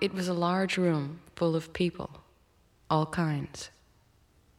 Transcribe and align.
It 0.00 0.14
was 0.14 0.28
a 0.28 0.34
large 0.34 0.76
room 0.76 1.18
full 1.34 1.56
of 1.56 1.72
people, 1.72 2.22
all 2.88 3.06
kinds, 3.06 3.70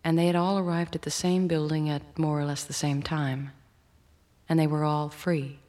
and 0.03 0.17
they 0.17 0.27
had 0.27 0.35
all 0.35 0.59
arrived 0.59 0.95
at 0.95 1.03
the 1.03 1.11
same 1.11 1.47
building 1.47 1.87
at 1.89 2.19
more 2.19 2.41
or 2.41 2.45
less 2.45 2.65
the 2.65 2.73
same 2.73 3.01
time, 3.01 3.51
and 4.49 4.59
they 4.59 4.67
were 4.67 4.83
all 4.83 5.07
free, 5.07 5.59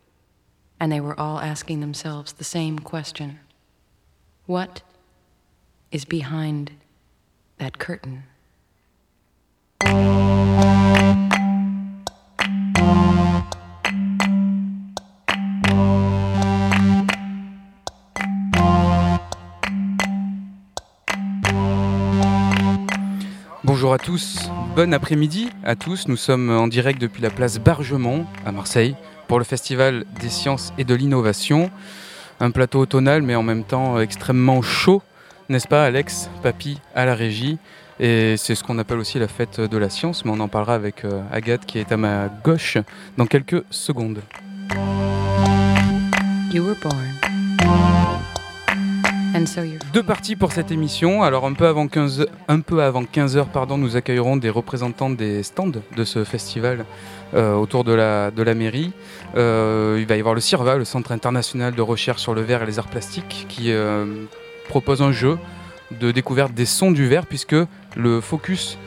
and 0.81 0.91
they 0.91 1.01
were 1.01 1.19
all 1.19 1.39
asking 1.39 1.79
themselves 1.79 2.33
the 2.33 2.43
same 2.43 2.81
question 2.81 3.39
What 4.47 4.83
is 5.93 6.05
behind 6.05 6.73
that 7.59 7.79
curtain? 7.79 8.25
Bonjour 23.91 24.03
à 24.03 24.07
tous, 24.07 24.51
bon 24.77 24.95
après-midi 24.95 25.51
à 25.65 25.75
tous. 25.75 26.07
Nous 26.07 26.17
sommes 26.17 26.49
en 26.49 26.69
direct 26.69 27.01
depuis 27.01 27.23
la 27.23 27.29
place 27.29 27.59
Bargemont 27.59 28.25
à 28.47 28.53
Marseille 28.53 28.95
pour 29.27 29.41
le 29.41 29.45
Festival 29.45 30.05
des 30.21 30.29
sciences 30.29 30.73
et 30.79 30.85
de 30.85 30.95
l'innovation. 30.95 31.73
Un 32.39 32.53
plateau 32.53 32.79
automnal 32.79 33.23
mais 33.23 33.35
en 33.35 33.43
même 33.43 33.65
temps 33.65 33.99
extrêmement 33.99 34.63
chaud, 34.63 35.03
n'est-ce 35.49 35.67
pas 35.67 35.85
Alex, 35.85 36.31
papy 36.41 36.79
à 36.95 37.05
la 37.05 37.17
régie? 37.17 37.59
Et 37.99 38.37
c'est 38.37 38.55
ce 38.55 38.63
qu'on 38.63 38.79
appelle 38.79 39.01
aussi 39.01 39.19
la 39.19 39.27
fête 39.27 39.61
de 39.61 39.77
la 39.77 39.91
science, 39.91 40.25
mais 40.25 40.31
on 40.31 40.39
en 40.39 40.47
parlera 40.47 40.77
avec 40.77 41.05
euh, 41.05 41.23
Agathe 41.33 41.67
qui 41.67 41.81
est 41.81 41.91
à 41.91 41.97
ma 41.97 42.29
gauche 42.29 42.79
dans 43.17 43.27
quelques 43.27 43.65
secondes. 43.71 44.23
You 46.53 46.63
were 46.65 46.77
born. 46.81 47.30
Deux 49.93 50.03
parties 50.03 50.35
pour 50.35 50.53
cette 50.53 50.71
émission. 50.71 51.23
Alors 51.23 51.47
un 51.47 51.53
peu 51.53 51.67
avant 51.67 51.87
15, 51.87 52.27
un 52.49 52.61
peu 52.61 52.83
avant 52.83 53.05
15 53.05 53.37
heures, 53.37 53.49
pardon, 53.49 53.79
nous 53.79 53.97
accueillerons 53.97 54.37
des 54.37 54.51
représentants 54.51 55.11
des 55.11 55.43
stands 55.43 55.71
de 55.97 56.05
ce 56.05 56.25
festival 56.25 56.85
euh, 57.35 57.55
autour 57.55 57.85
de 57.85 57.93
la, 57.93 58.31
de 58.31 58.43
la 58.43 58.55
mairie. 58.55 58.93
Euh, 59.37 59.99
il 60.01 60.07
va 60.07 60.17
y 60.17 60.19
avoir 60.19 60.35
le 60.35 60.41
CIRVA, 60.41 60.77
le 60.77 60.85
Centre 60.85 61.13
international 61.13 61.75
de 61.75 61.83
recherche 61.83 62.21
sur 62.21 62.35
le 62.35 62.41
verre 62.41 62.63
et 62.65 62.67
les 62.67 62.79
arts 62.79 62.89
plastiques, 62.89 63.47
qui 63.49 63.71
euh, 63.73 64.05
propose 64.69 65.01
un 65.01 65.13
jeu 65.13 65.39
de 66.01 66.11
découverte 66.11 66.53
des 66.53 66.67
sons 66.67 66.91
du 66.91 67.07
verre, 67.07 67.27
puisque 67.27 67.57
le 67.97 68.21
focus 68.21 68.79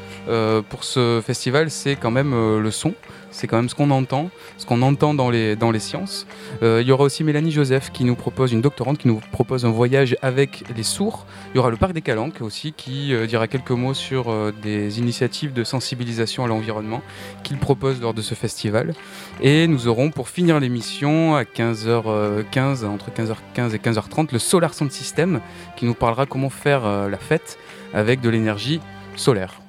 pour 0.70 0.86
ce 0.86 1.22
festival, 1.26 1.70
c'est 1.70 1.98
quand 1.98 2.12
même 2.12 2.32
le 2.32 2.72
son. 2.72 2.94
C'est 3.34 3.48
quand 3.48 3.58
même 3.58 3.68
ce 3.68 3.76
qu'on 3.76 3.90
entend, 3.90 4.30
ce 4.58 4.66
qu'on 4.66 4.82
entend 4.84 5.14
dans 5.14 5.30
les, 5.30 5.56
dans 5.56 5.72
les 5.72 5.80
sciences. 5.80 6.28
Euh, 6.62 6.82
il 6.82 6.88
y 6.88 6.92
aura 6.92 7.04
aussi 7.04 7.24
Mélanie 7.24 7.52
Joseph 7.52 7.92
qui 7.92 8.04
nous 8.04 8.16
propose, 8.16 8.54
une 8.54 8.62
doctorante 8.62 9.00
qui 9.00 9.08
nous 9.08 9.20
propose 9.32 9.66
un 9.66 9.72
voyage 9.72 10.16
avec 10.22 10.64
les 10.76 10.84
sourds. 10.84 11.26
Il 11.54 11.58
y 11.58 11.60
aura 11.60 11.72
le 11.72 11.78
Parc 11.78 11.94
des 11.94 12.02
Calanques 12.02 12.42
aussi 12.42 12.74
qui 12.74 13.14
euh, 13.14 13.26
dira 13.26 13.48
quelques 13.48 13.72
mots 13.72 13.96
sur 13.96 14.30
euh, 14.30 14.54
des 14.62 15.00
initiatives 15.00 15.52
de 15.52 15.64
sensibilisation 15.64 16.46
à 16.46 16.48
l'environnement 16.48 17.02
qu'il 17.44 17.58
propose 17.58 18.00
lors 18.00 18.14
de 18.14 18.22
ce 18.22 18.36
festival. 18.36 18.94
Et 19.42 19.68
nous 19.68 19.88
aurons 19.88 20.12
pour 20.12 20.30
finir 20.30 20.60
l'émission 20.60 21.36
à 21.36 21.44
15h15, 21.44 22.86
entre 22.86 23.10
15h15 23.10 23.74
et 23.74 23.80
15h30, 23.80 24.32
le 24.32 24.40
Solar 24.40 24.76
Sound 24.76 24.92
System 24.92 25.42
qui 25.76 25.86
nous 25.86 25.96
parlera 25.96 26.28
comment 26.28 26.52
faire 26.52 27.10
la 27.10 27.18
fête 27.18 27.58
avec 27.94 28.22
de 28.22 28.30
l'énergie 28.30 28.80
solaire. 29.16 29.60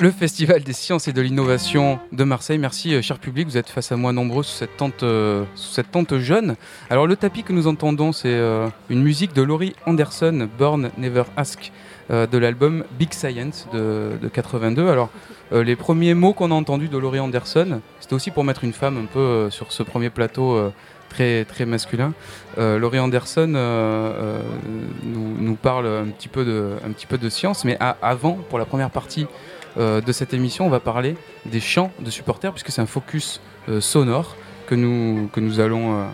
Le 0.00 0.10
Festival 0.10 0.62
des 0.62 0.72
sciences 0.72 1.08
et 1.08 1.12
de 1.12 1.20
l'innovation 1.20 1.98
de 2.10 2.24
Marseille. 2.24 2.56
Merci, 2.56 2.94
euh, 2.94 3.02
cher 3.02 3.18
public, 3.18 3.46
vous 3.46 3.58
êtes 3.58 3.68
face 3.68 3.92
à 3.92 3.96
moi 3.96 4.14
nombreux 4.14 4.42
sous 4.42 4.56
cette 4.56 4.78
tente, 4.78 5.02
euh, 5.02 5.44
sous 5.54 5.74
cette 5.74 5.90
tente 5.90 6.16
jeune. 6.16 6.56
Alors, 6.88 7.06
le 7.06 7.16
tapis 7.16 7.42
que 7.42 7.52
nous 7.52 7.66
entendons, 7.66 8.12
c'est 8.12 8.32
euh, 8.32 8.68
une 8.88 9.02
musique 9.02 9.34
de 9.34 9.42
Laurie 9.42 9.74
Anderson, 9.84 10.48
Born 10.58 10.90
Never 10.96 11.24
Ask, 11.36 11.70
de 12.08 12.38
l'album 12.38 12.82
Big 12.98 13.12
Science 13.12 13.68
de, 13.72 14.12
de 14.20 14.28
82. 14.28 14.88
Alors, 14.88 15.10
les 15.52 15.76
premiers 15.76 16.14
mots 16.14 16.32
qu'on 16.32 16.50
a 16.50 16.54
entendus 16.54 16.88
de 16.88 16.98
Laurie 16.98 17.20
Anderson, 17.20 17.80
c'était 18.00 18.14
aussi 18.14 18.32
pour 18.32 18.42
mettre 18.42 18.64
une 18.64 18.72
femme 18.72 18.96
un 18.96 19.04
peu 19.04 19.48
sur 19.50 19.70
ce 19.70 19.84
premier 19.84 20.10
plateau. 20.10 20.72
Très, 21.08 21.44
très 21.44 21.66
masculin. 21.66 22.12
Laurie 22.56 22.98
Anderson 22.98 23.46
nous, 25.04 25.54
parle 25.54 25.86
un 25.86 26.08
petit 26.08 26.26
peu 26.28 26.44
de, 26.44 27.28
science, 27.28 27.64
mais 27.64 27.78
avant, 28.02 28.38
pour 28.48 28.58
la 28.58 28.64
première 28.64 28.90
partie 28.90 29.28
euh, 29.78 30.00
de 30.00 30.12
cette 30.12 30.34
émission, 30.34 30.66
on 30.66 30.70
va 30.70 30.80
parler 30.80 31.16
des 31.46 31.60
chants 31.60 31.90
de 32.00 32.10
supporters, 32.10 32.52
puisque 32.52 32.70
c'est 32.70 32.80
un 32.80 32.86
focus 32.86 33.40
euh, 33.68 33.80
sonore 33.80 34.36
que 34.66 34.74
nous, 34.74 35.60
allons 35.60 36.06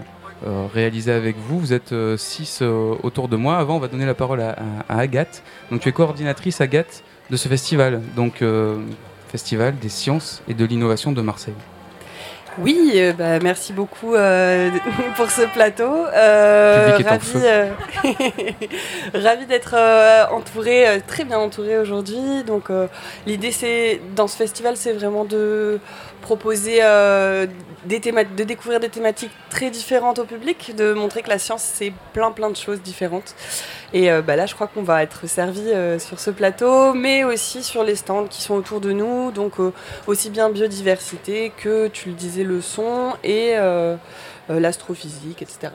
euh, 0.47 0.67
réaliser 0.73 1.13
avec 1.13 1.37
vous. 1.37 1.59
Vous 1.61 1.73
êtes 1.75 1.95
six 2.17 2.63
autour 2.63 3.29
de 3.29 3.37
moi. 3.37 3.59
Avant, 3.59 3.77
on 3.77 3.81
va 3.81 3.89
donner 3.89 4.07
la 4.07 4.15
parole 4.15 4.41
à, 4.41 4.57
Agathe. 4.89 5.43
Donc, 5.71 5.81
tu 5.81 5.91
es 5.91 5.93
coordinatrice, 5.93 6.61
Agathe, 6.63 7.05
de 7.29 7.37
ce 7.37 7.49
festival. 7.49 8.01
Donc, 8.15 8.43
Festival 9.29 9.77
des 9.79 9.89
sciences 9.89 10.43
et 10.49 10.55
de 10.55 10.65
l'innovation 10.65 11.13
de 11.13 11.21
Marseille. 11.21 11.53
Oui, 12.59 12.93
euh, 12.97 13.13
bah, 13.13 13.39
merci 13.43 13.73
beaucoup 13.73 14.15
euh, 14.15 14.71
pour 15.17 15.31
ce 15.31 15.43
plateau. 15.43 16.07
Euh, 16.15 16.97
ravi, 17.05 17.33
euh, 17.45 17.71
ravi 19.15 19.47
d'être 19.47 19.75
entouré, 20.33 21.03
très 21.07 21.25
bien 21.25 21.39
entouré 21.39 21.79
aujourd'hui. 21.79 22.45
Donc 22.47 22.69
l'idée, 23.27 23.53
c'est 23.53 24.01
dans 24.15 24.27
ce 24.29 24.37
festival, 24.37 24.77
c'est 24.77 24.93
vraiment 24.93 25.25
de 25.25 25.79
proposer 26.23 26.81
des 27.85 28.01
théma- 28.01 28.25
de 28.25 28.45
découvrir 28.45 28.81
des 28.81 28.89
thématiques 28.89 29.31
très 29.51 29.71
différentes 29.71 30.19
au 30.19 30.25
public, 30.25 30.75
de 30.75 30.93
montrer 30.93 31.23
que 31.23 31.29
la 31.29 31.39
science 31.39 31.63
c'est 31.63 31.93
plein 32.13 32.33
plein 32.33 32.51
de 32.51 32.57
choses 32.57 32.81
différentes. 32.83 33.35
Et 33.93 34.11
euh, 34.11 34.23
bah, 34.23 34.37
là, 34.37 34.47
je 34.47 34.55
crois 34.55 34.67
qu'on 34.67 34.83
va 34.83 35.03
être 35.03 35.29
servi 35.29 35.61
euh, 35.61 35.99
sur 35.99 36.19
ce 36.21 36.31
plateau, 36.31 36.93
mais 36.95 37.25
aussi 37.25 37.63
sur 37.63 37.85
les 37.85 37.97
stands 37.97 38.27
qui 38.27 38.43
sont 38.43 38.55
autour 38.55 38.81
de 38.81 38.93
nous. 38.93 39.31
Donc 39.31 39.61
euh, 39.61 39.73
aussi 40.07 40.31
bien 40.31 40.51
biodiversité 40.51 41.53
que, 41.57 41.89
tu 41.89 42.11
le 42.11 42.15
disais, 42.15 42.45
le 42.45 42.61
son 42.61 43.13
et 43.25 43.55
l'astrophysique, 44.49 45.43
etc. 45.43 45.73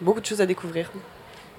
Beaucoup 0.00 0.20
de 0.20 0.26
choses 0.26 0.40
à 0.40 0.46
découvrir. 0.46 0.90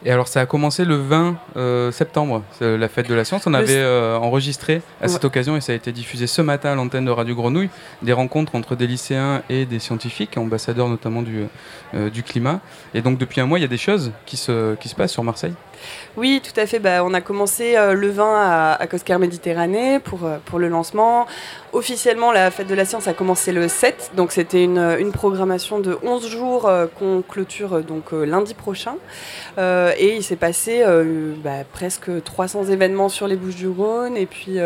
Et 0.06 0.12
alors, 0.12 0.28
ça 0.28 0.42
a 0.42 0.46
commencé 0.46 0.86
le 0.86 0.96
20 0.96 1.38
euh, 1.56 1.92
septembre, 1.92 2.44
la 2.62 2.88
fête 2.88 3.10
de 3.10 3.16
la 3.16 3.26
science. 3.26 3.48
On 3.48 3.54
avait 3.54 3.78
euh, 3.78 4.18
enregistré 4.18 4.82
à 5.02 5.08
cette 5.08 5.26
occasion, 5.26 5.58
et 5.58 5.62
ça 5.62 5.72
a 5.72 5.76
été 5.76 5.92
diffusé 5.92 6.28
ce 6.28 6.42
matin 6.42 6.72
à 6.72 6.76
l'antenne 6.76 7.06
de 7.06 7.12
Radio 7.12 7.36
Grenouille, 7.36 7.70
des 8.04 8.14
rencontres 8.14 8.56
entre 8.56 8.76
des 8.76 8.86
lycéens 8.86 9.42
et 9.50 9.66
des 9.66 9.80
scientifiques, 9.80 10.38
ambassadeurs 10.38 10.88
notamment 10.88 11.24
du, 11.24 11.46
euh, 11.96 12.10
du 12.12 12.22
climat. 12.22 12.60
Et 12.94 13.02
donc, 13.02 13.18
depuis 13.18 13.42
un 13.42 13.48
mois, 13.48 13.58
il 13.58 13.64
y 13.64 13.66
a 13.66 13.70
des 13.70 13.78
choses 13.78 14.12
qui 14.26 14.38
se, 14.38 14.76
qui 14.76 14.88
se 14.88 14.96
passent 14.96 15.14
sur 15.14 15.24
Marseille. 15.24 15.54
Oui, 16.18 16.42
tout 16.44 16.60
à 16.60 16.66
fait. 16.66 16.80
Bah, 16.80 17.04
on 17.04 17.14
a 17.14 17.22
commencé 17.22 17.76
euh, 17.76 17.94
le 17.94 18.10
20 18.10 18.76
à, 18.80 18.88
Coscar 18.88 19.20
Méditerranée 19.20 20.00
pour, 20.00 20.26
euh, 20.26 20.38
pour 20.46 20.58
le 20.58 20.68
lancement. 20.68 21.28
Officiellement, 21.74 22.32
la 22.32 22.50
fête 22.50 22.68
de 22.68 22.74
la 22.74 22.86
science 22.86 23.08
a 23.08 23.14
commencé 23.14 23.52
le 23.52 23.68
7, 23.68 24.12
donc 24.16 24.32
c'était 24.32 24.64
une, 24.64 25.12
programmation 25.14 25.80
de 25.80 25.98
11 26.04 26.28
jours 26.28 26.66
euh, 26.68 26.88
qu'on 26.88 27.22
clôture 27.22 27.82
donc 27.82 28.12
lundi 28.12 28.54
prochain. 28.54 28.96
Et 29.58 30.16
il 30.16 30.24
s'est 30.24 30.36
passé 30.36 30.84
bah, 31.44 31.64
presque 31.72 32.24
300 32.24 32.66
événements 32.66 33.10
sur 33.10 33.28
les 33.28 33.36
Bouches-du-Rhône 33.36 34.18
et 34.18 34.26
puis 34.26 34.58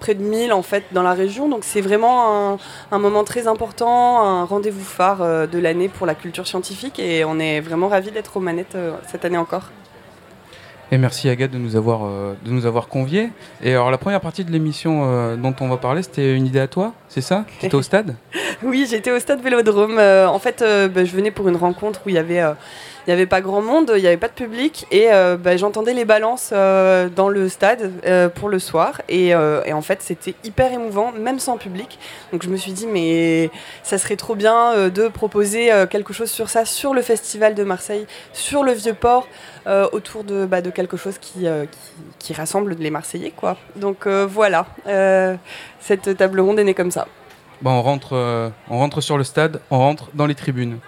près 0.00 0.14
de 0.14 0.22
1000 0.22 0.52
en 0.52 0.62
fait 0.62 0.84
dans 0.92 1.02
la 1.02 1.12
région. 1.12 1.48
Donc 1.48 1.64
c'est 1.64 1.80
vraiment 1.80 2.52
un, 2.52 2.58
un 2.92 2.98
moment 2.98 3.24
très 3.24 3.46
important, 3.46 4.20
un 4.20 4.44
rendez-vous 4.44 4.84
phare 4.84 5.48
de 5.48 5.58
l'année 5.58 5.88
pour 5.88 6.06
la 6.06 6.14
culture 6.14 6.46
scientifique 6.46 6.98
et 6.98 7.24
on 7.24 7.38
est 7.38 7.60
vraiment 7.60 7.88
ravis 7.88 8.10
d'être 8.10 8.36
aux 8.36 8.40
manettes 8.40 8.76
cette 9.10 9.24
année 9.24 9.38
encore. 9.38 9.70
Et 10.90 10.96
merci 10.96 11.28
Agathe 11.28 11.50
de 11.50 11.58
nous 11.58 11.76
avoir, 11.76 12.04
euh, 12.04 12.34
de 12.44 12.50
nous 12.50 12.64
avoir 12.64 12.88
conviés. 12.88 13.28
Et 13.62 13.72
alors, 13.72 13.90
la 13.90 13.98
première 13.98 14.22
partie 14.22 14.42
de 14.42 14.50
l'émission 14.50 15.02
euh, 15.04 15.36
dont 15.36 15.54
on 15.60 15.68
va 15.68 15.76
parler, 15.76 16.02
c'était 16.02 16.34
une 16.34 16.46
idée 16.46 16.60
à 16.60 16.66
toi, 16.66 16.94
c'est 17.08 17.20
ça? 17.20 17.44
Tu 17.60 17.66
étais 17.66 17.74
au 17.74 17.82
stade? 17.82 18.14
Oui, 18.64 18.88
j'étais 18.90 19.12
au 19.12 19.20
stade 19.20 19.40
Vélodrome. 19.40 19.98
Euh, 20.00 20.26
en 20.26 20.40
fait, 20.40 20.64
bah, 20.92 21.04
je 21.04 21.12
venais 21.14 21.30
pour 21.30 21.48
une 21.48 21.54
rencontre 21.54 22.00
où 22.04 22.08
il 22.08 22.16
y 22.16 22.18
avait, 22.18 22.42
il 23.08 23.10
y 23.10 23.14
avait 23.14 23.24
pas 23.24 23.40
grand 23.40 23.62
monde, 23.62 23.90
il 23.96 24.02
n'y 24.02 24.06
avait 24.06 24.18
pas 24.18 24.28
de 24.28 24.34
public, 24.34 24.86
et 24.90 25.10
euh, 25.10 25.38
bah, 25.38 25.56
j'entendais 25.56 25.94
les 25.94 26.04
balances 26.04 26.50
euh, 26.52 27.08
dans 27.08 27.30
le 27.30 27.48
stade 27.48 27.90
euh, 28.04 28.28
pour 28.28 28.50
le 28.50 28.58
soir. 28.58 29.00
Et, 29.08 29.34
en 29.34 29.80
fait, 29.80 30.02
c'était 30.02 30.34
hyper 30.44 30.70
émouvant, 30.72 31.12
même 31.12 31.38
sans 31.38 31.56
public. 31.56 31.98
Donc 32.32 32.42
je 32.42 32.50
me 32.50 32.58
suis 32.58 32.72
dit, 32.72 32.86
mais 32.86 33.50
ça 33.82 33.96
serait 33.96 34.16
trop 34.16 34.34
bien 34.34 34.90
de 34.90 35.08
proposer 35.08 35.70
quelque 35.88 36.12
chose 36.12 36.30
sur 36.30 36.50
ça, 36.50 36.66
sur 36.66 36.92
le 36.92 37.00
festival 37.00 37.54
de 37.54 37.64
Marseille, 37.64 38.06
sur 38.34 38.62
le 38.62 38.72
Vieux-Port, 38.72 39.26
euh, 39.66 39.88
autour 39.92 40.22
de, 40.24 40.44
bah, 40.44 40.60
de 40.60 40.68
quelque 40.68 40.98
chose 40.98 41.16
qui, 41.18 41.46
rassemble 42.34 42.74
les 42.74 42.90
Marseillais, 42.90 43.32
quoi. 43.34 43.56
Donc 43.76 44.06
voilà, 44.06 44.66
cette 45.80 46.14
table 46.14 46.40
ronde 46.40 46.58
est 46.58 46.64
née 46.64 46.74
comme 46.74 46.90
ça. 46.90 47.08
Bon, 47.62 47.70
on 47.70 47.82
rentre, 47.82 48.52
on 48.68 48.78
rentre 48.78 49.00
sur 49.00 49.16
le 49.16 49.24
stade, 49.24 49.62
on 49.70 49.78
rentre 49.78 50.10
dans 50.12 50.26
les 50.26 50.34
tribunes. 50.34 50.78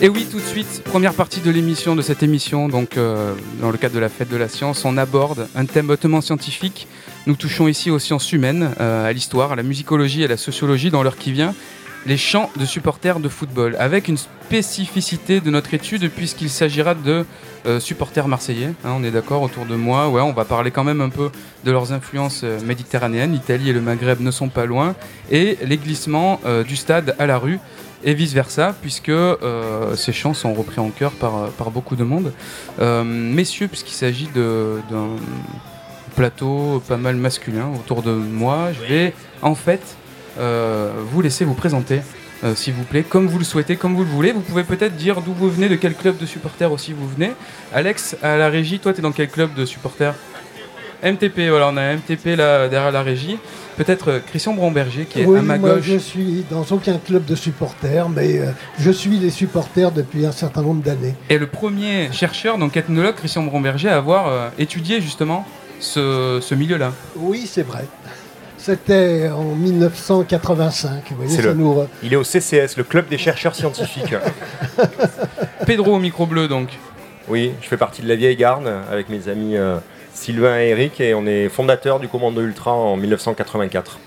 Et 0.00 0.08
oui, 0.08 0.28
tout 0.30 0.36
de 0.36 0.44
suite, 0.44 0.84
première 0.84 1.12
partie 1.12 1.40
de 1.40 1.50
l'émission, 1.50 1.96
de 1.96 2.02
cette 2.02 2.22
émission, 2.22 2.68
donc 2.68 2.96
euh, 2.96 3.34
dans 3.60 3.72
le 3.72 3.76
cadre 3.78 3.96
de 3.96 3.98
la 3.98 4.08
fête 4.08 4.28
de 4.28 4.36
la 4.36 4.48
science, 4.48 4.84
on 4.84 4.96
aborde 4.96 5.48
un 5.56 5.64
thème 5.64 5.90
hautement 5.90 6.20
scientifique. 6.20 6.86
Nous 7.26 7.34
touchons 7.34 7.66
ici 7.66 7.90
aux 7.90 7.98
sciences 7.98 8.32
humaines, 8.32 8.70
euh, 8.80 9.08
à 9.08 9.12
l'histoire, 9.12 9.50
à 9.50 9.56
la 9.56 9.64
musicologie, 9.64 10.22
à 10.22 10.28
la 10.28 10.36
sociologie 10.36 10.90
dans 10.90 11.02
l'heure 11.02 11.16
qui 11.16 11.32
vient, 11.32 11.52
les 12.06 12.16
chants 12.16 12.48
de 12.56 12.64
supporters 12.64 13.18
de 13.18 13.28
football, 13.28 13.74
avec 13.80 14.06
une 14.06 14.18
spécificité 14.18 15.40
de 15.40 15.50
notre 15.50 15.74
étude 15.74 16.08
puisqu'il 16.12 16.48
s'agira 16.48 16.94
de 16.94 17.26
euh, 17.66 17.80
supporters 17.80 18.28
marseillais. 18.28 18.74
Hein, 18.84 18.92
on 18.94 19.02
est 19.02 19.10
d'accord 19.10 19.42
autour 19.42 19.66
de 19.66 19.74
moi. 19.74 20.08
Ouais, 20.10 20.22
on 20.22 20.32
va 20.32 20.44
parler 20.44 20.70
quand 20.70 20.84
même 20.84 21.00
un 21.00 21.10
peu 21.10 21.32
de 21.64 21.72
leurs 21.72 21.92
influences 21.92 22.44
méditerranéennes. 22.64 23.32
L'Italie 23.32 23.70
et 23.70 23.72
le 23.72 23.80
Maghreb 23.80 24.20
ne 24.20 24.30
sont 24.30 24.48
pas 24.48 24.64
loin, 24.64 24.94
et 25.32 25.58
les 25.64 25.76
glissements 25.76 26.40
du 26.64 26.76
stade 26.76 27.16
à 27.18 27.26
la 27.26 27.36
rue 27.36 27.58
et 28.04 28.14
vice-versa, 28.14 28.74
puisque 28.80 29.08
euh, 29.08 29.94
ces 29.96 30.12
chants 30.12 30.34
sont 30.34 30.54
repris 30.54 30.80
en 30.80 30.90
chœur 30.90 31.12
par, 31.12 31.48
par 31.50 31.70
beaucoup 31.70 31.96
de 31.96 32.04
monde. 32.04 32.32
Euh, 32.80 33.04
messieurs, 33.04 33.68
puisqu'il 33.68 33.94
s'agit 33.94 34.28
d'un 34.34 35.08
plateau 36.14 36.82
pas 36.86 36.96
mal 36.96 37.16
masculin 37.16 37.70
autour 37.74 38.02
de 38.02 38.12
moi, 38.12 38.68
je 38.72 38.86
vais 38.86 39.14
en 39.42 39.54
fait 39.54 39.96
euh, 40.38 40.92
vous 41.10 41.22
laisser 41.22 41.44
vous 41.44 41.54
présenter. 41.54 42.00
s'il 42.54 42.74
vous 42.74 42.84
plaît, 42.84 43.02
comme 43.02 43.26
vous 43.26 43.38
le 43.38 43.44
souhaitez, 43.44 43.76
comme 43.76 43.94
vous 43.96 44.04
le 44.04 44.10
voulez. 44.10 44.32
Vous 44.32 44.40
pouvez 44.40 44.62
peut-être 44.62 44.94
dire 44.94 45.20
d'où 45.22 45.32
vous 45.32 45.50
venez, 45.50 45.68
de 45.68 45.74
quel 45.74 45.94
club 45.94 46.16
de 46.18 46.26
supporters 46.26 46.70
aussi 46.70 46.92
vous 46.92 47.08
venez. 47.08 47.32
Alex, 47.72 48.16
à 48.22 48.36
la 48.36 48.48
régie, 48.48 48.78
toi, 48.78 48.92
tu 48.92 49.00
es 49.00 49.02
dans 49.02 49.12
quel 49.12 49.28
club 49.28 49.54
de 49.54 49.64
supporters? 49.64 50.14
MTP, 51.02 51.48
voilà, 51.48 51.68
on 51.72 51.76
a 51.76 51.94
MTP 51.94 52.36
là, 52.36 52.68
derrière 52.68 52.90
la 52.90 53.02
régie. 53.02 53.38
Peut-être 53.76 54.10
euh, 54.10 54.18
Christian 54.18 54.54
Bromberger 54.54 55.04
qui 55.04 55.20
est 55.20 55.24
à 55.24 55.42
ma 55.42 55.56
moi, 55.56 55.76
gauche. 55.76 55.84
Je 55.84 55.98
suis 55.98 56.44
dans 56.50 56.64
aucun 56.72 56.98
club 56.98 57.24
de 57.24 57.36
supporters, 57.36 58.08
mais 58.08 58.38
euh, 58.38 58.50
je 58.80 58.90
suis 58.90 59.18
les 59.18 59.30
supporters 59.30 59.92
depuis 59.92 60.26
un 60.26 60.32
certain 60.32 60.62
nombre 60.62 60.82
d'années. 60.82 61.14
Et 61.30 61.38
le 61.38 61.46
premier 61.46 62.10
chercheur, 62.10 62.58
donc 62.58 62.76
ethnologue, 62.76 63.14
Christian 63.14 63.44
Bromberger, 63.44 63.88
à 63.88 63.96
avoir 63.96 64.26
euh, 64.26 64.48
étudié 64.58 65.00
justement 65.00 65.46
ce, 65.78 66.54
milieu-là. 66.54 66.92
Oui, 67.14 67.48
c'est 67.48 67.62
vrai. 67.62 67.84
C'était 68.56 69.28
en 69.28 69.54
1985. 69.54 71.04
Vous 71.10 71.16
voyez, 71.16 71.40
ça 71.40 71.54
nous... 71.54 71.84
Il 72.02 72.12
est 72.12 72.16
au 72.16 72.24
CCS, 72.24 72.76
le 72.76 72.82
club 72.82 73.08
des 73.08 73.18
chercheurs 73.18 73.54
scientifiques. 73.54 74.16
Pedro 75.66 75.94
au 75.94 76.00
micro 76.00 76.26
bleu 76.26 76.48
donc. 76.48 76.70
Oui, 77.28 77.52
je 77.62 77.68
fais 77.68 77.76
partie 77.76 78.02
de 78.02 78.08
la 78.08 78.16
vieille 78.16 78.36
garde 78.36 78.68
avec 78.90 79.08
mes 79.08 79.28
amis 79.28 79.54
Sylvain 80.18 80.60
et 80.60 80.70
Eric, 80.70 81.00
et 81.00 81.14
on 81.14 81.26
est 81.26 81.48
fondateur 81.48 82.00
du 82.00 82.08
Commando 82.08 82.42
Ultra 82.42 82.72
en 82.72 82.96
1984. 82.96 83.98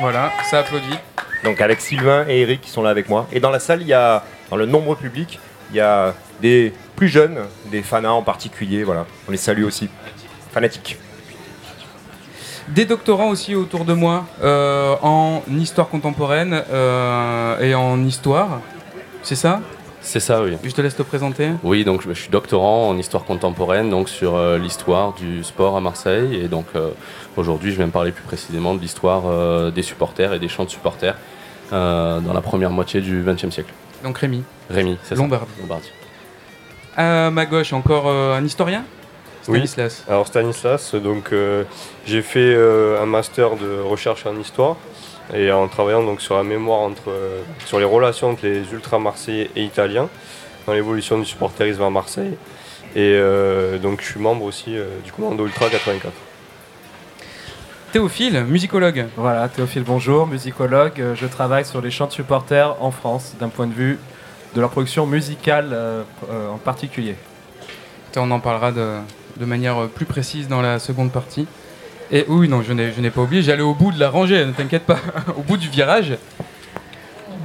Voilà, 0.00 0.32
ça 0.50 0.60
applaudit. 0.60 0.98
Donc 1.44 1.60
avec 1.60 1.82
Sylvain 1.82 2.24
et 2.26 2.40
Eric 2.40 2.62
qui 2.62 2.70
sont 2.70 2.82
là 2.82 2.88
avec 2.88 3.10
moi. 3.10 3.28
Et 3.30 3.40
dans 3.40 3.50
la 3.50 3.60
salle, 3.60 3.82
il 3.82 3.86
y 3.86 3.92
a, 3.92 4.24
dans 4.50 4.56
le 4.56 4.64
nombre 4.64 4.94
public, 4.94 5.38
il 5.70 5.76
y 5.76 5.80
a 5.80 6.14
des 6.40 6.72
plus 6.96 7.08
jeunes, 7.08 7.40
des 7.66 7.82
fanas 7.82 8.10
en 8.10 8.22
particulier, 8.22 8.84
voilà. 8.84 9.04
On 9.28 9.32
les 9.32 9.36
salue 9.36 9.64
aussi. 9.64 9.90
Fanatiques. 10.50 10.98
Des 12.68 12.86
doctorants 12.86 13.28
aussi 13.28 13.54
autour 13.54 13.84
de 13.84 13.92
moi 13.92 14.24
euh, 14.42 14.96
en 15.02 15.42
histoire 15.50 15.88
contemporaine 15.88 16.62
euh, 16.72 17.60
et 17.60 17.74
en 17.74 18.02
histoire. 18.02 18.60
C'est 19.22 19.36
ça? 19.36 19.60
C'est 20.04 20.20
ça, 20.20 20.42
oui. 20.42 20.56
Je 20.62 20.70
te 20.70 20.80
laisse 20.82 20.94
te 20.94 21.02
présenter. 21.02 21.50
Oui, 21.62 21.82
donc 21.84 22.02
je, 22.06 22.12
suis 22.12 22.28
doctorant 22.28 22.88
en 22.90 22.98
histoire 22.98 23.24
contemporaine, 23.24 23.88
donc 23.88 24.10
sur 24.10 24.36
euh, 24.36 24.58
l'histoire 24.58 25.14
du 25.14 25.42
sport 25.42 25.76
à 25.76 25.80
Marseille. 25.80 26.36
Et 26.36 26.46
donc 26.46 26.66
euh, 26.76 26.90
aujourd'hui, 27.36 27.72
je 27.72 27.78
vais 27.78 27.86
me 27.86 27.90
parler 27.90 28.12
plus 28.12 28.22
précisément 28.22 28.74
de 28.74 28.80
l'histoire 28.80 29.22
euh, 29.26 29.70
des 29.70 29.82
supporters 29.82 30.34
et 30.34 30.38
des 30.38 30.48
chants 30.48 30.64
de 30.64 30.70
supporters 30.70 31.16
dans 31.70 32.32
la 32.32 32.40
première 32.40 32.70
moitié 32.70 33.00
du 33.00 33.24
XXe 33.26 33.50
siècle. 33.50 33.72
Donc 34.04 34.18
Rémi. 34.18 34.44
Rémi, 34.70 34.96
c'est 35.02 35.16
ça. 35.16 35.20
Lombardie. 35.20 35.90
À 36.96 37.30
ma 37.32 37.46
gauche, 37.46 37.72
encore 37.72 38.08
un 38.08 38.44
historien 38.44 38.84
Stanislas. 39.42 40.04
Oui. 40.06 40.12
Alors 40.12 40.28
Stanislas, 40.28 40.94
donc 40.94 41.32
j'ai 42.06 42.22
fait 42.22 42.54
un 42.54 43.06
master 43.06 43.56
de 43.56 43.80
recherche 43.80 44.24
en 44.26 44.38
histoire 44.38 44.76
et 45.32 45.50
en 45.50 45.68
travaillant 45.68 46.02
donc 46.02 46.20
sur 46.20 46.36
la 46.36 46.42
mémoire 46.42 46.80
entre, 46.80 47.10
euh, 47.10 47.42
sur 47.64 47.78
les 47.78 47.84
relations 47.84 48.30
entre 48.30 48.44
les 48.44 48.72
ultra 48.72 48.98
marseillais 48.98 49.50
et 49.56 49.62
italiens 49.64 50.08
dans 50.66 50.74
l'évolution 50.74 51.18
du 51.18 51.24
supporterisme 51.24 51.82
à 51.82 51.90
Marseille. 51.90 52.36
Et 52.94 53.14
euh, 53.14 53.78
donc 53.78 54.00
je 54.02 54.06
suis 54.06 54.20
membre 54.20 54.44
aussi 54.44 54.76
euh, 54.76 54.86
du 55.04 55.12
commando 55.12 55.46
Ultra 55.46 55.68
84. 55.70 56.12
Théophile, 57.92 58.44
musicologue. 58.44 59.06
Voilà, 59.16 59.48
Théophile, 59.48 59.84
bonjour, 59.84 60.26
musicologue. 60.26 61.14
Je 61.14 61.26
travaille 61.26 61.64
sur 61.64 61.80
les 61.80 61.92
chants 61.92 62.08
de 62.08 62.12
supporters 62.12 62.74
en 62.82 62.90
France 62.90 63.34
d'un 63.38 63.48
point 63.48 63.68
de 63.68 63.72
vue 63.72 64.00
de 64.56 64.60
leur 64.60 64.70
production 64.70 65.06
musicale 65.06 65.76
en 66.28 66.58
particulier. 66.58 67.14
On 68.16 68.30
en 68.32 68.40
parlera 68.40 68.72
de, 68.72 68.96
de 69.36 69.44
manière 69.44 69.86
plus 69.88 70.06
précise 70.06 70.48
dans 70.48 70.60
la 70.60 70.80
seconde 70.80 71.12
partie. 71.12 71.46
Et 72.10 72.24
oui, 72.28 72.48
non, 72.48 72.62
je 72.62 72.72
n'ai 72.72 73.10
pas 73.10 73.22
oublié, 73.22 73.42
j'allais 73.42 73.62
au 73.62 73.74
bout 73.74 73.92
de 73.92 73.98
la 73.98 74.10
rangée, 74.10 74.44
ne 74.44 74.52
t'inquiète 74.52 74.84
pas, 74.84 74.98
au 75.36 75.42
bout 75.42 75.56
du 75.56 75.68
virage. 75.68 76.16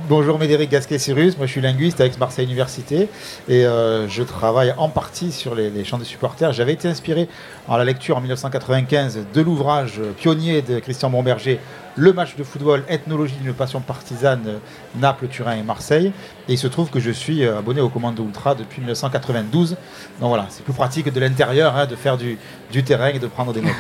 Bonjour 0.10 0.40
Médéric 0.40 0.72
Gasquet-Cyrus, 0.72 1.38
moi 1.38 1.46
je 1.46 1.52
suis 1.52 1.62
linguiste 1.62 2.02
à 2.02 2.08
Aix-Marseille 2.08 2.46
Université 2.46 3.10
et 3.48 3.64
euh, 3.68 4.08
je 4.08 4.24
travaille 4.24 4.74
en 4.76 4.90
partie 4.90 5.32
sur 5.32 5.54
les, 5.54 5.70
les 5.70 5.86
chants 5.86 6.00
des 6.00 6.04
supporters. 6.04 6.52
J'avais 6.52 6.74
été 6.74 6.88
inspiré 6.88 7.30
en 7.68 7.78
la 7.78 7.86
lecture 7.86 8.18
en 8.18 8.20
1995 8.22 9.20
de 9.32 9.42
l'ouvrage 9.42 10.02
pionnier 10.18 10.64
de 10.64 10.80
Christian 10.80 11.12
Bomberger, 11.12 11.60
Le 11.96 12.12
match 12.12 12.36
de 12.38 12.44
football, 12.44 12.86
ethnologie 12.90 13.36
d'une 13.36 13.54
passion 13.54 13.82
partisane, 13.82 14.60
Naples, 14.96 15.28
Turin 15.28 15.58
et 15.58 15.62
Marseille. 15.62 16.12
Et 16.48 16.54
il 16.54 16.58
se 16.58 16.66
trouve 16.66 16.90
que 16.90 17.00
je 17.00 17.12
suis 17.12 17.44
euh, 17.44 17.60
abonné 17.60 17.80
au 17.80 17.90
Commando 17.90 18.24
Ultra 18.24 18.56
depuis 18.56 18.80
1992. 18.82 19.78
Donc 20.20 20.30
voilà, 20.30 20.48
c'est 20.50 20.64
plus 20.64 20.74
pratique 20.74 21.14
de 21.14 21.20
l'intérieur 21.20 21.76
hein, 21.78 21.86
de 21.86 21.96
faire 21.96 22.18
du, 22.18 22.40
du 22.72 22.84
terrain 22.84 23.10
et 23.10 23.20
de 23.20 23.28
prendre 23.28 23.54
des 23.54 23.62
notes. 23.62 23.74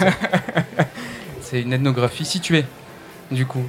c'est 1.42 1.60
une 1.60 1.74
ethnographie 1.74 2.26
située 2.26 2.66
du 3.31 3.46
coup. 3.46 3.64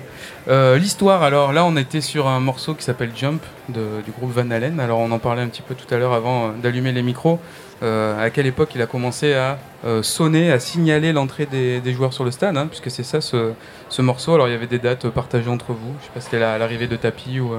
Euh, 0.48 0.78
l'histoire, 0.78 1.22
alors 1.22 1.52
là, 1.52 1.64
on 1.64 1.76
était 1.76 2.00
sur 2.00 2.26
un 2.26 2.40
morceau 2.40 2.74
qui 2.74 2.82
s'appelle 2.82 3.12
Jump 3.14 3.42
du 3.68 4.10
groupe 4.10 4.32
Van 4.32 4.50
Halen. 4.50 4.80
Alors, 4.80 4.98
on 4.98 5.10
en 5.10 5.18
parlait 5.18 5.42
un 5.42 5.48
petit 5.48 5.62
peu 5.62 5.74
tout 5.74 5.92
à 5.94 5.98
l'heure 5.98 6.12
avant 6.12 6.48
euh, 6.48 6.50
d'allumer 6.62 6.92
les 6.92 7.02
micros. 7.02 7.38
Euh, 7.82 8.22
à 8.22 8.30
quelle 8.30 8.46
époque 8.46 8.70
il 8.74 8.82
a 8.82 8.86
commencé 8.86 9.34
à 9.34 9.58
sonner, 10.02 10.52
à 10.52 10.58
signaler 10.58 11.12
l'entrée 11.14 11.46
des, 11.46 11.92
joueurs 11.94 12.12
sur 12.12 12.24
le 12.24 12.30
stade, 12.30 12.56
hein, 12.56 12.66
puisque 12.66 12.90
c'est 12.90 13.02
ça 13.02 13.20
ce, 13.20 13.52
ce, 13.88 14.02
morceau. 14.02 14.34
Alors, 14.34 14.48
il 14.48 14.52
y 14.52 14.54
avait 14.54 14.66
des 14.66 14.78
dates 14.78 15.08
partagées 15.08 15.48
entre 15.48 15.72
vous. 15.72 15.94
Je 16.00 16.06
sais 16.06 16.10
pas 16.12 16.20
si 16.20 16.26
c'était 16.26 16.40
l'arrivée 16.40 16.86
de 16.86 16.96
Tapi 16.96 17.40
ou 17.40 17.54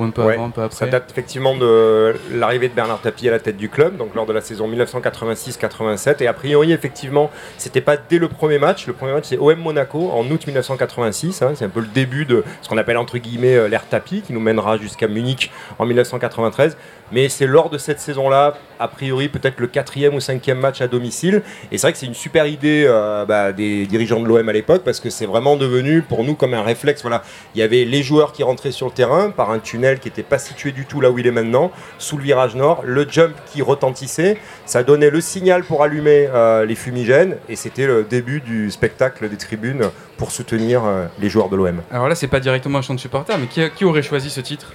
un 0.00 0.10
peu 0.10 0.22
avant, 0.22 0.46
un 0.46 0.50
peu 0.50 0.62
après. 0.62 0.76
Ça 0.76 0.86
date 0.86 1.10
effectivement 1.10 1.56
de 1.56 2.14
l'arrivée 2.32 2.68
de 2.68 2.74
Bernard 2.74 3.00
Tapie 3.00 3.28
à 3.28 3.30
la 3.30 3.40
tête 3.40 3.56
du 3.56 3.68
club, 3.68 3.96
donc 3.96 4.14
lors 4.14 4.26
de 4.26 4.32
la 4.32 4.40
saison 4.40 4.68
1986-87. 4.70 6.22
Et 6.22 6.26
a 6.26 6.32
priori, 6.32 6.72
effectivement, 6.72 7.30
c'était 7.58 7.80
pas 7.80 7.96
dès 7.96 8.18
le 8.18 8.28
premier 8.28 8.58
match. 8.58 8.86
Le 8.86 8.92
premier 8.92 9.12
match, 9.12 9.26
c'est 9.28 9.38
OM 9.38 9.58
Monaco 9.58 10.10
en 10.12 10.24
août 10.30 10.46
1986. 10.46 11.42
Hein. 11.42 11.52
c'est 11.54 11.64
un 11.64 11.68
peu 11.68 11.80
le 11.80 11.86
début 11.86 12.24
de 12.24 12.44
ce 12.60 12.68
qu'on 12.68 12.78
appelle 12.78 12.96
entre 12.96 13.18
guillemets 13.18 13.56
euh, 13.56 13.68
l'ère 13.68 13.86
Tapie, 13.88 14.22
qui 14.22 14.32
nous 14.32 14.40
mènera 14.40 14.76
jusqu'à 14.78 15.08
Munich 15.08 15.50
en 15.78 15.86
1993. 15.86 16.76
Mais 17.12 17.28
c'est 17.28 17.46
lors 17.46 17.68
de 17.68 17.76
cette 17.76 18.00
saison-là, 18.00 18.54
a 18.80 18.88
priori, 18.88 19.28
peut-être 19.28 19.60
le 19.60 19.66
quatrième 19.66 20.14
ou 20.14 20.20
cinquième 20.20 20.58
match 20.58 20.80
à 20.80 20.88
domicile. 20.88 21.42
Et 21.70 21.76
c'est 21.76 21.86
vrai 21.86 21.92
que 21.92 21.98
c'est 21.98 22.06
une 22.06 22.14
super 22.14 22.46
idée 22.46 22.84
euh, 22.86 23.26
bah, 23.26 23.52
des 23.52 23.86
dirigeants 23.86 24.20
de 24.20 24.26
l'OM 24.26 24.48
à 24.48 24.52
l'époque, 24.52 24.82
parce 24.82 24.98
que 24.98 25.10
c'est 25.10 25.26
vraiment 25.26 25.56
devenu 25.56 26.00
pour 26.00 26.24
nous 26.24 26.34
comme 26.34 26.54
un 26.54 26.62
réflexe. 26.62 27.02
Voilà, 27.02 27.22
il 27.54 27.58
y 27.58 27.62
avait 27.62 27.84
les 27.84 28.02
joueurs 28.02 28.32
qui 28.32 28.42
rentraient 28.42 28.72
sur 28.72 28.86
le 28.86 28.92
terrain 28.92 29.30
par 29.30 29.50
un 29.50 29.58
tunnel 29.58 29.81
qui 30.00 30.08
n'était 30.08 30.22
pas 30.22 30.38
situé 30.38 30.72
du 30.72 30.86
tout 30.86 31.00
là 31.00 31.10
où 31.10 31.18
il 31.18 31.26
est 31.26 31.32
maintenant, 31.32 31.70
sous 31.98 32.16
le 32.16 32.22
virage 32.22 32.54
nord, 32.54 32.82
le 32.84 33.06
jump 33.08 33.34
qui 33.46 33.62
retentissait, 33.62 34.38
ça 34.66 34.82
donnait 34.82 35.10
le 35.10 35.20
signal 35.20 35.64
pour 35.64 35.82
allumer 35.82 36.28
euh, 36.32 36.64
les 36.64 36.74
fumigènes, 36.74 37.36
et 37.48 37.56
c'était 37.56 37.86
le 37.86 38.04
début 38.04 38.40
du 38.40 38.70
spectacle 38.70 39.28
des 39.28 39.36
tribunes 39.36 39.90
pour 40.16 40.30
soutenir 40.30 40.84
euh, 40.84 41.06
les 41.20 41.28
joueurs 41.28 41.48
de 41.48 41.56
l'OM. 41.56 41.82
Alors 41.90 42.08
là, 42.08 42.14
c'est 42.14 42.28
pas 42.28 42.40
directement 42.40 42.78
un 42.78 42.82
chant 42.82 42.94
de 42.94 43.00
supporter, 43.00 43.36
mais 43.38 43.46
qui, 43.46 43.62
qui 43.70 43.84
aurait 43.84 44.02
choisi 44.02 44.30
ce 44.30 44.40
titre? 44.40 44.72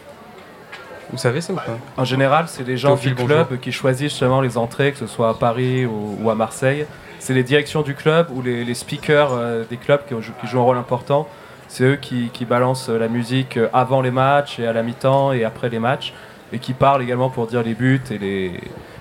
Vous 1.12 1.18
savez 1.18 1.42
ça 1.42 1.54
ou 1.54 1.56
pas? 1.56 1.78
En 1.96 2.04
général, 2.04 2.46
c'est 2.48 2.68
les 2.68 2.78
gens 2.78 2.96
du 2.96 3.16
club 3.16 3.60
qui 3.60 3.72
choisissent 3.72 4.12
justement 4.12 4.42
les 4.42 4.58
entrées, 4.58 4.92
que 4.92 4.98
ce 4.98 5.08
soit 5.08 5.30
à 5.30 5.34
Paris 5.34 5.86
ou, 5.86 6.30
à 6.30 6.36
Marseille. 6.36 6.86
C'est 7.20 7.34
les 7.34 7.44
directions 7.44 7.82
du 7.82 7.96
club 7.96 8.28
ou 8.32 8.42
les, 8.42 8.74
speakers 8.74 9.34
euh, 9.34 9.64
des 9.70 9.78
clubs 9.78 10.02
qui, 10.08 10.16
jouent 10.48 10.60
un 10.60 10.64
rôle 10.64 10.78
important. 10.78 11.28
C'est 11.68 11.84
eux 11.84 11.96
qui, 11.96 12.46
balancent 12.48 12.90
la 12.90 13.08
musique 13.08 13.60
avant 13.74 14.02
les 14.02 14.12
matchs 14.12 14.60
et 14.60 14.68
à 14.68 14.74
la 14.74 14.84
mi-temps 14.84 15.34
et 15.34 15.44
après 15.44 15.70
les 15.70 15.80
matchs. 15.80 16.14
Et 16.54 16.60
qui 16.60 16.74
parlent 16.74 17.02
également 17.02 17.30
pour 17.30 17.48
dire 17.48 17.62
les 17.62 17.74
buts 17.74 18.02
et 18.10 18.18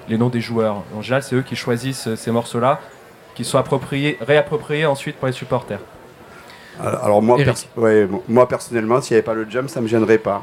les, 0.09 0.19
noms 0.19 0.29
des 0.29 0.41
joueurs. 0.41 0.83
En 0.97 1.03
général, 1.03 1.23
c'est 1.23 1.37
eux 1.37 1.43
qui 1.43 1.55
choisissent 1.55 2.13
ces 2.17 2.31
morceaux-là, 2.33 2.81
qui 3.37 3.45
sont 3.45 3.59
appropriés, 3.59 4.19
réappropriés 4.21 4.85
ensuite 4.87 5.17
par 5.17 5.29
les 5.29 5.33
supporters. 5.33 5.79
Alors, 6.81 7.23
moi, 7.23 7.39
moi 8.29 8.49
personnellement, 8.49 9.01
s'il 9.01 9.15
n'y 9.15 9.19
avait 9.19 9.25
pas 9.25 9.35
le 9.35 9.49
jump, 9.49 9.71
ça 9.71 9.81
ne 9.81 9.85
me 9.85 9.89
gênerait 9.89 10.19
pas. 10.19 10.43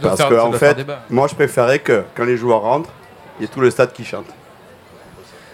Parce 0.00 0.22
que 0.22 0.38
en 0.38 0.52
fait, 0.52 0.86
moi 1.08 1.26
je 1.26 1.34
préférais 1.34 1.80
que 1.80 2.04
quand 2.14 2.24
les 2.24 2.36
joueurs 2.36 2.60
rentrent, 2.60 2.90
il 3.38 3.42
y 3.42 3.44
ait 3.44 3.48
tout 3.48 3.60
le 3.60 3.70
stade 3.70 3.92
qui 3.92 4.04
chante. 4.04 4.26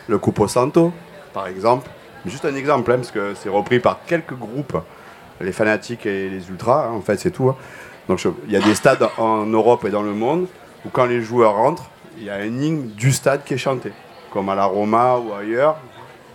Le 0.08 0.18
Cupo 0.18 0.46
Santo, 0.46 0.92
par 1.32 1.46
exemple, 1.46 1.88
juste 2.26 2.44
un 2.44 2.54
exemple, 2.54 2.90
hein, 2.92 2.96
parce 2.96 3.10
que 3.10 3.34
c'est 3.34 3.48
repris 3.48 3.80
par 3.80 4.00
quelques 4.06 4.34
groupes, 4.34 4.76
les 5.40 5.52
fanatiques 5.52 6.06
et 6.06 6.28
les 6.28 6.48
ultras, 6.48 6.86
hein, 6.86 6.92
en 6.92 7.00
fait 7.00 7.18
c'est 7.18 7.30
tout. 7.30 7.48
Hein. 7.48 7.56
Donc 8.08 8.24
il 8.46 8.52
y 8.52 8.56
a 8.56 8.60
des 8.60 8.74
stades 8.74 9.08
en 9.18 9.46
Europe 9.46 9.84
et 9.84 9.90
dans 9.90 10.02
le 10.02 10.12
monde 10.12 10.46
où 10.84 10.88
quand 10.90 11.06
les 11.06 11.20
joueurs 11.20 11.54
rentrent, 11.54 11.90
il 12.18 12.24
y 12.24 12.30
a 12.30 12.34
un 12.34 12.44
hymne 12.44 12.88
du 12.90 13.12
stade 13.12 13.44
qui 13.44 13.54
est 13.54 13.58
chanté, 13.58 13.92
comme 14.32 14.48
à 14.48 14.54
la 14.54 14.64
Roma 14.64 15.16
ou 15.18 15.34
ailleurs, 15.34 15.76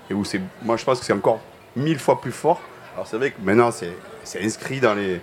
et 0.09 0.13
où 0.13 0.25
c'est, 0.25 0.41
moi 0.63 0.77
je 0.77 0.83
pense 0.83 0.99
que 0.99 1.05
c'est 1.05 1.13
encore 1.13 1.39
mille 1.75 1.99
fois 1.99 2.19
plus 2.19 2.31
fort. 2.31 2.61
Alors 2.93 3.07
c'est 3.07 3.17
vrai 3.17 3.31
que 3.31 3.41
maintenant 3.41 3.71
c'est, 3.71 3.95
inscrit 4.43 4.79
dans 4.79 4.93
les, 4.93 5.21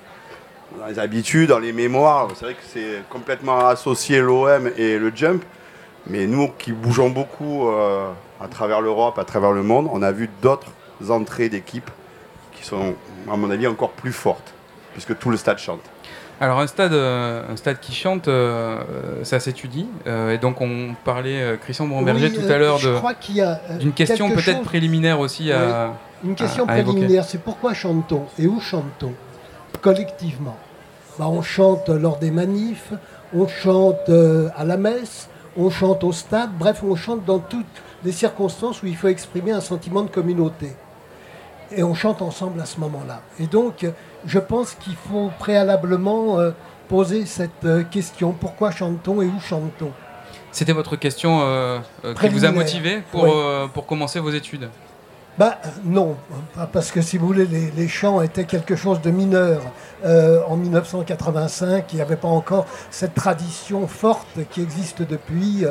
habitudes, 0.98 1.50
dans 1.50 1.58
les 1.58 1.72
mémoires. 1.72 2.28
C'est 2.34 2.46
vrai 2.46 2.54
que 2.54 2.64
c'est 2.66 3.02
complètement 3.10 3.66
associé 3.66 4.20
l'OM 4.20 4.70
et 4.76 4.98
le 4.98 5.12
jump. 5.14 5.44
Mais 6.06 6.26
nous 6.26 6.48
qui 6.58 6.72
bougeons 6.72 7.10
beaucoup 7.10 7.68
euh, 7.68 8.10
à 8.40 8.48
travers 8.48 8.80
l'Europe, 8.80 9.18
à 9.18 9.24
travers 9.24 9.52
le 9.52 9.62
monde, 9.62 9.88
on 9.92 10.00
a 10.00 10.10
vu 10.10 10.30
d'autres 10.40 10.72
entrées 11.10 11.50
d'équipes 11.50 11.90
qui 12.52 12.64
sont, 12.64 12.94
à 13.32 13.36
mon 13.36 13.50
avis, 13.50 13.66
encore 13.66 13.90
plus 13.90 14.12
fortes, 14.12 14.52
puisque 14.92 15.18
tout 15.18 15.30
le 15.30 15.36
stade 15.36 15.58
chante. 15.58 15.80
Alors 16.40 16.60
un 16.60 16.68
stade, 16.68 16.92
euh, 16.92 17.42
un 17.50 17.56
stade 17.56 17.80
qui 17.80 17.92
chante, 17.92 18.28
euh, 18.28 18.78
ça 19.24 19.40
s'étudie. 19.40 19.88
et 20.06 20.38
donc 20.38 20.60
on 20.60 20.94
parlait, 21.04 21.58
Christian 21.60 21.86
Bromberger, 21.86 22.32
tout 22.32 22.50
à 22.50 22.58
l'heure 22.58 22.78
d'une 23.80 23.92
question 23.92 24.30
peut-être 24.30 24.62
préliminaire 24.62 25.18
aussi 25.20 25.50
à... 25.52 25.94
Une 26.24 26.34
question 26.34 26.66
préliminaire, 26.66 27.24
c'est 27.24 27.38
pourquoi 27.38 27.74
chante-t-on 27.74 28.26
et 28.38 28.46
où 28.46 28.60
chante-t-on 28.60 29.12
collectivement? 29.80 30.56
Bah, 31.18 31.26
On 31.28 31.42
chante 31.42 31.88
lors 31.88 32.18
des 32.18 32.30
manifs, 32.30 32.92
on 33.34 33.46
chante 33.48 34.08
à 34.08 34.64
la 34.64 34.76
messe, 34.76 35.28
on 35.56 35.70
chante 35.70 36.04
au 36.04 36.12
stade, 36.12 36.50
bref, 36.56 36.82
on 36.84 36.94
chante 36.94 37.24
dans 37.24 37.40
toutes 37.40 37.66
les 38.04 38.12
circonstances 38.12 38.82
où 38.82 38.86
il 38.86 38.96
faut 38.96 39.08
exprimer 39.08 39.52
un 39.52 39.60
sentiment 39.60 40.02
de 40.02 40.10
communauté. 40.10 40.68
Et 41.70 41.82
on 41.82 41.94
chante 41.94 42.22
ensemble 42.22 42.60
à 42.60 42.66
ce 42.66 42.80
moment-là. 42.80 43.20
Et 43.38 43.46
donc, 43.46 43.86
je 44.26 44.38
pense 44.38 44.74
qu'il 44.74 44.96
faut 44.96 45.30
préalablement 45.38 46.38
euh, 46.38 46.52
poser 46.88 47.26
cette 47.26 47.64
euh, 47.64 47.84
question 47.84 48.32
pourquoi 48.32 48.70
chante-t-on 48.70 49.22
et 49.22 49.26
où 49.26 49.40
chante-t-on? 49.40 49.92
C'était 50.50 50.72
votre 50.72 50.96
question 50.96 51.40
euh, 51.42 51.78
qui 52.18 52.28
vous 52.28 52.44
a 52.44 52.50
motivé 52.52 53.02
pour, 53.12 53.28
pour 53.74 53.86
commencer 53.86 54.18
vos 54.18 54.30
études? 54.30 54.68
Bah, 55.36 55.58
non, 55.84 56.16
parce 56.72 56.90
que 56.90 57.00
si 57.00 57.16
vous 57.16 57.28
voulez, 57.28 57.46
les, 57.46 57.88
chants 57.88 58.22
étaient 58.22 58.44
quelque 58.44 58.74
chose 58.74 59.00
de 59.00 59.10
mineur. 59.10 59.60
Euh, 60.04 60.40
en 60.48 60.56
1985, 60.56 61.92
il 61.92 61.96
n'y 61.96 62.02
avait 62.02 62.16
pas 62.16 62.26
encore 62.26 62.66
cette 62.90 63.14
tradition 63.14 63.86
forte 63.86 64.26
qui 64.50 64.62
existe 64.62 65.02
depuis. 65.02 65.64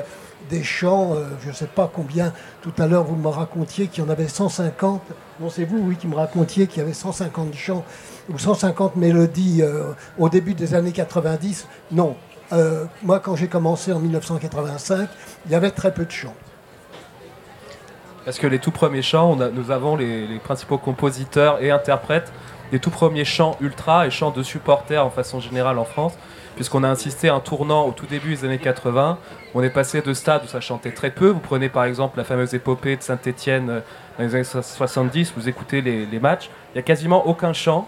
Des 0.50 0.64
chants, 0.64 1.16
je 1.42 1.50
ne 1.50 1.54
sais 1.54 1.68
pas 1.68 1.92
combien, 1.94 2.32
tout 2.62 2.72
à 2.78 2.88
l'heure 2.88 3.04
vous 3.04 3.18
me 3.18 3.28
racontiez 3.28 3.88
qu'il 3.88 4.06
y 4.06 4.08
en 4.08 4.10
avait 4.10 4.30
150. 4.30 5.02
Non, 5.40 5.50
c'est 5.50 5.66
vous, 5.66 5.78
oui, 5.78 5.96
qui 5.96 6.08
me 6.08 6.16
racontiez 6.16 6.68
qu'il 6.68 6.80
y 6.80 6.82
avait 6.82 6.94
150 6.94 7.54
chants 7.54 7.86
ou 8.30 8.38
150 8.38 8.96
mélodies 8.96 9.62
au 10.18 10.30
début 10.30 10.54
des 10.54 10.74
années 10.74 10.92
90. 10.92 11.68
Non, 11.92 12.16
moi 13.04 13.20
quand 13.20 13.36
j'ai 13.36 13.48
commencé 13.48 13.94
en 13.94 14.00
1985, 14.00 15.08
il 15.46 15.52
y 15.52 15.56
avait 15.56 15.72
très 15.72 15.94
peu 15.94 16.06
de 16.06 16.12
chants. 16.12 16.36
Parce 18.28 18.40
que 18.40 18.48
les 18.48 18.60
tout 18.60 18.72
premiers 18.72 19.04
chants, 19.04 19.38
nous 19.38 19.72
avons 19.72 19.96
les, 19.96 20.40
principaux 20.44 20.78
compositeurs 20.78 21.64
et 21.64 21.72
interprètes 21.72 22.34
des 22.72 22.80
tout 22.80 22.90
premiers 22.90 23.26
chants 23.26 23.58
ultra 23.62 24.08
et 24.08 24.12
chants 24.12 24.32
de 24.32 24.44
supporters 24.44 25.06
en 25.06 25.10
façon 25.10 25.40
générale 25.40 25.78
en 25.78 25.86
France, 25.86 26.14
puisqu'on 26.56 26.84
a 26.84 26.90
insisté 26.90 27.30
un 27.30 27.40
tournant 27.40 27.88
au 27.88 27.92
tout 27.92 28.06
début 28.06 28.36
des 28.36 28.46
années 28.46 28.58
80. 28.58 29.18
On 29.54 29.64
est 29.64 29.70
passé 29.70 30.02
de 30.02 30.14
stades 30.14 30.44
où 30.44 30.48
ça 30.48 30.60
chantait 30.60 30.92
très 30.92 31.12
peu. 31.12 31.30
Vous 31.30 31.40
prenez 31.40 31.70
par 31.70 31.86
exemple 31.86 32.18
la 32.18 32.24
fameuse 32.24 32.54
épopée 32.54 32.96
de 32.96 33.02
Saint-Étienne 33.02 33.70
euh, 33.70 33.80
dans 34.18 34.26
les 34.26 34.36
années 34.36 34.64
70, 34.64 35.34
vous 35.38 35.48
écoutez 35.48 35.82
les, 35.82 36.06
les 36.06 36.20
matchs, 36.20 36.50
il 36.74 36.78
n'y 36.78 36.80
a 36.80 36.84
quasiment 36.84 37.28
aucun 37.28 37.54
chant. 37.54 37.88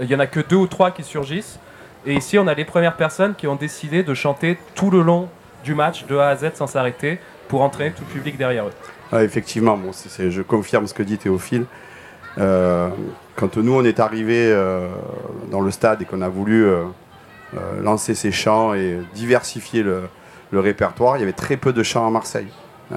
Il 0.00 0.06
n'y 0.06 0.14
en 0.14 0.20
a 0.20 0.26
que 0.26 0.40
deux 0.40 0.56
ou 0.56 0.66
trois 0.66 0.90
qui 0.90 1.02
surgissent. 1.02 1.58
Et 2.06 2.14
ici, 2.14 2.38
on 2.38 2.46
a 2.46 2.54
les 2.54 2.66
premières 2.66 2.96
personnes 2.96 3.34
qui 3.34 3.46
ont 3.46 3.56
décidé 3.56 4.02
de 4.02 4.14
chanter 4.14 4.58
tout 4.74 4.90
le 4.90 5.00
long 5.00 5.28
du 5.64 5.74
match, 5.74 6.04
de 6.06 6.16
A 6.16 6.28
à 6.28 6.36
Z, 6.36 6.50
sans 6.54 6.66
s'arrêter, 6.66 7.18
pour 7.48 7.62
entraîner 7.62 7.92
tout 7.92 8.04
le 8.06 8.12
public 8.12 8.36
derrière 8.36 8.66
eux 8.66 8.72
effectivement, 9.16 9.76
bon, 9.76 9.90
je 10.18 10.42
confirme 10.42 10.86
ce 10.86 10.94
que 10.94 11.02
dit 11.02 11.18
Théophile. 11.18 11.64
Euh, 12.36 12.90
quand 13.36 13.56
nous, 13.56 13.72
on 13.72 13.84
est 13.84 14.00
arrivé 14.00 14.50
euh, 14.52 14.88
dans 15.50 15.60
le 15.60 15.70
stade 15.70 16.02
et 16.02 16.04
qu'on 16.04 16.22
a 16.22 16.28
voulu 16.28 16.64
euh, 16.64 16.84
lancer 17.80 18.14
ces 18.14 18.32
chants 18.32 18.74
et 18.74 18.98
diversifier 19.14 19.82
le, 19.82 20.08
répertoire, 20.52 21.16
il 21.16 21.20
y 21.20 21.22
avait 21.22 21.32
très 21.32 21.56
peu 21.56 21.72
de 21.72 21.82
chants 21.82 22.06
à 22.06 22.10
Marseille. 22.10 22.48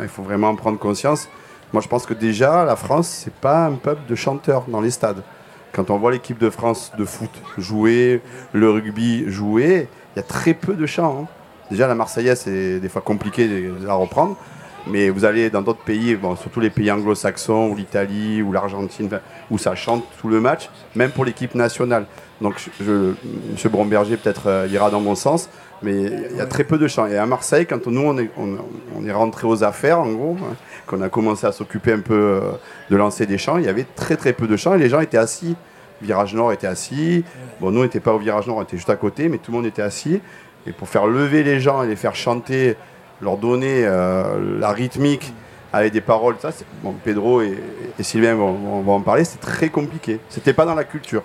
il 0.01 0.07
faut 0.07 0.23
vraiment 0.23 0.49
en 0.49 0.55
prendre 0.55 0.79
conscience. 0.79 1.29
Moi, 1.73 1.81
je 1.81 1.87
pense 1.87 2.05
que 2.05 2.13
déjà, 2.13 2.65
la 2.65 2.75
France, 2.75 3.07
c'est 3.07 3.33
pas 3.33 3.65
un 3.65 3.73
peuple 3.73 4.01
de 4.07 4.15
chanteurs 4.15 4.65
dans 4.67 4.81
les 4.81 4.91
stades. 4.91 5.23
Quand 5.71 5.89
on 5.89 5.97
voit 5.97 6.11
l'équipe 6.11 6.37
de 6.37 6.49
France 6.49 6.91
de 6.97 7.05
foot 7.05 7.29
jouer, 7.57 8.21
le 8.51 8.69
rugby 8.69 9.23
jouer, 9.29 9.87
il 10.15 10.19
y 10.19 10.19
a 10.19 10.23
très 10.23 10.53
peu 10.53 10.73
de 10.73 10.85
chants. 10.85 11.21
Hein. 11.23 11.27
Déjà, 11.69 11.87
la 11.87 11.95
Marseillaise, 11.95 12.41
c'est 12.41 12.79
des 12.81 12.89
fois 12.89 13.01
compliqué 13.01 13.71
à 13.87 13.93
reprendre. 13.93 14.35
Mais 14.87 15.09
vous 15.09 15.25
allez 15.25 15.49
dans 15.49 15.61
d'autres 15.61 15.83
pays, 15.83 16.17
surtout 16.41 16.59
les 16.59 16.69
pays 16.69 16.91
anglo-saxons, 16.91 17.69
ou 17.69 17.75
l'Italie, 17.75 18.41
ou 18.41 18.51
l'Argentine, 18.51 19.09
où 19.49 19.57
ça 19.57 19.75
chante 19.75 20.03
tout 20.19 20.27
le 20.27 20.41
match, 20.41 20.69
même 20.95 21.11
pour 21.11 21.25
l'équipe 21.25 21.55
nationale. 21.55 22.05
Donc 22.41 22.55
M. 22.79 23.15
Bromberger 23.65 24.17
peut-être 24.17 24.47
euh, 24.47 24.67
ira 24.71 24.89
dans 24.89 24.99
mon 24.99 25.13
sens, 25.13 25.49
mais 25.83 25.93
il 26.31 26.37
y 26.37 26.41
a 26.41 26.47
très 26.47 26.63
peu 26.63 26.79
de 26.79 26.87
chants. 26.87 27.05
Et 27.05 27.17
à 27.17 27.25
Marseille, 27.27 27.67
quand 27.67 27.85
nous 27.85 28.01
on 28.01 28.17
est, 28.17 28.31
on, 28.37 29.05
est 29.05 29.11
rentré 29.11 29.47
aux 29.47 29.63
affaires, 29.63 29.99
en 29.99 30.11
gros, 30.11 30.37
hein, 30.41 30.55
qu'on 30.87 31.01
a 31.01 31.09
commencé 31.09 31.45
à 31.45 31.51
s'occuper 31.51 31.93
un 31.93 31.99
peu 31.99 32.13
euh, 32.13 32.41
de 32.89 32.95
lancer 32.95 33.27
des 33.27 33.37
chants, 33.37 33.57
il 33.57 33.65
y 33.65 33.69
avait 33.69 33.85
très 33.95 34.17
très 34.17 34.33
peu 34.33 34.47
de 34.47 34.57
chants 34.57 34.73
et 34.73 34.79
les 34.79 34.89
gens 34.89 34.99
étaient 34.99 35.17
assis. 35.17 35.55
Virage 36.01 36.33
Nord 36.33 36.51
était 36.51 36.65
assis. 36.65 37.23
Bon, 37.59 37.69
nous, 37.69 37.81
on 37.81 37.83
n'était 37.83 37.99
pas 37.99 38.13
au 38.13 38.17
Virage 38.17 38.47
Nord, 38.47 38.57
on 38.57 38.63
était 38.63 38.77
juste 38.77 38.89
à 38.89 38.95
côté, 38.95 39.29
mais 39.29 39.37
tout 39.37 39.51
le 39.51 39.57
monde 39.57 39.67
était 39.67 39.83
assis. 39.83 40.19
Et 40.65 40.71
pour 40.71 40.89
faire 40.89 41.05
lever 41.05 41.43
les 41.43 41.59
gens 41.59 41.83
et 41.83 41.87
les 41.87 41.95
faire 41.95 42.15
chanter 42.15 42.75
leur 43.21 43.37
donner 43.37 43.83
euh, 43.85 44.59
la 44.59 44.71
rythmique 44.71 45.33
avec 45.73 45.93
des 45.93 46.01
paroles, 46.01 46.35
ça, 46.39 46.49
bon, 46.83 46.93
Pedro 47.03 47.41
et, 47.41 47.57
Sylvain 48.01 48.35
vont, 48.35 48.83
en 48.87 49.01
parler, 49.01 49.23
c'est 49.23 49.39
très 49.39 49.69
compliqué. 49.69 50.19
C'était 50.29 50.53
pas 50.53 50.65
dans 50.65 50.75
la 50.75 50.83
culture. 50.83 51.23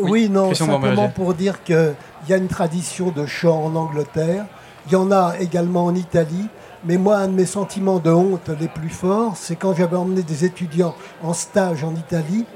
Oui, 0.00 0.28
non, 0.28 0.54
simplement 0.54 1.08
pour 1.08 1.34
dire 1.34 1.64
qu'il 1.64 1.94
y 2.28 2.32
a 2.32 2.36
une 2.36 2.46
tradition 2.46 3.10
de 3.10 3.26
chant 3.26 3.64
en 3.64 3.74
Angleterre, 3.74 4.46
il 4.86 4.92
y 4.92 4.96
en 4.96 5.10
a 5.10 5.34
également 5.40 5.86
en 5.86 5.94
Italie, 5.94 6.46
mais 6.84 6.96
moi, 6.96 7.16
un 7.16 7.28
de 7.28 7.32
mes 7.32 7.46
sentiments 7.46 7.98
de 7.98 8.10
honte 8.10 8.48
les 8.60 8.68
plus 8.68 8.90
forts, 8.90 9.36
c'est 9.36 9.56
quand 9.56 9.74
j'avais 9.74 9.96
emmené 9.96 10.22
des 10.22 10.44
étudiants 10.44 10.94
en 11.22 11.32
stage 11.32 11.82
en 11.82 11.94
Italie, 11.94 12.46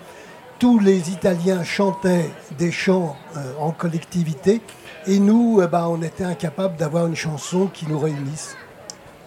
tous 0.60 0.78
les 0.78 1.10
Italiens 1.10 1.64
chantaient 1.64 2.30
des 2.56 2.70
chants 2.70 3.16
euh, 3.36 3.52
en 3.58 3.72
collectivité, 3.72 4.60
et 5.06 5.18
nous, 5.18 5.60
eh 5.62 5.66
ben, 5.66 5.86
on 5.88 6.02
était 6.02 6.24
incapable 6.24 6.76
d'avoir 6.76 7.06
une 7.06 7.16
chanson 7.16 7.66
qui 7.66 7.86
nous 7.86 7.98
réunisse. 7.98 8.56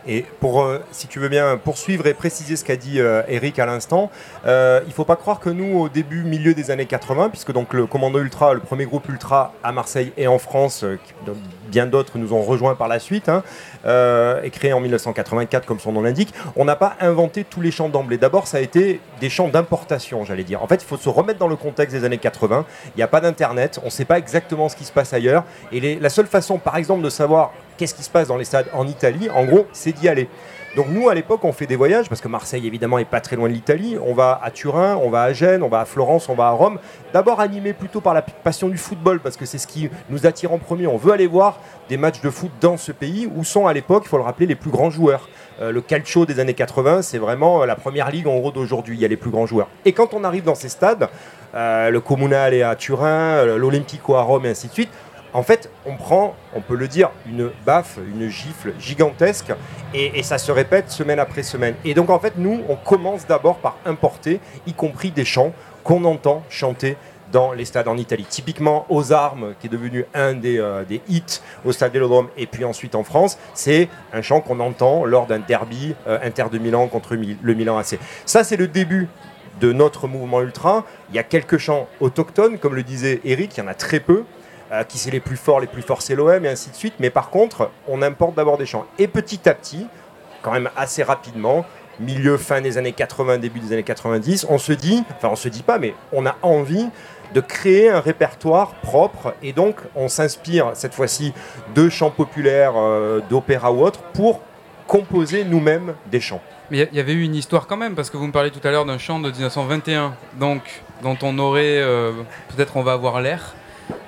Et 0.08 0.26
pour, 0.40 0.62
euh, 0.62 0.84
si 0.92 1.08
tu 1.08 1.20
veux 1.20 1.30
bien 1.30 1.58
poursuivre 1.58 2.06
et 2.06 2.14
préciser 2.14 2.56
ce 2.56 2.64
qu'a 2.64 2.76
dit 2.76 3.00
euh, 3.00 3.24
Eric 3.28 3.58
à 3.58 3.66
l'instant, 3.66 4.12
euh, 4.46 4.82
il 4.84 4.90
ne 4.90 4.94
faut 4.94 5.06
pas 5.06 5.16
croire 5.16 5.40
que 5.40 5.50
nous, 5.50 5.80
au 5.80 5.90
début, 5.90 6.24
milieu 6.24 6.54
des 6.54 6.70
années 6.70 6.86
80, 6.86 7.30
puisque 7.30 7.52
donc 7.52 7.74
le 7.74 7.88
Commando 7.88 8.20
Ultra, 8.20 8.54
le 8.54 8.60
premier 8.60 8.86
groupe 8.86 9.10
Ultra 9.10 9.54
à 9.64 9.72
Marseille 9.72 10.12
et 10.18 10.28
en 10.28 10.38
France, 10.38 10.86
bien 11.70 11.88
d'autres 11.88 12.18
nous 12.18 12.34
ont 12.34 12.42
rejoints 12.42 12.76
par 12.76 12.88
la 12.88 13.00
suite, 13.00 13.30
hein, 13.30 13.44
et 14.44 14.50
créé 14.52 14.74
en 14.74 14.80
1984 14.80 15.66
comme 15.66 15.80
son 15.80 15.92
nom 15.92 16.02
l'indique, 16.02 16.34
on 16.56 16.66
n'a 16.66 16.76
pas 16.76 16.96
inventé 17.00 17.44
tous 17.44 17.62
les 17.62 17.72
chants 17.72 17.90
d'emblée. 17.90 18.18
D'abord, 18.18 18.48
ça 18.48 18.58
a 18.58 18.62
été 18.62 19.00
des 19.20 19.30
chants 19.30 19.48
d'importation, 19.48 20.24
j'allais 20.26 20.44
dire. 20.44 20.62
En 20.62 20.68
fait, 20.68 20.84
il 20.84 20.86
faut 20.86 20.98
se 20.98 21.10
remettre 21.10 21.40
dans 21.40 21.48
le 21.48 21.56
contexte 21.56 21.96
des 21.96 22.04
années 22.04 22.18
80. 22.18 22.66
Il 22.96 22.98
n'y 22.98 23.04
a 23.04 23.08
pas 23.08 23.22
d'internet, 23.22 23.80
on 23.82 23.86
ne 23.86 23.92
sait 23.92 24.06
pas 24.06 24.18
exactement 24.18 24.70
ce 24.70 24.76
qui 24.76 24.86
se 24.86 24.92
passe 24.92 25.14
ailleurs, 25.14 25.44
et 25.72 26.00
la 26.00 26.10
seule 26.10 26.28
façon, 26.28 26.58
par 26.58 26.78
exemple, 26.78 27.04
de 27.04 27.10
savoir 27.10 27.52
qu'est-ce 27.78 27.96
qui 27.96 28.04
se 28.04 28.10
passe 28.10 28.28
dans 28.28 28.38
les 28.38 28.46
stades 28.46 28.68
en 28.74 28.88
Italie, 28.88 29.30
en 29.30 29.46
gros, 29.46 29.66
c'est 29.74 29.92
d'y 29.92 30.08
aller. 30.08 30.30
Donc 30.76 30.88
nous, 30.90 31.08
à 31.08 31.14
l'époque, 31.14 31.46
on 31.46 31.54
fait 31.54 31.68
des 31.68 31.78
voyages, 31.78 32.10
parce 32.10 32.20
que 32.20 32.28
Marseille, 32.28 32.68
évidemment, 32.68 32.98
est 32.98 33.06
pas 33.06 33.22
très 33.22 33.38
loin 33.38 33.48
de 33.48 33.54
l'Italie. 33.54 33.98
On 34.06 34.14
va 34.14 34.38
à 34.44 34.52
Turin, 34.52 35.00
on 35.02 35.10
va 35.10 35.22
à 35.24 35.32
Gênes, 35.32 35.64
on 35.64 35.70
va 35.70 35.80
à 35.80 35.86
Florence, 35.86 36.28
on 36.28 36.36
va 36.36 36.48
à 36.48 36.52
Rome. 36.52 36.80
D'abord 37.14 37.40
animé 37.40 37.72
plutôt 37.72 38.02
par 38.02 38.14
la 38.14 38.22
passion 38.22 38.68
du 38.68 38.78
football, 38.78 39.22
parce 39.22 39.38
que 39.38 39.46
c'est 39.46 39.58
ce 39.58 39.68
qui 39.68 39.90
nous 40.10 40.28
attire 40.28 40.52
en 40.52 40.58
premier. 40.58 40.86
On 40.86 40.98
veut 40.98 41.14
aller 41.14 41.28
voir 41.28 41.60
des 41.88 41.96
matchs 41.96 42.20
de 42.20 42.30
foot 42.30 42.52
dans 42.60 42.76
ce 42.76 42.92
pays, 42.92 43.30
où 43.34 43.46
sont 43.46 43.68
à 43.68 43.74
l'époque, 43.74 44.04
il 44.06 44.10
faut 44.10 44.18
le 44.18 44.24
rappeler, 44.24 44.48
les 44.48 44.56
plus 44.56 44.70
grands 44.70 44.90
joueurs. 44.90 45.30
Euh, 45.62 45.72
le 45.72 45.80
calcio 45.80 46.26
des 46.26 46.42
années 46.42 46.54
80, 46.54 47.02
c'est 47.04 47.20
vraiment 47.20 47.62
euh, 47.62 47.66
la 47.66 47.78
première 47.78 48.12
ligue 48.12 48.28
en 48.28 48.38
gros 48.38 48.52
d'aujourd'hui. 48.52 48.98
Il 48.98 49.02
y 49.02 49.06
a 49.06 49.08
les 49.08 49.16
plus 49.16 49.32
grands 49.32 49.46
joueurs. 49.46 49.70
Et 49.86 49.94
quand 49.94 50.14
on 50.14 50.26
arrive 50.26 50.44
dans 50.44 50.56
ces 50.56 50.68
stades, 50.68 51.08
euh, 51.56 51.90
le 51.90 52.02
Comunale 52.02 52.62
à 52.64 52.76
Turin, 52.76 53.46
l'Olimpico 53.46 54.16
à 54.16 54.24
Rome 54.24 54.46
et 54.46 54.50
ainsi 54.50 54.68
de 54.68 54.74
suite, 54.74 54.90
en 55.36 55.44
fait, 55.44 55.70
on 55.86 55.98
prend, 55.98 56.34
on 56.56 56.62
peut 56.62 56.78
le 56.78 56.88
dire, 56.88 57.12
une 57.28 57.52
baffe, 57.66 57.98
une 57.98 58.30
gifle 58.30 58.74
gigantesque, 58.80 59.52
et, 59.94 60.24
ça 60.24 60.38
se 60.38 60.50
répète 60.50 60.90
semaine 60.90 61.20
après 61.20 61.44
semaine. 61.44 61.76
Et 61.84 61.94
donc, 61.94 62.10
en 62.10 62.20
fait, 62.20 62.36
nous, 62.38 62.62
on 62.70 62.78
commence 62.78 63.28
d'abord 63.28 63.58
par 63.58 63.76
importer, 63.86 64.40
y 64.66 64.72
compris 64.72 65.12
des 65.12 65.26
chants 65.26 65.52
qu'on 65.84 66.06
entend 66.06 66.42
chanter 66.50 66.96
dans 67.34 67.52
les 67.52 67.66
stades 67.66 67.90
en 67.90 67.98
Italie. 67.98 68.26
Typiquement, 68.30 68.86
aux 68.88 69.12
armes, 69.12 69.56
qui 69.60 69.68
est 69.68 69.70
devenu 69.70 70.06
un 70.14 70.36
des, 70.36 70.58
euh, 70.58 70.86
hits 71.10 71.42
au 71.66 71.74
stade 71.74 71.92
Vélodrome, 71.92 72.30
et 72.38 72.48
puis 72.48 72.64
ensuite 72.64 72.96
en 72.96 73.04
France, 73.04 73.38
c'est 73.54 73.90
un 74.14 74.22
chant 74.22 74.40
qu'on 74.40 74.62
entend 74.62 75.04
lors 75.04 75.28
d'un 75.28 75.40
derby 75.40 75.96
euh, 76.08 76.18
Inter 76.24 76.46
de 76.50 76.60
Milan 76.60 76.88
contre 76.88 77.14
le 77.16 77.54
Milan 77.54 77.78
AC. 77.78 78.00
Ça, 78.26 78.46
c'est 78.46 78.56
le 78.56 78.70
début 78.70 79.10
de 79.60 79.74
notre 79.74 80.08
mouvement 80.08 80.42
ultra. 80.42 80.86
Il 81.10 81.16
y 81.16 81.20
a 81.20 81.24
quelques 81.24 81.58
chants 81.58 81.90
autochtones, 82.00 82.58
comme 82.58 82.76
le 82.76 82.84
disait 82.84 83.20
Eric, 83.26 83.58
il 83.58 83.60
y 83.60 83.64
en 83.64 83.68
a 83.68 83.74
très 83.74 84.00
peu. 84.00 84.24
Qui 84.90 84.98
c'est 84.98 85.12
les 85.12 85.20
plus 85.20 85.38
forts, 85.38 85.60
les 85.60 85.68
plus 85.68 85.82
forts 85.82 86.02
c'est 86.02 86.16
l'OM 86.16 86.44
et 86.46 86.50
ainsi 86.50 86.70
de 86.70 86.76
suite. 86.76 86.96
Mais 87.00 87.10
par 87.10 87.30
contre, 87.30 87.70
on 87.88 88.02
importe 88.02 88.36
d'abord 88.36 88.58
des 88.58 88.66
chants. 88.66 88.86
Et 89.00 89.08
petit 89.08 89.48
à 89.48 89.54
petit, 89.54 89.88
quand 90.42 90.52
même 90.52 90.70
assez 90.76 91.04
rapidement, 91.04 91.66
milieu, 92.00 92.38
fin 92.38 92.62
des 92.62 92.78
années 92.78 92.92
80, 92.92 93.38
début 93.38 93.60
des 93.60 93.74
années 93.74 93.84
90, 93.84 94.48
on 94.50 94.58
se 94.58 94.74
dit, 94.74 95.04
enfin 95.16 95.30
on 95.32 95.36
se 95.36 95.50
dit 95.50 95.64
pas, 95.64 95.78
mais 95.78 95.94
on 96.12 96.26
a 96.26 96.36
envie 96.42 96.88
de 97.34 97.42
créer 97.42 97.90
un 97.90 98.00
répertoire 98.00 98.76
propre 98.76 99.34
et 99.42 99.52
donc 99.52 99.78
on 99.96 100.08
s'inspire 100.08 100.72
cette 100.74 100.94
fois-ci 100.94 101.34
de 101.74 101.90
chants 101.90 102.12
populaires, 102.12 102.74
euh, 102.78 103.22
d'opéra 103.30 103.72
ou 103.72 103.84
autres 103.84 104.02
pour 104.14 104.42
composer 104.88 105.44
nous-mêmes 105.44 105.96
des 106.12 106.20
chants. 106.20 106.42
Mais 106.72 106.88
il 106.92 106.98
y, 106.98 107.00
avait 107.00 107.14
eu 107.14 107.22
une 107.22 107.36
histoire 107.36 107.68
quand 107.68 107.78
même, 107.78 107.94
parce 107.94 108.10
que 108.10 108.18
vous 108.18 108.26
me 108.26 108.32
parlez 108.32 108.50
tout 108.50 108.66
à 108.68 108.72
l'heure 108.72 108.86
d'un 108.86 108.98
chant 108.98 109.20
de 109.20 109.30
1921, 109.30 110.16
donc 110.40 110.62
dont 111.04 111.18
on 111.22 111.38
aurait, 111.38 111.78
euh, 111.78 112.12
peut-être 112.56 112.78
on 112.78 112.82
va 112.82 112.94
avoir 112.94 113.22
l'air. 113.22 113.56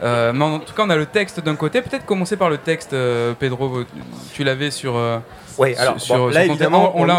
Euh, 0.04 0.34
mais 0.34 0.46
en 0.46 0.60
tout 0.60 0.74
cas, 0.74 0.84
on 0.86 0.90
a 0.90 0.96
le 0.96 1.06
texte 1.06 1.40
d'un 1.40 1.56
côté. 1.56 1.82
Peut-être 1.82 2.06
commencer 2.06 2.38
par 2.38 2.50
le 2.50 2.58
texte, 2.58 2.96
Pedro. 3.40 3.84
Tu 4.34 4.44
l'avais 4.44 4.72
sur, 4.72 4.98
oui, 5.58 5.76
alors 5.76 6.30
là 6.30 6.46
évidemment, 6.46 6.94
on, 6.96 7.08
est, 7.08 7.12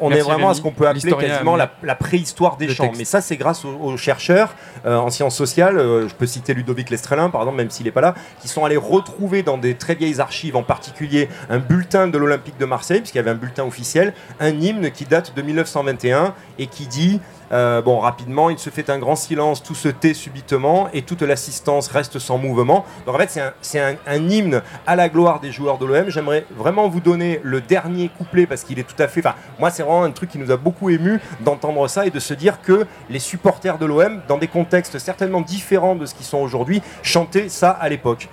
on, 0.00 0.10
est 0.10 0.20
vraiment 0.20 0.50
à 0.50 0.54
ce 0.54 0.60
qu'on 0.60 0.70
peut 0.70 0.86
appeler 0.86 1.12
quasiment 1.12 1.56
la, 1.56 1.94
préhistoire 1.94 2.56
des 2.56 2.68
champs. 2.68 2.92
Mais 2.96 3.04
ça, 3.04 3.20
c'est 3.20 3.36
grâce 3.36 3.64
aux, 3.64 3.96
chercheurs 3.96 4.54
euh, 4.86 4.96
en 4.96 5.10
sciences 5.10 5.36
sociales. 5.36 5.78
Euh, 5.78 6.08
je 6.08 6.14
peux 6.14 6.26
citer 6.26 6.54
Ludovic 6.54 6.90
Lestrelin, 6.90 7.30
par 7.30 7.42
exemple, 7.42 7.58
même 7.58 7.70
s'il 7.70 7.86
n'est 7.86 7.92
pas 7.92 8.00
là, 8.00 8.14
qui 8.40 8.48
sont 8.48 8.64
allés 8.64 8.76
retrouver 8.76 9.42
dans 9.42 9.58
des 9.58 9.74
très 9.74 9.94
vieilles 9.94 10.20
archives, 10.20 10.56
en 10.56 10.62
particulier 10.62 11.28
un 11.48 11.58
bulletin 11.58 12.08
de 12.08 12.18
l'Olympique 12.18 12.58
de 12.58 12.64
Marseille, 12.64 13.00
puisqu'il 13.00 13.18
y 13.18 13.20
avait 13.20 13.30
un 13.30 13.36
bulletin 13.36 13.64
officiel, 13.64 14.12
un 14.40 14.50
hymne 14.50 14.90
qui 14.90 15.04
date 15.04 15.34
de 15.34 15.42
1921 15.42 16.34
et 16.58 16.66
qui 16.66 16.86
dit 16.86 17.20
euh, 17.52 17.82
bon, 17.82 17.98
rapidement, 17.98 18.48
il 18.50 18.58
se 18.58 18.70
fait 18.70 18.88
un 18.88 18.98
grand 18.98 19.16
silence, 19.16 19.62
tout 19.62 19.74
se 19.74 19.88
tait 19.88 20.14
subitement 20.14 20.88
et 20.92 21.02
toute 21.02 21.22
l'assistance 21.22 21.88
reste 21.88 22.18
sans 22.18 22.38
mouvement. 22.38 22.84
Donc 23.06 23.14
en 23.14 23.18
fait, 23.18 23.40
c'est 23.60 23.80
un, 23.80 23.96
hymne 24.16 24.62
à 24.86 24.96
la 24.96 25.08
gloire 25.08 25.40
des 25.40 25.52
joueurs 25.52 25.78
de 25.78 25.84
l'OM. 25.84 26.08
J'aimerais 26.08 26.46
vraiment 26.56 26.88
vous 26.88 27.00
donner 27.00 27.40
le 27.42 27.60
dernier 27.60 28.08
couplet 28.08 28.46
parce 28.46 28.64
qu'il 28.64 28.78
est 28.78 28.88
tout 28.88 29.00
à 29.00 29.08
fait. 29.08 29.20
Enfin, 29.20 29.36
moi, 29.58 29.70
c'est 29.70 29.82
vraiment 29.82 30.04
un 30.04 30.10
truc 30.10 30.30
qui 30.30 30.38
nous 30.38 30.50
a 30.50 30.56
beaucoup 30.56 30.88
ému 30.88 31.20
d'entendre 31.40 31.86
ça 31.88 32.06
et 32.06 32.10
de 32.10 32.20
se 32.20 32.34
dire 32.34 32.62
que 32.62 32.86
les 33.10 33.18
supporters 33.18 33.78
de 33.78 33.86
l'OM, 33.86 34.22
dans 34.28 34.38
des 34.38 34.48
contextes 34.48 34.98
certainement 34.98 35.42
différents 35.42 35.94
de 35.94 36.06
ce 36.06 36.14
qu'ils 36.14 36.26
sont 36.26 36.38
aujourd'hui, 36.38 36.82
chantaient 37.02 37.48
ça 37.48 37.70
à 37.70 37.88
l'époque. 37.88 38.28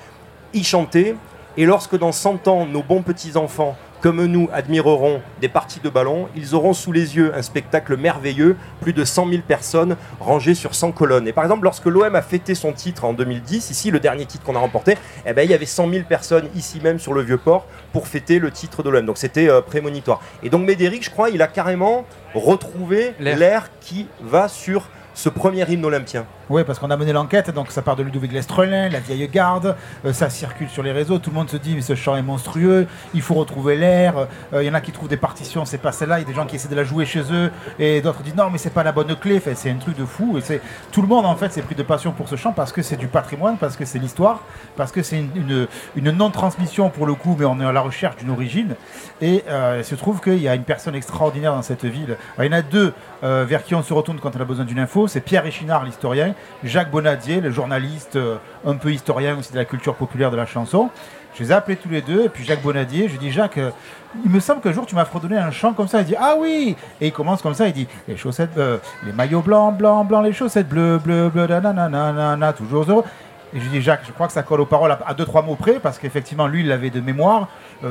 Ils 0.54 0.66
chantaient 0.66 1.16
et 1.58 1.66
lorsque 1.66 1.98
dans 1.98 2.14
100 2.14 2.48
ans, 2.48 2.66
nos 2.66 2.84
bons 2.84 3.02
petits-enfants 3.02 3.76
comme 4.02 4.26
nous 4.26 4.50
admireront 4.54 5.22
des 5.42 5.50
parties 5.50 5.80
de 5.80 5.90
ballon, 5.90 6.28
ils 6.36 6.56
auront 6.56 6.74
sous 6.74 6.92
les 6.92 7.16
yeux 7.16 7.34
un 7.36 7.42
spectacle 7.42 7.98
merveilleux, 7.98 8.56
plus 8.82 8.94
de 8.94 9.04
100 9.04 9.30
000 9.30 9.42
personnes 9.48 9.98
rangées 10.20 10.56
sur 10.56 10.76
100 10.76 10.92
colonnes. 10.92 11.28
Et 11.28 11.34
par 11.34 11.44
exemple, 11.44 11.64
lorsque 11.64 11.86
l'OM 11.86 12.16
a 12.16 12.22
fêté 12.22 12.56
son 12.56 12.72
titre 12.72 13.06
en 13.06 13.14
2010, 13.14 13.70
ici 13.70 13.92
le 13.92 14.00
dernier 14.00 14.26
titre 14.26 14.44
qu'on 14.44 14.56
a 14.56 14.60
remporté, 14.60 14.98
eh 15.26 15.34
ben, 15.34 15.44
il 15.44 15.52
y 15.52 15.54
avait 15.54 15.66
100 15.66 15.90
000 15.90 16.04
personnes 16.08 16.48
ici 16.56 16.80
même 16.82 17.00
sur 17.00 17.14
le 17.14 17.22
Vieux-Port 17.22 17.66
pour 17.92 18.08
fêter 18.08 18.40
le 18.40 18.52
titre 18.52 18.84
de 18.84 18.90
l'OM. 18.90 19.06
Donc 19.06 19.18
c'était 19.18 19.50
euh, 19.50 19.62
prémonitoire. 19.62 20.22
Et 20.44 20.50
donc 20.50 20.66
Médéric, 20.66 21.04
je 21.04 21.10
crois, 21.10 21.30
il 21.30 21.42
a 21.42 21.48
carrément 21.48 22.06
retrouvé 22.34 23.14
l'air 23.20 23.70
qui 23.82 24.08
va 24.22 24.48
sur 24.48 24.90
ce 25.14 25.30
premier 25.30 25.70
hymne 25.70 25.86
olympien. 25.86 26.26
Oui, 26.50 26.64
parce 26.64 26.80
qu'on 26.80 26.90
a 26.90 26.98
mené 26.98 27.14
l'enquête, 27.14 27.52
donc 27.52 27.70
ça 27.70 27.84
part 27.84 27.96
de 27.96 28.02
Ludovic 28.02 28.32
Lestrelin, 28.32 28.90
la 28.90 29.00
vieille 29.00 29.28
garde, 29.28 29.76
euh, 30.04 30.14
ça 30.14 30.32
circule 30.32 30.68
sur 30.68 30.82
les 30.82 30.92
réseaux, 30.92 31.20
tout 31.20 31.30
le 31.30 31.36
monde 31.36 31.48
se 31.48 31.58
dit 31.58 31.76
mais 31.76 31.82
ce 31.82 31.94
chant 31.94 32.16
est 32.16 32.24
monstrueux, 32.24 32.88
il 33.14 33.22
faut 33.22 33.36
retrouver 33.36 33.76
l'air, 33.76 34.28
euh, 34.54 34.64
il 34.64 34.66
y 34.66 34.70
en 34.72 34.74
a 34.74 34.82
qui 34.82 34.92
trouvent 34.92 35.08
des 35.08 35.16
partitions, 35.16 35.64
c'est 35.66 35.78
pas 35.78 35.92
celle-là, 35.92 36.18
il 36.18 36.22
y 36.24 36.26
a 36.26 36.28
des 36.28 36.34
gens 36.34 36.48
qui 36.48 36.56
essaient 36.56 36.68
de 36.68 36.76
la 36.76 36.84
jouer 36.84 37.06
chez 37.06 37.22
eux, 37.32 37.52
et 37.78 38.02
d'autres 38.02 38.24
disent 38.24 38.36
non 38.36 38.50
mais 38.50 38.58
c'est 38.58 38.74
pas 38.74 38.82
la 38.82 38.92
bonne 38.92 39.16
clé, 39.16 39.40
c'est 39.40 39.70
un 39.70 39.76
truc 39.76 39.96
de 39.96 40.06
fou, 40.06 40.40
et 40.40 40.42
c'est 40.42 40.60
tout 40.92 41.04
le 41.04 41.08
monde 41.08 41.28
en 41.28 41.36
fait 41.36 41.54
s'est 41.54 41.62
pris 41.62 41.76
de 41.76 41.84
passion 41.84 42.14
pour 42.14 42.28
ce 42.28 42.36
chant 42.36 42.52
parce 42.52 42.72
que 42.72 42.82
c'est 42.82 42.98
du 42.98 43.08
patrimoine, 43.08 43.58
parce 43.58 43.78
que 43.78 43.86
c'est 43.86 44.00
l'histoire, 44.00 44.42
parce 44.76 44.92
que 44.92 45.04
c'est 45.04 45.20
une, 45.20 45.68
une, 45.96 46.10
non-transmission 46.10 46.90
pour 46.90 47.06
le 47.06 47.14
coup, 47.14 47.36
mais 47.38 47.46
on 47.46 47.62
est 47.62 47.66
à 47.66 47.72
la 47.72 47.82
recherche 47.82 48.16
d'une 48.16 48.32
origine, 48.32 48.74
et 49.22 49.44
euh, 49.50 49.76
il 49.82 49.86
se 49.86 49.94
trouve 49.94 50.20
qu'il 50.20 50.42
y 50.42 50.48
a 50.48 50.56
une 50.56 50.64
personne 50.64 50.96
extraordinaire 50.96 51.54
dans 51.54 51.62
cette 51.62 51.86
ville, 51.86 52.18
il 52.40 52.46
y 52.46 52.50
en 52.50 52.54
a 52.54 52.64
deux 52.64 52.92
vers 53.22 53.64
qui 53.64 53.76
on 53.76 53.84
se 53.84 53.94
retourne 53.94 54.18
quand 54.20 54.36
on 54.36 54.42
a 54.42 54.46
besoin 54.46 54.66
d'une 54.66 54.80
info, 54.80 55.08
c'est 55.08 55.20
Pierre 55.20 55.46
Échinard, 55.46 55.84
l'historien, 55.84 56.34
Jacques 56.64 56.92
Bonadier, 56.92 57.40
le 57.40 57.52
journaliste 57.52 58.18
euh, 58.18 58.38
un 58.66 58.76
peu 58.76 58.92
historien 58.92 59.38
aussi 59.38 59.52
de 59.52 59.58
la 59.58 59.66
culture 59.66 59.96
populaire 59.96 60.30
de 60.30 60.36
la 60.36 60.46
chanson. 60.46 60.90
Je 61.36 61.44
les 61.44 61.52
ai 61.52 61.54
appelés 61.54 61.78
tous 61.78 61.90
les 61.90 62.02
deux, 62.02 62.26
et 62.26 62.30
puis 62.30 62.44
Jacques 62.44 62.62
Bonadier, 62.62 63.08
je 63.08 63.18
dis 63.18 63.32
Jacques, 63.32 63.58
euh, 63.58 63.72
il 64.26 64.32
me 64.32 64.40
semble 64.40 64.62
qu'un 64.62 64.74
jour 64.74 64.86
tu 64.86 64.96
m'as 64.96 65.06
fredonné 65.06 65.38
un 65.38 65.52
chant 65.52 65.74
comme 65.74 65.88
ça. 65.88 66.02
Il 66.02 66.06
dit 66.06 66.16
Ah 66.20 66.36
oui 66.38 66.76
Et 67.00 67.08
il 67.08 67.14
commence 67.14 67.42
comme 67.42 67.54
ça, 67.54 67.68
il 67.68 67.74
dit 67.74 67.88
Les 68.08 68.18
chaussettes, 68.18 68.58
euh, 68.58 68.78
les 69.06 69.14
maillots 69.14 69.42
blancs, 69.42 69.78
blancs, 69.78 70.08
blancs, 70.08 70.26
les 70.26 70.34
chaussettes 70.34 70.68
bleues, 70.68 70.98
bleues, 70.98 71.30
bleues, 71.30 71.48
nanana, 71.48 72.54
toujours 72.54 72.90
heureux. 72.90 73.04
Et 73.54 73.60
je 73.62 73.70
dis 73.70 73.82
Jacques, 73.82 74.04
je 74.06 74.12
crois 74.12 74.28
que 74.28 74.34
ça 74.34 74.44
colle 74.44 74.62
aux 74.62 74.66
paroles 74.66 74.96
à, 75.06 75.14
deux, 75.14 75.26
trois 75.26 75.42
mots 75.42 75.56
près, 75.56 75.80
parce 75.80 75.98
qu'effectivement, 75.98 76.46
lui, 76.46 76.62
il 76.62 76.68
l'avait 76.68 76.92
de 76.92 77.00
mémoire. 77.00 77.48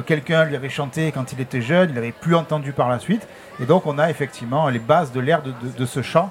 Quelqu'un 0.06 0.44
lui 0.44 0.54
avait 0.54 0.68
chanté 0.68 1.11
quand 1.11 1.32
il 1.32 1.40
était 1.40 1.62
jeune, 1.62 1.88
il 1.88 1.94
n'avait 1.96 2.12
plus 2.12 2.37
entendu 2.37 2.70
par 2.70 2.88
la 2.88 3.00
suite. 3.00 3.26
Et 3.61 3.64
donc, 3.64 3.84
on 3.87 3.98
a 3.98 4.08
effectivement 4.08 4.68
les 4.68 4.78
bases 4.78 5.11
de 5.11 5.18
l'air 5.18 5.42
de 5.42 5.87
ce 5.87 6.00
chant 6.00 6.30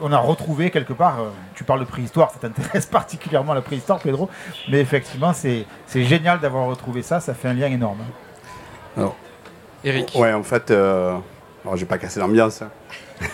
on 0.00 0.12
a 0.12 0.18
retrouvé 0.18 0.70
quelque 0.70 0.92
part, 0.92 1.20
euh, 1.20 1.28
tu 1.54 1.64
parles 1.64 1.80
de 1.80 1.84
préhistoire, 1.84 2.30
ça 2.30 2.38
t'intéresse 2.40 2.86
particulièrement 2.90 3.54
la 3.54 3.62
préhistoire, 3.62 3.98
Pedro, 3.98 4.28
mais 4.68 4.80
effectivement, 4.80 5.32
c'est 5.32 5.66
génial 5.94 6.40
d'avoir 6.40 6.66
retrouvé 6.66 7.02
ça, 7.02 7.20
ça 7.20 7.34
fait 7.34 7.48
un 7.48 7.54
lien 7.54 7.68
énorme. 7.68 7.98
Alors, 8.96 9.16
Eric 9.82 10.12
Ouais, 10.14 10.32
en 10.32 10.42
fait, 10.42 10.70
euh, 10.70 11.16
je 11.72 11.80
vais 11.80 11.86
pas 11.86 11.98
casser 11.98 12.20
l'ambiance. 12.20 12.62
Hein. 12.62 12.70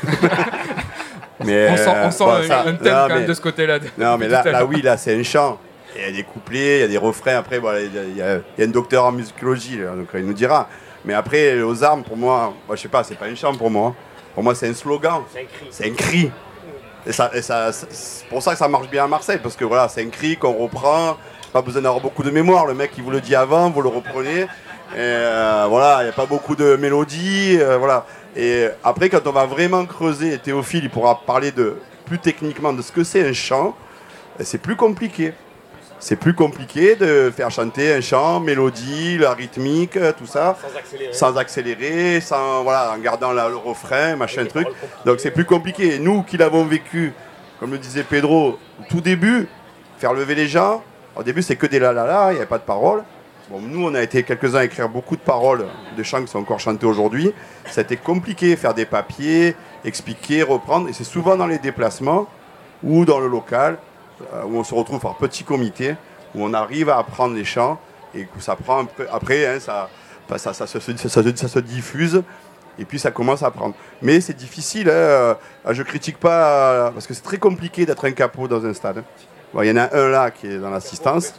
mais, 1.45 1.71
on 1.71 1.77
sent, 2.11 2.25
euh, 2.25 2.51
un, 2.51 2.75
thème 2.75 2.79
quand 2.83 3.09
même 3.09 3.27
de 3.27 3.35
ce 3.35 3.41
côté-là. 3.41 3.79
Non, 3.99 4.19
mais 4.19 4.29
là, 4.29 4.65
oui, 4.65 4.83
là, 4.83 4.97
c'est 4.97 5.19
un 5.19 5.23
chant. 5.23 5.59
Il 5.97 6.03
y 6.03 6.05
a 6.05 6.13
des 6.13 6.23
couplets, 6.23 6.79
il 6.79 6.81
y 6.81 6.85
a 6.85 6.89
des 6.89 6.99
refrains. 6.99 7.37
Après, 7.37 7.59
voilà, 7.59 7.81
il, 7.81 8.17
y 8.17 8.23
a, 8.23 8.41
un 8.59 8.67
docteur 8.69 9.05
en 9.05 9.13
musicologie, 9.13 9.79
donc 9.79 10.09
il 10.15 10.25
nous 10.25 10.33
dira. 10.33 10.69
Mais 11.05 11.15
après, 11.15 11.61
aux 11.63 11.83
armes, 11.83 12.03
pour 12.03 12.17
moi, 12.17 12.53
moi 12.67 12.77
je 12.77 12.83
sais 12.83 12.89
pas, 12.89 13.03
c'est 13.03 13.17
pas 13.17 13.27
un 13.27 13.35
chant 13.35 13.55
pour 13.55 13.71
moi. 13.71 13.95
Pour 14.35 14.43
moi, 14.43 14.55
c'est 14.55 14.69
un 14.69 14.75
slogan. 14.75 15.23
C'est 15.71 15.87
un 15.87 15.95
cri. 15.95 16.31
Et, 17.07 17.13
ça, 17.13 17.31
c'est 17.73 18.29
pour 18.29 18.43
ça 18.43 18.53
que 18.53 18.59
ça 18.59 18.69
marche 18.69 18.89
bien 18.89 19.05
à 19.05 19.07
Marseille, 19.07 19.41
parce 19.43 19.57
que 19.57 19.65
voilà, 19.65 19.89
c'est 19.89 20.03
un 20.03 20.09
cri 20.09 20.37
qu'on 20.37 20.53
reprend, 20.53 21.17
pas 21.53 21.63
besoin 21.63 21.83
d'avoir 21.83 22.01
beaucoup 22.01 22.23
de 22.23 22.31
mémoire. 22.31 22.67
Le 22.67 22.75
mec, 22.75 22.93
il 22.97 23.03
vous 23.03 23.11
le 23.11 23.21
dit 23.21 23.35
avant, 23.35 23.71
vous 23.71 23.83
le 23.83 23.89
reprenez. 23.89 24.43
Et 24.43 24.47
euh, 24.97 25.67
voilà, 25.69 25.99
il 26.01 26.05
n'y 26.05 26.11
a 26.11 26.15
pas 26.15 26.27
beaucoup 26.27 26.57
de 26.57 26.77
mélodies. 26.77 27.59
Euh, 27.61 27.79
voilà. 27.79 28.07
Et 28.37 28.67
après, 28.85 29.09
quand 29.09 29.27
on 29.27 29.33
va 29.33 29.47
vraiment 29.47 29.87
creuser, 29.87 30.39
Théophile, 30.39 30.85
il 30.85 30.91
pourra 30.91 31.21
parler 31.27 31.53
de, 31.53 31.79
plus 32.11 32.19
techniquement 32.19 32.73
de 32.73 32.83
ce 32.83 32.91
que 32.91 33.05
c'est 33.05 33.27
un 33.27 33.33
chant, 33.33 33.77
c'est 34.41 34.59
plus 34.59 34.77
compliqué 34.77 35.33
c'est 36.01 36.17
plus 36.17 36.35
compliqué 36.35 36.97
de 36.97 37.31
faire 37.35 37.51
chanter 37.51 37.93
un 37.93 38.01
chant, 38.01 38.41
mélodie, 38.41 39.19
la 39.19 39.33
rythmique, 39.33 39.99
tout 40.19 40.27
ça, 40.27 40.57
sans 41.13 41.37
accélérer, 41.37 42.21
sans, 42.21 42.63
voilà, 42.63 42.95
en 42.97 42.99
gardant 42.99 43.33
le 43.33 43.57
refrain, 43.57 44.17
machin 44.17 44.47
truc. 44.47 44.67
Donc 45.05 45.21
c'est 45.21 45.31
plus 45.31 45.45
compliqué. 45.45 45.99
Nous 45.99 46.23
qui 46.23 46.37
l'avons 46.37 46.65
vécu, 46.65 47.13
comme 47.61 47.71
le 47.71 47.79
disait 47.79 48.03
Pedro, 48.03 48.59
tout 48.89 49.01
début, 49.01 49.47
faire 49.99 50.15
lever 50.15 50.35
les 50.35 50.49
gens. 50.49 50.83
Au 51.15 51.23
début, 51.23 51.43
c'est 51.43 51.57
que 51.57 51.67
des 51.67 51.79
la 51.79 51.93
la 51.93 52.07
la, 52.07 52.29
il 52.31 52.35
n'y 52.35 52.39
avait 52.39 52.47
pas 52.47 52.59
de 52.59 52.65
paroles. 52.65 53.05
Bon, 53.51 53.61
nous, 53.61 53.85
on 53.85 53.95
a 53.95 54.03
été 54.03 54.23
quelques-uns 54.23 54.61
à 54.61 54.65
écrire 54.65 54.89
beaucoup 54.89 55.17
de 55.17 55.21
paroles 55.21 55.67
de 55.97 56.03
chants 56.03 56.23
qui 56.23 56.29
sont 56.29 56.39
encore 56.39 56.61
chantés 56.61 56.87
aujourd'hui. 56.87 57.33
C'était 57.69 57.97
compliqué, 57.97 58.57
faire 58.57 58.75
des 58.75 58.87
papiers, 58.87 59.57
expliquer, 59.85 60.43
reprendre. 60.45 60.89
Et 60.89 60.93
c'est 60.93 61.05
souvent 61.05 61.37
dans 61.37 61.49
les 61.49 61.59
déplacements 61.59 62.29
ou 62.83 63.05
dans 63.05 63.19
le 63.19 63.27
local 63.27 63.73
euh, 63.75 63.90
où 64.47 64.59
on 64.59 64.65
se 64.65 64.75
retrouve 64.75 65.01
par 65.01 65.17
petit 65.17 65.45
comité, 65.45 65.97
où 66.35 66.45
on 66.45 66.55
arrive 66.55 66.89
à 66.89 66.99
apprendre 66.99 67.35
les 67.35 67.45
chants 67.45 67.79
et 68.15 68.25
que 68.25 68.41
ça 68.41 68.57
prend 68.57 68.87
après, 69.13 69.47
hein, 69.47 69.61
ça, 69.61 69.89
ça, 70.37 70.53
ça, 70.55 70.67
se, 70.67 71.59
diffuse 71.59 72.23
et 72.79 72.85
puis 72.85 72.99
ça 72.99 73.11
commence 73.11 73.43
à 73.43 73.51
prendre. 73.51 73.75
Mais 74.03 74.21
c'est 74.21 74.37
difficile, 74.37 74.89
hein, 74.89 74.93
euh, 74.93 75.35
je 75.71 75.83
critique 75.83 76.19
pas, 76.19 76.91
parce 76.93 77.07
que 77.07 77.15
c'est 77.15 77.23
très 77.23 77.39
compliqué 77.39 77.87
d'être 77.87 78.05
un 78.05 78.13
capot 78.13 78.49
dans 78.49 78.65
un 78.65 78.75
stade. 78.75 79.03
Il 79.61 79.67
y 79.67 79.71
en 79.71 79.77
a 79.77 79.97
un 79.97 80.09
là 80.09 80.31
qui 80.31 80.47
est 80.47 80.59
dans 80.59 80.71
l'assistance. 80.71 81.35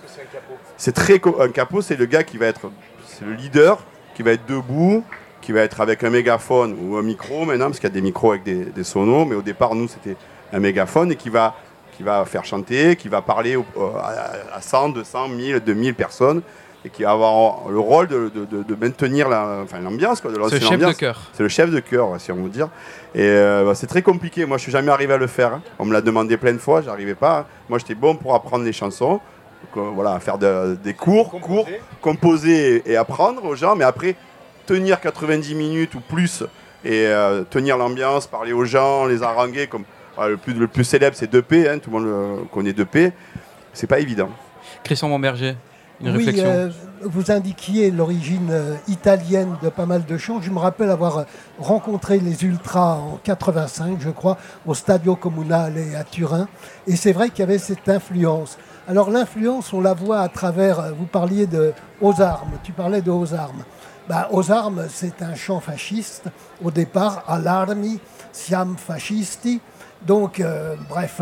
C'est 0.78 0.91
très 0.91 1.22
un 1.39 1.50
capot, 1.50 1.82
c'est 1.82 1.96
le 1.96 2.06
gars 2.06 2.24
qui 2.24 2.38
va 2.38 2.48
être, 2.48 2.70
c'est 3.08 3.26
le 3.26 3.34
leader, 3.34 3.84
qui 4.15 4.24
va 4.24 4.32
être 4.32 4.46
debout, 4.46 5.04
qui 5.41 5.54
va 5.54 5.62
être 5.62 5.80
avec 5.80 6.04
un 6.04 6.10
mégaphone 6.10 6.76
ou 6.82 6.98
un 6.98 7.04
micro 7.04 7.46
maintenant, 7.46 7.67
parce 7.67 7.80
qu'il 7.80 7.89
y 7.89 7.91
a 7.91 7.96
des 7.96 8.02
micros 8.02 8.32
avec 8.32 8.44
des, 8.44 8.65
des 8.65 8.84
sonos, 8.84 9.26
mais 9.26 9.36
au 9.36 9.41
départ, 9.41 9.76
nous, 9.76 9.88
c'était 9.88 10.17
un 10.52 10.60
mégaphone 10.60 11.12
et 11.12 11.15
qui 11.15 11.30
va 11.30 11.56
qui 12.02 12.06
va 12.06 12.26
faire 12.26 12.46
chanter, 12.46 12.96
qui 12.96 13.10
va 13.10 13.22
parler 13.22 13.56
à 14.54 14.60
100, 14.60 14.90
200, 14.90 15.28
1000, 15.30 15.60
2000 15.60 15.94
personnes 15.94 16.42
et 16.84 16.90
qui 16.90 17.04
va 17.04 17.12
avoir 17.12 17.70
le 17.70 17.78
rôle 17.78 18.08
de, 18.08 18.76
maintenir 18.80 19.30
l'ambiance. 19.30 20.24
c'est 20.24 20.60
le 20.60 20.60
chef 20.60 20.80
de 20.80 20.92
cœur. 20.94 21.22
C'est 21.34 21.44
le 21.44 21.50
chef 21.50 21.70
de 21.70 21.80
cœur, 21.80 22.20
si 22.20 22.32
on 22.32 22.44
veut 22.44 22.50
dire. 22.50 22.70
Et 23.14 23.22
euh, 23.22 23.66
bah, 23.66 23.76
c'est 23.76 23.86
très 23.86 24.02
compliqué. 24.02 24.48
Moi, 24.48 24.58
je 24.58 24.64
suis 24.64 24.72
jamais 24.72 24.92
arrivé 24.92 25.14
à 25.14 25.18
le 25.18 25.28
faire. 25.28 25.54
Hein. 25.54 25.62
On 25.78 25.86
me 25.86 25.94
l'a 25.94 26.02
demandé 26.02 26.38
plein 26.38 26.54
de 26.54 26.58
fois, 26.58 26.82
j'arrivais 26.82 27.14
pas. 27.14 27.46
Moi, 27.70 27.78
j'étais 27.78 27.94
bon 27.94 28.16
pour 28.16 28.34
apprendre 28.34 28.66
les 28.66 28.74
chansons. 28.74 29.20
Donc, 29.62 29.78
euh, 29.78 29.92
voilà, 29.94 30.20
faire 30.20 30.40
des 30.40 30.94
cours, 30.96 31.30
composer. 31.30 31.46
cours, 31.46 31.68
composer 32.02 32.82
et 32.92 32.98
apprendre 32.98 33.46
aux 33.46 33.56
gens. 33.56 33.76
Mais 33.76 33.86
après, 33.86 34.16
tenir 34.66 35.00
90 35.00 35.54
minutes 35.54 35.94
ou 35.94 36.00
plus 36.00 36.44
et 36.84 37.06
euh, 37.06 37.44
tenir 37.44 37.78
l'ambiance, 37.78 38.26
parler 38.26 38.54
aux 38.54 38.66
gens, 38.66 39.06
les 39.06 39.22
haranguer 39.22 39.68
comme 39.68 39.84
le, 40.19 40.38
plus, 40.38 40.54
le 40.54 40.67
plus 40.67 40.84
célèbre, 40.84 41.15
c'est 41.15 41.32
2P, 41.32 41.69
hein, 41.69 41.80
tout 41.80 41.91
le 41.91 42.00
monde 42.00 42.50
connaît 42.52 42.71
2P. 42.71 43.12
c'est 43.74 43.88
pas 43.88 44.00
évident. 44.00 44.30
Christian 44.84 45.10
Momberger, 45.10 45.56
une 46.02 46.15
oui, 46.15 46.26
réflexion 46.26 46.71
vous 47.04 47.32
indiquiez 47.32 47.91
l'origine 47.91 48.52
italienne 48.88 49.58
de 49.62 49.69
pas 49.69 49.86
mal 49.86 50.06
de 50.06 50.17
chants. 50.17 50.41
Je 50.41 50.52
me 50.52 50.60
rappelle 50.60 50.89
avoir 50.89 51.26
rencontré 51.60 52.19
les 52.19 52.43
Ultras 52.43 52.95
en 52.95 53.19
85, 53.24 53.97
je 54.00 54.10
crois, 54.10 54.38
au 54.65 54.74
Stadio 54.74 55.15
Comunale 55.15 55.74
à 55.97 56.04
Turin. 56.04 56.47
Et 56.88 56.95
c'est 56.95 57.12
vrai 57.12 57.30
qu'il 57.30 57.39
y 57.39 57.43
avait 57.43 57.58
cette 57.58 57.89
influence. 57.89 58.58
Alors 58.88 59.10
l'influence, 59.10 59.74
on 59.74 59.82
la 59.82 59.93
voit 59.93 60.19
à 60.19 60.30
travers, 60.30 60.93
vous 60.95 61.06
parliez 61.06 61.45
de 61.45 61.74
Aux 62.02 62.21
armes, 62.21 62.54
tu 62.63 62.71
parlais 62.71 63.02
de 63.02 63.12
Aux 63.12 63.34
armes. 63.34 63.63
Bah, 64.10 64.28
aux 64.32 64.52
armes, 64.52 64.88
c'est 64.89 65.21
un 65.21 65.36
chant 65.36 65.60
fasciste. 65.60 66.26
Au 66.63 66.71
départ, 66.71 67.24
Alarmi, 67.28 68.00
siam 68.32 68.76
fascisti. 68.76 69.62
Donc, 70.06 70.40
euh, 70.40 70.76
bref, 70.90 71.22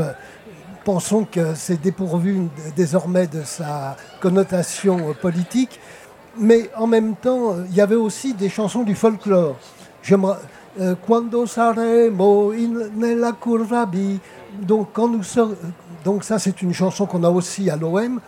pensons 0.83 1.25
que 1.25 1.53
c'est 1.55 1.81
dépourvu 1.81 2.47
désormais 2.75 3.27
de 3.27 3.43
sa 3.43 3.95
connotation 4.21 5.13
politique. 5.21 5.79
Mais 6.37 6.69
en 6.75 6.87
même 6.87 7.15
temps, 7.15 7.55
il 7.69 7.75
y 7.75 7.81
avait 7.81 7.95
aussi 7.95 8.33
des 8.33 8.49
chansons 8.49 8.83
du 8.83 8.95
folklore. 8.95 9.55
Euh, 10.79 10.95
Quando 11.05 11.45
saremo 11.45 12.53
nella 12.95 13.33
curva 13.33 13.89
donc, 14.61 14.89
quand 14.93 15.07
nous 15.07 15.23
donc 16.05 16.23
ça 16.23 16.39
c'est 16.39 16.61
une 16.61 16.73
chanson 16.73 17.05
qu'on 17.05 17.23
a 17.23 17.29
aussi 17.29 17.69
à 17.69 17.75
l'OM. 17.75 18.21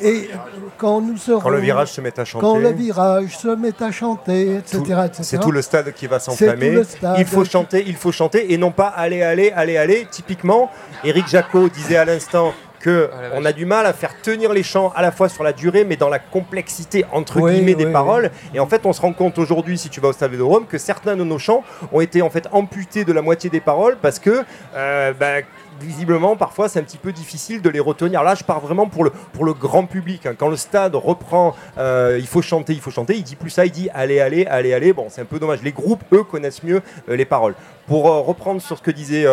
Et 0.00 0.30
quand 0.78 1.00
nous 1.00 1.16
serons, 1.16 1.40
quand 1.40 1.50
le 1.50 1.58
virage 1.58 1.92
se 1.92 2.00
met 2.00 2.18
à 2.18 2.24
chanter, 2.24 2.46
quand 2.46 2.58
le 2.58 2.72
virage 2.72 3.36
se 3.36 3.48
met 3.48 3.82
à 3.82 3.90
chanter, 3.90 4.56
etc. 4.56 5.08
C'est 5.22 5.40
tout 5.40 5.50
le 5.50 5.62
stade 5.62 5.92
qui 5.92 6.06
va 6.06 6.18
s'enflammer. 6.18 6.82
Il 7.18 7.26
faut 7.26 7.44
chanter, 7.44 7.84
il 7.86 7.96
faut 7.96 8.12
chanter, 8.12 8.52
et 8.52 8.58
non 8.58 8.70
pas 8.70 8.88
aller, 8.88 9.22
aller, 9.22 9.50
aller, 9.50 9.76
aller. 9.76 10.06
Typiquement, 10.10 10.70
Éric 11.04 11.28
Jacot 11.28 11.68
disait 11.68 11.96
à 11.96 12.04
l'instant 12.04 12.52
que 12.82 13.08
oh 13.12 13.16
on 13.34 13.44
a 13.44 13.52
du 13.52 13.64
mal 13.64 13.86
à 13.86 13.92
faire 13.92 14.20
tenir 14.20 14.52
les 14.52 14.62
chants 14.62 14.92
à 14.94 15.02
la 15.02 15.12
fois 15.12 15.28
sur 15.28 15.44
la 15.44 15.52
durée, 15.52 15.84
mais 15.84 15.96
dans 15.96 16.08
la 16.08 16.18
complexité 16.18 17.04
entre 17.12 17.40
guillemets 17.40 17.74
des 17.74 17.86
paroles. 17.86 18.30
Et 18.52 18.60
en 18.60 18.66
fait, 18.66 18.84
on 18.84 18.92
se 18.92 19.00
rend 19.00 19.12
compte 19.12 19.38
aujourd'hui, 19.38 19.78
si 19.78 19.88
tu 19.88 20.00
vas 20.00 20.08
au 20.08 20.12
Stade 20.12 20.32
de 20.32 20.42
Rome, 20.42 20.66
que 20.66 20.78
certains 20.78 21.16
de 21.16 21.24
nos 21.24 21.38
chants 21.38 21.62
ont 21.92 22.00
été 22.00 22.20
en 22.20 22.30
fait 22.30 22.48
amputés 22.52 23.04
de 23.04 23.12
la 23.12 23.22
moitié 23.22 23.48
des 23.48 23.60
paroles 23.60 23.96
parce 24.02 24.18
que 24.18 24.42
euh, 24.74 25.12
bah, 25.18 25.42
visiblement, 25.82 26.36
parfois, 26.36 26.68
c'est 26.68 26.78
un 26.78 26.82
petit 26.82 26.98
peu 26.98 27.12
difficile 27.12 27.62
de 27.62 27.68
les 27.68 27.80
retenir. 27.80 28.22
Là, 28.22 28.34
je 28.34 28.44
pars 28.44 28.60
vraiment 28.60 28.86
pour 28.86 29.04
le, 29.04 29.52
grand 29.52 29.86
public. 29.86 30.26
Hein. 30.26 30.34
Quand 30.38 30.48
le 30.48 30.56
stade 30.56 30.94
reprend, 30.94 31.54
euh, 31.78 32.16
il 32.18 32.26
faut 32.26 32.42
chanter, 32.42 32.72
il 32.72 32.80
faut 32.80 32.90
chanter, 32.90 33.16
il 33.16 33.22
dit 33.22 33.36
plus 33.36 33.50
ça, 33.50 33.66
il 33.66 33.72
dit 33.72 33.88
allez, 33.92 34.20
allez, 34.20 34.46
allez, 34.46 34.72
allez. 34.72 34.92
Bon, 34.92 35.06
c'est 35.08 35.20
un 35.20 35.26
peu 35.26 35.38
dommage. 35.38 35.62
Les 35.62 35.72
groupes, 35.72 36.02
eux, 36.12 36.24
connaissent 36.24 36.62
mieux 36.62 36.82
euh, 37.08 37.16
les 37.16 37.24
paroles. 37.24 37.54
Pour 37.86 38.08
euh, 38.08 38.20
reprendre 38.20 38.60
sur 38.60 38.78
ce 38.78 38.82
que 38.82 38.90
disait 38.90 39.26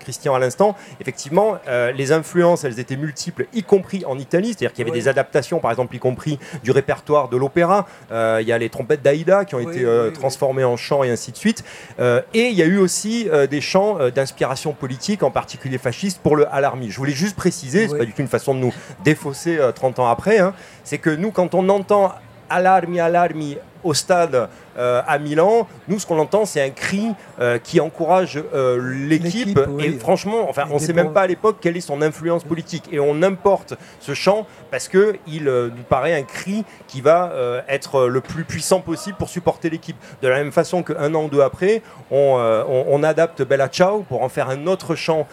Christian 0.00 0.34
à 0.34 0.38
l'instant, 0.38 0.76
effectivement, 1.00 1.58
les 1.94 2.12
influences, 2.12 2.64
elles 2.64 2.78
étaient 2.80 2.96
multiples, 2.96 3.46
y 3.52 3.62
compris 3.62 4.04
en 4.04 4.18
Italie. 4.18 4.48
C'est-à-dire 4.48 4.72
qu'il 4.72 4.86
y 4.86 4.88
avait 4.88 4.98
des 4.98 5.08
adaptations, 5.08 5.58
par 5.58 5.70
exemple, 5.70 5.94
y 5.94 5.98
compris 5.98 6.38
du 6.62 6.70
répertoire 6.70 7.28
de 7.28 7.36
l'opéra. 7.36 7.86
Il 8.10 8.46
y 8.46 8.52
a 8.52 8.58
les 8.58 8.68
trompettes 8.68 9.02
d'Aïda 9.02 9.44
qui 9.44 9.54
ont 9.54 9.60
été 9.60 9.86
transformées 10.12 10.64
en 10.64 10.76
chants 10.76 11.04
et 11.04 11.10
ainsi 11.10 11.32
de 11.32 11.36
suite. 11.36 11.64
et 11.98 12.24
il 12.34 12.54
y 12.54 12.62
a 12.62 12.66
eu 12.66 12.78
aussi 12.78 13.28
des 13.50 13.60
chants 13.60 13.98
d'inspiration 14.10 14.72
politique, 14.72 15.22
en 15.22 15.30
particulier 15.30 15.78
fasciste 15.78 16.20
pour 16.22 16.36
le 16.36 16.52
Alarmi. 16.52 16.90
Je 16.90 16.96
voulais 16.96 17.12
juste 17.12 17.36
préciser, 17.36 17.88
c'est 17.88 17.98
pas 17.98 18.04
du 18.04 18.12
tout 18.12 18.22
une 18.22 18.28
façon 18.28 18.54
de 18.54 18.60
nous 18.60 18.74
défausser 19.04 19.58
30 19.74 19.98
euh, 19.98 20.02
ans 20.02 20.08
après, 20.08 20.38
hein, 20.38 20.54
c'est 20.82 20.98
que 20.98 21.10
nous, 21.10 21.30
quand 21.30 21.54
on 21.54 21.68
entend 21.68 22.12
Alarmi, 22.50 23.00
Alarmi 23.00 23.58
au 23.82 23.94
stade 23.94 24.48
euh, 24.76 25.02
à 25.06 25.18
Milan, 25.18 25.66
nous, 25.88 25.98
ce 25.98 26.06
qu'on 26.06 26.18
entend, 26.18 26.44
c'est 26.44 26.62
un 26.62 26.70
cri 26.70 27.12
euh, 27.40 27.58
qui 27.58 27.80
encourage 27.80 28.42
euh, 28.54 28.80
l'équipe. 29.08 29.58
Et 29.78 29.92
franchement, 29.92 30.48
enfin, 30.48 30.64
on 30.70 30.74
ne 30.74 30.78
sait 30.78 30.92
même 30.92 31.12
pas 31.12 31.22
à 31.22 31.26
l'époque 31.26 31.58
quelle 31.60 31.76
est 31.76 31.80
son 31.80 32.02
influence 32.02 32.44
politique. 32.44 32.88
Et 32.92 33.00
on 33.00 33.22
importe 33.22 33.74
ce 34.00 34.14
chant 34.14 34.46
parce 34.70 34.88
qu'il 34.88 35.44
nous 35.44 35.82
paraît 35.88 36.14
un 36.14 36.22
cri 36.22 36.64
qui 36.86 37.00
va 37.00 37.32
être 37.68 38.06
le 38.06 38.20
plus 38.20 38.44
puissant 38.44 38.80
possible 38.80 39.16
pour 39.16 39.28
supporter 39.28 39.70
l'équipe. 39.70 39.96
De 40.22 40.28
la 40.28 40.36
même 40.36 40.52
façon 40.52 40.82
qu'un 40.82 41.14
an 41.14 41.24
ou 41.24 41.28
deux 41.28 41.40
après, 41.40 41.82
on, 42.10 43.02
adapte 43.04 43.42
Bella 43.42 43.68
Ciao 43.68 44.00
pour 44.02 44.22
en 44.22 44.28
faire 44.28 44.48
un 44.48 44.66
autre 44.66 44.94
chant 44.94 45.26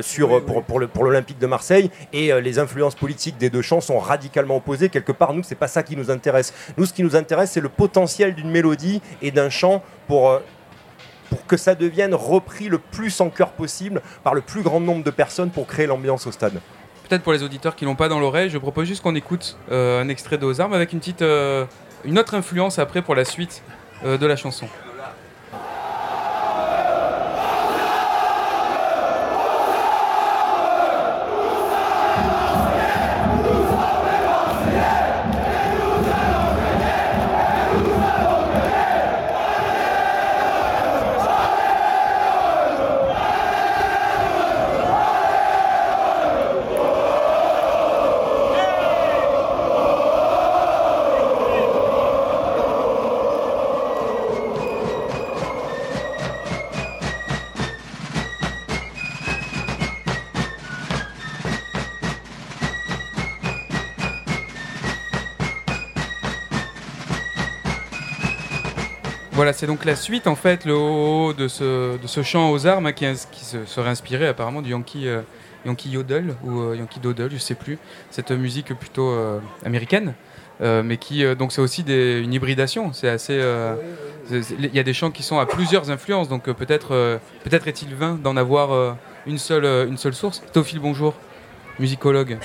sur, 0.00 0.44
pour, 0.44 0.62
pour 0.64 1.04
l'Olympique 1.04 1.38
de 1.38 1.46
Marseille. 1.46 1.90
Et 2.12 2.32
les 2.40 2.58
influences 2.58 2.94
politiques 2.94 3.38
des 3.38 3.50
deux 3.50 3.62
chants 3.62 3.80
sont 3.80 3.98
radicalement 3.98 4.56
opposées. 4.56 4.88
Quelque 4.88 5.12
part, 5.12 5.34
nous, 5.34 5.42
c'est 5.42 5.54
pas 5.54 5.68
ça 5.68 5.82
qui 5.82 5.96
nous 5.96 6.10
intéresse. 6.10 6.54
Nous, 6.76 6.86
ce 6.86 6.92
qui 6.92 7.02
nous 7.02 7.16
intéresse, 7.16 7.52
c'est 7.52 7.60
le 7.60 7.68
potentiel 7.68 8.34
d'une 8.34 8.50
mélodie 8.50 8.77
et 9.22 9.30
d'un 9.30 9.50
chant 9.50 9.82
pour, 10.06 10.30
euh, 10.30 10.38
pour 11.30 11.46
que 11.46 11.56
ça 11.56 11.74
devienne 11.74 12.14
repris 12.14 12.68
le 12.68 12.78
plus 12.78 13.20
en 13.20 13.30
cœur 13.30 13.52
possible 13.52 14.02
par 14.24 14.34
le 14.34 14.40
plus 14.40 14.62
grand 14.62 14.80
nombre 14.80 15.04
de 15.04 15.10
personnes 15.10 15.50
pour 15.50 15.66
créer 15.66 15.86
l'ambiance 15.86 16.26
au 16.26 16.32
stade. 16.32 16.60
Peut-être 17.08 17.22
pour 17.22 17.32
les 17.32 17.42
auditeurs 17.42 17.74
qui 17.74 17.84
l'ont 17.84 17.96
pas 17.96 18.08
dans 18.08 18.20
l'oreille, 18.20 18.50
je 18.50 18.58
propose 18.58 18.86
juste 18.86 19.02
qu'on 19.02 19.14
écoute 19.14 19.56
euh, 19.70 20.02
un 20.02 20.08
extrait 20.08 20.38
de 20.38 20.44
Aux 20.44 20.60
Armes 20.60 20.74
avec 20.74 20.92
une 20.92 20.98
petite, 20.98 21.22
euh, 21.22 21.64
une 22.04 22.18
autre 22.18 22.34
influence 22.34 22.78
après 22.78 23.02
pour 23.02 23.14
la 23.14 23.24
suite 23.24 23.62
de 24.04 24.26
la 24.26 24.36
chanson. 24.36 24.68
Voilà, 69.38 69.52
c'est 69.52 69.68
donc 69.68 69.84
la 69.84 69.94
suite, 69.94 70.26
en 70.26 70.34
fait, 70.34 70.64
le 70.64 70.74
haut 70.74 71.32
de 71.32 71.46
ce, 71.46 71.96
de 71.96 72.06
ce 72.08 72.24
chant 72.24 72.50
aux 72.50 72.66
armes 72.66 72.86
hein, 72.86 72.92
qui, 72.92 73.06
se, 73.44 73.64
serait 73.66 73.88
inspiré 73.88 74.26
apparemment 74.26 74.62
du 74.62 74.70
Yankee, 74.70 75.06
euh, 75.06 75.20
Yankee 75.64 75.90
Yodel 75.90 76.34
ou 76.42 76.58
euh, 76.58 76.76
Yankee 76.76 76.98
Doodle, 76.98 77.30
je 77.30 77.36
sais 77.36 77.54
plus. 77.54 77.78
Cette 78.10 78.32
musique 78.32 78.74
plutôt 78.74 79.10
euh, 79.10 79.38
américaine, 79.64 80.14
mais 80.60 80.96
qui 80.96 81.24
donc 81.36 81.52
c'est 81.52 81.60
aussi 81.60 81.82
une 81.82 82.34
hybridation. 82.34 82.92
C'est 82.92 83.08
assez. 83.08 83.40
Il 84.32 84.74
y 84.74 84.80
a 84.80 84.82
des 84.82 84.92
chants 84.92 85.12
qui 85.12 85.22
sont 85.22 85.38
à 85.38 85.46
plusieurs 85.46 85.88
influences, 85.92 86.28
donc 86.28 86.50
peut-être 86.50 87.20
peut-être 87.44 87.68
est-il 87.68 87.94
vain 87.94 88.18
d'en 88.20 88.36
avoir 88.36 88.96
une 89.24 89.38
seule 89.38 89.86
une 89.88 89.98
seule 89.98 90.14
source. 90.14 90.42
Théophile, 90.52 90.80
bonjour, 90.80 91.14
musicologue. 91.78 92.38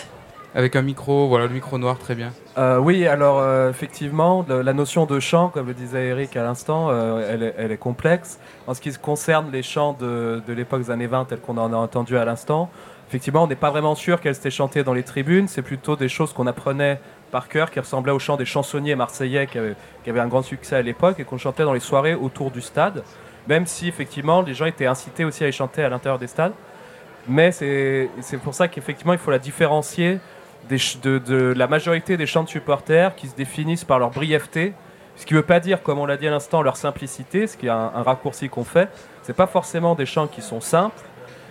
Avec 0.56 0.76
un 0.76 0.84
micro, 0.84 1.28
voilà, 1.28 1.48
le 1.48 1.54
micro 1.54 1.80
noir, 1.80 1.98
très 1.98 2.14
bien. 2.14 2.32
Euh, 2.60 2.78
oui, 2.78 3.08
alors 3.08 3.40
euh, 3.40 3.72
effectivement, 3.72 4.46
la 4.48 4.74
notion 4.74 5.08
de 5.08 5.20
chant, 5.20 5.50
comme 5.50 5.66
le 5.66 5.74
disait 5.74 6.10
Eric 6.10 6.38
à 6.38 6.44
l'instant, 6.44 6.90
euh, 6.92 7.54
elle, 7.58 7.72
est 7.72 7.78
complexe. 7.78 8.40
En 8.68 8.76
ce 8.76 8.82
qui 8.82 8.94
concerne 8.94 9.52
les 9.52 9.64
chants 9.64 9.98
de, 10.00 10.44
l'époque 10.48 10.84
des 10.84 10.92
années 10.92 11.08
20, 11.08 11.26
tels 11.26 11.40
qu'on 11.40 11.58
en 11.58 11.74
a 11.74 11.76
entendu 11.76 12.18
à 12.18 12.26
l'instant, 12.26 12.70
effectivement, 13.08 13.44
on 13.44 13.48
n'est 13.48 13.56
pas 13.56 13.72
vraiment 13.72 13.96
sûr 13.96 14.22
qu'elles 14.22 14.36
étaient 14.36 14.52
chantées 14.52 14.84
dans 14.84 14.94
les 14.94 15.02
tribunes. 15.02 15.48
C'est 15.48 15.64
plutôt 15.64 15.96
des 15.96 16.08
choses 16.08 16.34
qu'on 16.34 16.46
apprenait 16.46 17.00
par 17.32 17.48
cœur, 17.48 17.72
qui 17.72 17.80
ressemblaient 17.80 18.12
aux 18.12 18.20
chants 18.20 18.38
des 18.38 18.46
chansonniers 18.46 18.96
marseillais 18.96 19.48
qui 19.48 19.58
avaient, 19.58 19.76
qui 20.04 20.12
avaient 20.12 20.20
un 20.20 20.28
grand 20.28 20.44
succès 20.44 20.76
à 20.76 20.84
l'époque 20.84 21.20
et 21.20 21.24
qu'on 21.24 21.40
chantait 21.40 21.64
dans 21.64 21.74
les 21.74 21.80
soirées 21.80 22.14
autour 22.14 22.52
du 22.52 22.62
stade. 22.62 23.04
Même 23.48 23.66
si 23.66 23.88
effectivement, 23.88 24.44
les 24.44 24.54
gens 24.54 24.66
étaient 24.66 24.86
incités 24.86 25.26
aussi 25.26 25.44
à 25.44 25.48
les 25.48 25.52
chanter 25.52 25.84
à 25.84 25.90
l'intérieur 25.90 26.20
des 26.20 26.28
stades. 26.28 26.54
Mais 27.28 27.52
c'est 27.52 28.10
pour 28.44 28.54
ça 28.54 28.68
qu'effectivement, 28.68 29.14
il 29.14 29.20
faut 29.20 29.32
la 29.32 29.40
différencier 29.40 30.20
de, 30.70 31.54
la 31.56 31.68
majorité 31.68 32.18
des 32.18 32.26
chants 32.26 32.44
de 32.44 32.50
supporters 32.50 33.16
qui 33.16 33.28
se 33.28 33.36
définissent 33.36 33.84
par 33.84 34.00
leur 34.00 34.12
brièveté, 34.12 34.74
ce 35.16 35.26
qui 35.26 35.34
ne 35.34 35.40
veut 35.40 35.46
pas 35.46 35.60
dire, 35.60 35.84
comme 35.84 36.00
on 36.00 36.06
l'a 36.06 36.18
dit 36.18 36.28
à 36.28 36.32
l'instant, 36.32 36.62
leur 36.62 36.78
simplicité, 36.78 37.48
ce 37.48 37.58
qui 37.58 37.68
est 37.68 37.70
un, 37.70 37.90
raccourci 38.04 38.50
qu'on 38.50 38.64
fait. 38.64 38.90
C'est 39.22 39.36
pas 39.36 39.48
forcément 39.48 39.96
des 39.96 40.06
chants 40.06 40.28
qui 40.28 40.42
sont 40.42 40.62
simples, 40.62 41.02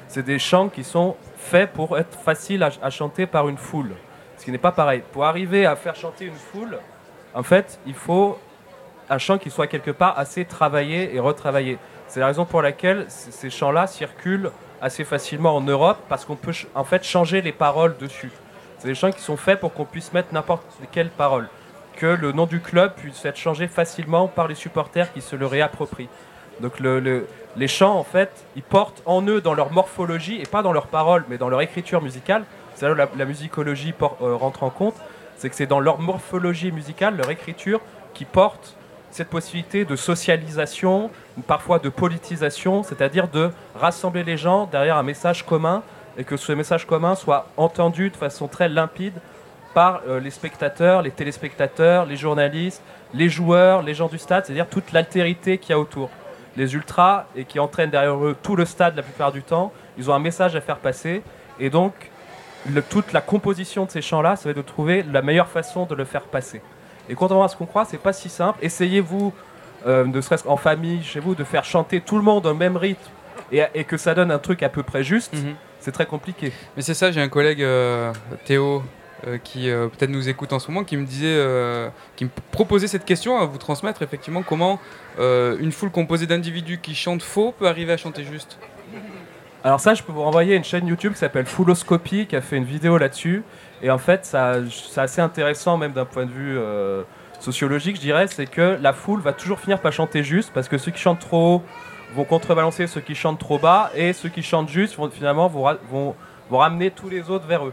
c'est 0.08 0.24
des 0.24 0.38
chants 0.38 0.68
qui 0.68 0.84
sont 0.84 1.16
faits 1.36 1.72
pour 1.72 1.98
être 1.98 2.18
faciles 2.18 2.62
à, 2.62 2.90
chanter 2.90 3.26
par 3.26 3.48
une 3.48 3.56
foule, 3.56 3.92
ce 4.36 4.44
qui 4.44 4.50
n'est 4.50 4.58
pas 4.58 4.72
pareil. 4.72 5.02
Pour 5.12 5.24
arriver 5.24 5.66
à 5.66 5.76
faire 5.76 5.94
chanter 5.94 6.26
une 6.26 6.34
foule, 6.34 6.78
en 7.34 7.42
fait, 7.42 7.78
il 7.86 7.94
faut 7.94 8.38
un 9.08 9.18
chant 9.18 9.38
qui 9.38 9.50
soit 9.50 9.66
quelque 9.66 9.90
part 9.90 10.18
assez 10.18 10.44
travaillé 10.44 11.14
et 11.14 11.20
retravaillé. 11.20 11.78
C'est 12.08 12.20
la 12.20 12.26
raison 12.26 12.44
pour 12.44 12.62
laquelle 12.62 13.06
ces 13.08 13.48
chants-là 13.50 13.86
circulent 13.86 14.50
assez 14.80 15.04
facilement 15.04 15.56
en 15.56 15.60
Europe 15.60 15.98
parce 16.08 16.24
qu'on 16.24 16.36
peut 16.36 16.52
en 16.74 16.84
fait 16.84 17.04
changer 17.04 17.40
les 17.40 17.52
paroles 17.52 17.96
dessus. 17.98 18.32
C'est 18.82 18.88
des 18.88 18.96
chants 18.96 19.12
qui 19.12 19.22
sont 19.22 19.36
faits 19.36 19.60
pour 19.60 19.72
qu'on 19.72 19.84
puisse 19.84 20.12
mettre 20.12 20.34
n'importe 20.34 20.66
quelle 20.90 21.08
parole. 21.08 21.48
Que 21.94 22.06
le 22.06 22.32
nom 22.32 22.46
du 22.46 22.58
club 22.58 22.92
puisse 22.96 23.24
être 23.24 23.36
changé 23.36 23.68
facilement 23.68 24.26
par 24.26 24.48
les 24.48 24.56
supporters 24.56 25.12
qui 25.12 25.20
se 25.20 25.36
le 25.36 25.46
réapproprient. 25.46 26.08
Donc 26.58 26.80
les 26.80 27.68
chants, 27.68 27.96
en 27.96 28.02
fait, 28.02 28.44
ils 28.56 28.62
portent 28.64 29.00
en 29.06 29.22
eux, 29.22 29.40
dans 29.40 29.54
leur 29.54 29.70
morphologie, 29.70 30.40
et 30.42 30.46
pas 30.46 30.62
dans 30.62 30.72
leurs 30.72 30.88
paroles, 30.88 31.24
mais 31.28 31.38
dans 31.38 31.48
leur 31.48 31.60
écriture 31.60 32.02
musicale, 32.02 32.42
c'est 32.74 32.88
là 32.88 32.92
où 32.92 33.16
la, 33.16 33.24
musicologie 33.24 33.94
rentre 34.00 34.64
en 34.64 34.70
compte, 34.70 34.96
c'est 35.36 35.48
que 35.48 35.54
c'est 35.54 35.66
dans 35.66 35.78
leur 35.78 36.00
morphologie 36.00 36.72
musicale, 36.72 37.16
leur 37.16 37.30
écriture, 37.30 37.80
qui 38.14 38.24
porte 38.24 38.74
cette 39.12 39.28
possibilité 39.28 39.84
de 39.84 39.94
socialisation, 39.94 41.08
parfois 41.46 41.78
de 41.78 41.88
politisation, 41.88 42.82
c'est-à-dire 42.82 43.28
de 43.28 43.52
rassembler 43.76 44.24
les 44.24 44.36
gens 44.36 44.66
derrière 44.66 44.96
un 44.96 45.04
message 45.04 45.46
commun 45.46 45.84
et 46.18 46.24
que 46.24 46.36
ce 46.36 46.52
message 46.52 46.86
commun 46.86 47.14
soit 47.14 47.46
entendu 47.56 48.10
de 48.10 48.16
façon 48.16 48.48
très 48.48 48.68
limpide 48.68 49.14
par 49.74 50.02
euh, 50.06 50.20
les 50.20 50.30
spectateurs, 50.30 51.02
les 51.02 51.10
téléspectateurs, 51.10 52.04
les 52.06 52.16
journalistes, 52.16 52.82
les 53.14 53.28
joueurs, 53.28 53.82
les 53.82 53.94
gens 53.94 54.08
du 54.08 54.18
stade, 54.18 54.44
c'est-à-dire 54.46 54.68
toute 54.68 54.92
l'altérité 54.92 55.58
qu'il 55.58 55.70
y 55.70 55.72
a 55.72 55.78
autour. 55.78 56.10
Les 56.56 56.74
ultras, 56.74 57.24
et 57.34 57.44
qui 57.44 57.58
entraînent 57.58 57.90
derrière 57.90 58.22
eux 58.22 58.36
tout 58.42 58.56
le 58.56 58.66
stade 58.66 58.96
la 58.96 59.02
plupart 59.02 59.32
du 59.32 59.42
temps, 59.42 59.72
ils 59.96 60.10
ont 60.10 60.14
un 60.14 60.18
message 60.18 60.54
à 60.54 60.60
faire 60.60 60.78
passer, 60.78 61.22
et 61.58 61.70
donc 61.70 61.92
toute 62.90 63.12
la 63.12 63.20
composition 63.20 63.84
de 63.84 63.90
ces 63.90 64.02
chants-là, 64.02 64.36
ça 64.36 64.44
va 64.44 64.50
être 64.50 64.56
de 64.56 64.62
trouver 64.62 65.02
la 65.02 65.22
meilleure 65.22 65.48
façon 65.48 65.86
de 65.86 65.94
le 65.94 66.04
faire 66.04 66.22
passer. 66.22 66.60
Et 67.08 67.14
contrairement 67.14 67.44
à 67.44 67.48
ce 67.48 67.56
qu'on 67.56 67.66
croit, 67.66 67.84
c'est 67.84 67.98
pas 67.98 68.12
si 68.12 68.28
simple. 68.28 68.58
Essayez-vous, 68.62 69.32
euh, 69.86 70.04
ne 70.04 70.20
serait-ce 70.20 70.44
qu'en 70.44 70.56
famille, 70.56 71.02
chez 71.02 71.20
vous, 71.20 71.34
de 71.34 71.44
faire 71.44 71.64
chanter 71.64 72.00
tout 72.00 72.16
le 72.16 72.22
monde 72.22 72.46
au 72.46 72.54
même 72.54 72.76
rythme 72.76 73.10
et, 73.50 73.84
que 73.84 73.96
ça 73.96 74.14
donne 74.14 74.30
un 74.30 74.38
truc 74.38 74.62
à 74.62 74.68
peu 74.68 74.82
près 74.82 75.02
juste. 75.04 75.34
Mhm. 75.34 75.54
C'est 75.82 75.92
très 75.92 76.06
compliqué. 76.06 76.52
Mais 76.76 76.82
c'est 76.82 76.94
ça, 76.94 77.12
j'ai 77.12 77.20
un 77.20 77.28
collègue, 77.28 77.62
euh, 77.62 78.12
Théo, 78.44 78.82
euh, 79.26 79.38
qui 79.42 79.68
peut-être 79.68 80.10
nous 80.10 80.28
écoute 80.28 80.52
en 80.52 80.58
ce 80.58 80.70
moment, 80.70 80.84
qui 80.84 80.96
me 80.96 81.04
disait, 81.04 81.36
qui 82.16 82.24
me 82.24 82.30
proposait 82.50 82.88
cette 82.88 83.04
question 83.04 83.38
à 83.38 83.44
vous 83.44 83.58
transmettre 83.58 84.02
effectivement 84.02 84.42
comment 84.42 84.78
une 85.18 85.72
foule 85.72 85.90
composée 85.90 86.26
d'individus 86.26 86.78
qui 86.78 86.94
chantent 86.94 87.22
faux 87.22 87.52
peut 87.52 87.66
arriver 87.66 87.92
à 87.92 87.96
chanter 87.96 88.24
juste. 88.24 88.58
Alors 89.64 89.78
ça, 89.78 89.94
je 89.94 90.02
peux 90.02 90.12
vous 90.12 90.22
renvoyer 90.22 90.54
à 90.54 90.56
une 90.56 90.64
chaîne 90.64 90.88
YouTube 90.88 91.12
qui 91.12 91.20
s'appelle 91.20 91.46
Fouloscopie, 91.46 92.26
qui 92.26 92.34
a 92.34 92.40
fait 92.40 92.56
une 92.56 92.64
vidéo 92.64 92.98
là-dessus. 92.98 93.44
Et 93.80 93.90
en 93.90 93.98
fait, 93.98 94.24
c'est 94.24 95.00
assez 95.00 95.20
intéressant, 95.20 95.76
même 95.76 95.92
d'un 95.92 96.04
point 96.04 96.26
de 96.26 96.32
vue 96.32 96.58
euh, 96.58 97.02
sociologique, 97.38 97.96
je 97.96 98.00
dirais, 98.00 98.26
c'est 98.26 98.46
que 98.46 98.76
la 98.80 98.92
foule 98.92 99.20
va 99.20 99.32
toujours 99.32 99.60
finir 99.60 99.80
par 99.80 99.92
chanter 99.92 100.24
juste, 100.24 100.50
parce 100.52 100.68
que 100.68 100.78
ceux 100.78 100.90
qui 100.90 101.00
chantent 101.00 101.20
trop 101.20 101.56
haut 101.56 101.62
vont 102.14 102.24
contrebalancer 102.24 102.86
ceux 102.86 103.00
qui 103.00 103.14
chantent 103.14 103.38
trop 103.38 103.58
bas, 103.58 103.90
et 103.94 104.12
ceux 104.12 104.28
qui 104.28 104.42
chantent 104.42 104.68
juste 104.68 104.96
vont 104.96 105.10
finalement 105.10 105.48
vont, 105.48 105.76
vont, 105.90 106.14
ramener 106.58 106.90
tous 106.90 107.08
les 107.08 107.30
autres 107.30 107.46
vers 107.46 107.64
eux. 107.66 107.72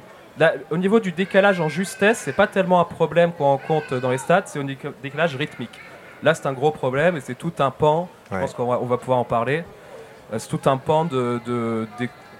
au 0.72 0.78
niveau 0.78 1.00
du 1.00 1.12
décalage 1.12 1.60
en 1.60 1.70
justesse, 1.70 2.20
c'est 2.20 2.36
pas 2.36 2.48
tellement 2.48 2.80
un 2.80 2.86
problème 2.86 3.32
qu'on 3.34 3.46
rencontre 3.46 4.00
dans 4.00 4.12
les 4.12 4.18
stats, 4.18 4.44
c'est 4.46 4.60
un 4.60 4.68
décalage 5.04 5.36
rythmique. 5.36 5.80
Là, 6.24 6.34
c'est 6.34 6.48
un 6.48 6.54
gros 6.54 6.72
problème 6.72 7.18
et 7.18 7.22
c'est 7.22 7.36
tout 7.36 7.54
un 7.60 7.72
pan. 7.72 8.10
Je 8.32 8.38
pense 8.38 8.54
qu'on 8.54 8.66
va, 8.66 8.80
on 8.82 8.86
va, 8.86 8.98
pouvoir 8.98 9.20
en 9.20 9.24
parler. 9.24 9.64
Euh, 10.34 10.40
c'est 10.40 10.50
tout 10.50 10.70
un 10.70 10.78
pan 10.78 11.06
de, 11.06 11.40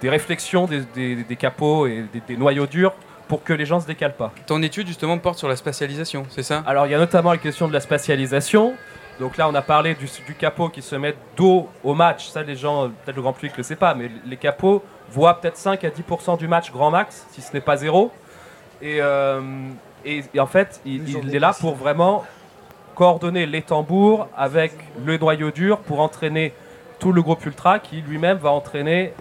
des, 0.02 0.10
réflexions 0.10 0.66
des, 0.68 0.84
des, 1.16 1.36
capots 1.36 1.88
et 1.88 2.06
des, 2.28 2.38
noyaux 2.38 2.68
durs 2.68 2.94
pour 3.28 3.44
que 3.44 3.54
les 3.54 3.66
gens 3.66 3.80
se 3.80 3.88
décalent 3.88 4.16
pas. 4.16 4.34
Ton 4.48 4.62
étude 4.62 4.88
justement 4.88 5.18
porte 5.18 5.38
sur 5.38 5.48
la 5.48 5.56
spatialisation, 5.56 6.26
c'est 6.30 6.44
ça? 6.44 6.64
Alors 6.66 6.88
il 6.88 6.92
y 6.92 6.96
a 6.96 6.98
notamment 6.98 7.32
la 7.32 7.38
question 7.38 7.68
de 7.68 7.74
la 7.74 7.80
spatialisation. 7.80 8.74
Donc 9.20 9.36
là 9.36 9.50
on 9.50 9.56
a 9.56 9.62
parlé 9.62 9.96
du, 9.96 10.36
capot 10.36 10.70
qui 10.70 10.82
se 10.82 10.96
met 10.96 11.16
dos 11.36 11.68
au 11.84 11.94
match. 11.94 12.30
Ça 12.30 12.42
les 12.42 12.56
gens, 12.56 12.90
peut-être 12.90 13.16
le 13.16 13.22
grand 13.22 13.34
public 13.34 13.52
ne 13.54 13.58
le 13.58 13.64
sait 13.64 13.76
pas, 13.76 13.94
mais 13.94 14.10
les 14.26 14.38
capots 14.38 14.84
voient 15.12 15.40
peut-être 15.40 15.58
5 15.58 15.84
à 15.84 15.90
10% 15.90 16.38
du 16.38 16.48
match 16.48 16.72
grand 16.72 16.92
max, 16.92 17.28
si 17.32 17.42
ce 17.42 17.52
n'est 17.54 17.62
pas 17.62 17.78
zéro. 17.78 18.12
Et, 18.82 19.00
euh, 19.02 19.42
et, 20.06 20.24
en 20.40 20.46
fait 20.46 20.80
il, 20.86 21.36
est 21.36 21.40
là 21.40 21.52
pour 21.60 21.76
vraiment 21.76 22.24
coordonner 22.96 23.46
les 23.46 23.62
tambours 23.62 24.30
avec 24.38 24.72
le 25.06 25.18
noyau 25.18 25.52
dur 25.52 25.80
pour 25.80 26.00
entraîner 26.00 26.54
tout 27.00 27.12
le 27.12 27.22
groupe 27.22 27.46
ultra 27.46 27.80
qui 27.80 28.02
lui-même 28.02 28.38
va 28.38 28.52
entraîner 28.52 29.14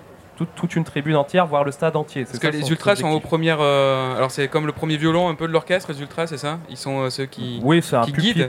toute, 0.47 0.77
une 0.77 0.85
tribune 0.85 1.17
entière, 1.17 1.47
voire 1.47 1.65
le 1.65 1.73
stade 1.73 1.97
entier. 1.97 2.25
Parce 2.25 2.39
que 2.39 2.47
les 2.49 2.71
ultras 2.71 2.97
sont 2.97 3.09
aux 3.09 3.21
premières. 3.21 3.61
Euh, 3.61 4.17
alors 4.17 4.31
c'est 4.31 4.49
comme 4.49 4.67
le 4.67 4.73
premier 4.73 4.97
violon 4.97 5.29
un 5.29 5.35
peu 5.35 5.47
de 5.47 5.53
l'orchestre, 5.53 5.93
les 5.93 6.01
ultras, 6.01 6.27
c'est 6.27 6.39
ça? 6.39 6.59
Ils 6.69 6.77
sont 6.77 7.01
euh, 7.01 7.11
ceux 7.11 7.27
qui, 7.27 7.61
oui, 7.63 7.81
c'est 7.83 7.97
un 7.97 8.03
qui 8.03 8.13
guident. 8.13 8.49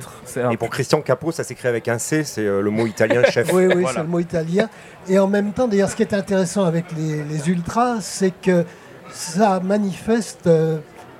Et 0.51 0.57
pour 0.57 0.69
Christian 0.69 1.01
Capot, 1.01 1.31
ça 1.31 1.43
s'écrit 1.43 1.67
avec 1.67 1.87
un 1.87 1.97
C, 1.97 2.23
c'est 2.23 2.45
euh, 2.45 2.61
le 2.61 2.69
mot 2.69 2.85
italien 2.85 3.23
chef. 3.23 3.51
oui, 3.53 3.65
oui, 3.67 3.85
c'est 3.91 3.99
le 3.99 4.07
mot 4.07 4.19
italien. 4.19 4.69
Et 5.07 5.17
en 5.17 5.27
même 5.27 5.51
temps, 5.53 5.67
d'ailleurs, 5.67 5.89
ce 5.89 5.95
qui 5.95 6.03
est 6.03 6.13
intéressant 6.13 6.65
avec 6.65 6.85
les, 6.95 7.49
ultras, 7.49 8.01
c'est 8.01 8.33
que 8.41 8.65
ça 9.11 9.59
manifeste 9.59 10.49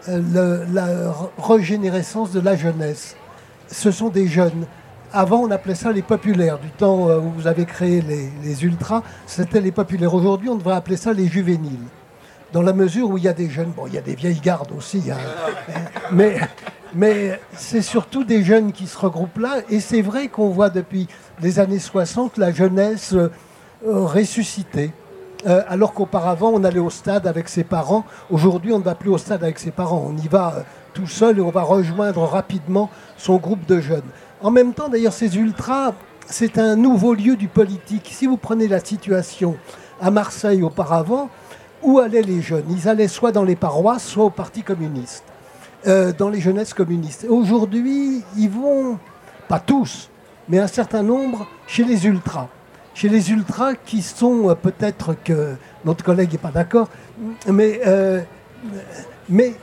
la 0.07 1.13
régénérescence 1.37 2.31
de 2.31 2.39
la 2.39 2.55
jeunesse. 2.55 3.15
Ce 3.67 3.91
sont 3.91 4.09
des 4.09 4.27
jeunes 4.27 4.65
avant, 5.13 5.41
on 5.41 5.51
appelait 5.51 5.75
ça 5.75 5.91
les 5.91 6.01
populaires. 6.01 6.59
Du 6.59 6.69
temps 6.69 7.09
euh, 7.09 7.19
où 7.19 7.31
vous 7.31 7.47
avez 7.47 7.65
créé 7.65 8.01
les, 8.01 8.63
ultras, 8.63 9.03
c'était 9.25 9.61
les 9.61 9.71
populaires. 9.71 10.13
Aujourd'hui, 10.13 10.49
on 10.49 10.55
devrait 10.55 10.75
appeler 10.75 10.97
ça 10.97 11.13
les 11.13 11.27
juvéniles. 11.27 11.87
Dans 12.53 12.61
la 12.61 12.73
mesure 12.73 13.09
où 13.09 13.17
il 13.17 13.23
y 13.23 13.27
a 13.27 13.33
des 13.33 13.49
jeunes, 13.49 13.71
bon, 13.75 13.87
il 13.87 13.93
y 13.93 13.97
a 13.97 14.01
des 14.01 14.15
vieilles 14.15 14.39
gardes 14.39 14.71
aussi, 14.75 15.03
hein. 15.11 15.17
mais, 16.11 16.39
mais 16.95 17.39
c'est 17.53 17.83
surtout 17.83 18.23
des 18.23 18.43
jeunes 18.43 18.71
qui 18.71 18.87
se 18.87 18.97
regroupent 18.97 19.37
là. 19.37 19.57
Et 19.69 19.79
c'est 19.79 20.01
vrai 20.01 20.27
qu'on 20.27 20.49
voit 20.49 20.69
depuis 20.69 21.07
les 21.41 21.59
années 21.59 21.79
60 21.79 22.37
la 22.37 22.51
jeunesse 22.51 23.13
euh, 23.13 23.29
ressusciter. 23.83 24.91
Euh, 25.47 25.63
alors 25.69 25.93
qu'auparavant, 25.93 26.51
on 26.53 26.63
allait 26.63 26.79
au 26.79 26.89
stade 26.89 27.25
avec 27.25 27.47
ses 27.47 27.63
parents. 27.63 28.03
Aujourd'hui, 28.29 28.73
on 28.73 28.79
ne 28.79 28.83
va 28.83 28.95
plus 28.95 29.09
au 29.09 29.17
stade 29.17 29.43
avec 29.43 29.57
ses 29.59 29.71
parents. 29.71 30.05
On 30.09 30.17
y 30.17 30.27
va 30.27 30.65
tout 30.93 31.07
seul 31.07 31.37
et 31.37 31.41
on 31.41 31.49
va 31.49 31.61
rejoindre 31.61 32.23
rapidement 32.23 32.89
son 33.17 33.37
groupe 33.37 33.65
de 33.65 33.79
jeunes. 33.79 34.01
En 34.41 34.51
même 34.51 34.73
temps, 34.73 34.87
d'ailleurs, 34.87 35.13
ces 35.13 35.35
ultras, 35.37 35.93
c'est 36.27 36.57
un 36.57 36.77
nouveau 36.77 37.13
lieu 37.13 37.35
du 37.35 37.49
politique. 37.49 38.09
Si 38.13 38.25
vous 38.25 38.37
prenez 38.37 38.69
la 38.69 38.79
situation 38.79 39.57
à 39.99 40.11
Marseille 40.11 40.63
auparavant, 40.63 41.29
où 41.81 41.99
allaient 41.99 42.21
les 42.21 42.41
jeunes? 42.41 42.65
Ils 42.69 42.87
allaient 42.87 43.09
soit 43.09 43.33
dans 43.33 43.43
les 43.43 43.57
paroisses, 43.57 44.05
soit 44.05 44.23
au 44.23 44.29
Parti 44.29 44.63
communiste, 44.63 45.25
euh, 45.87 46.13
dans 46.13 46.29
les 46.29 46.39
jeunesses 46.39 46.73
communistes. 46.73 47.25
Aujourd'hui, 47.27 48.23
ils 48.37 48.49
vont, 48.49 48.97
pas 49.49 49.59
tous, 49.59 50.09
mais 50.47 50.59
un 50.59 50.67
certain 50.67 51.03
nombre, 51.03 51.45
chez 51.67 51.83
les 51.83 52.05
ultras. 52.05 52.47
Chez 52.93 53.09
les 53.09 53.31
ultras 53.31 53.75
qui 53.75 54.01
sont, 54.01 54.49
euh, 54.49 54.55
peut-être 54.55 55.15
que 55.21 55.55
notre 55.83 56.03
collègue 56.03 56.31
n'est 56.31 56.37
pas 56.37 56.51
d'accord, 56.51 56.87
mais, 57.45 57.81
euh, 57.85 58.21
mais 59.27 59.53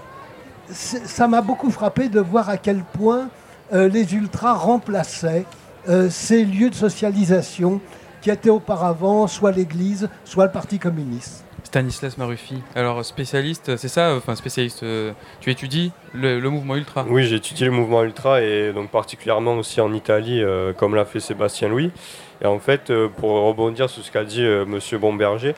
ça 0.71 1.29
m'a 1.29 1.41
beaucoup 1.41 1.71
frappé 1.71 2.09
de 2.09 2.21
voir 2.21 2.51
à 2.51 2.59
quel 2.59 2.83
point 2.83 3.29
euh, 3.73 3.89
les 3.89 4.15
ultras 4.15 4.55
remplaçaient 4.55 5.45
euh, 5.89 6.09
ces 6.09 6.45
lieux 6.45 6.71
de 6.71 6.75
socialisation 6.75 7.81
qui 8.21 8.31
étaient 8.31 8.51
auparavant 8.51 9.27
soit 9.27 9.51
l'Église, 9.53 10.09
soit 10.25 10.47
le 10.47 10.53
Parti 10.53 10.79
communiste. 10.79 11.45
Stanislas 11.65 12.17
Marufi, 12.17 12.63
alors 12.77 13.05
spécialiste, 13.05 13.77
c'est 13.77 13.89
ça, 13.89 14.15
enfin 14.17 14.37
spécialiste, 14.37 14.85
euh, 14.85 15.13
tu 15.41 15.51
étudies 15.51 15.91
le, 16.15 16.41
mouvement 16.49 16.77
ultra? 16.77 17.05
Oui, 17.09 17.25
j'ai 17.25 17.37
étudié 17.37 17.67
le 17.67 17.73
mouvement 17.73 18.05
ultra 18.05 18.41
et 18.41 18.73
donc 18.73 18.91
particulièrement 18.91 19.55
aussi 19.55 19.81
en 19.81 19.93
Italie, 19.93 20.43
comme 20.77 20.95
l'a 20.95 21.05
fait 21.05 21.21
Sébastien 21.21 21.69
Louis. 21.69 21.91
Et 22.41 22.47
en 22.47 22.61
fait, 22.61 22.93
pour 23.17 23.31
rebondir 23.31 23.91
sur 23.91 24.05
ce 24.05 24.13
qu'a 24.13 24.25
dit 24.25 24.43
Monsieur 24.43 24.99
Bomberger, 24.99 25.55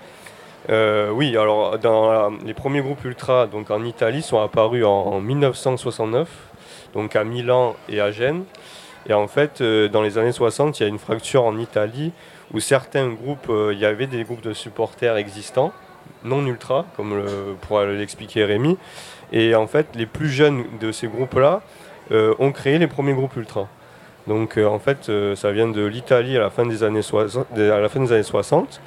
oui, 0.68 1.36
alors 1.36 1.78
dans 1.78 2.30
les 2.44 2.54
premiers 2.54 2.80
groupes 2.80 3.04
ultra 3.04 3.46
donc 3.46 3.70
en 3.70 3.84
Italie 3.84 4.22
sont 4.22 4.40
apparus 4.40 4.84
en 4.86 5.20
1969 5.20 6.47
donc 6.94 7.16
à 7.16 7.24
Milan 7.24 7.76
et 7.88 8.00
à 8.00 8.10
Gênes. 8.10 8.44
Et 9.08 9.14
en 9.14 9.26
fait, 9.26 9.60
euh, 9.60 9.88
dans 9.88 10.02
les 10.02 10.18
années 10.18 10.32
60, 10.32 10.78
il 10.78 10.82
y 10.82 10.86
a 10.86 10.88
une 10.88 10.98
fracture 10.98 11.44
en 11.44 11.56
Italie 11.58 12.12
où 12.52 12.60
certains 12.60 13.08
groupes, 13.08 13.48
euh, 13.48 13.72
il 13.72 13.78
y 13.78 13.84
avait 13.84 14.06
des 14.06 14.22
groupes 14.24 14.42
de 14.42 14.52
supporters 14.52 15.16
existants, 15.16 15.72
non 16.24 16.44
ultra, 16.46 16.84
comme 16.96 17.22
pourra 17.62 17.86
l'expliquer 17.86 18.44
Rémi. 18.44 18.76
Et 19.32 19.54
en 19.54 19.66
fait, 19.66 19.86
les 19.94 20.06
plus 20.06 20.28
jeunes 20.28 20.64
de 20.80 20.92
ces 20.92 21.06
groupes-là 21.06 21.62
euh, 22.12 22.34
ont 22.38 22.52
créé 22.52 22.78
les 22.78 22.86
premiers 22.86 23.12
groupes 23.12 23.36
ultra. 23.36 23.68
Donc 24.26 24.58
en 24.58 24.78
fait, 24.78 25.10
ça 25.36 25.52
vient 25.52 25.68
de 25.68 25.86
l'Italie 25.86 26.36
à 26.36 26.40
la 26.40 26.50
fin 26.50 26.66
des 26.66 26.82
années 26.82 27.00
60. 27.00 27.46
À 27.56 27.80
la 27.80 27.88
fin 27.88 28.00
des 28.00 28.12
années 28.12 28.22
60. 28.22 28.78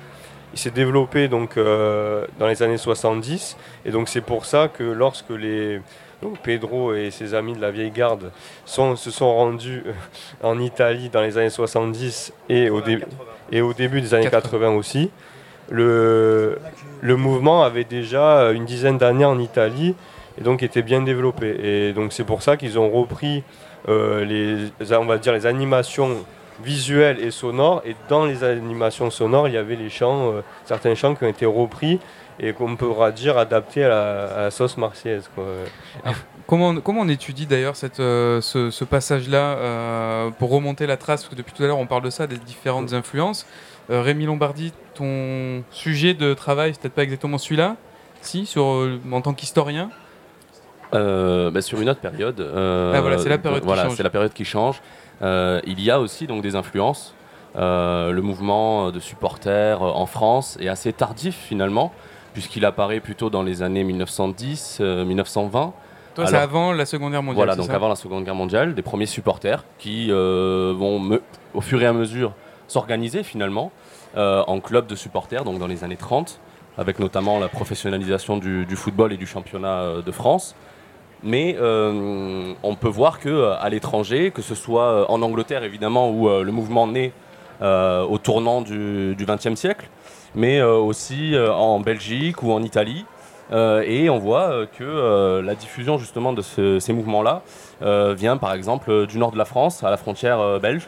Il 0.54 0.60
s'est 0.60 0.70
développé 0.70 1.28
donc 1.28 1.56
dans 1.58 2.48
les 2.48 2.62
années 2.62 2.78
70 2.78 3.58
et 3.86 3.90
donc 3.90 4.08
c'est 4.08 4.22
pour 4.22 4.46
ça 4.46 4.68
que 4.68 4.84
lorsque 4.84 5.32
les 5.32 5.82
donc 6.22 6.40
Pedro 6.40 6.94
et 6.94 7.10
ses 7.10 7.34
amis 7.34 7.54
de 7.54 7.62
la 7.62 7.72
vieille 7.72 7.92
garde 7.92 8.32
sont, 8.66 8.96
se 8.96 9.10
sont 9.10 9.34
rendus 9.34 9.84
euh, 9.86 9.92
en 10.44 10.60
Italie 10.60 11.10
dans 11.10 11.22
les 11.22 11.38
années 11.38 11.50
70 11.50 12.34
et 12.50 12.70
au, 12.70 12.82
et 13.52 13.62
au 13.62 13.74
début 13.74 14.02
des 14.02 14.14
années 14.14 14.30
80, 14.30 14.70
aussi. 14.72 15.10
Le, 15.70 16.60
le 17.02 17.16
mouvement 17.16 17.64
avait 17.64 17.86
déjà 17.86 18.52
une 18.52 18.66
dizaine 18.66 18.98
d'années 18.98 19.26
en 19.26 19.40
Italie 19.40 19.96
et 20.38 20.42
donc 20.44 20.64
était 20.64 20.82
bien 20.82 21.02
développé. 21.02 21.56
Et 21.64 21.94
donc 21.94 22.14
c'est 22.14 22.24
pour 22.24 22.42
ça 22.44 22.58
qu'ils 22.58 22.78
ont 22.78 22.90
repris 22.90 23.44
euh, 23.90 24.24
les, 24.26 24.96
on 24.96 25.06
va 25.06 25.18
dire 25.18 25.34
les 25.34 25.46
animations 25.46 26.18
visuelles 26.64 27.20
et 27.20 27.32
sonores. 27.32 27.82
Et 27.86 27.96
dans 28.10 28.26
les 28.26 28.44
animations 28.44 29.10
sonores, 29.10 29.48
il 29.48 29.56
y 29.56 29.58
avait 29.58 29.76
les 29.76 29.90
chants, 29.90 30.34
euh, 30.34 30.42
certains 30.66 30.94
chants 30.94 31.16
qui 31.16 31.24
ont 31.24 31.30
été 31.30 31.46
repris 31.46 32.00
et 32.40 32.54
qu'on 32.54 32.76
pourra 32.76 33.12
dire 33.12 33.38
adapté 33.38 33.84
à 33.84 33.90
la, 33.90 34.52
sauce 34.52 34.78
marseillaise. 34.78 35.30
comment, 36.48 36.76
comment 36.82 37.02
on 37.02 37.08
étudie 37.08 37.46
d'ailleurs 37.46 37.76
euh, 38.00 38.42
ce, 38.42 38.72
ce 38.72 38.84
passage-là 38.84 39.58
euh, 39.58 40.30
pour 40.32 40.50
remonter 40.52 40.88
la 40.88 40.98
trace? 40.98 41.22
Parce 41.22 41.34
que 41.34 41.38
depuis 41.38 41.54
tout 41.54 41.64
à 41.64 41.68
l'heure 41.68 41.80
on 41.80 41.88
parle 41.88 42.04
de 42.04 42.10
ça, 42.10 42.28
des 42.28 42.38
différentes 42.38 42.94
influences. 42.94 43.46
Euh, 43.90 44.02
Rémi 44.02 44.26
Lombardi, 44.26 44.74
ton 44.94 45.64
sujet 45.72 46.14
de 46.14 46.34
travail, 46.34 46.74
c'est 46.74 46.82
peut-être 46.82 46.94
pas 46.94 47.04
exactement 47.04 47.38
celui-là, 47.38 47.76
Si, 48.22 48.46
sur, 48.46 48.88
en 49.12 49.22
tant 49.22 49.34
qu'historien? 49.34 49.90
Bah, 50.92 51.62
Sur 51.62 51.80
une 51.80 51.90
autre 51.90 52.02
période. 52.02 52.40
ah, 52.42 53.02
voilà, 53.02 53.18
c'est 53.18 53.30
la 53.30 53.38
période 53.38 53.64
voilà, 53.64 53.84
qui 53.84 53.88
change. 53.88 53.98
c'est 53.98 54.04
la 54.04 54.10
période 54.10 54.34
qui 54.34 54.46
change. 54.46 54.82
il 55.22 55.82
y 55.82 55.92
a 55.92 56.00
aussi 56.00 56.28
donc 56.28 56.42
des 56.42 56.56
influences. 56.56 57.14
le 57.56 58.20
mouvement 58.22 58.92
de 58.92 59.00
supporters 59.00 59.82
en 59.82 60.06
France 60.06 60.58
est 60.60 60.68
assez 60.68 60.92
tardif 60.92 61.36
finalement, 61.36 61.94
puisqu'il 62.34 62.66
apparaît 62.66 63.00
plutôt 63.00 63.30
dans 63.30 63.44
les 63.44 63.62
années 63.62 63.84
1910-1920. 63.84 65.72
Toi, 66.16 66.28
c'est 66.28 66.36
avant 66.36 66.74
la 66.74 66.86
Seconde 66.86 67.12
Guerre 67.12 67.24
mondiale. 67.24 67.46
Voilà, 67.46 67.56
donc 67.56 67.70
avant 67.70 67.88
la 67.88 67.96
Seconde 67.96 68.26
Guerre 68.26 68.36
mondiale, 68.36 68.76
des 68.76 68.82
premiers 68.82 69.06
supporters 69.06 69.64
qui 69.78 70.08
euh, 70.10 70.74
vont, 70.76 71.20
au 71.54 71.62
fur 71.62 71.82
et 71.82 71.86
à 71.86 71.94
mesure, 71.94 72.34
s'organiser 72.68 73.24
finalement 73.24 73.72
euh, 74.18 74.44
en 74.48 74.60
clubs 74.60 74.88
de 74.88 74.96
supporters, 74.96 75.44
donc 75.46 75.60
dans 75.60 75.68
les 75.68 75.84
années 75.84 75.98
30, 75.98 76.40
avec 76.78 77.00
notamment 77.00 77.40
la 77.40 77.48
professionnalisation 77.48 78.38
du, 78.38 78.76
football 78.76 79.14
et 79.14 79.18
du 79.18 79.26
championnat 79.26 79.80
euh, 79.80 80.02
de 80.02 80.12
France. 80.12 80.56
Mais 81.24 81.56
on 81.60 82.76
peut 82.76 82.90
voir 82.90 83.20
que 83.20 83.52
à 83.52 83.70
l'étranger, 83.70 84.32
que 84.32 84.42
ce 84.42 84.56
soit 84.56 85.10
en 85.12 85.22
Angleterre 85.22 85.64
évidemment, 85.64 86.10
où 86.10 86.28
le 86.28 86.52
mouvement 86.52 86.88
naît 86.88 87.14
au 87.62 88.18
tournant 88.18 88.62
du 88.62 89.16
XXe 89.20 89.54
siècle, 89.54 89.88
mais 90.36 90.62
aussi 90.62 91.36
en 91.38 91.80
Belgique 91.80 92.44
ou 92.44 92.52
en 92.52 92.64
Italie, 92.64 93.06
euh, 93.52 93.84
et 93.86 94.10
on 94.10 94.18
voit 94.18 94.52
euh, 94.52 94.66
que 94.66 94.84
euh, 94.84 95.42
la 95.42 95.56
diffusion 95.56 95.98
justement 95.98 96.34
de 96.34 96.42
ces 96.42 96.94
mouvements-là 96.94 97.42
vient 98.16 98.38
par 98.38 98.54
exemple 98.54 99.08
du 99.08 99.18
nord 99.18 99.32
de 99.32 99.38
la 99.38 99.46
France, 99.46 99.84
à 99.84 99.90
la 99.90 99.98
frontière 99.98 100.60
belge, 100.60 100.88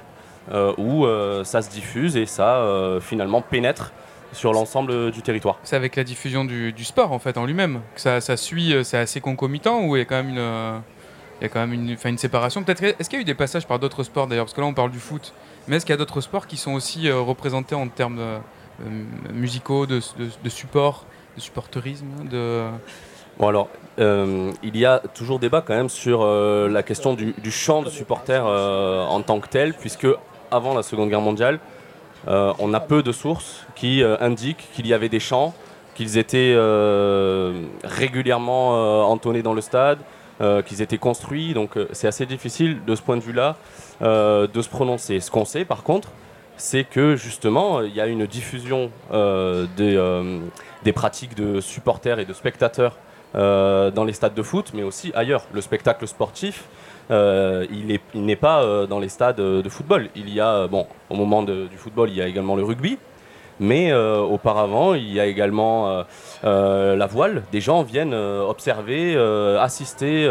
où 0.78 1.08
ça 1.44 1.62
se 1.64 1.70
diffuse 1.72 2.16
et 2.16 2.28
ça 2.28 2.64
finalement 3.02 3.42
pénètre 3.42 3.92
sur 4.32 4.54
l'ensemble 4.54 5.10
du 5.10 5.24
territoire. 5.24 5.58
C'est 5.64 5.76
avec 5.76 5.96
la 5.96 6.04
diffusion 6.04 6.46
du, 6.46 6.84
sport 6.84 7.12
en 7.12 7.18
fait 7.18 7.38
en 7.38 7.46
lui-même 7.46 7.82
que 7.96 8.02
ça, 8.02 8.38
suit, 8.38 8.76
c'est 8.84 9.00
assez 9.00 9.22
concomitant 9.22 9.86
ou 9.86 9.96
il 9.96 10.00
y 10.00 10.02
a 10.04 10.06
quand 10.06 10.18
même 10.18 10.30
une, 10.30 10.82
il 11.42 11.44
y 11.44 11.46
a 11.46 11.50
quand 11.50 11.62
même 11.62 11.74
une, 11.74 11.98
une 12.06 12.18
séparation? 12.20 12.62
Peut-être 12.64 12.84
est-ce 12.84 13.10
qu'il 13.10 13.18
y 13.18 13.22
a 13.22 13.24
eu 13.24 13.26
des 13.26 13.34
passages 13.34 13.66
par 13.66 13.80
d'autres 13.80 14.04
sports 14.04 14.28
d'ailleurs? 14.28 14.46
Parce 14.46 14.54
que 14.54 14.62
là 14.62 14.68
on 14.68 14.76
parle 14.76 14.92
du 14.92 15.00
foot, 15.00 15.34
mais 15.68 15.78
est-ce 15.78 15.86
qu'il 15.88 15.94
y 15.94 15.96
a 15.96 15.98
d'autres 15.98 16.22
sports 16.22 16.46
qui 16.46 16.58
sont 16.58 16.74
aussi 16.74 17.10
représentés 17.10 17.74
en 17.74 17.88
termes 17.88 18.22
musicaux 19.34 19.86
de, 19.86 20.00
support 20.50 21.06
de 21.36 21.42
supporterisme 21.42 22.28
de... 22.30 22.68
Bon 23.40 23.48
alors, 23.48 23.70
euh, 24.00 24.52
il 24.64 24.78
y 24.78 24.86
a 24.86 25.00
toujours 25.00 25.40
débat 25.40 25.62
quand 25.62 25.76
même 25.76 25.90
sur 25.90 26.22
euh, 26.22 26.68
la 26.68 26.84
question 26.84 27.14
du, 27.14 27.34
chant 27.52 27.82
de 27.82 27.90
supporters 27.90 28.46
euh, 28.46 29.06
en 29.06 29.22
tant 29.22 29.40
que 29.40 29.48
tel, 29.48 29.74
puisque 29.74 30.08
avant 30.52 30.74
la 30.74 30.84
Seconde 30.84 31.10
Guerre 31.10 31.22
mondiale, 31.22 31.60
on 32.26 32.74
a 32.74 32.80
peu 32.80 33.04
de 33.04 33.12
sources 33.12 33.66
qui 33.76 34.02
indiquent 34.02 34.70
qu'il 34.74 34.88
y 34.88 34.94
avait 34.94 35.10
des 35.10 35.20
chants, 35.20 35.54
qu'ils 35.94 36.18
étaient 36.18 36.56
régulièrement 37.84 39.10
entonnés 39.10 39.42
dans 39.42 39.54
le 39.54 39.60
stade, 39.60 40.00
qu'ils 40.66 40.82
étaient 40.82 40.98
construits. 40.98 41.54
Donc 41.54 41.72
c'est 41.92 42.08
assez 42.08 42.26
difficile 42.26 42.80
de 42.86 42.96
ce 42.96 43.02
point 43.02 43.18
de 43.18 43.22
vue-là 43.22 43.58
de 44.00 44.62
se 44.62 44.70
prononcer. 44.70 45.20
Ce 45.20 45.30
qu'on 45.30 45.44
sait 45.44 45.66
par 45.66 45.84
contre, 45.84 46.12
c'est 46.58 46.84
que 46.84 47.16
justement, 47.16 47.82
il 47.82 47.94
y 47.96 48.02
a 48.02 48.08
une 48.08 48.26
diffusion 48.26 48.92
des 49.12 49.98
des 50.84 50.94
pratiques 50.94 51.36
de 51.36 51.62
supporters 51.62 52.20
et 52.20 52.26
de 52.26 52.34
spectateurs 52.34 52.98
euh, 53.36 53.90
dans 53.90 54.04
les 54.04 54.14
stades 54.14 54.36
de 54.36 54.44
foot, 54.44 54.72
mais 54.74 54.84
aussi 54.84 55.12
ailleurs. 55.16 55.44
Le 55.54 55.62
spectacle 55.62 56.08
sportif, 56.08 56.66
euh, 57.10 57.66
il 57.72 58.26
n'est 58.26 58.36
pas 58.36 58.64
euh, 58.64 58.86
dans 58.86 59.00
les 59.00 59.10
stades 59.10 59.38
de 59.38 59.70
football. 59.70 60.10
Il 60.16 60.30
y 60.30 60.40
a, 60.40 60.68
bon, 60.68 60.86
au 61.10 61.16
moment 61.16 61.42
du 61.44 61.78
football, 61.78 62.10
il 62.10 62.16
y 62.16 62.22
a 62.22 62.28
également 62.28 62.56
le 62.56 62.64
rugby, 62.64 62.98
mais 63.60 63.94
auparavant, 63.94 64.94
il 64.94 65.12
y 65.14 65.20
a 65.20 65.26
également 65.26 66.04
la 66.44 67.08
voile. 67.08 67.44
Des 67.52 67.62
gens 67.62 67.84
viennent 67.84 68.14
observer, 68.14 69.16
assister 69.60 70.30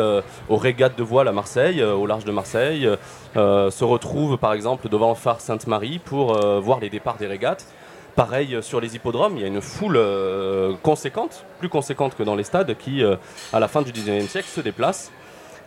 aux 0.49 0.57
régates 0.57 0.97
de 0.99 1.03
voile 1.03 1.29
à 1.29 1.33
Marseille, 1.33 1.83
au 1.83 2.07
large 2.07 2.25
de 2.25 2.33
Marseille, 2.33 2.89
se 3.35 3.85
retrouvent 3.85 4.39
par 4.39 4.53
exemple 4.53 4.89
devant 4.89 5.11
le 5.11 5.15
phare 5.15 5.41
Sainte-Marie 5.41 5.99
pour 5.99 6.35
voir 6.61 6.81
les 6.81 6.91
départs 6.91 7.17
des 7.17 7.27
régates. 7.27 7.67
Pareil 8.15 8.59
sur 8.61 8.81
les 8.81 8.95
hippodromes, 8.95 9.37
il 9.37 9.41
y 9.41 9.45
a 9.45 9.49
une 9.49 9.63
foule 9.63 9.97
euh, 9.97 10.75
conséquente, 10.83 11.47
plus 11.59 11.71
conséquente 11.71 12.15
que 12.15 12.23
dans 12.23 12.35
les 12.35 12.45
stades, 12.45 12.77
qui, 12.77 13.03
euh, 13.03 13.17
à 13.55 13.61
la 13.61 13.69
fin 13.69 13.81
du 13.81 13.91
19e 13.91 14.29
siècle, 14.29 14.49
se 14.49 14.61
déplace. 14.61 15.11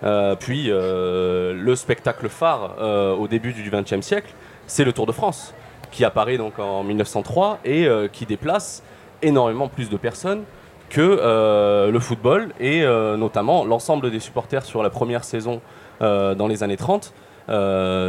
Euh, 0.03 0.35
puis 0.35 0.67
le 0.67 1.73
spectacle 1.75 2.29
phare 2.29 2.77
au 3.19 3.27
début 3.27 3.53
du 3.53 3.69
20e 3.69 4.01
siècle, 4.01 4.31
c'est 4.67 4.83
le 4.83 4.93
Tour 4.93 5.07
de 5.07 5.11
France, 5.11 5.55
qui 5.95 6.03
apparaît 6.03 6.37
donc 6.37 6.59
en 6.59 6.83
1903 6.83 7.59
et 7.63 7.87
qui 8.11 8.25
déplace 8.25 8.83
énormément 9.21 9.69
plus 9.69 9.89
de 9.89 9.97
personnes 9.97 10.43
que 10.89 11.89
le 11.89 11.99
football 11.99 12.51
et 12.59 12.81
notamment 13.17 13.63
l'ensemble 13.63 14.11
des 14.11 14.19
supporters 14.19 14.65
sur 14.65 14.83
la 14.83 14.89
première 14.89 15.23
saison 15.23 15.61
dans 16.01 16.47
les 16.47 16.63
années 16.63 16.75
30. 16.75 17.13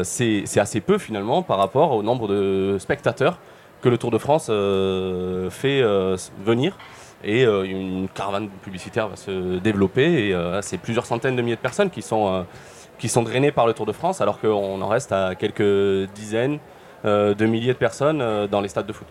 c'est 0.03 0.59
assez 0.59 0.81
peu 0.81 0.99
finalement 0.99 1.43
par 1.43 1.59
rapport 1.59 1.93
au 1.93 2.03
nombre 2.03 2.27
de 2.27 2.77
spectateurs 2.81 3.39
que 3.87 3.89
le 3.89 3.99
Tour 3.99 4.11
de 4.11 4.19
France 4.19 4.49
euh, 4.51 5.51
fait 5.51 5.81
euh, 5.81 6.17
venir 6.45 6.77
et 7.25 7.45
euh, 7.45 7.63
une 7.65 8.09
caravane 8.09 8.49
publicitaire 8.49 9.09
va 9.09 9.17
se 9.17 9.59
développer 9.59 10.29
et 10.29 10.59
c'est 10.61 10.79
plusieurs 10.79 11.07
centaines 11.07 11.37
de 11.37 11.43
milliers 11.43 11.57
de 11.57 11.61
personnes 11.61 11.91
qui 11.91 12.03
sont, 12.03 12.45
qui 12.99 13.09
sont 13.09 13.23
drainées 13.23 13.53
par 13.53 13.67
le 13.67 13.75
Tour 13.75 13.87
de 13.87 13.93
France 13.93 14.21
alors 14.21 14.41
qu'on 14.41 14.81
en 14.81 14.89
reste 14.89 15.13
à 15.13 15.35
quelques 15.35 16.11
dizaines 16.15 16.59
de 17.05 17.47
milliers 17.47 17.73
de 17.73 17.79
personnes 17.79 18.47
dans 18.49 18.61
les 18.61 18.69
stades 18.69 18.87
de 18.87 18.93
foot. 18.93 19.07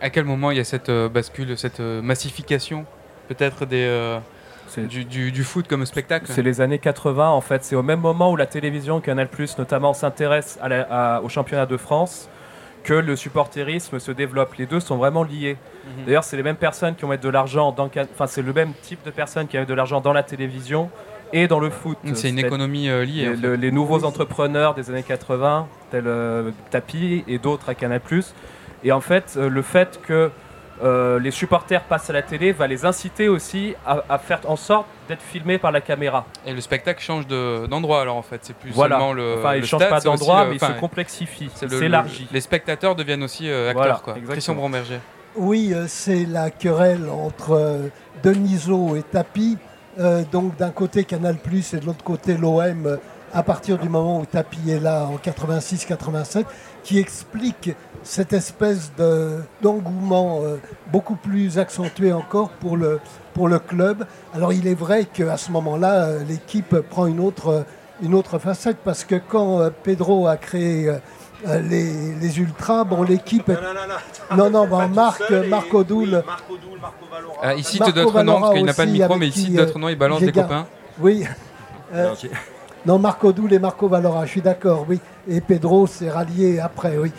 À 0.00 0.10
quel 0.10 0.24
moment 0.24 0.50
il 0.50 0.58
y 0.58 0.60
a 0.60 0.64
cette 0.64 0.90
bascule, 0.90 1.56
cette 1.56 1.80
massification 1.80 2.84
peut-être 3.28 3.66
des... 3.66 4.18
Du, 4.76 5.04
du, 5.04 5.44
foot 5.44 5.66
comme 5.66 5.86
spectacle? 5.86 6.26
C'est 6.28 6.42
les 6.42 6.60
années 6.60 6.78
80 6.78 7.30
en 7.30 7.40
fait. 7.40 7.64
C'est 7.64 7.74
au 7.74 7.82
même 7.82 8.00
moment 8.00 8.30
où 8.30 8.36
la 8.36 8.44
télévision, 8.44 9.00
Canal 9.00 9.28
notamment, 9.56 9.94
s'intéresse 9.94 10.58
au 11.22 11.28
championnat 11.28 11.64
de 11.64 11.76
France 11.78 12.28
que 12.84 12.94
le 12.94 13.16
supporterisme 13.16 13.98
se 13.98 14.12
développe. 14.12 14.54
Les 14.54 14.66
deux 14.66 14.80
sont 14.80 14.96
vraiment 14.96 15.22
liés. 15.22 15.56
Mhm. 15.84 16.04
D'ailleurs, 16.06 16.24
c'est 16.24 16.36
les 16.36 16.42
mêmes 16.42 16.56
personnes 16.56 16.94
qui 16.94 17.02
vont 17.02 17.08
mettre 17.08 17.22
de 17.22 17.28
l'argent 17.28 17.72
dans. 17.72 17.86
Enfin, 17.86 18.26
c'est 18.26 18.42
le 18.42 18.52
même 18.52 18.72
type 18.82 19.04
de 19.04 19.10
personnes 19.10 19.46
qui 19.46 19.58
mettent 19.58 19.68
de 19.68 19.74
l'argent 19.74 20.00
dans 20.00 20.12
la 20.12 20.22
télévision 20.22 20.90
et 21.32 21.48
dans 21.48 21.60
le 21.60 21.70
foot. 21.70 21.98
C'est 22.14 22.30
une 22.30 22.38
économie 22.38 22.88
euh, 22.88 23.04
liée. 23.04 23.34
Les, 23.36 23.70
nouveaux 23.70 24.04
entrepreneurs 24.04 24.74
des 24.74 24.90
années 24.90 25.02
80, 25.02 25.66
tels 25.90 26.04
euh, 26.06 26.50
Tapi 26.70 27.24
et 27.26 27.38
d'autres 27.38 27.68
à 27.68 27.74
Canal+. 27.74 28.00
Et 28.84 28.92
en 28.92 29.00
fait, 29.00 29.34
euh, 29.36 29.48
le 29.48 29.62
fait 29.62 30.00
que 30.06 30.30
euh, 30.82 31.18
les 31.18 31.32
supporters 31.32 31.82
passent 31.82 32.08
à 32.10 32.12
la 32.12 32.22
télé 32.22 32.52
va 32.52 32.68
les 32.68 32.84
inciter 32.84 33.28
aussi 33.28 33.74
à, 33.84 34.18
faire 34.18 34.40
en 34.46 34.54
sorte 34.54 34.86
d'être 35.08 35.22
filmés 35.22 35.58
par 35.58 35.72
la 35.72 35.80
caméra. 35.80 36.24
Et 36.46 36.52
le 36.52 36.60
spectacle 36.60 37.02
change 37.02 37.26
d'endroit 37.26 38.00
alors 38.02 38.16
en 38.16 38.22
fait, 38.22 38.40
c'est 38.42 38.56
plus 38.56 38.72
seulement 38.72 39.12
le. 39.12 39.36
Enfin, 39.38 39.56
il 39.56 39.62
ne 39.62 39.66
change 39.66 39.88
pas 39.88 40.00
d'endroit, 40.00 40.46
mais 40.46 40.54
il 40.54 40.60
se 40.60 40.72
complexifie, 40.78 41.50
s'élargit. 41.54 42.28
Les 42.30 42.40
spectateurs 42.40 42.94
deviennent 42.94 43.24
aussi 43.24 43.48
euh, 43.48 43.70
acteurs 43.70 44.02
quoi. 44.02 44.14
Christian 44.28 44.54
Bromberger. 44.54 45.00
Oui, 45.36 45.74
c'est 45.86 46.24
la 46.24 46.50
querelle 46.50 47.08
entre 47.08 47.90
Deniso 48.22 48.96
et 48.96 49.02
Tapi. 49.02 49.58
Donc 50.30 50.56
d'un 50.56 50.70
côté 50.70 51.04
Canal 51.04 51.36
Plus 51.36 51.74
et 51.74 51.80
de 51.80 51.86
l'autre 51.86 52.04
côté 52.04 52.36
l'OM 52.36 52.98
à 53.32 53.42
partir 53.42 53.78
du 53.78 53.88
moment 53.88 54.20
où 54.20 54.26
Tapi 54.26 54.70
est 54.70 54.80
là 54.80 55.06
en 55.06 55.16
86-87, 55.16 56.44
qui 56.82 56.98
explique 56.98 57.70
cette 58.02 58.32
espèce 58.32 58.92
d'engouement 59.60 60.40
euh, 60.42 60.56
beaucoup 60.90 61.16
plus 61.16 61.58
accentué 61.58 62.12
encore 62.12 62.50
pour 62.50 62.76
le, 62.76 63.00
pour 63.34 63.48
le 63.48 63.58
club. 63.58 64.06
Alors 64.34 64.52
il 64.52 64.66
est 64.66 64.74
vrai 64.74 65.04
qu'à 65.04 65.36
ce 65.36 65.50
moment-là, 65.52 66.04
euh, 66.04 66.24
l'équipe 66.24 66.76
prend 66.80 67.06
une 67.06 67.20
autre, 67.20 67.64
une 68.02 68.14
autre 68.14 68.38
facette, 68.38 68.78
parce 68.84 69.04
que 69.04 69.16
quand 69.16 69.60
euh, 69.60 69.70
Pedro 69.82 70.26
a 70.26 70.36
créé 70.36 70.90
les, 71.46 72.14
les, 72.20 72.38
Ultras, 72.38 72.84
bon, 72.84 73.02
l'équipe... 73.02 73.48
Non, 73.48 74.36
non, 74.36 74.50
non, 74.50 74.66
bon, 74.66 74.88
Marc, 74.88 75.22
Marc 75.48 75.72
Odoul... 75.72 76.22
Ah, 77.42 77.54
ici, 77.54 77.78
d'autres 77.78 78.22
noms, 78.22 78.40
parce 78.40 78.54
qu'il 78.54 78.64
n'a 78.64 78.74
pas 78.74 78.86
de 78.86 78.90
micro, 78.90 79.16
mais 79.16 79.28
ici, 79.28 79.50
d'autres 79.50 79.78
noms, 79.78 79.88
il 79.88 79.96
balance 79.96 80.20
des 80.20 80.32
copains. 80.32 80.66
Oui. 80.98 81.24
Non, 82.86 82.98
Marco 82.98 83.32
Doul 83.32 83.52
et 83.52 83.58
Marco 83.58 83.88
Valora, 83.88 84.24
je 84.24 84.30
suis 84.30 84.40
d'accord, 84.40 84.86
oui. 84.88 85.00
Et 85.28 85.40
Pedro 85.40 85.86
s'est 85.86 86.10
rallié 86.10 86.60
après, 86.60 86.96
oui. 86.96 87.12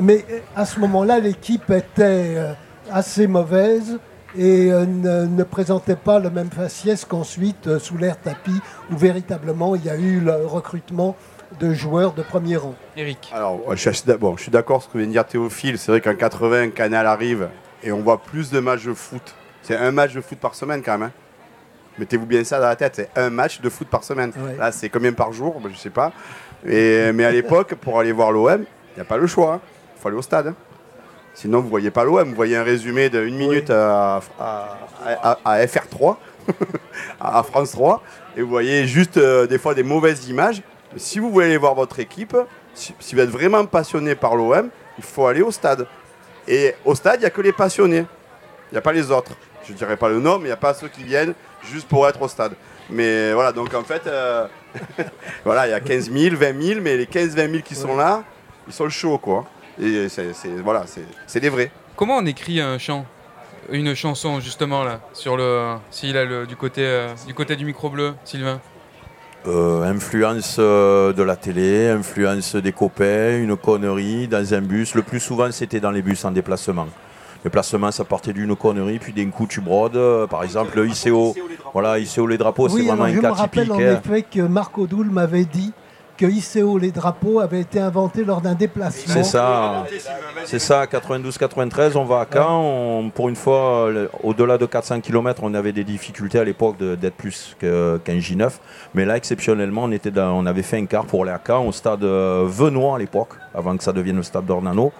Mais 0.00 0.24
euh, 0.30 0.40
à 0.54 0.66
ce 0.66 0.80
moment-là, 0.80 1.20
l'équipe 1.20 1.70
était 1.70 2.34
euh, 2.36 2.52
assez 2.90 3.26
mauvaise 3.26 3.98
et 4.36 4.70
euh, 4.70 4.84
ne, 4.84 5.42
présentait 5.44 5.96
pas 5.96 6.18
le 6.18 6.28
même 6.28 6.50
faciès 6.50 7.04
qu'ensuite 7.04 7.78
sous 7.78 7.96
l'air 7.96 8.20
tapis, 8.20 8.60
où 8.90 8.96
véritablement 8.96 9.74
il 9.74 9.84
y 9.84 9.90
a 9.90 9.96
eu 9.96 10.20
le 10.20 10.44
recrutement 10.44 11.16
de 11.58 11.72
joueurs 11.72 12.12
de 12.12 12.22
premier 12.22 12.56
rang. 12.56 12.74
Eric. 12.96 13.30
Alors, 13.32 13.60
je 13.74 13.90
suis 13.90 14.50
d'accord 14.50 14.82
ce 14.82 14.88
que 14.88 14.98
vient 14.98 15.06
de 15.06 15.12
dire 15.12 15.26
Théophile. 15.26 15.78
C'est 15.78 15.92
vrai 15.92 16.00
qu'en 16.00 16.14
80, 16.14 16.70
Canal 16.70 17.06
arrive 17.06 17.48
et 17.82 17.92
on 17.92 18.00
voit 18.00 18.18
plus 18.18 18.50
de 18.50 18.60
matchs 18.60 18.84
de 18.84 18.94
foot. 18.94 19.34
C'est 19.62 19.76
un 19.76 19.90
match 19.90 20.12
de 20.14 20.20
foot 20.20 20.38
par 20.38 20.54
semaine 20.54 20.82
quand 20.82 20.98
même. 20.98 21.08
Hein. 21.08 21.12
Mettez-vous 21.98 22.26
bien 22.26 22.44
ça 22.44 22.60
dans 22.60 22.66
la 22.66 22.76
tête, 22.76 22.94
c'est 22.96 23.10
un 23.16 23.30
match 23.30 23.60
de 23.60 23.70
foot 23.70 23.88
par 23.88 24.04
semaine. 24.04 24.32
Là, 24.58 24.70
c'est 24.70 24.90
combien 24.90 25.12
par 25.12 25.32
jour? 25.32 25.60
Je 25.70 25.76
sais 25.76 25.90
pas. 25.90 26.12
Et, 26.66 27.10
mais 27.12 27.24
à 27.24 27.32
l'époque, 27.32 27.74
pour 27.76 27.98
aller 27.98 28.12
voir 28.12 28.32
l'OM, 28.32 28.62
il 28.62 28.96
n'y 28.96 29.00
a 29.00 29.04
pas 29.04 29.16
le 29.16 29.26
choix. 29.26 29.46
Il 29.46 29.54
hein. 29.54 29.60
faut 29.98 30.08
aller 30.08 30.16
au 30.16 30.22
stade. 30.22 30.48
Hein. 30.48 30.54
Sinon, 31.32 31.60
vous 31.60 31.68
voyez 31.68 31.90
pas 31.90 32.04
l'OM, 32.04 32.28
vous 32.28 32.34
voyez 32.34 32.56
un 32.56 32.62
résumé 32.62 33.08
de 33.08 33.24
une 33.24 33.36
minute 33.36 33.70
à, 33.70 34.20
FR3, 35.46 36.16
à 37.20 37.42
France 37.42 37.72
3, 37.72 38.02
et 38.36 38.42
vous 38.42 38.48
voyez 38.48 38.86
juste 38.86 39.16
euh, 39.16 39.46
des 39.46 39.58
fois 39.58 39.74
des 39.74 39.82
mauvaises 39.82 40.28
images. 40.28 40.62
Si 40.96 41.18
vous 41.18 41.30
voulez 41.30 41.56
voir 41.56 41.74
votre 41.74 42.00
équipe, 42.00 42.36
si, 42.74 42.94
vous 43.12 43.20
êtes 43.20 43.30
vraiment 43.30 43.64
passionné 43.66 44.14
par 44.14 44.36
l'OM, 44.36 44.70
il 44.98 45.04
faut 45.04 45.26
aller 45.26 45.42
au 45.42 45.50
stade. 45.50 45.86
Et 46.48 46.74
au 46.84 46.94
stade, 46.94 47.16
il 47.16 47.20
n'y 47.20 47.26
a 47.26 47.30
que 47.30 47.40
les 47.40 47.52
passionnés. 47.52 48.06
Il 48.70 48.74
n'y 48.74 48.78
a 48.78 48.82
pas 48.82 48.92
les 48.92 49.10
autres. 49.10 49.32
Je 49.66 49.72
ne 49.72 49.76
dirais 49.78 49.96
pas 49.96 50.08
le 50.08 50.20
nom, 50.20 50.38
mais 50.38 50.44
il 50.44 50.48
n'y 50.48 50.52
a 50.52 50.56
pas 50.56 50.74
ceux 50.74 50.88
qui 50.88 51.02
viennent 51.02 51.34
juste 51.62 51.88
pour 51.88 52.08
être 52.08 52.20
au 52.22 52.28
stade. 52.28 52.52
Mais 52.88 53.32
voilà, 53.32 53.52
donc 53.52 53.74
en 53.74 53.82
fait, 53.82 54.06
euh, 54.06 54.46
voilà, 55.44 55.66
il 55.66 55.70
y 55.70 55.74
a 55.74 55.80
15 55.80 56.10
000, 56.10 56.36
20 56.36 56.62
000, 56.62 56.80
mais 56.80 56.96
les 56.96 57.06
15-20 57.06 57.50
000 57.50 57.62
qui 57.64 57.74
sont 57.74 57.96
là, 57.96 58.22
ils 58.66 58.72
sont 58.72 58.84
le 58.84 58.90
show, 58.90 59.18
quoi. 59.18 59.44
Et 59.80 60.08
c'est, 60.08 60.32
voilà, 60.62 60.84
c'est 61.26 61.40
des 61.40 61.48
vrais. 61.48 61.70
Comment 61.96 62.18
on 62.18 62.26
écrit 62.26 62.60
un 62.60 62.78
chant 62.78 63.04
Une 63.70 63.94
chanson, 63.94 64.40
justement, 64.40 64.84
là, 64.84 65.00
sur 65.12 65.36
le. 65.36 65.76
S'il 65.90 66.16
a 66.16 66.24
le, 66.24 66.46
du, 66.46 66.56
côté, 66.56 66.82
euh, 66.82 67.08
du 67.26 67.34
côté 67.34 67.56
du 67.56 67.64
micro 67.64 67.90
bleu, 67.90 68.14
Sylvain? 68.24 68.60
Euh, 69.48 69.82
influence 69.84 70.58
de 70.58 71.22
la 71.22 71.36
télé, 71.36 71.88
influence 71.88 72.56
des 72.56 72.72
copains, 72.72 73.38
une 73.38 73.56
connerie 73.56 74.28
dans 74.28 74.54
un 74.54 74.60
bus. 74.60 74.94
Le 74.94 75.02
plus 75.02 75.20
souvent, 75.20 75.50
c'était 75.52 75.80
dans 75.80 75.90
les 75.90 76.02
bus 76.02 76.24
en 76.24 76.30
déplacement. 76.30 76.86
Le 77.46 77.50
placement, 77.50 77.92
ça 77.92 78.04
partait 78.04 78.32
d'une 78.32 78.56
connerie, 78.56 78.98
puis 78.98 79.12
d'un 79.12 79.30
coup, 79.30 79.46
tu 79.46 79.60
brodes. 79.60 79.96
Euh, 79.96 80.26
par 80.26 80.42
exemple, 80.42 80.76
le 80.76 80.88
ICO, 80.88 81.32
voilà, 81.72 81.96
ICO 81.98 82.26
les 82.26 82.38
drapeaux, 82.38 82.68
c'est 82.68 82.82
vraiment 82.82 83.04
un 83.04 83.12
cas 83.12 83.20
Je 83.20 83.20
me 83.20 83.30
rappelle 83.30 83.70
en 83.70 83.78
hein. 83.78 84.00
effet 84.04 84.22
que 84.22 84.40
Marco 84.40 84.88
Doul 84.88 85.10
m'avait 85.10 85.44
dit 85.44 85.72
que 86.16 86.26
ICO 86.26 86.78
les 86.78 86.90
drapeaux 86.90 87.40
avait 87.40 87.60
été 87.60 87.78
inventé 87.78 88.24
lors 88.24 88.40
d'un 88.40 88.54
déplacement. 88.54 89.14
C'est 89.14 89.24
ça, 89.24 89.84
c'est 90.44 90.58
ça, 90.58 90.84
92-93, 90.84 91.96
on 91.96 92.04
va 92.04 92.20
à 92.20 92.26
Caen, 92.32 93.10
pour 93.14 93.28
une 93.28 93.36
fois, 93.36 93.88
au-delà 94.22 94.58
de 94.58 94.66
400 94.66 95.00
km, 95.00 95.42
on 95.44 95.54
avait 95.54 95.72
des 95.72 95.84
difficultés 95.84 96.38
à 96.38 96.44
l'époque 96.44 96.78
d'être 96.78 97.14
plus 97.16 97.56
qu'un 97.58 97.98
J9, 98.18 98.50
mais 98.94 99.04
là, 99.04 99.16
exceptionnellement, 99.16 99.84
on, 99.84 99.92
était 99.92 100.12
on 100.18 100.46
avait 100.46 100.62
fait 100.62 100.78
un 100.78 100.86
quart 100.86 101.06
pour 101.06 101.22
aller 101.22 101.32
à 101.32 101.40
Caen, 101.44 101.66
au 101.66 101.72
stade 101.72 102.04
euh, 102.04 102.44
Venois 102.46 102.96
à 102.96 102.98
l'époque, 102.98 103.30
avant 103.54 103.76
que 103.76 103.84
ça 103.84 103.92
devienne 103.92 104.16
le 104.16 104.22
stade 104.22 104.46
d'Ornano. 104.46 104.92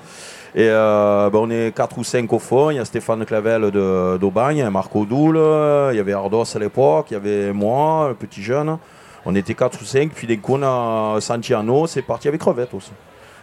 Et 0.55 0.69
euh, 0.71 1.29
ben, 1.29 1.39
on 1.41 1.51
est 1.51 1.75
4 1.77 1.99
ou 1.99 2.05
5 2.05 2.33
au 2.33 2.39
fond. 2.39 2.71
Il 2.71 2.77
y 2.77 2.79
a 2.79 2.85
Stéphane 2.85 3.27
Clavel 3.27 3.71
d'Aubagne, 4.19 4.67
Marco 4.71 5.05
Doul, 5.05 5.37
il 5.37 5.97
y 5.97 6.01
avait 6.01 6.15
Ardos 6.15 6.45
à 6.55 6.59
l'époque, 6.59 7.09
il 7.11 7.15
y 7.15 7.17
avait 7.17 7.53
moi, 7.53 8.09
le 8.09 8.15
petit 8.15 8.43
jeune. 8.43 8.79
On 9.27 9.35
était 9.35 9.55
4 9.55 9.83
ou 9.83 9.85
5. 9.85 10.11
Puis 10.15 10.27
d'un 10.27 10.37
coup, 10.37 10.55
on 10.55 10.63
a 10.63 11.21
Santiano, 11.21 11.87
c'est 11.89 12.03
parti 12.03 12.29
avec 12.29 12.41
Crevette 12.41 12.73
aussi. 12.73 12.93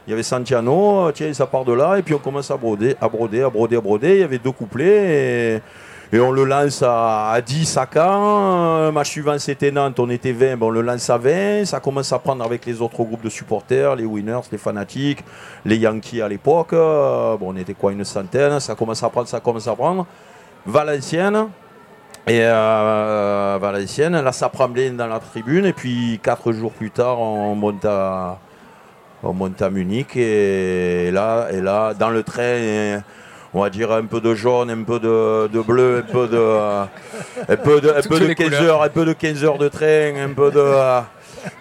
Il 0.07 0.11
y 0.11 0.13
avait 0.13 0.23
Santiano, 0.23 1.11
tiens, 1.13 1.34
ça 1.34 1.45
part 1.45 1.63
de 1.63 1.73
là, 1.73 1.97
et 1.97 2.01
puis 2.01 2.13
on 2.13 2.19
commence 2.19 2.51
à 2.51 2.57
broder, 2.57 2.95
à 2.99 3.07
broder, 3.07 3.43
à 3.43 3.49
broder, 3.49 3.77
à 3.77 3.81
broder. 3.81 4.15
Il 4.15 4.19
y 4.19 4.23
avait 4.23 4.39
deux 4.39 4.51
couplets. 4.51 5.61
Et 6.11 6.19
on 6.19 6.31
le 6.31 6.45
lance 6.45 6.84
à, 6.86 7.39
10 7.45 7.77
à 7.77 7.88
Caen. 7.91 8.91
Match 8.91 9.09
suivant, 9.09 9.38
c'était 9.39 9.71
Nantes, 9.71 9.99
on 9.99 10.09
était 10.09 10.31
20, 10.31 10.61
on 10.61 10.69
le 10.69 10.81
lance 10.81 11.09
à 11.09 11.17
20. 11.17 11.65
Ça 11.65 11.79
commence 11.79 12.11
à 12.13 12.19
prendre 12.19 12.43
avec 12.45 12.65
les 12.65 12.81
autres 12.81 13.03
groupes 13.03 13.23
de 13.23 13.29
supporters, 13.29 13.95
les 13.95 14.05
winners, 14.05 14.41
les 14.51 14.57
fanatiques, 14.57 15.23
les 15.65 15.77
Yankees 15.77 16.21
à 16.21 16.27
l'époque. 16.27 16.71
Bon, 16.71 17.39
on 17.41 17.55
était 17.55 17.73
quoi, 17.73 17.91
une 17.91 18.03
centaine. 18.03 18.59
Ça 18.59 18.75
commence 18.75 19.03
à 19.03 19.09
prendre, 19.09 19.27
ça 19.27 19.39
commence 19.39 19.67
à 19.67 19.75
prendre. 19.75 20.05
Valenciennes. 20.65 21.47
Et 22.26 22.39
euh, 22.41 23.57
Valenciennes, 23.61 24.19
là, 24.21 24.32
ça 24.32 24.49
prend 24.49 24.69
bien 24.69 24.91
dans 24.91 25.07
la 25.07 25.19
tribune. 25.19 25.65
Et 25.65 25.74
puis, 25.74 26.19
quatre 26.24 26.51
jours 26.53 26.71
plus 26.71 26.91
tard, 26.91 27.19
on 27.19 27.55
monte 27.55 27.84
à, 27.86 28.39
on 29.24 29.34
monte 29.34 29.61
à 29.61 29.69
Munich. 29.69 30.15
Et 30.15 31.11
là, 31.11 31.47
et 31.51 31.59
là, 31.59 31.93
dans 31.93 32.09
le 32.09 32.24
train 32.24 33.01
on 33.53 33.61
va 33.61 33.69
dire 33.69 33.91
un 33.91 34.05
peu 34.05 34.19
de 34.19 34.34
jaune, 34.34 34.69
un 34.71 34.84
peu 34.84 34.99
de, 34.99 35.61
bleu, 35.61 35.99
un 35.99 36.11
peu 36.11 36.28
de, 36.28 36.38
un 36.38 37.57
peu 37.57 37.82
de, 37.82 37.89
un 37.89 38.01
peu 38.01 38.19
de 38.19 38.34
15 38.34 38.53
heures, 38.53 38.82
un 38.82 38.89
peu 38.89 39.05
de 39.05 39.13
15 39.13 39.43
heures 39.43 39.57
de 39.59 39.69
train, 39.69 40.15
un 40.17 40.34
peu 40.34 40.49
de, 40.49 40.59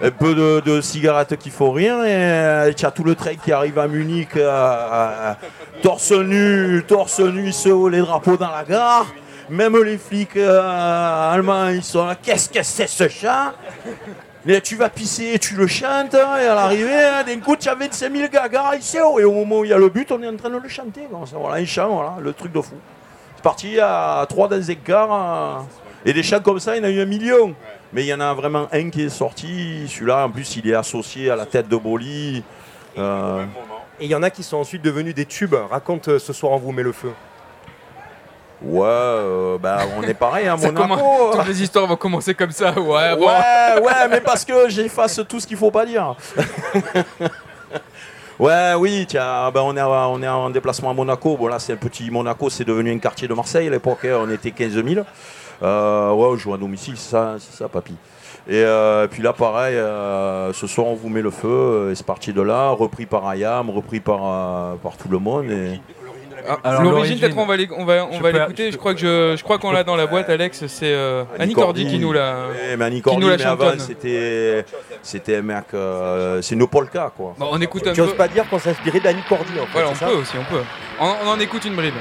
un 0.00 0.10
peu 0.10 0.34
de, 0.34 0.80
cigarettes 0.80 1.36
qui 1.36 1.50
font 1.50 1.72
rien 1.72 2.04
et 2.04 2.72
tu 2.74 2.86
as 2.86 2.90
tout 2.90 3.04
le 3.04 3.14
train 3.14 3.34
qui 3.34 3.52
arrive 3.52 3.78
à 3.78 3.88
Munich, 3.88 4.36
euh, 4.36 4.48
euh, 4.50 5.32
torse 5.82 6.12
nu, 6.12 6.82
torse 6.86 7.20
nu, 7.20 7.52
se 7.52 7.88
les 7.90 8.00
drapeaux 8.00 8.36
dans 8.36 8.50
la 8.50 8.64
gare. 8.64 9.06
Même 9.50 9.76
les 9.82 9.98
flics 9.98 10.36
euh, 10.36 11.32
allemands, 11.32 11.68
ils 11.68 11.82
sont 11.82 12.06
là. 12.06 12.16
Qu'est-ce 12.20 12.48
que 12.48 12.62
c'est 12.62 12.86
ce 12.86 13.08
chat? 13.08 13.54
Mais 14.44 14.60
tu 14.60 14.74
vas 14.74 14.88
pisser, 14.88 15.38
tu 15.38 15.54
le 15.54 15.68
chantes, 15.68 16.14
hein, 16.14 16.38
et 16.42 16.46
à 16.46 16.54
l'arrivée, 16.54 17.04
hein, 17.04 17.22
d'un 17.24 17.38
coup, 17.38 17.54
tu 17.54 17.68
as 17.68 17.76
25 17.76 18.12
000 18.12 18.28
gagas 18.28 18.74
ici, 18.74 18.96
et 18.96 19.24
au 19.24 19.32
moment 19.32 19.60
où 19.60 19.64
il 19.64 19.70
y 19.70 19.72
a 19.72 19.78
le 19.78 19.88
but, 19.88 20.10
on 20.10 20.20
est 20.20 20.26
en 20.26 20.36
train 20.36 20.50
de 20.50 20.58
le 20.58 20.68
chanter. 20.68 21.02
voilà, 21.10 21.56
un 21.62 21.64
chant, 21.64 21.88
voilà, 21.94 22.16
le 22.20 22.32
truc 22.32 22.52
de 22.52 22.60
fou. 22.60 22.74
C'est 23.36 23.42
parti 23.42 23.78
à 23.78 24.26
3 24.28 24.48
dans 24.48 24.56
les 24.66 24.76
quarts, 24.76 25.64
et 26.04 26.12
des 26.12 26.24
chants 26.24 26.40
comme 26.40 26.58
ça, 26.58 26.76
il 26.76 26.82
y 26.82 26.84
en 26.84 26.88
a 26.88 26.90
eu 26.90 27.00
un 27.00 27.06
million. 27.06 27.54
Mais 27.92 28.02
il 28.02 28.06
y 28.06 28.14
en 28.14 28.20
a 28.20 28.32
vraiment 28.34 28.68
un 28.72 28.90
qui 28.90 29.02
est 29.02 29.10
sorti, 29.10 29.86
celui-là, 29.86 30.24
en 30.26 30.30
plus, 30.30 30.56
il 30.56 30.68
est 30.68 30.74
associé 30.74 31.30
à 31.30 31.36
la 31.36 31.46
tête 31.46 31.68
de 31.68 31.76
Boli. 31.76 32.42
Euh. 32.98 33.44
Et 34.00 34.06
il 34.06 34.10
y 34.10 34.14
en 34.14 34.22
a 34.22 34.30
qui 34.30 34.42
sont 34.42 34.56
ensuite 34.56 34.82
devenus 34.82 35.14
des 35.14 35.26
tubes. 35.26 35.54
Raconte 35.54 36.08
euh, 36.08 36.18
ce 36.18 36.32
soir, 36.32 36.52
on 36.52 36.56
vous 36.56 36.72
met 36.72 36.82
le 36.82 36.92
feu. 36.92 37.12
Ouais, 38.64 38.80
euh, 38.84 39.58
bah, 39.58 39.80
on 39.98 40.02
est 40.02 40.14
pareil 40.14 40.46
à 40.46 40.54
hein, 40.54 40.56
Monaco. 40.56 41.32
Toutes 41.32 41.48
les 41.48 41.62
histoires 41.62 41.86
vont 41.86 41.96
commencer 41.96 42.34
comme 42.34 42.52
ça. 42.52 42.78
Ouais, 42.78 43.12
ouais, 43.12 43.82
ouais, 43.82 44.08
mais 44.08 44.20
parce 44.20 44.44
que 44.44 44.68
j'efface 44.68 45.20
tout 45.28 45.40
ce 45.40 45.46
qu'il 45.46 45.56
faut 45.56 45.72
pas 45.72 45.84
dire. 45.84 46.14
ouais, 48.38 48.74
oui, 48.78 49.04
tiens, 49.08 49.50
ben 49.52 49.62
on, 49.62 49.76
est, 49.76 49.82
on 49.82 50.22
est 50.22 50.28
en 50.28 50.50
déplacement 50.50 50.90
à 50.90 50.94
Monaco. 50.94 51.36
Bon, 51.36 51.48
là, 51.48 51.58
c'est 51.58 51.72
un 51.72 51.76
petit 51.76 52.08
Monaco, 52.10 52.50
c'est 52.50 52.64
devenu 52.64 52.92
un 52.92 52.98
quartier 52.98 53.26
de 53.26 53.34
Marseille. 53.34 53.66
À 53.66 53.70
l'époque, 53.70 54.04
hein, 54.04 54.18
on 54.20 54.30
était 54.30 54.52
15 54.52 54.72
000. 54.72 55.04
Euh, 55.62 56.12
ouais, 56.12 56.26
on 56.26 56.36
joue 56.36 56.54
à 56.54 56.58
domicile, 56.58 56.96
c'est 56.96 57.10
ça, 57.10 57.36
c'est 57.40 57.56
ça, 57.56 57.68
papy. 57.68 57.94
Et 58.48 58.62
euh, 58.64 59.06
puis 59.08 59.22
là, 59.22 59.32
pareil, 59.32 59.74
ce 60.54 60.66
soir, 60.68 60.86
on 60.86 60.94
vous 60.94 61.08
met 61.08 61.22
le 61.22 61.30
feu. 61.30 61.88
Et 61.90 61.96
c'est 61.96 62.06
parti 62.06 62.32
de 62.32 62.42
là, 62.42 62.70
repris 62.70 63.06
par 63.06 63.28
Ayam, 63.28 63.70
repris 63.70 63.98
par, 63.98 64.76
par 64.76 64.96
tout 64.96 65.08
le 65.08 65.18
monde. 65.18 65.50
Et... 65.50 65.80
Ah, 66.48 66.82
l'origine, 66.82 67.18
peut-être 67.18 67.36
on 67.36 67.46
va 67.46 67.56
l'écouter. 67.56 68.72
Je, 68.72 68.76
crois 68.76 68.94
que 68.94 69.00
je, 69.00 69.34
je 69.36 69.42
crois 69.42 69.58
qu'on 69.58 69.72
l'a 69.72 69.84
dans 69.84 69.96
la 69.96 70.06
boîte, 70.06 70.28
Alex. 70.28 70.66
C'est 70.66 70.92
euh, 70.92 71.24
Annie 71.38 71.54
Cordy 71.54 71.86
qui 71.86 71.98
nous 71.98 72.12
l'a. 72.12 72.46
mais 72.76 72.84
Annie 72.84 73.02
Cordy, 73.02 73.26
mais 73.26 73.42
avant, 73.42 73.78
c'était, 73.78 74.64
c'était 75.02 75.36
un 75.36 75.42
mec, 75.42 75.64
euh, 75.74 76.42
c'est 76.42 76.56
nos 76.56 76.66
polka 76.66 77.12
quoi. 77.16 77.34
on 77.38 77.60
écoute 77.60 77.86
un 77.86 78.06
pas 78.12 78.28
dire 78.28 78.48
qu'on 78.48 78.58
s'est 78.58 78.70
inspiré 78.70 79.00
d'Annie 79.00 79.22
Cordy 79.28 79.52
en 79.60 79.66
fait. 79.66 79.84
on 79.84 80.06
peut 80.06 80.16
aussi, 80.16 80.34
on 80.38 80.44
peut. 80.52 80.62
On, 81.00 81.28
en 81.28 81.40
écoute 81.40 81.64
une 81.64 81.74
bribe. 81.74 81.94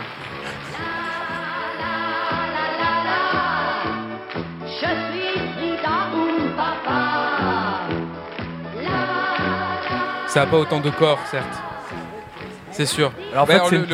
Ça 10.27 10.45
n'a 10.45 10.45
pas 10.45 10.57
autant 10.57 10.79
de 10.79 10.89
corps, 10.89 11.19
certes. 11.29 11.70
C'est 12.71 12.85
sûr. 12.85 13.11
Alors, 13.31 13.43
en 13.43 13.45
fait, 13.47 13.71
le, 13.71 13.85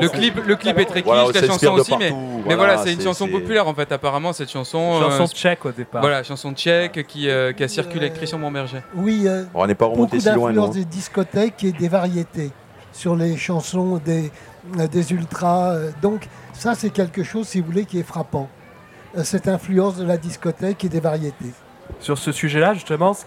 le, 0.00 0.08
clip, 0.08 0.44
le 0.44 0.56
clip 0.56 0.78
est 0.78 0.84
très 0.84 1.02
kitsch, 1.02 1.34
la 1.34 1.46
chanson 1.46 1.72
aussi, 1.72 1.96
mais, 1.98 2.12
mais 2.46 2.54
voilà, 2.54 2.78
c'est 2.78 2.92
une 2.92 3.00
chanson 3.00 3.28
populaire 3.28 3.66
en 3.68 3.74
fait. 3.74 3.90
Apparemment, 3.92 4.32
cette 4.32 4.50
chanson. 4.50 5.00
Chanson 5.00 5.24
euh, 5.24 5.26
tchèque 5.26 5.64
au 5.64 5.72
départ. 5.72 6.00
Voilà, 6.00 6.22
chanson 6.22 6.52
tchèque 6.52 7.06
qui, 7.06 7.28
euh, 7.28 7.52
qui 7.52 7.62
a 7.62 7.68
circulé 7.68 8.06
avec 8.06 8.14
Christian 8.14 8.38
Montberger. 8.38 8.82
Oui, 8.94 9.24
euh, 9.26 9.44
on 9.54 9.66
n'est 9.66 9.74
pas 9.74 9.86
remonté 9.86 10.20
si 10.20 10.30
loin. 10.30 10.68
des 10.68 10.84
discothèques 10.84 11.64
et 11.64 11.72
des 11.72 11.88
variétés 11.88 12.50
sur 12.92 13.14
les 13.14 13.36
chansons 13.36 14.00
des, 14.04 14.30
des 14.90 15.12
ultras. 15.12 15.76
Donc, 16.02 16.26
ça, 16.52 16.74
c'est 16.74 16.90
quelque 16.90 17.22
chose, 17.22 17.46
si 17.46 17.60
vous 17.60 17.66
voulez, 17.66 17.84
qui 17.84 17.98
est 18.00 18.04
frappant. 18.06 18.48
Cette 19.22 19.48
influence 19.48 19.96
de 19.96 20.04
la 20.04 20.16
discothèque 20.16 20.84
et 20.84 20.88
des 20.88 21.00
variétés 21.00 21.52
sur 22.00 22.18
ce 22.18 22.32
sujet-là, 22.32 22.74
justement, 22.74 23.14
ce 23.14 23.24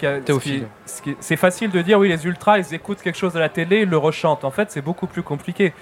c'est 1.19 1.35
facile 1.35 1.71
de 1.71 1.81
dire 1.81 1.99
oui, 1.99 2.09
les 2.09 2.25
ultras, 2.25 2.59
ils 2.59 2.73
écoutent 2.73 3.01
quelque 3.01 3.17
chose 3.17 3.35
à 3.35 3.39
la 3.39 3.49
télé, 3.49 3.81
ils 3.81 3.89
le 3.89 3.97
rechantent. 3.97 4.43
En 4.43 4.51
fait, 4.51 4.71
c'est 4.71 4.81
beaucoup 4.81 5.07
plus 5.07 5.23
compliqué. 5.23 5.73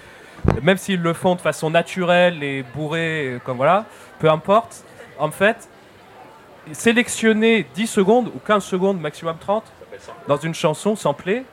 Même 0.64 0.78
s'ils 0.78 1.02
le 1.02 1.14
font 1.14 1.36
de 1.36 1.42
façon 1.42 1.70
naturelle 1.70 2.44
et 2.44 2.64
bourrée, 2.74 3.40
comme 3.46 3.58
voilà, 3.58 3.86
peu 4.20 4.30
importe. 4.30 4.84
En 5.18 5.32
fait, 5.32 5.68
sélectionner 6.72 7.68
10 7.76 7.88
secondes 7.88 8.28
ou 8.28 8.40
15 8.40 8.64
secondes, 8.64 9.00
maximum 9.00 9.36
30, 9.38 9.64
dans 10.28 10.38
une 10.38 10.54
chanson 10.54 10.96
samplée, 10.96 11.44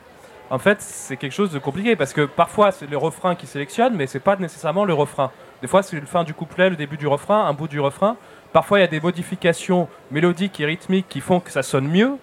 en 0.49 0.59
fait, 0.59 0.81
c'est 0.81 1.17
quelque 1.17 1.33
chose 1.33 1.51
de 1.51 1.59
compliqué 1.59 1.97
parce 1.97 2.13
que 2.13 2.21
parfois 2.21 2.71
c'est 2.71 2.89
le 2.89 2.97
refrain 2.97 3.35
qui 3.35 3.47
sélectionne, 3.47 3.95
mais 3.95 4.07
c'est 4.07 4.21
pas 4.21 4.37
nécessairement 4.37 4.85
le 4.85 4.93
refrain. 4.93 5.31
Des 5.61 5.67
fois, 5.67 5.83
c'est 5.83 5.99
le 5.99 6.05
fin 6.05 6.23
du 6.23 6.33
couplet, 6.33 6.69
le 6.69 6.75
début 6.75 6.97
du 6.97 7.07
refrain, 7.07 7.45
un 7.45 7.53
bout 7.53 7.67
du 7.67 7.79
refrain. 7.79 8.15
Parfois, 8.53 8.79
il 8.79 8.81
y 8.81 8.85
a 8.85 8.87
des 8.87 9.01
modifications 9.01 9.87
mélodiques 10.11 10.59
et 10.59 10.65
rythmiques 10.65 11.07
qui 11.09 11.21
font 11.21 11.39
que 11.39 11.51
ça 11.51 11.63
sonne 11.63 11.87
mieux. 11.87 12.17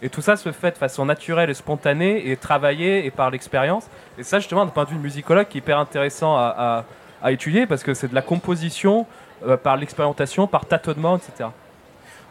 Et 0.00 0.10
tout 0.10 0.22
ça 0.22 0.36
se 0.36 0.52
fait 0.52 0.70
de 0.70 0.76
façon 0.76 1.04
naturelle 1.04 1.50
et 1.50 1.54
spontanée 1.54 2.30
et 2.30 2.36
travaillée 2.36 3.04
et 3.04 3.10
par 3.10 3.30
l'expérience. 3.30 3.88
Et 4.16 4.22
ça, 4.22 4.38
justement, 4.38 4.64
d'un 4.64 4.70
point 4.70 4.84
de 4.84 4.90
vue 4.90 4.98
musicologue, 4.98 5.48
qui 5.48 5.58
est 5.58 5.60
hyper 5.60 5.78
intéressant 5.78 6.36
à, 6.36 6.84
étudier 7.30 7.66
parce 7.66 7.82
que 7.82 7.94
c'est 7.94 8.06
de 8.06 8.14
la 8.14 8.22
composition 8.22 9.04
euh, 9.44 9.56
par 9.56 9.76
l'expérimentation, 9.76 10.46
par 10.46 10.66
tâtonnement, 10.66 11.16
etc. 11.16 11.50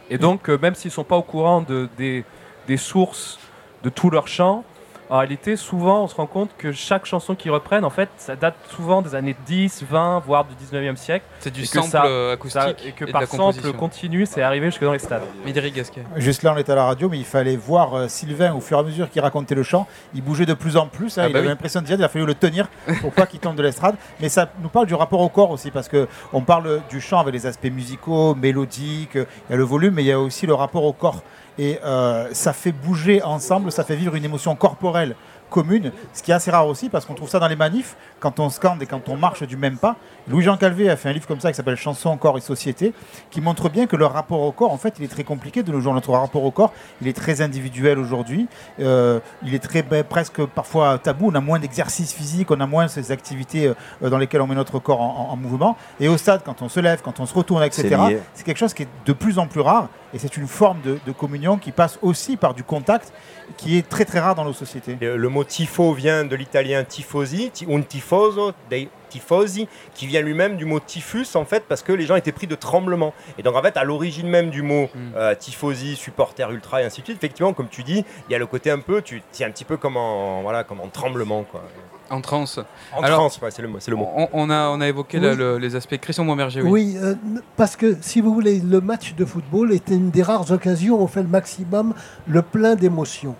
Et 0.09 0.17
donc, 0.17 0.49
euh, 0.49 0.57
même 0.57 0.75
s'ils 0.75 0.89
ne 0.89 0.93
sont 0.93 1.03
pas 1.03 1.17
au 1.17 1.21
courant 1.21 1.61
de, 1.61 1.89
des, 1.97 2.77
sources 2.77 3.37
de 3.83 3.89
tout 3.89 4.09
leur 4.09 4.29
chant, 4.29 4.63
en 5.09 5.19
réalité, 5.19 5.55
souvent, 5.55 6.03
on 6.03 6.07
se 6.07 6.15
rend 6.15 6.25
compte 6.25 6.49
que 6.57 6.73
chaque 6.73 7.05
chanson 7.05 7.33
qu'ils 7.33 7.51
reprennent, 7.51 7.85
en 7.85 7.89
fait, 7.89 8.09
ça 8.17 8.35
date 8.35 8.55
souvent 8.69 9.01
des 9.01 9.15
années 9.15 9.35
10, 9.45 9.85
20, 9.89 10.19
voire 10.25 10.45
du 10.45 10.53
19e 10.55 10.97
siècle. 10.97 11.25
C'est 11.39 11.53
du 11.53 11.65
sample 11.65 11.95
euh, 12.03 12.33
acoustique. 12.33 12.85
et 12.85 12.91
que 12.91 13.05
par 13.05 13.25
sample 13.25 13.71
continu, 13.73 14.25
c'est 14.25 14.41
arrivé 14.41 14.65
jusque 14.65 14.83
dans 14.83 14.91
les 14.91 14.99
stades. 14.99 15.21
Médéric 15.45 15.75
Gasquet. 15.75 16.03
Juste 16.17 16.43
là, 16.43 16.53
on 16.53 16.57
était 16.57 16.73
à 16.73 16.75
la 16.75 16.83
radio, 16.83 17.07
mais 17.07 17.17
il 17.17 17.25
fallait 17.25 17.55
voir 17.55 17.93
euh, 17.93 18.07
Sylvain 18.09 18.53
au 18.53 18.59
fur 18.59 18.77
et 18.77 18.81
à 18.81 18.83
mesure 18.83 19.09
qu'il 19.09 19.21
racontait 19.21 19.55
le 19.55 19.63
chant. 19.63 19.87
Il 20.13 20.21
bougeait 20.21 20.45
de 20.45 20.53
plus 20.53 20.75
en 20.75 20.87
plus. 20.87 21.17
Hein, 21.17 21.23
ah 21.25 21.27
il 21.29 21.33
bah 21.33 21.39
avait 21.39 21.47
l'impression 21.47 21.79
de 21.79 21.85
dire, 21.85 21.95
il 21.97 22.03
a 22.03 22.09
fallu 22.09 22.25
le 22.25 22.35
tenir 22.35 22.67
pour 22.99 23.13
pas 23.13 23.25
qu'il 23.25 23.39
tombe 23.39 23.55
de 23.55 23.63
l'estrade. 23.63 23.95
Mais 24.19 24.27
ça 24.27 24.49
nous 24.61 24.69
parle 24.69 24.87
du 24.87 24.93
rapport 24.93 25.21
au 25.21 25.29
corps 25.29 25.51
aussi, 25.51 25.71
parce 25.71 25.89
qu'on 25.89 26.41
parle 26.41 26.81
du 26.89 26.99
chant 26.99 27.19
avec 27.19 27.33
les 27.33 27.45
aspects 27.45 27.71
musicaux, 27.71 28.35
mélodiques, 28.35 29.15
il 29.15 29.51
y 29.51 29.53
a 29.53 29.55
le 29.55 29.63
volume, 29.63 29.93
mais 29.93 30.03
il 30.03 30.07
y 30.07 30.11
a 30.11 30.19
aussi 30.19 30.45
le 30.45 30.53
rapport 30.53 30.83
au 30.83 30.91
corps. 30.91 31.23
Et 31.57 31.79
euh, 31.83 32.29
ça 32.33 32.53
fait 32.53 32.71
bouger 32.71 33.21
ensemble, 33.23 33.71
ça 33.71 33.83
fait 33.83 33.95
vivre 33.95 34.15
une 34.15 34.25
émotion 34.25 34.55
corporelle 34.55 35.15
commune, 35.49 35.91
ce 36.13 36.21
qui 36.21 36.31
est 36.31 36.33
assez 36.33 36.51
rare 36.51 36.67
aussi 36.67 36.89
parce 36.89 37.05
qu'on 37.05 37.13
trouve 37.13 37.29
ça 37.29 37.39
dans 37.39 37.47
les 37.47 37.55
manifs, 37.55 37.95
quand 38.19 38.39
on 38.39 38.49
scande 38.49 38.81
et 38.83 38.85
quand 38.85 39.09
on 39.09 39.15
marche 39.15 39.43
du 39.43 39.57
même 39.57 39.77
pas. 39.77 39.95
Louis-Jean 40.27 40.57
Calvé 40.57 40.89
a 40.89 40.97
fait 40.97 41.09
un 41.09 41.13
livre 41.13 41.27
comme 41.27 41.39
ça 41.39 41.51
qui 41.51 41.55
s'appelle 41.55 41.77
Chanson, 41.77 42.17
corps 42.17 42.37
et 42.37 42.41
société, 42.41 42.93
qui 43.31 43.39
montre 43.39 43.69
bien 43.69 43.87
que 43.87 43.95
le 43.95 44.05
rapport 44.05 44.41
au 44.41 44.51
corps, 44.51 44.71
en 44.71 44.77
fait, 44.77 44.95
il 44.99 45.05
est 45.05 45.09
très 45.09 45.23
compliqué 45.23 45.63
de 45.63 45.71
nos 45.71 45.79
jours. 45.79 45.93
Notre 45.93 46.11
rapport 46.11 46.43
au 46.43 46.51
corps, 46.51 46.73
il 47.01 47.07
est 47.07 47.15
très 47.15 47.41
individuel 47.41 47.97
aujourd'hui, 47.97 48.47
euh, 48.79 49.19
il 49.43 49.55
est 49.55 49.59
très 49.59 49.83
ben, 49.83 50.03
presque 50.03 50.43
parfois 50.45 50.97
tabou, 50.97 51.29
on 51.31 51.35
a 51.35 51.39
moins 51.39 51.59
d'exercices 51.59 52.13
physiques, 52.13 52.51
on 52.51 52.59
a 52.59 52.67
moins 52.67 52.87
ces 52.87 53.11
activités 53.11 53.67
euh, 53.67 54.09
dans 54.09 54.17
lesquelles 54.17 54.41
on 54.41 54.47
met 54.47 54.55
notre 54.55 54.79
corps 54.79 54.99
en, 55.01 55.35
mouvement. 55.37 55.77
Et 55.99 56.07
au 56.07 56.17
stade, 56.17 56.41
quand 56.43 56.61
on 56.61 56.69
se 56.69 56.79
lève, 56.79 57.01
quand 57.01 57.19
on 57.19 57.25
se 57.25 57.33
retourne, 57.33 57.63
etc., 57.63 57.95
c'est 58.33 58.43
quelque 58.43 58.57
chose 58.57 58.73
qui 58.73 58.83
est 58.83 58.87
de 59.05 59.13
plus 59.13 59.39
en 59.39 59.47
plus 59.47 59.61
rare 59.61 59.87
et 60.13 60.19
c'est 60.19 60.37
une 60.37 60.47
forme 60.47 60.79
de, 60.81 60.99
de 61.05 61.11
communion 61.11 61.57
qui 61.57 61.71
passe 61.71 61.99
aussi 62.01 62.37
par 62.37 62.53
du 62.53 62.63
contact 62.63 63.13
qui 63.55 63.77
est 63.77 63.87
très 63.87 64.05
très 64.05 64.19
rare 64.19 64.35
dans 64.35 64.43
nos 64.43 64.53
sociétés. 64.53 64.97
Le 64.99 65.29
mot 65.29 65.43
tifo 65.43 65.93
vient 65.93 66.25
de 66.25 66.35
l'italien 66.35 66.83
tifosi, 66.83 67.51
un 67.69 67.81
tifoso, 67.81 68.51
dei 68.69 68.89
tifosi, 69.07 69.67
qui 69.93 70.07
vient 70.07 70.21
lui-même 70.21 70.57
du 70.57 70.65
mot 70.65 70.79
typhus 70.79 71.35
en 71.35 71.45
fait, 71.45 71.63
parce 71.67 71.81
que 71.81 71.91
les 71.91 72.05
gens 72.05 72.15
étaient 72.15 72.31
pris 72.31 72.47
de 72.47 72.55
tremblement. 72.55 73.13
Et 73.37 73.43
donc 73.43 73.55
en 73.55 73.61
fait, 73.61 73.77
à 73.77 73.83
l'origine 73.83 74.27
même 74.27 74.49
du 74.49 74.61
mot 74.61 74.89
mm. 74.93 74.99
euh, 75.15 75.35
tifosi, 75.35 75.95
supporter 75.95 76.49
ultra 76.51 76.81
et 76.81 76.85
ainsi 76.85 77.01
de 77.01 77.05
suite, 77.05 77.17
effectivement, 77.17 77.53
comme 77.53 77.69
tu 77.69 77.83
dis, 77.83 78.05
il 78.29 78.31
y 78.31 78.35
a 78.35 78.39
le 78.39 78.45
côté 78.45 78.71
un 78.71 78.79
peu, 78.79 79.01
tu 79.01 79.21
es 79.39 79.43
un 79.43 79.51
petit 79.51 79.65
peu 79.65 79.77
comme 79.77 79.97
en, 79.97 80.41
voilà, 80.41 80.63
comme 80.63 80.81
en 80.81 80.87
tremblement 80.87 81.43
quoi. 81.43 81.63
En 82.09 82.21
transe. 82.21 82.59
En 82.95 83.01
transe, 83.01 83.39
c'est 83.49 83.61
le, 83.61 83.67
le, 83.67 83.95
mot. 83.95 84.09
On, 84.31 84.49
a, 84.49 84.69
on 84.69 84.79
a 84.79 84.87
évoqué 84.87 85.19
les 85.19 85.75
aspects. 85.75 85.97
Christian 85.97 86.23
Montmerger, 86.23 86.61
oui. 86.61 86.69
Oui, 86.69 86.97
euh, 86.97 87.15
parce 87.55 87.75
que 87.75 87.97
si 88.01 88.21
vous 88.21 88.33
voulez, 88.33 88.59
le 88.59 88.79
match 88.79 89.13
de 89.15 89.25
football 89.25 89.73
était 89.73 89.95
une 89.95 90.09
des 90.09 90.23
rares 90.23 90.49
occasions 90.51 90.99
où 90.99 91.03
on 91.03 91.07
fait 91.07 91.23
le 91.23 91.27
maximum, 91.27 91.93
le 92.27 92.41
plein 92.41 92.75
d'émotions. 92.75 93.35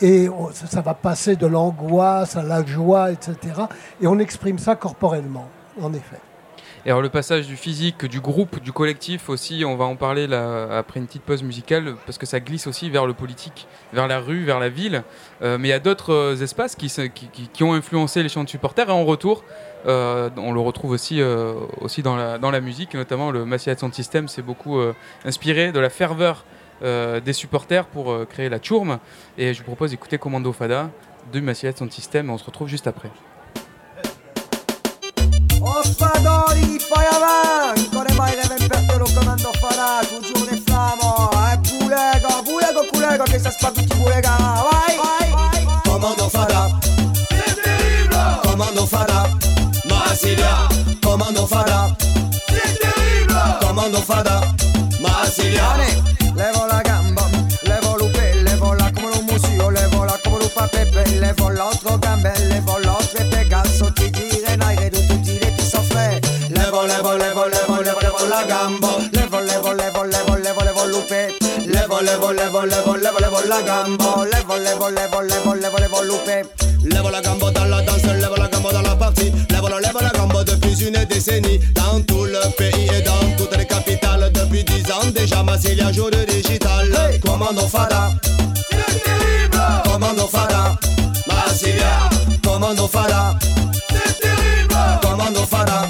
Et 0.00 0.28
ça 0.52 0.80
va 0.80 0.94
passer 0.94 1.36
de 1.36 1.46
l'angoisse 1.46 2.36
à 2.36 2.42
la 2.42 2.64
joie, 2.64 3.10
etc. 3.10 3.36
Et 4.00 4.06
on 4.06 4.18
exprime 4.18 4.58
ça 4.58 4.76
corporellement, 4.76 5.48
en 5.80 5.92
effet. 5.92 6.20
Et 6.86 6.90
alors 6.90 7.02
le 7.02 7.08
passage 7.08 7.46
du 7.46 7.56
physique, 7.56 8.06
du 8.06 8.20
groupe, 8.20 8.60
du 8.60 8.72
collectif 8.72 9.28
aussi, 9.28 9.64
on 9.66 9.76
va 9.76 9.84
en 9.84 9.96
parler 9.96 10.32
après 10.32 11.00
une 11.00 11.06
petite 11.06 11.22
pause 11.22 11.42
musicale, 11.42 11.96
parce 12.06 12.18
que 12.18 12.26
ça 12.26 12.40
glisse 12.40 12.66
aussi 12.66 12.88
vers 12.88 13.06
le 13.06 13.14
politique, 13.14 13.66
vers 13.92 14.06
la 14.06 14.20
rue, 14.20 14.44
vers 14.44 14.60
la 14.60 14.68
ville. 14.68 15.02
Euh, 15.42 15.58
mais 15.58 15.68
il 15.68 15.70
y 15.70 15.74
a 15.74 15.80
d'autres 15.80 16.14
euh, 16.14 16.36
espaces 16.36 16.76
qui, 16.76 16.90
ont 17.62 17.72
influencé 17.72 18.22
les 18.22 18.28
chants 18.28 18.44
de 18.44 18.48
supporters. 18.48 18.88
Et 18.88 18.92
en 18.92 19.04
retour, 19.04 19.44
euh, 19.86 20.30
on 20.36 20.52
le 20.52 20.60
retrouve 20.60 20.92
aussi, 20.92 21.20
dans, 22.02 22.16
la, 22.16 22.60
musique, 22.60 22.94
notamment 22.94 23.32
le 23.32 23.44
Massilia 23.44 23.76
Sound 23.76 23.92
System 23.92 24.28
s'est 24.28 24.42
beaucoup 24.42 24.80
inspiré 25.24 25.72
de 25.72 25.80
la 25.80 25.90
ferveur 25.90 26.44
des 26.82 27.32
supporters 27.32 27.86
pour 27.86 28.26
créer 28.28 28.48
la 28.48 28.58
Chourme. 28.62 28.98
Et 29.36 29.54
je 29.54 29.58
vous 29.58 29.64
propose 29.64 29.90
d'écouter 29.90 30.18
Commando 30.18 30.52
Fada 30.52 30.90
de 31.32 31.40
Massilia 31.40 31.76
Sound 31.76 31.92
System. 31.92 32.28
Et 32.28 32.32
on 32.32 32.38
se 32.38 32.44
retrouve 32.44 32.68
juste 32.68 32.86
après. 32.86 33.10
Ospadori, 35.60 36.78
poi 36.88 37.04
avanti, 37.04 37.88
ancora 37.92 38.14
mai 38.14 38.34
deve 38.36 38.56
impertere 38.58 38.98
lo 38.98 39.08
comando 39.12 39.50
farà, 39.60 40.00
un 40.14 40.22
giorno 40.22 40.56
flamo, 40.64 41.30
e 41.52 41.58
pulega, 41.68 42.28
pulega, 42.44 42.80
pulega, 42.90 43.24
che 43.24 43.38
si 43.40 43.50
spacca 43.50 43.82
pulega, 43.96 44.36
vai, 44.38 44.96
vai, 44.96 45.30
vai, 45.32 45.80
comando 45.84 46.28
farà, 46.28 46.78
siete 47.28 47.76
libero, 47.82 48.40
comando 48.42 48.86
farà, 48.86 49.28
Marsiglia, 49.84 50.66
comando 51.02 51.46
farà, 51.46 51.96
siete 52.46 52.92
libero, 52.96 53.58
comando 53.66 54.00
farà, 54.00 54.54
Marsiglia, 55.00 55.76
pepe, 61.18 61.26
levo 61.26 61.48
l'altro 61.50 61.98
gambe, 61.98 62.32
levo 62.48 62.78
l'altro 62.78 63.24
pega, 63.30 63.62
sotto 63.64 64.10
ti 64.10 64.28
levo, 66.86 67.16
levo, 67.16 67.46
levo, 67.46 67.80
levo, 67.82 68.00
levo 68.00 68.26
la 68.28 68.44
gambo. 68.44 68.88
Levo, 69.12 69.40
levo, 69.40 69.72
levo, 69.72 70.04
levo, 70.04 70.36
levo, 70.36 70.62
levo 70.62 70.84
lupe. 70.86 71.34
Levo, 71.66 72.00
levo, 72.00 72.32
levo, 72.32 72.62
levo, 72.64 72.96
levo, 72.96 73.18
levo 73.18 73.40
la 73.46 73.62
gambo. 73.62 74.24
Levo, 74.24 74.56
levo, 74.56 74.88
levo, 74.88 75.20
levo, 75.22 75.54
levo, 75.54 75.78
levo 75.78 76.02
lupe. 76.02 76.44
Levo 76.84 77.10
la 77.10 77.20
gambo 77.20 77.50
dans 77.50 77.64
la 77.64 77.82
danse, 77.82 78.14
levo 78.14 78.36
la 78.36 78.48
gambo 78.48 78.70
dans 78.70 78.82
la 78.82 78.94
partie. 78.96 79.32
Levo, 79.50 79.68
levo 79.68 80.00
la 80.00 80.10
gambo 80.10 80.44
depuis 80.44 80.86
une 80.86 81.04
décennie. 81.06 81.58
Dans 81.74 82.00
tout 82.02 82.24
le 82.24 82.40
pays 82.56 82.88
et 82.94 83.02
dans 83.02 83.36
toutes 83.36 83.56
les 83.56 83.66
capitales. 83.66 84.30
Depuis 84.32 84.64
dix 84.64 84.90
ans 84.92 85.10
déjà, 85.14 85.42
Massilia 85.42 85.92
joue 85.92 86.10
de 86.10 86.24
digital. 86.24 86.88
Hey. 86.94 87.20
Commando 87.20 87.66
Fada. 87.66 88.10
C'est 88.70 89.02
terrible. 89.02 89.58
Commando 89.84 90.26
Fada. 90.26 90.78
Commando 92.44 92.86
Fada. 92.86 93.36
C'est 93.90 94.20
terrible. 94.20 94.74
Commando 95.02 95.40
Fada. 95.40 95.88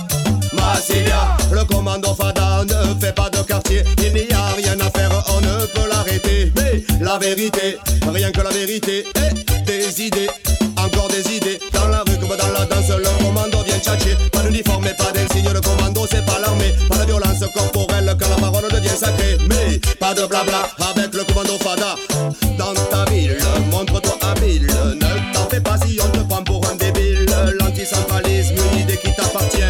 Le 1.50 1.64
commandant 1.64 2.14
Fada 2.14 2.64
ne 2.64 3.00
fait 3.00 3.12
pas 3.12 3.30
de 3.30 3.38
quartier, 3.38 3.82
il 3.98 4.12
n'y 4.12 4.32
a 4.32 4.48
rien 4.56 4.78
à 4.80 4.90
faire, 4.90 5.10
on 5.28 5.40
ne 5.40 5.66
peut 5.66 5.88
l'arrêter. 5.88 6.52
Mais 6.56 6.84
la 7.00 7.18
vérité, 7.18 7.78
rien 8.12 8.30
que 8.30 8.40
la 8.40 8.50
vérité, 8.50 9.04
et 9.16 9.62
des 9.64 10.02
idées, 10.02 10.28
encore 10.76 11.08
des 11.08 11.36
idées. 11.36 11.58
Dans 11.72 11.88
la 11.88 12.00
rue 12.00 12.18
comme 12.18 12.36
dans 12.36 12.52
la 12.52 12.64
danse, 12.66 12.90
le 12.90 13.24
commando 13.24 13.62
vient 13.64 13.78
tchatcher. 13.78 14.16
Pas 14.30 14.42
d'uniforme 14.42 14.86
et 14.86 14.94
pas 14.94 15.10
d'insigne, 15.12 15.50
le 15.52 15.60
commando 15.60 16.06
c'est 16.10 16.24
pas 16.24 16.38
l'armée. 16.38 16.74
Pas 16.88 16.98
de 16.98 17.06
violence 17.06 17.44
corporelle 17.54 18.16
quand 18.18 18.28
la 18.28 18.36
parole 18.36 18.70
devient 18.70 18.88
sacrée. 18.88 19.38
Mais 19.48 19.80
pas 19.98 20.14
de 20.14 20.26
blabla 20.26 20.68
avec 20.90 21.14
le 21.14 21.24
commando 21.24 21.58
Fada. 21.58 21.77
L'anticentralisme, 27.90 28.54
une 28.72 28.80
idée 28.80 28.96
qui 28.98 29.14
t'appartient. 29.14 29.62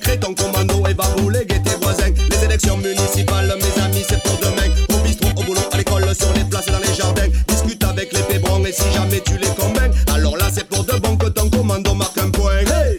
Crée 0.00 0.18
ton 0.18 0.32
commando 0.34 0.86
et 0.86 0.94
va 0.94 1.04
rouler 1.18 1.44
tes 1.44 1.76
voisins. 1.80 2.12
Les 2.30 2.44
élections 2.44 2.76
municipales, 2.76 3.52
mes 3.56 3.82
amis, 3.82 4.04
c'est 4.08 4.22
pour 4.22 4.38
demain. 4.38 4.72
Au 4.90 4.98
bistrot, 4.98 5.30
au 5.36 5.42
boulot, 5.42 5.60
à 5.72 5.76
l'école, 5.76 6.14
sur 6.14 6.32
les 6.34 6.44
places 6.44 6.66
dans 6.66 6.78
les 6.78 6.94
jardins. 6.94 7.26
Discute 7.48 7.82
avec 7.82 8.12
les 8.12 8.22
pébrons 8.22 8.64
et 8.64 8.72
si 8.72 8.84
jamais 8.92 9.20
tu 9.20 9.36
les 9.38 9.48
convaincs, 9.48 9.92
alors 10.14 10.36
là 10.36 10.46
c'est 10.52 10.68
pour 10.68 10.84
de 10.84 10.92
bon 10.98 11.16
que 11.16 11.26
ton 11.26 11.50
commando 11.50 11.94
marque 11.94 12.18
un 12.18 12.30
point. 12.30 12.58
Hey 12.58 12.96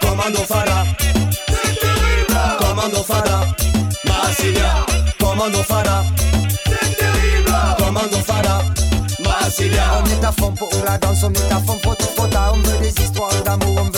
commando 0.00 0.38
Fada, 0.38 0.86
commando 2.58 3.02
Fada, 3.02 3.40
Marsilia, 4.06 4.86
commando 5.18 5.62
Fada, 5.62 6.04
On 9.58 10.04
est 10.04 10.24
à 10.24 10.30
fond 10.30 10.52
pour 10.52 10.70
la 10.84 10.96
danse, 10.96 11.24
on 11.24 11.32
est 11.32 11.52
à 11.52 11.58
fond 11.58 11.76
pour 11.82 11.96
tout. 11.96 12.06
On 12.16 12.56
veut 12.56 12.78
des 12.78 13.02
histoires 13.02 13.34
d'amour, 13.44 13.89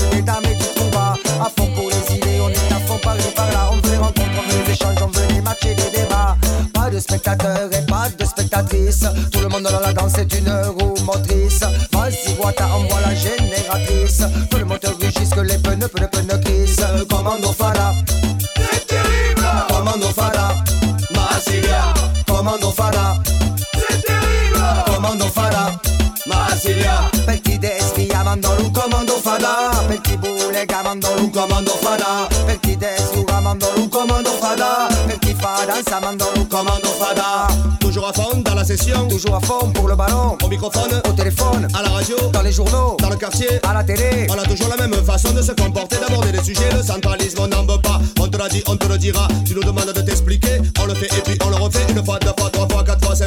Toujours 39.23 39.37
à 39.37 39.41
fond 39.41 39.71
pour 39.71 39.87
le 39.87 39.95
ballon. 39.95 40.37
Au 40.43 40.49
microphone 40.49 41.01
Au 41.09 41.13
téléphone 41.13 41.69
À 41.79 41.83
la 41.83 41.91
radio 41.91 42.17
Dans 42.33 42.43
les 42.43 42.51
journaux 42.51 42.97
Dans 42.99 43.09
le 43.09 43.15
quartier 43.15 43.47
À 43.63 43.73
la 43.73 43.85
télé. 43.85 44.27
On 44.29 44.37
a 44.37 44.43
toujours 44.43 44.69
la 44.69 44.89
même 44.89 45.05
façon 45.05 45.33
de 45.33 45.41
se 45.41 45.53
comporter 45.53 45.97
D'aborder 46.01 46.33
des 46.33 46.43
sujets. 46.43 46.73
Le 46.75 46.83
centralisme 46.83 47.39
on 47.41 47.47
n'en 47.47 47.65
veut 47.65 47.81
pas. 47.81 48.01
On 48.19 48.27
te 48.27 48.37
l'a 48.37 48.49
dit, 48.49 48.65
on 48.67 48.77
te 48.77 48.89
le 48.89 48.99
dira. 48.99 49.29
Tu 49.47 49.55
nous 49.55 49.63
demandes 49.63 49.93
de 49.93 50.01
t'expliquer. 50.01 50.61
On 50.81 50.87
le 50.87 50.95
fait 50.95 51.07
et 51.07 51.21
puis 51.21 51.39
on 51.45 51.51
le 51.51 51.57
refait. 51.57 51.87
Une 51.91 52.05
fois, 52.05 52.19
deux 52.19 52.33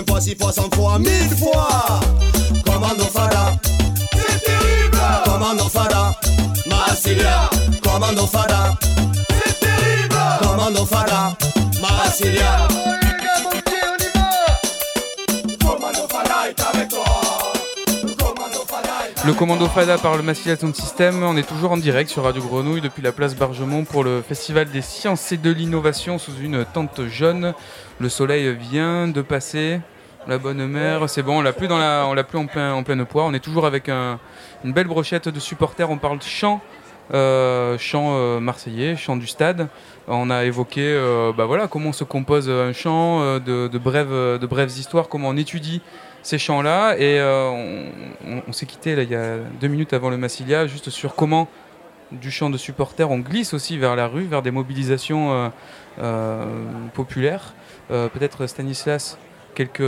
fois 0.05 0.19
six 0.19 0.35
fois, 0.35 0.51
cent 0.51 0.69
fois, 0.73 0.99
mille 0.99 1.29
fois. 1.37 2.01
Commando 2.65 3.03
Fada, 3.05 3.57
c'est 4.11 4.43
terrible. 4.43 4.97
Commando 5.23 5.69
Fada, 5.69 6.15
Marasilia. 6.65 7.49
Commando 7.81 8.25
Fada, 8.25 8.75
c'est 9.29 9.59
terrible. 9.59 10.15
Commando 10.41 10.85
Fada, 10.85 11.37
Marasilia. 11.81 13.04
Le 19.25 19.33
commando 19.33 19.65
Fada 19.65 19.97
par 19.97 20.17
le 20.17 20.21
Massilia 20.21 20.55
Sound 20.55 20.75
System, 20.75 21.23
on 21.23 21.35
est 21.35 21.47
toujours 21.47 21.71
en 21.71 21.77
direct 21.77 22.11
sur 22.11 22.23
Radio 22.23 22.43
Grenouille 22.43 22.81
depuis 22.81 23.01
la 23.01 23.11
place 23.11 23.35
Bargemont 23.35 23.83
pour 23.83 24.03
le 24.03 24.21
Festival 24.21 24.69
des 24.69 24.83
sciences 24.83 25.31
et 25.31 25.37
de 25.37 25.49
l'innovation 25.49 26.19
sous 26.19 26.37
une 26.39 26.63
tente 26.63 27.07
jaune. 27.07 27.55
Le 27.97 28.07
soleil 28.09 28.55
vient 28.55 29.07
de 29.07 29.23
passer, 29.23 29.81
la 30.27 30.37
bonne 30.37 30.67
mère, 30.67 31.09
c'est 31.09 31.23
bon, 31.23 31.39
on 31.39 31.41
l'a 31.41 31.53
plus, 31.53 31.67
dans 31.67 31.79
la, 31.79 32.23
plus 32.23 32.37
en, 32.37 32.45
plein, 32.45 32.75
en 32.75 32.83
pleine 32.83 33.03
poire. 33.03 33.25
On 33.25 33.33
est 33.33 33.39
toujours 33.39 33.65
avec 33.65 33.89
une 33.89 34.73
belle 34.73 34.87
brochette 34.87 35.27
de 35.27 35.39
supporters, 35.39 35.89
on 35.89 35.97
parle 35.97 36.21
chant, 36.21 36.61
euh, 37.11 37.79
chant 37.79 38.09
euh, 38.11 38.39
marseillais, 38.39 38.95
chant 38.95 39.17
du 39.17 39.25
stade. 39.25 39.69
On 40.07 40.29
a 40.29 40.45
évoqué 40.45 40.81
euh, 40.83 41.31
bah 41.35 41.45
voilà, 41.45 41.67
comment 41.67 41.93
se 41.93 42.03
compose 42.03 42.47
un 42.47 42.73
chant, 42.73 43.39
de, 43.39 43.67
de 43.69 43.77
brèves 44.45 44.77
histoires, 44.77 45.09
comment 45.09 45.29
on 45.29 45.37
étudie 45.37 45.81
ces 46.25 46.39
chants-là. 46.39 46.95
Et 46.97 47.19
euh, 47.19 47.51
on, 48.47 48.51
s'est 48.51 48.65
quitté 48.65 48.95
là, 48.95 49.03
il 49.03 49.11
y 49.11 49.15
a 49.15 49.37
deux 49.61 49.67
minutes 49.67 49.93
avant 49.93 50.09
le 50.09 50.17
Massilia, 50.17 50.65
juste 50.65 50.89
sur 50.89 51.15
comment 51.15 51.47
du 52.11 52.31
chant 52.31 52.49
de 52.49 52.57
supporters, 52.57 53.09
on 53.09 53.19
glisse 53.19 53.53
aussi 53.53 53.77
vers 53.77 53.95
la 53.95 54.07
rue, 54.07 54.25
vers 54.25 54.41
des 54.41 54.51
mobilisations 54.51 55.33
euh, 55.33 55.49
euh, 55.99 56.45
populaires. 56.93 57.53
Peut-être 57.89 58.47
Stanislas, 58.47 59.19
quelques, 59.53 59.83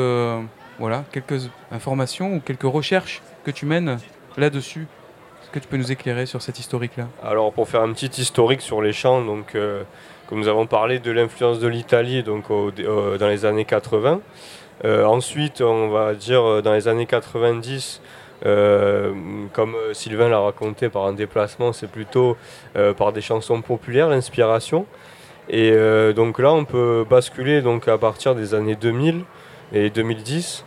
voilà, 0.77 1.03
quelques 1.11 1.49
informations 1.71 2.35
ou 2.35 2.39
quelques 2.39 2.61
recherches 2.61 3.23
que 3.43 3.49
tu 3.49 3.65
mènes 3.65 3.97
là-dessus. 4.37 4.85
Est-ce 5.41 5.49
que 5.49 5.57
tu 5.57 5.67
peux 5.67 5.77
nous 5.77 5.91
éclairer 5.91 6.27
sur 6.27 6.43
cette 6.43 6.59
historique-là? 6.59 7.07
Alors 7.23 7.51
pour 7.51 7.67
faire 7.67 7.81
un 7.81 7.91
petit 7.93 8.21
historique 8.21 8.61
sur 8.61 8.83
les 8.83 8.93
chants, 8.93 9.23
donc, 9.23 9.57
comme 10.27 10.39
nous 10.39 10.47
avons 10.47 10.67
parlé 10.67 10.99
de 10.99 11.09
l'influence 11.09 11.59
de 11.59 11.67
l'Italie 11.67 12.21
donc, 12.21 12.49
dans 12.49 13.27
les 13.27 13.45
années 13.45 13.65
80, 13.65 14.11
euh, 14.13 14.19
ensuite, 14.83 15.61
on 15.61 15.89
va 15.89 16.13
dire 16.13 16.43
euh, 16.43 16.61
dans 16.61 16.73
les 16.73 16.87
années 16.87 17.05
90, 17.05 18.01
euh, 18.45 19.13
comme 19.53 19.75
Sylvain 19.93 20.29
l'a 20.29 20.39
raconté 20.39 20.89
par 20.89 21.05
un 21.05 21.13
déplacement, 21.13 21.73
c'est 21.73 21.89
plutôt 21.89 22.37
par 22.97 23.11
des 23.11 23.21
chansons 23.21 23.61
populaires, 23.61 24.09
l'inspiration. 24.09 24.85
Et 25.49 25.71
donc 26.13 26.39
là, 26.39 26.53
on 26.53 26.65
peut 26.65 27.05
basculer 27.09 27.61
donc 27.61 27.87
à 27.87 27.97
partir 27.97 28.35
des 28.35 28.53
années 28.53 28.75
2000 28.75 29.21
et 29.73 29.89
2010. 29.89 30.63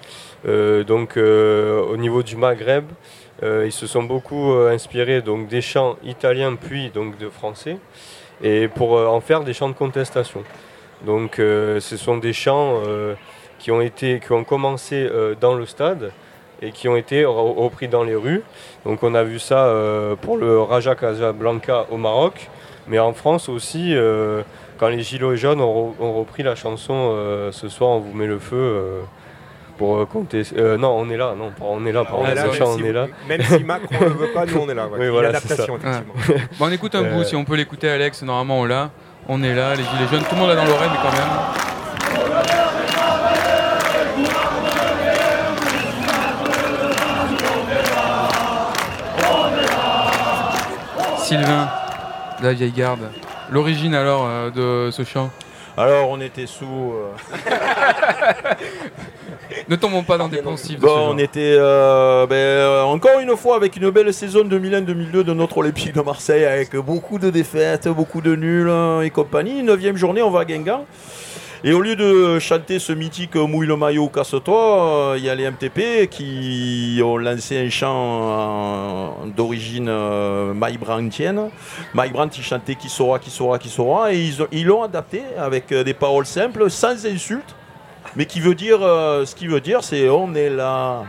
donc 0.86 1.16
au 1.16 1.96
niveau 1.96 2.22
du 2.24 2.36
Maghreb, 2.36 2.86
ils 3.42 3.70
se 3.72 3.86
sont 3.86 4.02
beaucoup 4.02 4.52
inspirés 4.52 5.20
donc 5.20 5.46
des 5.46 5.60
chants 5.60 5.96
italiens 6.02 6.56
puis 6.56 6.90
donc 6.90 7.18
de 7.18 7.28
français, 7.28 7.76
et 8.42 8.66
pour 8.66 8.92
en 8.94 9.20
faire 9.20 9.44
des 9.44 9.52
chants 9.52 9.68
de 9.68 9.74
contestation. 9.74 10.42
Donc 11.06 11.34
ce 11.36 11.96
sont 11.96 12.16
des 12.16 12.32
chants 12.32 12.82
qui 13.60 13.70
ont, 13.70 13.80
été, 13.80 14.20
qui 14.20 14.32
ont 14.32 14.42
commencé 14.42 14.96
euh, 14.96 15.34
dans 15.38 15.54
le 15.54 15.66
stade 15.66 16.10
et 16.62 16.72
qui 16.72 16.88
ont 16.88 16.96
été 16.96 17.24
repris 17.24 17.88
dans 17.88 18.02
les 18.02 18.14
rues. 18.14 18.42
Donc 18.84 19.02
on 19.02 19.14
a 19.14 19.22
vu 19.22 19.38
ça 19.38 19.66
euh, 19.66 20.16
pour 20.16 20.36
le 20.36 20.60
Raja 20.60 20.94
Casablanca 20.94 21.86
au 21.90 21.96
Maroc, 21.96 22.48
mais 22.88 22.98
en 22.98 23.12
France 23.12 23.48
aussi, 23.48 23.94
euh, 23.94 24.42
quand 24.78 24.88
les 24.88 25.02
Gilets 25.02 25.36
jaunes 25.36 25.60
ont, 25.60 25.94
repris 26.00 26.42
la 26.42 26.54
chanson 26.54 27.14
Ce 27.52 27.68
soir 27.68 27.90
on 27.90 27.98
vous 28.00 28.14
met 28.14 28.26
le 28.26 28.38
feu 28.38 29.02
pour 29.76 30.06
compter. 30.08 30.42
non, 30.78 30.90
on 30.98 31.08
est 31.10 31.18
là, 31.18 31.34
non, 31.36 31.52
on 31.60 31.84
est 31.86 31.92
là, 31.92 32.04
on, 32.12 32.24
est 32.24 32.34
là, 32.34 32.46
on 32.66 32.78
est 32.78 32.92
là. 32.92 33.06
Même 33.28 33.42
si 33.42 33.62
Macron 33.62 33.96
ne 34.00 34.08
veut 34.08 34.32
pas, 34.32 34.46
nous 34.46 34.58
on 34.58 34.68
est 34.68 34.74
là. 34.74 34.88
Oui, 34.98 35.08
voilà, 35.08 35.30
effectivement. 35.30 35.78
Bon, 36.58 36.66
on 36.66 36.72
écoute 36.72 36.94
un 36.94 37.02
bout, 37.02 37.24
si 37.24 37.36
on 37.36 37.44
peut 37.44 37.56
l'écouter, 37.56 37.90
Alex, 37.90 38.22
normalement 38.22 38.60
on 38.60 38.64
l'a. 38.64 38.90
On 39.28 39.42
est 39.42 39.54
là, 39.54 39.74
les 39.74 39.82
Gilets 39.82 40.08
jaunes, 40.10 40.24
tout 40.28 40.34
le 40.34 40.40
monde 40.40 40.50
a 40.50 40.56
dans 40.56 40.64
l'oreille, 40.64 40.90
mais 40.90 40.98
quand 41.02 41.12
même. 41.12 41.69
Sylvain, 51.30 51.68
la 52.42 52.52
vieille 52.52 52.72
garde. 52.72 53.08
L'origine 53.52 53.94
alors 53.94 54.26
euh, 54.26 54.50
de 54.50 54.90
ce 54.90 55.04
chant 55.04 55.30
Alors 55.76 56.10
on 56.10 56.20
était 56.20 56.48
sous. 56.48 56.66
Euh, 56.66 57.12
ne 59.68 59.76
tombons 59.76 60.02
pas 60.02 60.18
dans 60.18 60.26
des 60.26 60.42
poncifs. 60.42 60.80
Bon, 60.80 61.12
on 61.14 61.18
était 61.18 61.54
euh, 61.56 62.26
ben, 62.26 62.84
encore 62.84 63.20
une 63.20 63.36
fois 63.36 63.54
avec 63.54 63.76
une 63.76 63.90
belle 63.90 64.12
saison 64.12 64.42
2001-2002 64.42 65.22
de 65.22 65.32
notre 65.32 65.58
Olympique 65.58 65.94
de 65.94 66.00
Marseille 66.00 66.44
avec 66.44 66.74
beaucoup 66.74 67.20
de 67.20 67.30
défaites, 67.30 67.86
beaucoup 67.86 68.22
de 68.22 68.34
nuls 68.34 68.68
hein, 68.68 69.02
et 69.02 69.10
compagnie. 69.10 69.62
Neuvième 69.62 69.96
journée, 69.96 70.22
on 70.22 70.30
va 70.30 70.40
à 70.40 70.44
Guingamp. 70.44 70.84
Et 71.62 71.74
au 71.74 71.82
lieu 71.82 71.94
de 71.94 72.38
chanter 72.38 72.78
ce 72.78 72.94
mythique 72.94 73.34
Mouille 73.36 73.66
le 73.66 73.76
maillot, 73.76 74.08
casse-toi, 74.08 75.16
il 75.18 75.24
y 75.24 75.28
a 75.28 75.34
les 75.34 75.50
MTP 75.50 76.08
qui 76.08 77.02
ont 77.04 77.18
lancé 77.18 77.58
un 77.58 77.68
chant 77.68 79.18
d'origine 79.36 79.88
euh. 79.90 80.54
Mike 80.54 80.80
Brandt, 80.80 82.38
il 82.38 82.42
chantait 82.42 82.76
qui 82.76 82.88
saura, 82.88 83.18
qui 83.18 83.28
saura, 83.28 83.58
qui 83.58 83.68
saura. 83.68 84.14
Et 84.14 84.30
ils 84.52 84.66
l'ont 84.66 84.82
adapté 84.82 85.20
avec 85.36 85.70
euh, 85.72 85.84
des 85.84 85.92
paroles 85.92 86.24
simples, 86.24 86.70
sans 86.70 87.04
insultes, 87.04 87.54
mais 88.16 88.24
qui 88.24 88.40
veut 88.40 88.54
dire, 88.54 88.78
euh, 88.80 89.26
ce 89.26 89.34
qui 89.34 89.46
veut 89.46 89.60
dire, 89.60 89.84
c'est 89.84 90.08
on 90.08 90.34
est 90.34 90.48
là. 90.48 91.04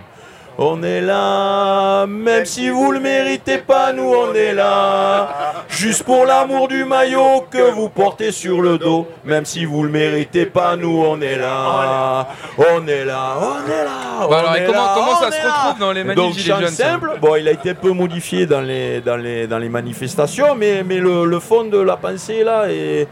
On 0.63 0.83
est 0.83 1.01
là, 1.01 2.05
même 2.05 2.45
si 2.45 2.69
vous 2.69 2.91
le 2.91 2.99
méritez 2.99 3.57
pas, 3.57 3.91
nous 3.93 4.13
on 4.13 4.31
est 4.35 4.53
là. 4.53 5.55
Juste 5.67 6.03
pour 6.03 6.23
l'amour 6.23 6.67
du 6.67 6.85
maillot 6.85 7.47
que 7.49 7.71
vous 7.71 7.89
portez 7.89 8.31
sur 8.31 8.61
le 8.61 8.77
dos. 8.77 9.07
Même 9.25 9.43
si 9.43 9.65
vous 9.65 9.81
le 9.81 9.89
méritez 9.89 10.45
pas, 10.45 10.75
nous 10.75 11.03
on 11.03 11.19
est 11.19 11.37
là. 11.37 12.27
On 12.59 12.87
est 12.87 13.05
là, 13.05 13.37
on 13.41 13.71
est 13.71 13.83
là. 13.85 14.27
Bon 14.27 14.33
alors, 14.35 14.55
comment, 14.67 15.15
ça 15.15 15.31
se 15.31 15.41
retrouve 15.41 15.79
dans 15.79 15.93
les 15.93 16.03
manifestations 16.03 16.59
Donc, 16.59 16.69
simple, 16.69 17.11
bon, 17.19 17.37
il 17.37 17.47
a 17.47 17.51
été 17.53 17.71
un 17.71 17.73
peu 17.73 17.91
modifié 17.91 18.45
dans 18.45 18.61
les, 18.61 19.01
dans 19.01 19.17
les, 19.17 19.47
dans 19.47 19.57
les 19.57 19.69
manifestations, 19.69 20.53
mais, 20.53 20.83
mais 20.83 20.97
le, 20.99 21.25
le 21.25 21.39
fond 21.39 21.63
de 21.63 21.79
la 21.79 21.97
pensée 21.97 22.43
là 22.43 22.65
est 22.69 23.07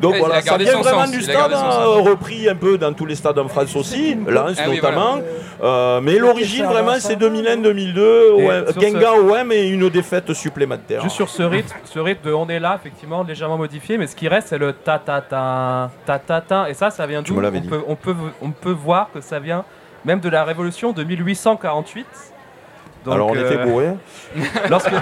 donc 0.00 0.16
voilà, 0.16 0.40
ça 0.40 0.56
vient 0.56 0.80
vraiment 0.80 1.10
du 1.10 1.20
stade, 1.22 1.52
hein, 1.52 1.84
repris 1.98 2.48
un 2.48 2.54
peu 2.54 2.78
dans 2.78 2.92
tous 2.92 3.06
les 3.06 3.14
stades 3.14 3.38
en 3.38 3.48
France 3.48 3.76
aussi, 3.76 4.16
Lens 4.26 4.56
ah 4.58 4.68
notamment. 4.68 5.18
Euh, 5.62 6.00
mais 6.00 6.18
l'origine 6.18 6.64
vraiment 6.64 6.94
c'est 6.98 7.16
2001-2002, 7.16 8.80
Genga 8.80 9.12
OM 9.14 9.52
et 9.52 9.68
une 9.68 9.88
défaite 9.90 10.32
supplémentaire. 10.32 11.02
Juste 11.02 11.16
sur 11.16 11.28
ce 11.28 11.42
rythme, 11.42 11.76
ce 11.84 11.98
rythme 11.98 12.28
de 12.28 12.32
on 12.32 12.48
est 12.48 12.60
là, 12.60 12.78
effectivement 12.80 13.22
légèrement 13.22 13.58
modifié, 13.58 13.98
mais 13.98 14.06
ce 14.06 14.16
qui 14.16 14.28
reste 14.28 14.48
c'est 14.48 14.58
le 14.58 14.72
ta 14.72 14.98
ta 14.98 15.20
ta 15.20 15.90
ta 16.06 16.18
ta 16.18 16.40
ta 16.40 16.70
et 16.70 16.74
ça 16.74 16.90
ça 16.90 17.06
vient 17.06 17.22
d'où 17.22 17.38
on 17.38 17.50
peut, 17.60 17.82
on, 17.86 17.96
peut, 17.96 18.14
on 18.40 18.50
peut 18.50 18.70
voir 18.72 19.10
que 19.12 19.20
ça 19.20 19.38
vient 19.38 19.64
même 20.04 20.20
de 20.20 20.28
la 20.28 20.44
révolution 20.44 20.92
de 20.92 21.04
1848. 21.04 22.06
Alors 23.06 23.28
on 23.28 23.34
était 23.34 23.58
euh, 23.58 23.64
bourré. 23.64 23.90
Lorsque 24.70 24.92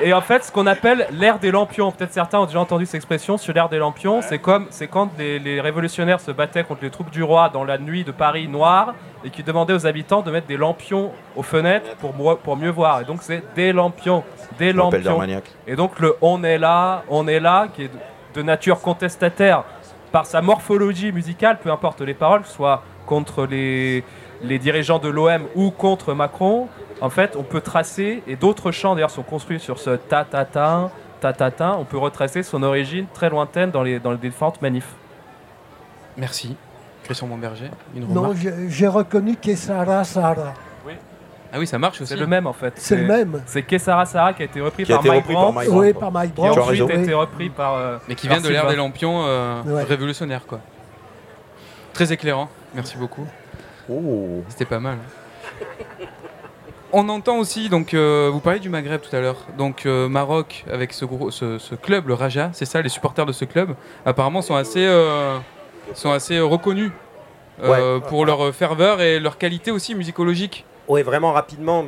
et 0.00 0.12
en 0.12 0.20
fait, 0.20 0.44
ce 0.44 0.52
qu'on 0.52 0.66
appelle 0.66 1.06
l'ère 1.12 1.38
des 1.38 1.50
lampions, 1.50 1.90
peut-être 1.90 2.12
certains 2.12 2.38
ont 2.38 2.46
déjà 2.46 2.60
entendu 2.60 2.86
cette 2.86 2.96
expression 2.96 3.36
sur 3.36 3.52
l'ère 3.52 3.68
des 3.68 3.78
lampions, 3.78 4.22
c'est 4.22 4.38
comme 4.38 4.66
c'est 4.70 4.86
quand 4.86 5.10
les, 5.18 5.60
révolutionnaires 5.60 6.20
se 6.20 6.30
battaient 6.30 6.62
contre 6.64 6.82
les 6.82 6.90
troupes 6.90 7.10
du 7.10 7.22
roi 7.22 7.48
dans 7.48 7.64
la 7.64 7.78
nuit 7.78 8.04
de 8.04 8.12
Paris 8.12 8.46
noire 8.48 8.94
et 9.24 9.30
qui 9.30 9.42
demandaient 9.42 9.72
aux 9.72 9.86
habitants 9.86 10.22
de 10.22 10.30
mettre 10.30 10.46
des 10.46 10.56
lampions 10.56 11.10
aux 11.34 11.42
fenêtres 11.42 11.96
pour, 11.96 12.38
pour 12.38 12.56
mieux 12.56 12.70
voir. 12.70 13.00
Et 13.00 13.04
donc 13.04 13.22
c'est 13.22 13.42
des 13.54 13.72
lampions, 13.72 14.22
des 14.58 14.72
lampions. 14.72 15.20
Et 15.66 15.74
donc 15.74 15.98
le 15.98 16.16
on 16.20 16.44
est 16.44 16.58
là, 16.58 17.02
on 17.08 17.26
est 17.26 17.40
là, 17.40 17.66
qui 17.74 17.84
est 17.84 17.90
de 18.34 18.42
nature 18.42 18.80
contestataire 18.80 19.64
par 20.12 20.26
sa 20.26 20.40
morphologie 20.40 21.12
musicale, 21.12 21.58
peu 21.62 21.70
importe 21.70 22.00
les 22.00 22.14
paroles, 22.14 22.44
soit 22.44 22.82
contre 23.04 23.46
les, 23.46 24.04
les 24.42 24.58
dirigeants 24.58 24.98
de 24.98 25.08
l'OM 25.08 25.42
ou 25.54 25.70
contre 25.70 26.14
Macron, 26.14 26.68
en 27.00 27.10
fait, 27.10 27.36
on 27.36 27.42
peut 27.42 27.60
tracer, 27.60 28.22
et 28.26 28.36
d'autres 28.36 28.70
chants 28.72 28.94
d'ailleurs 28.94 29.10
sont 29.10 29.22
construits 29.22 29.60
sur 29.60 29.78
ce 29.78 29.90
ta-ta-ta, 29.90 30.90
ta-ta-ta, 31.20 31.76
on 31.78 31.84
peut 31.84 31.98
retracer 31.98 32.42
son 32.42 32.62
origine 32.62 33.06
très 33.12 33.30
lointaine 33.30 33.70
dans 33.70 33.82
les, 33.82 33.98
dans 33.98 34.12
les 34.12 34.18
différentes 34.18 34.60
manifs. 34.62 34.94
Merci. 36.16 36.56
Christian 37.04 37.26
Montberger, 37.26 37.70
une 37.94 38.12
Non, 38.12 38.34
j'ai 38.68 38.86
reconnu 38.86 39.36
Kesara 39.36 40.04
Sara. 40.04 40.52
Oui. 40.86 40.92
Ah 41.52 41.58
oui, 41.58 41.66
ça 41.66 41.78
marche 41.78 42.00
aussi. 42.00 42.12
C'est 42.12 42.18
le 42.18 42.26
même 42.26 42.46
en 42.46 42.52
fait. 42.52 42.74
C'est 42.76 42.96
le 42.96 43.06
même. 43.06 43.40
C'est 43.46 43.62
Kesara 43.62 44.04
Sara 44.04 44.34
qui 44.34 44.42
a 44.42 44.44
été 44.44 44.60
repris, 44.60 44.84
par, 44.84 45.02
Mike 45.02 45.26
Brandt, 45.26 45.68
Oui, 45.70 45.94
par 45.94 46.12
Mike 46.12 46.34
Brandt. 46.34 46.52
Qui 46.52 46.60
ensuite 46.60 46.90
a 46.90 46.94
été 46.94 47.14
repris 47.14 47.48
par. 47.48 47.74
Euh, 47.74 47.96
Mais 48.08 48.14
qui 48.14 48.28
vient 48.28 48.40
de 48.40 48.48
l'ère 48.48 48.66
des 48.66 48.76
lampions 48.76 49.24
euh, 49.24 49.62
révolutionnaire 49.88 50.44
quoi. 50.46 50.60
Très 51.94 52.12
éclairant. 52.12 52.48
Merci 52.74 52.98
beaucoup. 52.98 53.26
Oh. 53.90 54.42
C'était 54.48 54.66
pas 54.66 54.80
mal. 54.80 54.98
On 56.90 57.10
entend 57.10 57.36
aussi, 57.36 57.68
donc 57.68 57.92
euh, 57.92 58.30
vous 58.32 58.40
parliez 58.40 58.60
du 58.60 58.70
Maghreb 58.70 59.02
tout 59.02 59.14
à 59.14 59.20
l'heure, 59.20 59.46
donc 59.58 59.84
euh, 59.84 60.08
Maroc 60.08 60.64
avec 60.72 60.94
ce, 60.94 61.04
gros, 61.04 61.30
ce, 61.30 61.74
club, 61.74 62.08
le 62.08 62.14
Raja, 62.14 62.48
c'est 62.54 62.64
ça, 62.64 62.80
les 62.80 62.88
supporters 62.88 63.26
de 63.26 63.32
ce 63.32 63.44
club, 63.44 63.74
apparemment 64.06 64.40
sont 64.40 64.54
assez, 64.54 64.86
euh, 64.86 65.36
sont 65.92 66.12
assez 66.12 66.40
reconnus 66.40 66.90
pour 68.08 68.24
leur 68.24 68.54
ferveur 68.54 69.02
et 69.02 69.20
leur 69.20 69.36
qualité 69.36 69.70
aussi 69.70 69.94
musicologique. 69.94 70.64
Oui, 70.88 71.02
vraiment 71.02 71.34
rapidement, 71.34 71.84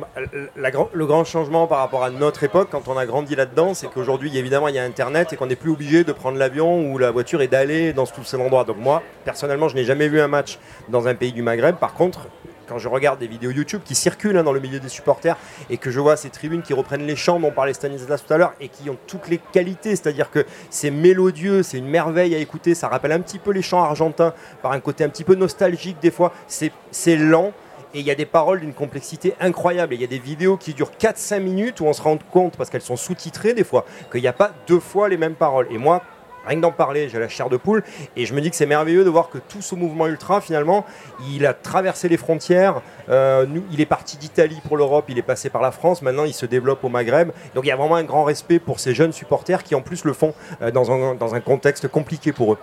le 0.53 1.05
grand 1.07 1.23
changement 1.23 1.65
par 1.65 1.79
rapport 1.79 2.03
à 2.03 2.11
notre 2.11 2.43
époque, 2.43 2.67
quand 2.71 2.87
on 2.87 2.95
a 2.95 3.07
grandi 3.07 3.35
là-dedans, 3.35 3.73
c'est 3.73 3.87
qu'aujourd'hui, 3.87 4.37
évidemment, 4.37 4.67
il 4.67 4.75
y 4.75 4.79
a 4.79 4.83
Internet 4.83 5.33
et 5.33 5.35
qu'on 5.35 5.47
n'est 5.47 5.55
plus 5.55 5.71
obligé 5.71 6.03
de 6.03 6.11
prendre 6.11 6.37
l'avion 6.37 6.91
ou 6.91 6.99
la 6.99 7.09
voiture 7.09 7.41
et 7.41 7.47
d'aller 7.47 7.93
dans 7.93 8.05
tous 8.05 8.23
ces 8.23 8.37
endroits. 8.37 8.65
Donc 8.65 8.77
moi, 8.77 9.01
personnellement, 9.25 9.67
je 9.67 9.75
n'ai 9.75 9.83
jamais 9.83 10.07
vu 10.07 10.21
un 10.21 10.27
match 10.27 10.59
dans 10.89 11.07
un 11.07 11.15
pays 11.15 11.31
du 11.31 11.41
Maghreb. 11.41 11.77
Par 11.77 11.95
contre, 11.95 12.27
quand 12.71 12.77
je 12.77 12.87
regarde 12.87 13.19
des 13.19 13.27
vidéos 13.27 13.51
YouTube 13.51 13.81
qui 13.83 13.95
circulent 13.95 14.37
hein, 14.37 14.43
dans 14.43 14.53
le 14.53 14.61
milieu 14.61 14.79
des 14.79 14.87
supporters 14.87 15.35
et 15.69 15.75
que 15.75 15.91
je 15.91 15.99
vois 15.99 16.15
ces 16.15 16.29
tribunes 16.29 16.61
qui 16.61 16.73
reprennent 16.73 17.05
les 17.05 17.17
chants 17.17 17.37
dont 17.37 17.51
parlait 17.51 17.73
Stanislas 17.73 18.23
tout 18.25 18.33
à 18.33 18.37
l'heure 18.37 18.53
et 18.61 18.69
qui 18.69 18.89
ont 18.89 18.97
toutes 19.07 19.27
les 19.27 19.39
qualités, 19.39 19.97
c'est-à-dire 19.97 20.31
que 20.31 20.45
c'est 20.69 20.89
mélodieux, 20.89 21.63
c'est 21.63 21.77
une 21.77 21.89
merveille 21.89 22.33
à 22.33 22.37
écouter, 22.37 22.73
ça 22.73 22.87
rappelle 22.87 23.11
un 23.11 23.19
petit 23.19 23.39
peu 23.39 23.51
les 23.51 23.61
chants 23.61 23.83
argentins 23.83 24.33
par 24.61 24.71
un 24.71 24.79
côté 24.79 25.03
un 25.03 25.09
petit 25.09 25.25
peu 25.25 25.35
nostalgique 25.35 25.97
des 26.01 26.11
fois, 26.11 26.31
c'est 26.47 27.17
lent, 27.17 27.51
et 27.93 27.99
il 27.99 28.05
y 28.05 28.11
a 28.11 28.15
des 28.15 28.25
paroles 28.25 28.61
d'une 28.61 28.73
complexité 28.73 29.33
incroyable. 29.41 29.93
Il 29.93 29.99
y 29.99 30.05
a 30.05 30.07
des 30.07 30.17
vidéos 30.17 30.55
qui 30.55 30.73
durent 30.73 30.93
4-5 30.97 31.41
minutes 31.41 31.81
où 31.81 31.85
on 31.87 31.93
se 31.93 32.01
rend 32.01 32.17
compte, 32.31 32.55
parce 32.55 32.69
qu'elles 32.69 32.81
sont 32.81 32.95
sous-titrées 32.95 33.53
des 33.53 33.65
fois, 33.65 33.85
qu'il 34.09 34.21
n'y 34.21 34.27
a 34.27 34.33
pas 34.33 34.53
deux 34.65 34.79
fois 34.79 35.09
les 35.09 35.17
mêmes 35.17 35.35
paroles. 35.35 35.67
Et 35.71 35.77
moi, 35.77 36.01
rien 36.45 36.57
que 36.57 36.61
d'en 36.61 36.71
parler, 36.71 37.09
j'ai 37.09 37.19
la 37.19 37.27
chair 37.27 37.49
de 37.49 37.57
poule. 37.57 37.83
Et 38.15 38.25
je 38.25 38.33
me 38.33 38.41
dis 38.41 38.49
que 38.49 38.55
c'est 38.55 38.65
merveilleux 38.65 39.03
de 39.03 39.09
voir 39.09 39.29
que 39.29 39.37
tout 39.37 39.61
ce 39.61 39.75
mouvement 39.75 40.07
ultra, 40.07 40.41
finalement, 40.41 40.85
il 41.29 41.45
a 41.45 41.53
traversé 41.53 42.09
les 42.09 42.17
frontières. 42.17 42.81
Euh, 43.09 43.45
nous, 43.47 43.63
il 43.71 43.81
est 43.81 43.85
parti 43.85 44.17
d'Italie 44.17 44.59
pour 44.67 44.77
l'Europe, 44.77 45.05
il 45.09 45.17
est 45.17 45.23
passé 45.23 45.49
par 45.49 45.61
la 45.61 45.71
France. 45.71 46.01
Maintenant, 46.01 46.25
il 46.25 46.33
se 46.33 46.45
développe 46.45 46.83
au 46.83 46.89
Maghreb. 46.89 47.31
Donc 47.55 47.65
il 47.65 47.67
y 47.67 47.71
a 47.71 47.75
vraiment 47.75 47.95
un 47.95 48.03
grand 48.03 48.23
respect 48.23 48.59
pour 48.59 48.79
ces 48.79 48.93
jeunes 48.93 49.13
supporters 49.13 49.63
qui, 49.63 49.75
en 49.75 49.81
plus, 49.81 50.03
le 50.05 50.13
font 50.13 50.33
euh, 50.61 50.71
dans, 50.71 50.91
un, 50.91 51.15
dans 51.15 51.35
un 51.35 51.39
contexte 51.39 51.87
compliqué 51.87 52.31
pour 52.31 52.53
eux. 52.53 52.57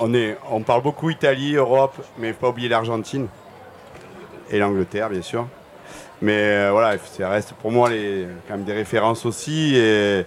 on, 0.00 0.14
est, 0.14 0.36
on 0.50 0.62
parle 0.62 0.82
beaucoup 0.82 1.10
Italie, 1.10 1.54
Europe, 1.54 1.94
mais 2.18 2.28
il 2.28 2.34
faut 2.34 2.40
pas 2.40 2.48
oublier 2.48 2.68
l'Argentine 2.68 3.28
et 4.50 4.58
l'Angleterre, 4.58 5.10
bien 5.10 5.22
sûr. 5.22 5.46
Mais 6.22 6.32
euh, 6.32 6.70
voilà, 6.72 6.96
ça 6.98 7.28
reste 7.28 7.52
pour 7.54 7.70
moi 7.70 7.90
les, 7.90 8.26
quand 8.46 8.56
même 8.56 8.64
des 8.64 8.72
références 8.72 9.26
aussi. 9.26 9.76
Et, 9.76 10.24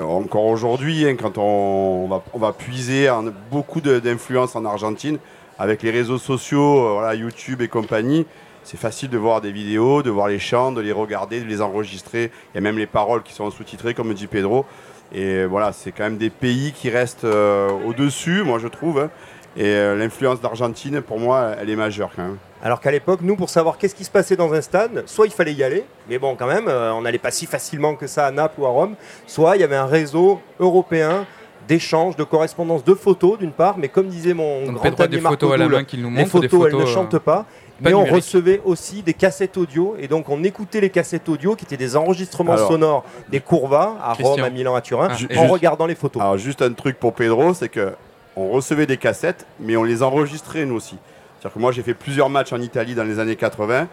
encore 0.00 0.46
aujourd'hui, 0.46 1.06
hein, 1.06 1.16
quand 1.16 1.38
on, 1.38 2.08
va, 2.08 2.52
puiser 2.52 3.10
en 3.10 3.24
beaucoup 3.50 3.80
d'influence 3.80 4.54
en 4.56 4.64
Argentine, 4.64 5.18
avec 5.58 5.82
les 5.82 5.90
réseaux 5.90 6.18
sociaux, 6.18 7.00
euh, 7.00 7.14
YouTube 7.14 7.60
et 7.60 7.68
compagnie, 7.68 8.26
c'est 8.62 8.78
facile 8.78 9.10
de 9.10 9.18
voir 9.18 9.40
des 9.40 9.52
vidéos, 9.52 10.02
de 10.02 10.10
voir 10.10 10.28
les 10.28 10.38
chants, 10.38 10.72
de 10.72 10.80
les 10.80 10.92
regarder, 10.92 11.40
de 11.40 11.46
les 11.46 11.60
enregistrer. 11.60 12.30
Il 12.52 12.56
y 12.56 12.58
a 12.58 12.60
même 12.60 12.78
les 12.78 12.86
paroles 12.86 13.22
qui 13.22 13.32
sont 13.32 13.50
sous-titrées, 13.50 13.94
comme 13.94 14.14
dit 14.14 14.26
Pedro. 14.26 14.64
Et 15.12 15.44
voilà, 15.44 15.72
c'est 15.72 15.90
quand 15.90 16.04
même 16.04 16.18
des 16.18 16.30
pays 16.30 16.72
qui 16.72 16.88
restent 16.88 17.24
euh, 17.24 17.70
au-dessus, 17.86 18.44
moi 18.44 18.58
je 18.58 18.68
trouve. 18.68 19.00
Hein. 19.00 19.10
Et 19.56 19.74
l'influence 19.96 20.40
d'Argentine, 20.40 21.00
pour 21.00 21.18
moi, 21.18 21.52
elle 21.60 21.70
est 21.70 21.76
majeure 21.76 22.10
quand 22.14 22.22
même. 22.22 22.36
Alors 22.62 22.80
qu'à 22.80 22.90
l'époque, 22.90 23.20
nous, 23.22 23.36
pour 23.36 23.48
savoir 23.48 23.78
qu'est-ce 23.78 23.94
qui 23.94 24.04
se 24.04 24.10
passait 24.10 24.36
dans 24.36 24.52
un 24.52 24.60
stade, 24.60 25.04
soit 25.06 25.26
il 25.26 25.32
fallait 25.32 25.54
y 25.54 25.64
aller, 25.64 25.84
mais 26.08 26.18
bon, 26.18 26.36
quand 26.36 26.46
même, 26.46 26.68
euh, 26.68 26.92
on 26.92 27.00
n'allait 27.00 27.18
pas 27.18 27.30
si 27.30 27.46
facilement 27.46 27.94
que 27.94 28.06
ça 28.06 28.26
à 28.26 28.30
Naples 28.30 28.60
ou 28.60 28.66
à 28.66 28.68
Rome, 28.68 28.96
soit 29.26 29.56
il 29.56 29.60
y 29.60 29.64
avait 29.64 29.76
un 29.76 29.86
réseau 29.86 30.40
européen 30.58 31.26
d'échanges, 31.66 32.16
de 32.16 32.24
correspondance, 32.24 32.84
de 32.84 32.94
photos 32.94 33.38
d'une 33.38 33.52
part, 33.52 33.78
mais 33.78 33.88
comme 33.88 34.08
disait 34.08 34.34
mon 34.34 34.72
grand 34.72 35.00
ami 35.00 35.16
des 35.16 35.20
photos 35.20 35.54
à 35.54 35.56
la 35.56 35.68
main 35.68 35.84
qu'il 35.84 36.02
nous 36.02 36.10
montre, 36.10 36.22
les 36.22 36.48
photos, 36.48 36.68
elles 36.68 36.78
ne 36.78 36.86
chantent 36.86 37.14
euh, 37.14 37.20
pas. 37.20 37.46
mais 37.80 37.94
on 37.94 38.04
recevait 38.04 38.60
aussi 38.64 39.02
des 39.02 39.14
cassettes 39.14 39.56
audio 39.56 39.94
et 39.98 40.08
donc 40.08 40.28
on 40.28 40.42
écoutait 40.42 40.80
les 40.80 40.90
cassettes 40.90 41.28
audio 41.28 41.54
qui 41.54 41.64
étaient 41.64 41.76
des 41.76 41.96
enregistrements 41.96 42.56
sonores 42.56 43.04
des 43.30 43.40
Courvas 43.40 43.96
à 44.02 44.12
Rome, 44.14 44.40
à 44.40 44.50
Milan, 44.50 44.74
à 44.74 44.80
Turin, 44.80 45.08
ah, 45.10 45.38
en 45.38 45.46
regardant 45.46 45.86
les 45.86 45.94
photos. 45.94 46.20
Alors 46.20 46.36
juste 46.36 46.60
un 46.60 46.72
truc 46.72 46.98
pour 46.98 47.14
Pedro, 47.14 47.54
c'est 47.54 47.68
que 47.68 47.92
on 48.40 48.50
recevait 48.50 48.86
des 48.86 48.96
cassettes, 48.96 49.46
mais 49.58 49.76
on 49.76 49.84
les 49.84 50.02
enregistrait 50.02 50.64
nous 50.64 50.76
aussi. 50.76 50.96
C'est-à-dire 51.38 51.54
que 51.54 51.58
moi, 51.58 51.72
j'ai 51.72 51.82
fait 51.82 51.94
plusieurs 51.94 52.30
matchs 52.30 52.52
en 52.52 52.60
Italie 52.60 52.94
dans 52.94 53.04
les 53.04 53.18
années 53.18 53.36
80 53.36 53.88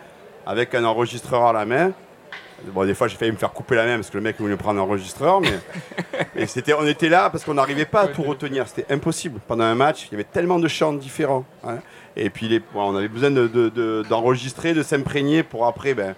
avec 0.45 0.73
un 0.75 0.83
enregistreur 0.83 1.43
à 1.43 1.53
la 1.53 1.65
main. 1.65 1.91
Bon, 2.73 2.85
des 2.85 2.95
fois, 2.95 3.07
j'ai 3.07 3.17
failli 3.17 3.31
me 3.31 3.37
faire 3.37 3.51
couper 3.51 3.75
la 3.75 3.85
main 3.85 3.95
parce 3.95 4.09
que 4.09 4.17
le 4.17 4.23
mec 4.23 4.39
voulait 4.39 4.57
prendre 4.57 4.79
un 4.79 4.83
enregistreur, 4.83 5.41
mais, 6.35 6.47
c'était, 6.47 6.73
on 6.73 6.87
était 6.87 7.09
là 7.09 7.29
parce 7.29 7.43
qu'on 7.43 7.53
n'arrivait 7.53 7.85
pas 7.85 8.01
à 8.01 8.07
tout 8.07 8.23
retenir. 8.23 8.67
C'était 8.67 8.91
impossible. 8.91 9.39
Pendant 9.47 9.65
un 9.65 9.75
match, 9.75 10.07
il 10.07 10.11
y 10.13 10.15
avait 10.15 10.23
tellement 10.23 10.57
de 10.57 10.67
chants 10.67 10.93
différents. 10.93 11.45
Hein. 11.63 11.77
Et 12.15 12.29
puis, 12.29 12.47
les, 12.47 12.61
on 12.73 12.95
avait 12.95 13.09
besoin 13.09 13.29
d'enregistrer, 13.29 14.73
de, 14.73 14.81
s'imprégner 14.81 15.43
pour 15.43 15.67
après 15.67 15.93
ben, 15.93 16.15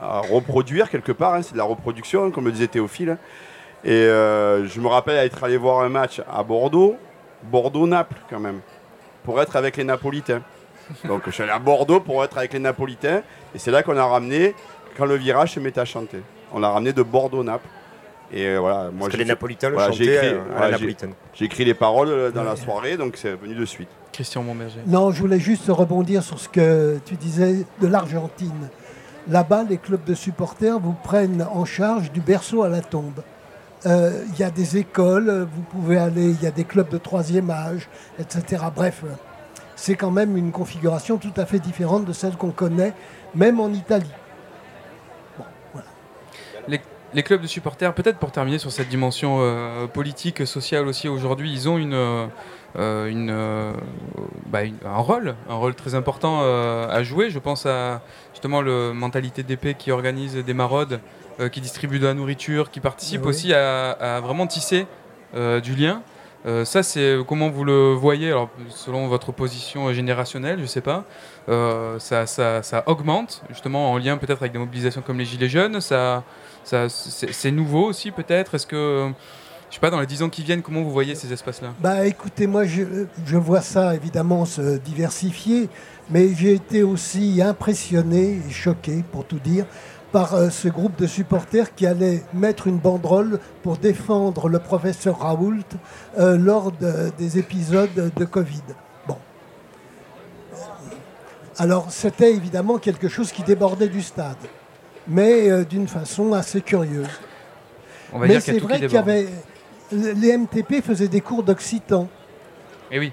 reproduire 0.00 0.90
quelque 0.90 1.12
part. 1.12 1.34
Hein. 1.34 1.42
C'est 1.42 1.52
de 1.52 1.58
la 1.58 1.64
reproduction, 1.64 2.30
comme 2.30 2.46
le 2.46 2.52
disait 2.52 2.66
Théophile. 2.66 3.16
Et 3.84 3.92
euh, 3.92 4.66
je 4.66 4.80
me 4.80 4.88
rappelle 4.88 5.16
être 5.24 5.44
allé 5.44 5.56
voir 5.56 5.82
un 5.82 5.88
match 5.88 6.20
à 6.28 6.42
Bordeaux, 6.42 6.96
Bordeaux-Naples 7.44 8.16
quand 8.28 8.40
même, 8.40 8.60
pour 9.24 9.40
être 9.40 9.56
avec 9.56 9.76
les 9.76 9.84
Napolitains. 9.84 10.42
Donc 11.04 11.22
je 11.26 11.30
suis 11.30 11.42
allé 11.42 11.52
à 11.52 11.58
Bordeaux 11.58 12.00
pour 12.00 12.22
être 12.24 12.38
avec 12.38 12.52
les 12.52 12.58
Napolitains. 12.58 13.22
Et 13.54 13.58
c'est 13.58 13.70
là 13.70 13.82
qu'on 13.82 13.96
a 13.96 14.04
ramené, 14.04 14.54
quand 14.96 15.06
le 15.06 15.16
virage 15.16 15.54
se 15.54 15.60
mettait 15.60 15.80
à 15.80 15.84
chanter. 15.84 16.20
On 16.52 16.60
l'a 16.60 16.70
ramené 16.70 16.92
de 16.92 17.02
Bordeaux-Naples. 17.02 17.68
Et 18.32 18.46
euh, 18.46 18.58
voilà, 18.58 18.90
moi 18.90 18.92
Parce 19.00 19.12
que 19.12 19.16
les 19.18 19.24
Napolitains 19.24 19.70
le 19.70 19.78
chantaient 19.78 20.14
écrit, 20.14 20.36
à 20.56 20.70
la 20.70 20.78
J'ai 21.32 21.44
écrit 21.44 21.64
les 21.64 21.74
paroles 21.74 22.08
euh, 22.08 22.30
dans 22.32 22.42
la 22.42 22.56
soirée, 22.56 22.96
donc 22.96 23.16
c'est 23.16 23.34
venu 23.34 23.54
de 23.54 23.64
suite. 23.64 23.88
Christian 24.12 24.42
Montberger. 24.42 24.80
Non, 24.86 25.12
je 25.12 25.20
voulais 25.20 25.38
juste 25.38 25.66
rebondir 25.68 26.22
sur 26.22 26.40
ce 26.40 26.48
que 26.48 26.98
tu 27.04 27.14
disais 27.14 27.64
de 27.80 27.86
l'Argentine. 27.86 28.68
Là-bas, 29.28 29.64
les 29.68 29.76
clubs 29.76 30.02
de 30.04 30.14
supporters 30.14 30.78
vous 30.78 30.94
prennent 31.04 31.46
en 31.52 31.64
charge 31.64 32.10
du 32.10 32.20
berceau 32.20 32.62
à 32.62 32.68
la 32.68 32.80
tombe. 32.80 33.22
Euh, 33.84 34.24
il 34.32 34.38
y 34.38 34.42
a 34.42 34.50
des 34.50 34.78
écoles, 34.78 35.46
vous 35.52 35.62
pouvez 35.62 35.98
aller, 35.98 36.30
il 36.30 36.42
y 36.42 36.46
a 36.46 36.50
des 36.50 36.64
clubs 36.64 36.88
de 36.88 36.98
troisième 36.98 37.50
âge, 37.50 37.88
etc. 38.18 38.64
Bref, 38.74 39.04
c'est 39.74 39.96
quand 39.96 40.10
même 40.10 40.36
une 40.36 40.50
configuration 40.50 41.18
tout 41.18 41.34
à 41.36 41.44
fait 41.44 41.58
différente 41.58 42.06
de 42.06 42.12
celle 42.12 42.36
qu'on 42.36 42.52
connaît, 42.52 42.94
même 43.34 43.60
en 43.60 43.68
Italie. 43.68 44.10
les, 47.12 47.22
clubs 47.22 47.40
de 47.40 47.46
supporters, 47.46 47.94
peut-être 47.94 48.18
pour 48.18 48.32
terminer 48.32 48.58
sur 48.58 48.72
cette 48.72 48.88
dimension 48.88 49.38
euh, 49.40 49.86
politique, 49.86 50.46
sociale 50.46 50.86
aussi 50.86 51.08
aujourd'hui, 51.08 51.52
ils 51.52 51.68
ont 51.68 51.78
une, 51.78 51.94
euh, 52.76 53.72
bah, 54.46 54.60
un 54.84 54.98
rôle, 54.98 55.34
un 55.48 55.54
rôle 55.54 55.74
très 55.74 55.94
important 55.94 56.40
à 56.42 57.02
jouer. 57.02 57.30
Je 57.30 57.38
pense 57.38 57.66
à 57.66 58.02
justement 58.32 58.62
le 58.62 58.92
mentalité 58.92 59.42
d'épée 59.42 59.74
qui 59.74 59.90
organise 59.92 60.36
des 60.36 60.54
maraudes, 60.54 61.00
qui 61.52 61.60
distribue 61.60 61.98
de 61.98 62.06
la 62.06 62.14
nourriture, 62.14 62.70
qui 62.70 62.80
participe 62.80 63.26
aussi 63.26 63.52
à, 63.52 64.20
vraiment 64.22 64.46
tisser 64.46 64.86
du 65.34 65.74
lien. 65.74 66.02
Euh, 66.46 66.64
ça, 66.64 66.82
c'est 66.82 67.00
euh, 67.00 67.24
comment 67.24 67.48
vous 67.48 67.64
le 67.64 67.92
voyez, 67.92 68.28
alors, 68.28 68.50
selon 68.68 69.08
votre 69.08 69.32
position 69.32 69.92
générationnelle, 69.92 70.58
je 70.58 70.62
ne 70.62 70.68
sais 70.68 70.80
pas. 70.80 71.04
Euh, 71.48 71.98
ça, 71.98 72.26
ça, 72.26 72.84
augmente, 72.86 73.42
justement, 73.50 73.92
en 73.92 73.98
lien 73.98 74.16
peut-être 74.16 74.42
avec 74.42 74.52
des 74.52 74.58
mobilisations 74.58 75.02
comme 75.02 75.18
les 75.18 75.24
Gilets 75.24 75.48
jaunes. 75.48 75.80
Ça, 75.80 76.22
ça, 76.62 76.88
c'est 76.88 77.50
nouveau 77.50 77.86
aussi, 77.86 78.12
peut-être? 78.12 78.54
Est-ce 78.54 78.66
que, 78.66 79.10
je 79.70 79.74
sais 79.74 79.80
pas, 79.80 79.90
dans 79.90 79.98
les 79.98 80.06
dix 80.06 80.22
ans 80.22 80.28
qui 80.28 80.44
viennent, 80.44 80.62
comment 80.62 80.82
vous 80.82 80.92
voyez 80.92 81.16
ces 81.16 81.32
espaces-là? 81.32 81.72
Bah 81.80 82.06
écoutez, 82.06 82.46
moi, 82.46 82.64
je, 82.64 83.06
je, 83.24 83.36
vois 83.36 83.60
ça 83.60 83.96
évidemment 83.96 84.44
se 84.44 84.78
diversifier, 84.78 85.68
mais 86.10 86.32
j'ai 86.32 86.52
été 86.52 86.84
aussi 86.84 87.42
impressionné 87.42 88.40
et 88.48 88.52
choqué, 88.52 89.02
pour 89.10 89.24
tout 89.24 89.40
dire, 89.40 89.66
par 90.16 90.34
euh, 90.34 90.48
ce 90.48 90.68
groupe 90.68 90.98
de 90.98 91.06
supporters 91.06 91.74
qui 91.74 91.86
allait 91.86 92.22
mettre 92.32 92.68
une 92.68 92.78
banderole 92.78 93.38
pour 93.62 93.76
défendre 93.76 94.48
le 94.48 94.58
professeur 94.58 95.18
Raoult 95.18 95.68
euh, 96.18 96.38
lors 96.38 96.72
des 96.72 97.36
épisodes 97.36 98.10
de 98.16 98.24
Covid. 98.24 98.62
Bon. 99.06 99.18
Alors 101.58 101.90
c'était 101.90 102.32
évidemment 102.32 102.78
quelque 102.78 103.10
chose 103.10 103.30
qui 103.30 103.42
débordait 103.42 103.90
du 103.90 104.00
stade, 104.00 104.38
mais 105.06 105.50
euh, 105.50 105.66
d'une 105.66 105.86
façon 105.86 106.32
assez 106.32 106.62
curieuse. 106.62 107.20
mais 108.18 108.40
c'est 108.40 108.58
vrai 108.58 108.80
qu'il 108.80 108.92
y 108.92 108.96
avait... 108.96 109.28
Les 109.92 110.34
MTP 110.34 110.82
faisaient 110.82 111.08
des 111.08 111.20
cours 111.20 111.42
d'occitan. 111.42 112.08
Eh 112.90 112.98
oui. 112.98 113.12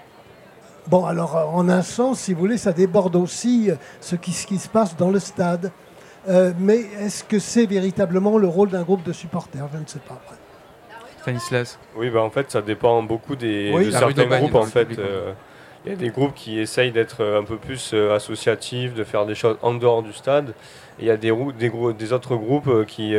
Bon, 0.88 1.04
alors 1.04 1.54
en 1.54 1.68
un 1.68 1.82
sens, 1.82 2.22
si 2.22 2.34
vous 2.34 2.40
voulez, 2.40 2.58
ça 2.58 2.72
déborde 2.72 3.18
aussi 3.18 3.72
ce 4.00 4.16
qui, 4.16 4.32
ce 4.32 4.48
qui 4.48 4.58
se 4.58 4.70
passe 4.70 4.96
dans 4.96 5.10
le 5.10 5.20
stade. 5.20 5.70
Euh, 6.30 6.54
mais 6.58 6.82
est-ce 7.00 7.24
que 7.24 7.40
c'est 7.40 7.66
véritablement 7.66 8.38
le 8.38 8.48
rôle 8.48 8.70
d'un 8.70 8.84
groupe 8.84 9.04
de 9.04 9.12
supporters? 9.12 9.68
Je 9.74 9.78
ne 9.78 9.86
sais 9.86 10.00
pas. 10.00 10.22
Stanislas 11.22 11.80
Oui, 11.96 12.10
bah 12.10 12.22
en 12.22 12.30
fait, 12.30 12.52
ça 12.52 12.62
dépend 12.62 13.02
beaucoup 13.04 13.36
des, 13.36 13.72
de 13.72 13.92
certains 13.92 14.26
groupes. 14.26 14.56
En 14.56 14.64
fait, 14.64 15.00
euh, 15.00 15.34
il 15.86 15.92
y 15.92 15.96
a 15.96 15.98
des 15.98 16.10
groupes 16.10 16.34
qui 16.34 16.60
essayent 16.60 16.92
d'être 16.92 17.22
euh, 17.22 17.40
un 17.40 17.44
peu 17.44 17.58
plus 17.58 17.94
associatifs, 17.94 18.94
de 18.94 19.04
faire 19.04 19.26
des 19.26 19.36
choses 19.36 19.58
en 19.62 19.74
dehors 19.74 20.04
du 20.04 20.14
stade. 20.14 20.54
Il 21.00 21.06
y 21.06 21.10
a 21.10 21.18
des, 21.18 21.34
des, 21.58 21.72
des, 21.98 22.14
autres 22.14 22.36
groupes 22.36 22.86
qui, 22.86 23.16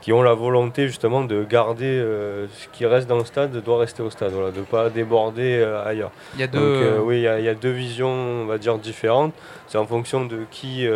qui 0.00 0.12
ont 0.12 0.22
la 0.22 0.32
volonté 0.32 0.86
justement 0.86 1.24
de 1.24 1.42
garder 1.42 1.98
ce 1.98 2.68
qui 2.72 2.86
reste 2.86 3.08
dans 3.08 3.18
le 3.18 3.24
stade 3.24 3.50
doit 3.64 3.80
rester 3.80 4.00
au 4.00 4.10
stade, 4.10 4.30
voilà, 4.30 4.52
de 4.52 4.60
ne 4.60 4.64
pas 4.64 4.90
déborder 4.90 5.60
ailleurs. 5.84 6.12
Il 6.34 6.40
y 6.40 6.44
a 6.44 6.46
deux... 6.46 6.98
oui, 7.02 7.16
il 7.16 7.22
y, 7.22 7.26
a, 7.26 7.40
il 7.40 7.44
y, 7.44 7.48
a 7.48 7.54
deux 7.54 7.72
visions, 7.72 8.12
on 8.12 8.46
va 8.46 8.58
dire, 8.58 8.78
différentes. 8.78 9.34
C'est 9.66 9.76
en 9.76 9.86
fonction 9.86 10.24
de 10.24 10.42
qui 10.52 10.86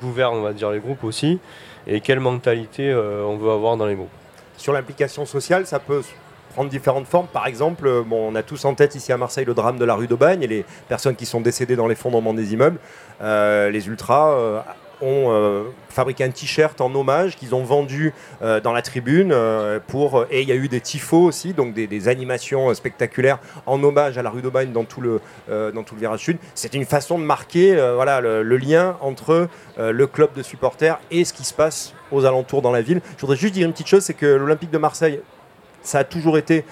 gouverne, 0.00 0.36
on 0.36 0.42
va 0.42 0.52
dire, 0.52 0.70
les 0.70 0.80
groupes 0.80 1.04
aussi, 1.04 1.38
et 1.86 2.00
quelle 2.00 2.20
mentalité 2.20 2.90
euh, 2.90 3.24
on 3.24 3.36
veut 3.36 3.50
avoir 3.50 3.76
dans 3.76 3.86
les 3.86 3.94
groupes. 3.94 4.08
Sur 4.56 4.72
l'implication 4.72 5.26
sociale, 5.26 5.66
ça 5.66 5.78
peut 5.78 6.02
prendre 6.54 6.70
différentes 6.70 7.06
formes. 7.06 7.28
Par 7.28 7.46
exemple, 7.46 8.02
bon, 8.04 8.32
on 8.32 8.34
a 8.34 8.42
tous 8.42 8.64
en 8.64 8.74
tête 8.74 8.94
ici 8.94 9.12
à 9.12 9.16
Marseille 9.16 9.44
le 9.44 9.54
drame 9.54 9.78
de 9.78 9.84
la 9.84 9.94
rue 9.94 10.06
d'Aubagne 10.08 10.42
et 10.42 10.48
les 10.48 10.64
personnes 10.88 11.14
qui 11.14 11.26
sont 11.26 11.40
décédées 11.40 11.76
dans 11.76 11.86
l'effondrement 11.86 12.34
des 12.34 12.52
immeubles. 12.52 12.78
les 13.20 13.86
ultras 13.86 14.64
ont 15.00 15.30
euh, 15.30 15.64
fabriqué 15.88 16.24
un 16.24 16.30
t-shirt 16.30 16.80
en 16.80 16.94
hommage 16.94 17.36
qu'ils 17.36 17.54
ont 17.54 17.64
vendu 17.64 18.12
euh, 18.42 18.60
dans 18.60 18.72
la 18.72 18.82
tribune 18.82 19.30
euh, 19.32 19.78
pour 19.86 20.26
et 20.30 20.42
il 20.42 20.48
y 20.48 20.52
a 20.52 20.54
eu 20.54 20.68
des 20.68 20.80
tifos 20.80 21.24
aussi 21.24 21.52
donc 21.52 21.74
des, 21.74 22.08
animations 22.08 22.72
spectaculaires 22.74 23.38
en 23.66 23.82
hommage 23.82 24.18
à 24.18 24.22
la 24.22 24.30
rue 24.30 24.40
d'Aubagne 24.40 24.72
dans 24.72 24.84
tout 24.84 25.00
le 25.00 25.20
dans 25.48 25.82
tout 25.82 25.94
le 25.94 26.00
virage 26.00 26.20
sud. 26.20 26.38
C'est 26.54 26.74
une 26.74 26.84
façon 26.84 27.18
de 27.18 27.24
marquer 27.24 27.74
voilà 27.94 28.20
le, 28.20 28.56
lien 28.56 28.96
entre 29.00 29.48
le 29.78 30.06
club 30.06 30.30
de 30.34 30.42
supporters 30.42 30.98
et 31.10 31.24
ce 31.24 31.32
qui 31.32 31.44
se 31.44 31.52
passe 31.52 31.92
aux 32.12 32.24
alentours 32.24 32.62
dans 32.62 32.70
la 32.70 32.82
ville. 32.82 33.00
Je 33.16 33.20
voudrais 33.20 33.36
juste 33.36 33.54
dire 33.54 33.66
une 33.66 33.72
petite 33.72 33.88
chose 33.88 34.04
c'est 34.04 34.14
que 34.14 34.26
l'Olympique 34.26 34.70
de 34.70 34.78
Marseille 34.78 35.20
ça 35.82 35.98
a 35.98 36.04
toujours 36.04 36.38
été 36.38 36.64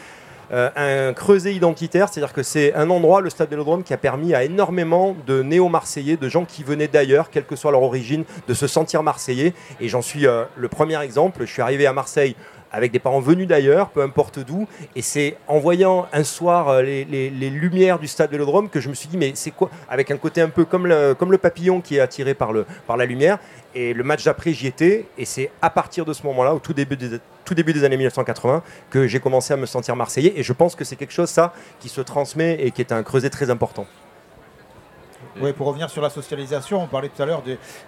un 0.50 1.12
creuset 1.12 1.54
identitaire, 1.54 2.08
c'est-à-dire 2.08 2.32
que 2.32 2.42
c'est 2.42 2.74
un 2.74 2.88
endroit, 2.90 3.20
le 3.20 3.30
stade 3.30 3.50
Vélodrome, 3.50 3.82
qui 3.82 3.92
a 3.92 3.96
permis 3.96 4.34
à 4.34 4.44
énormément 4.44 5.16
de 5.26 5.42
néo-marseillais, 5.42 6.16
de 6.16 6.28
gens 6.28 6.44
qui 6.44 6.62
venaient 6.62 6.88
d'ailleurs, 6.88 7.30
quelle 7.30 7.44
que 7.44 7.56
soit 7.56 7.70
leur 7.70 7.82
origine, 7.82 8.24
de 8.46 8.54
se 8.54 8.66
sentir 8.66 9.02
marseillais. 9.02 9.52
Et 9.80 9.88
j'en 9.88 10.02
suis 10.02 10.26
euh, 10.26 10.44
le 10.56 10.68
premier 10.68 11.00
exemple. 11.02 11.40
Je 11.40 11.52
suis 11.52 11.62
arrivé 11.62 11.86
à 11.86 11.92
Marseille 11.92 12.36
avec 12.72 12.92
des 12.92 12.98
parents 12.98 13.20
venus 13.20 13.46
d'ailleurs, 13.46 13.90
peu 13.90 14.02
importe 14.02 14.38
d'où. 14.40 14.66
Et 14.94 15.02
c'est 15.02 15.36
en 15.46 15.58
voyant 15.58 16.06
un 16.12 16.24
soir 16.24 16.68
euh, 16.68 16.82
les, 16.82 17.30
lumières 17.30 17.98
du 17.98 18.06
stade 18.06 18.30
Vélodrome 18.30 18.68
que 18.68 18.80
je 18.80 18.88
me 18.88 18.94
suis 18.94 19.08
dit, 19.08 19.16
mais 19.16 19.32
c'est 19.34 19.52
quoi? 19.52 19.70
Avec 19.88 20.10
un 20.10 20.16
côté 20.16 20.40
un 20.40 20.48
peu 20.48 20.64
comme 20.64 20.86
le, 20.86 21.38
papillon 21.38 21.80
qui 21.80 21.96
est 21.96 22.00
attiré 22.00 22.34
par, 22.34 22.52
par 22.86 22.96
la 22.96 23.06
lumière. 23.06 23.38
Et 23.74 23.92
le 23.92 24.04
match 24.04 24.24
d'après, 24.24 24.52
j'y 24.52 24.66
étais. 24.66 25.06
Et 25.18 25.24
c'est 25.24 25.50
à 25.62 25.70
partir 25.70 26.04
de 26.04 26.12
ce 26.12 26.26
moment-là, 26.26 26.54
au 26.54 26.58
tout 26.58 26.72
début 26.72 26.96
des, 26.96 27.18
tout 27.46 27.54
début 27.54 27.72
des 27.72 27.84
années 27.84 27.96
1980 27.96 28.62
que 28.90 29.06
j'ai 29.06 29.20
commencé 29.20 29.54
à 29.54 29.56
me 29.56 29.64
sentir 29.64 29.96
marseillais. 29.96 30.34
Et 30.36 30.42
je 30.42 30.52
pense 30.52 30.76
que 30.76 30.84
c'est 30.84 30.96
quelque 30.96 31.12
chose, 31.12 31.30
ça, 31.30 31.54
qui 31.80 31.88
se 31.88 32.02
transmet 32.02 32.58
et 32.60 32.70
qui 32.72 32.82
est 32.82 32.92
un 32.92 33.02
creuset 33.02 33.30
très 33.30 33.48
important. 33.48 33.86
Oui, 35.40 35.52
pour 35.52 35.66
revenir 35.66 35.90
sur 35.90 36.00
la 36.00 36.08
socialisation, 36.08 36.82
on 36.82 36.86
parlait 36.86 37.10
tout 37.10 37.22
à 37.22 37.26
l'heure 37.26 37.42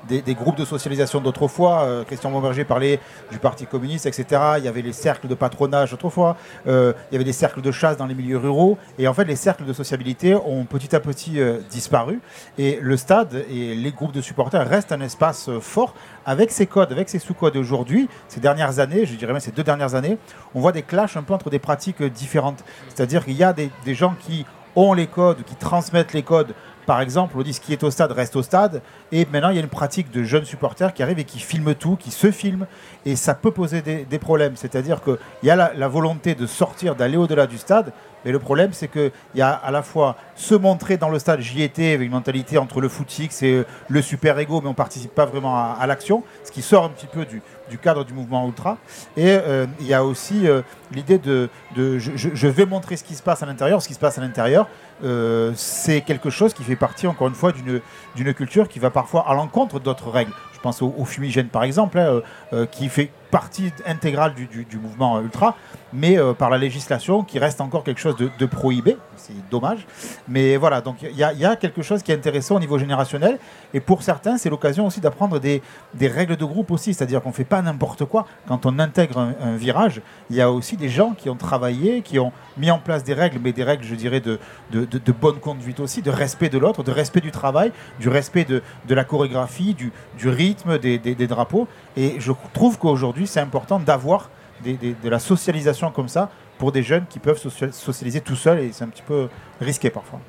des, 0.07 0.35
groupes 0.35 0.57
de 0.57 0.67
socialisation 0.67 1.21
d'autrefois. 1.21 1.83
Euh, 1.85 2.05
Christian 2.05 2.31
Bomberger 2.31 2.65
parlait 2.65 3.01
du 3.31 3.39
Parti 3.39 3.67
communiste, 3.67 4.05
etc. 4.05 4.43
Il 4.59 4.65
y 4.65 4.69
avait 4.69 4.83
les 4.83 4.93
cercles 4.93 5.29
de 5.29 5.35
patronage 5.35 5.95
autrefois. 5.95 6.37
Euh, 6.67 6.93
il 7.11 7.15
y 7.15 7.17
avait 7.17 7.25
des 7.25 7.33
cercles 7.33 7.63
de 7.63 7.71
chasse 7.71 7.97
dans 7.97 8.05
les 8.05 8.15
milieux 8.15 8.37
ruraux. 8.37 8.77
Et 8.99 9.09
en 9.09 9.15
fait, 9.15 9.25
les 9.25 9.37
cercles 9.37 9.65
de 9.65 9.73
sociabilité 9.73 10.35
ont 10.35 10.67
petit 10.67 10.95
à 10.95 11.01
petit 11.01 11.41
euh, 11.41 11.61
disparu. 11.71 12.21
Et 12.59 12.79
le 12.83 12.97
stade 12.99 13.47
et 13.51 13.75
les 13.75 13.93
groupes 13.93 14.13
de 14.13 14.21
supporters 14.21 14.69
restent 14.69 14.93
un 14.93 15.01
espace 15.01 15.49
fort 15.61 15.95
avec 16.27 16.51
ses 16.51 16.67
codes, 16.67 16.93
avec 16.93 17.09
ses 17.09 17.19
sous-codes. 17.19 17.57
Aujourd'hui, 17.57 18.09
ces 18.29 18.41
dernières 18.41 18.79
années, 18.79 19.07
je 19.07 19.15
dirais 19.15 19.33
même 19.33 19.41
ces 19.41 19.53
deux 19.53 19.65
dernières 19.65 19.95
années, 19.95 20.19
on 20.55 20.61
voit 20.61 20.73
des 20.73 20.83
clashs 20.83 21.17
un 21.17 21.23
peu 21.23 21.33
entre 21.33 21.49
des 21.49 21.59
pratiques 21.59 22.03
différentes. 22.03 22.63
C'est-à-dire 22.89 23.25
qu'il 23.25 23.37
y 23.37 23.45
a 23.45 23.55
des 23.55 23.95
gens 23.95 24.15
qui 24.21 24.45
ont 24.77 24.93
les 24.93 25.07
codes, 25.07 25.43
qui 25.45 25.57
transmettent 25.57 26.13
les 26.13 26.23
codes 26.23 26.55
par 26.89 27.03
exemple, 27.03 27.35
on 27.37 27.43
dit 27.43 27.53
ce 27.53 27.61
qui 27.61 27.75
est 27.75 27.85
au 27.85 27.91
stade 27.91 28.13
reste 28.13 28.35
au 28.35 28.43
stade. 28.43 28.81
Et 29.13 29.27
maintenant, 29.31 29.51
il 29.51 29.57
y 29.57 29.59
a 29.59 29.61
une 29.61 29.69
pratique 29.69 30.11
de 30.11 30.23
jeunes 30.23 30.47
supporters 30.47 30.95
qui 30.95 31.03
arrivent 31.03 31.19
et 31.19 31.25
qui 31.25 31.39
filment 31.39 31.75
tout, 31.75 31.97
qui 31.97 32.11
se 32.11 32.31
filment. 32.31 32.67
Et 33.05 33.15
ça 33.15 33.35
peut 33.35 33.51
poser 33.51 33.83
des, 33.83 34.19
problèmes. 34.19 34.57
C'est-à-dire 34.57 35.03
qu'il 35.03 35.19
y 35.43 35.51
a 35.51 35.55
la, 35.75 35.89
volonté 35.89 36.35
de 36.35 36.47
sortir, 36.47 36.95
d'aller 36.95 37.19
au-delà 37.19 37.47
du 37.47 37.59
stade. 37.59 37.93
Mais 38.25 38.33
le 38.33 38.39
problème, 38.39 38.73
c'est 38.73 38.89
qu'il 38.89 39.13
y 39.35 39.43
a 39.43 39.51
à 39.51 39.71
la 39.71 39.83
fois 39.83 40.17
se 40.35 40.55
montrer 40.55 40.97
dans 40.97 41.11
le 41.11 41.19
stade, 41.19 41.41
j'y 41.41 41.63
étais, 41.63 41.93
avec 41.93 42.07
une 42.07 42.13
mentalité 42.13 42.57
entre 42.57 42.81
le 42.81 42.89
footix 42.89 43.43
et 43.43 43.65
le 43.89 44.03
super-ego, 44.03 44.61
mais 44.63 44.69
on 44.69 44.71
ne 44.71 44.75
participe 44.75 45.15
pas 45.15 45.27
vraiment 45.27 45.57
à, 45.57 45.87
l'action, 45.87 46.25
ce 46.43 46.51
qui 46.51 46.63
sort 46.63 46.85
un 46.85 46.89
petit 46.89 47.07
peu 47.07 47.27
du, 47.27 47.79
cadre 47.79 48.03
du 48.05 48.15
mouvement 48.15 48.47
ultra. 48.47 48.79
Et 49.17 49.29
euh, 49.29 49.67
il 49.79 49.87
y 49.87 49.95
a 49.95 50.05
aussi 50.05 50.49
euh, 50.49 50.63
l'idée 50.91 51.19
de, 51.19 51.49
je, 51.77 52.49
vais 52.49 52.67
montrer 52.67 52.97
ce 52.97 53.05
qui 53.05 53.15
se 53.15 53.23
passe 53.23 53.43
à 53.43 53.47
l'intérieur. 53.47 53.83
Ce 53.83 53.89
qui 53.89 53.95
se 53.95 54.01
passe 54.01 54.19
à 54.19 54.21
l'intérieur, 54.21 54.69
euh, 55.05 55.53
c'est 55.55 56.01
quelque 56.01 56.31
chose 56.31 56.55
qui 56.55 56.65
fait 56.65 56.77
partie, 56.77 57.07
encore 57.07 57.29
une 57.29 57.35
fois, 57.35 57.53
d'une 57.53 58.35
culture 58.35 58.69
qui 58.69 58.79
va 58.79 58.91
parfois 58.91 59.29
à 59.29 59.35
l'encontre 59.35 59.81
d'autres 59.81 60.11
règles. 60.11 60.33
Je 60.59 60.61
pense 60.61 60.83
au, 60.83 61.05
fumigène, 61.05 61.47
par 61.47 61.63
exemple, 61.63 61.99
hein, 61.99 62.07
euh, 62.07 62.21
euh, 62.53 62.67
qui 62.67 62.89
fait 62.89 63.11
partie 63.31 63.71
intégrale 63.87 64.35
du, 64.35 64.79
mouvement 64.79 65.21
ultra, 65.21 65.55
mais 65.93 66.17
par 66.39 66.49
la 66.49 66.57
législation 66.57 67.23
qui 67.25 67.39
reste 67.39 67.61
encore 67.61 67.85
quelque 67.85 68.01
chose 68.01 68.17
de, 68.17 68.47
prohibé. 68.47 68.97
C'est 69.17 69.35
dommage. 69.51 69.87
Mais 70.29 70.57
voilà, 70.57 70.81
donc 70.81 71.03
il 71.03 71.15
y, 71.15 71.23
a 71.23 71.57
quelque 71.57 71.83
chose 71.83 72.03
qui 72.03 72.11
est 72.11 72.15
intéressant 72.15 72.57
au 72.57 72.59
niveau 72.59 72.79
générationnel. 72.79 73.39
Et 73.75 73.81
pour 73.81 74.03
certains, 74.03 74.39
c'est 74.39 74.49
l'occasion 74.49 74.87
aussi 74.87 75.01
d'apprendre 75.01 75.39
des, 75.39 75.61
règles 76.01 76.37
de 76.37 76.45
groupe 76.47 76.71
aussi. 76.71 76.95
C'est-à-dire 76.95 77.21
qu'on 77.21 77.29
ne 77.29 77.35
fait 77.35 77.45
pas 77.45 77.61
n'importe 77.61 78.07
quoi. 78.07 78.27
Quand 78.47 78.65
on 78.65 78.79
intègre 78.79 79.19
un, 79.19 79.57
virage, 79.57 80.01
il 80.31 80.37
y 80.37 80.41
a 80.41 80.51
aussi 80.51 80.79
des 80.79 80.89
gens 80.89 81.13
qui 81.13 81.29
ont 81.29 81.37
travaillé, 81.37 82.01
qui 82.01 82.19
ont 82.19 82.33
mis 82.57 82.71
en 82.71 82.79
place 82.79 83.05
des 83.05 83.15
règles, 83.15 83.41
mais 83.43 83.53
des 83.53 83.63
règles, 83.63 83.85
je 83.85 83.95
dirais, 83.95 84.21
de, 84.21 84.39
de, 84.71 84.88
bonne 85.13 85.39
conduite 85.41 85.81
aussi, 85.81 86.03
de 86.03 86.11
respect 86.11 86.49
de 86.49 86.59
l'autre, 86.59 86.83
de 86.83 86.91
respect 86.91 87.21
du 87.21 87.31
travail, 87.31 87.73
du 88.01 88.09
respect 88.09 88.45
de, 88.45 88.63
la 88.89 89.05
chorégraphie, 89.05 89.75
du, 89.75 89.93
du 90.17 90.29
rythme 90.29 90.79
des, 90.79 90.99
des, 90.99 91.27
drapeaux. 91.27 91.69
Et 91.97 92.17
je 92.19 92.33
trouve 92.53 92.79
qu'aujourd'hui, 92.79 93.27
c'est 93.27 93.41
important 93.41 93.79
d'avoir 93.79 94.31
de 94.65 95.09
la 95.09 95.19
socialisation 95.19 95.91
comme 95.91 96.09
ça 96.09 96.31
pour 96.59 96.73
des 96.73 96.83
jeunes 96.83 97.05
qui 97.09 97.19
peuvent 97.19 97.39
socialiser 97.39 98.21
tout 98.21 98.35
seuls 98.35 98.59
et 98.59 98.73
c'est 98.73 98.85
un 98.85 98.89
petit 98.89 99.05
peu 99.07 99.29
risqué 99.61 99.91
parfois. 99.91 100.21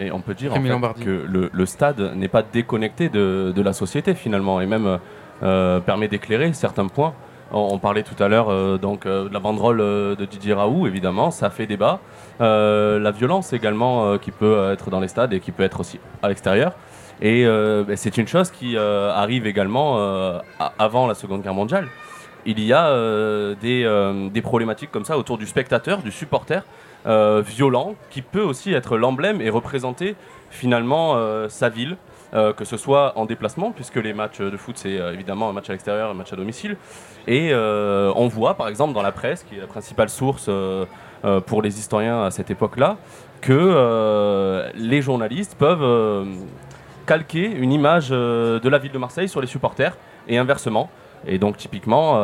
Et, 0.00 0.12
on 0.12 0.20
peut 0.20 0.34
dire 0.34 0.52
que 0.52 1.26
le, 1.52 1.66
stade 1.66 2.14
n'est 2.14 2.28
pas 2.28 2.42
déconnecté 2.42 3.08
de, 3.08 3.52
de, 3.54 3.62
la 3.62 3.72
société 3.72 4.14
finalement 4.14 4.60
et 4.60 4.66
même 4.66 4.98
euh, 5.42 5.80
permet 5.80 6.06
d'éclairer 6.08 6.52
certains 6.52 6.86
points. 6.86 7.14
On, 7.54 7.78
parlait 7.78 8.02
tout 8.02 8.20
à 8.22 8.28
l'heure 8.28 8.48
euh, 8.48 8.78
donc 8.78 9.04
euh, 9.04 9.28
de 9.28 9.34
la 9.34 9.38
banderole 9.38 9.80
euh, 9.82 10.16
de 10.16 10.24
Didier 10.24 10.54
Raoult, 10.54 10.86
évidemment, 10.86 11.30
ça 11.30 11.50
fait 11.50 11.66
débat. 11.66 12.00
la 12.40 13.10
violence 13.10 13.52
également 13.52 14.18
qui 14.18 14.30
peut 14.30 14.72
être 14.72 14.90
dans 14.90 15.00
les 15.00 15.08
stades 15.08 15.32
et 15.34 15.40
qui 15.40 15.52
peut 15.52 15.62
être 15.62 15.80
aussi 15.80 16.00
à 16.22 16.28
l'extérieur. 16.28 16.72
Et 17.20 17.44
ben, 17.44 17.96
c'est 17.96 18.16
une 18.16 18.26
chose 18.26 18.50
qui 18.50 18.76
arrive 18.76 19.46
également 19.46 20.40
avant 20.78 21.06
la 21.06 21.14
Seconde 21.14 21.42
Guerre 21.42 21.54
mondiale. 21.54 21.86
Il 22.46 22.58
y 22.58 22.72
a 22.72 22.90
des, 23.60 24.28
des, 24.32 24.42
problématiques 24.42 24.90
comme 24.90 25.04
ça 25.04 25.16
autour 25.16 25.38
du 25.38 25.46
spectateur, 25.46 25.98
du 25.98 26.10
supporter 26.10 26.64
violent, 27.06 27.94
qui 28.10 28.22
peut 28.22 28.42
aussi 28.42 28.72
être 28.72 28.96
l'emblème 28.96 29.40
et 29.40 29.50
représenter 29.50 30.16
finalement 30.50 31.16
sa 31.48 31.68
ville, 31.68 31.96
euh, 32.34 32.54
que 32.54 32.64
ce 32.64 32.78
soit 32.78 33.12
en 33.16 33.26
déplacement, 33.26 33.72
puisque 33.72 33.96
les 33.96 34.14
matchs 34.14 34.40
de 34.40 34.56
foot, 34.56 34.78
c'est 34.78 34.98
euh, 34.98 35.12
évidemment 35.12 35.50
un 35.50 35.52
match 35.52 35.68
à 35.68 35.72
l'extérieur, 35.72 36.10
un 36.10 36.14
match 36.14 36.32
à 36.32 36.36
domicile. 36.36 36.78
Et 37.26 37.50
euh, 37.52 38.10
on 38.16 38.26
voit, 38.26 38.54
par 38.54 38.68
exemple, 38.68 38.94
dans 38.94 39.02
la 39.02 39.12
presse, 39.12 39.42
qui 39.42 39.56
est 39.56 39.60
la 39.60 39.66
principale 39.66 40.08
source 40.08 40.48
pour 41.46 41.62
les 41.62 41.78
historiens 41.78 42.24
à 42.24 42.30
cette 42.30 42.50
époque-là, 42.50 42.96
que 43.42 44.72
les 44.74 45.02
journalistes 45.02 45.56
peuvent 45.56 46.26
calquer 47.06 47.44
une 47.44 47.70
image 47.70 48.08
de 48.08 48.68
la 48.68 48.78
ville 48.78 48.92
de 48.92 48.98
Marseille 48.98 49.28
sur 49.28 49.40
les 49.40 49.46
supporters, 49.46 49.96
et 50.26 50.38
inversement. 50.38 50.88
Et 51.26 51.38
donc 51.38 51.58
typiquement, 51.58 52.14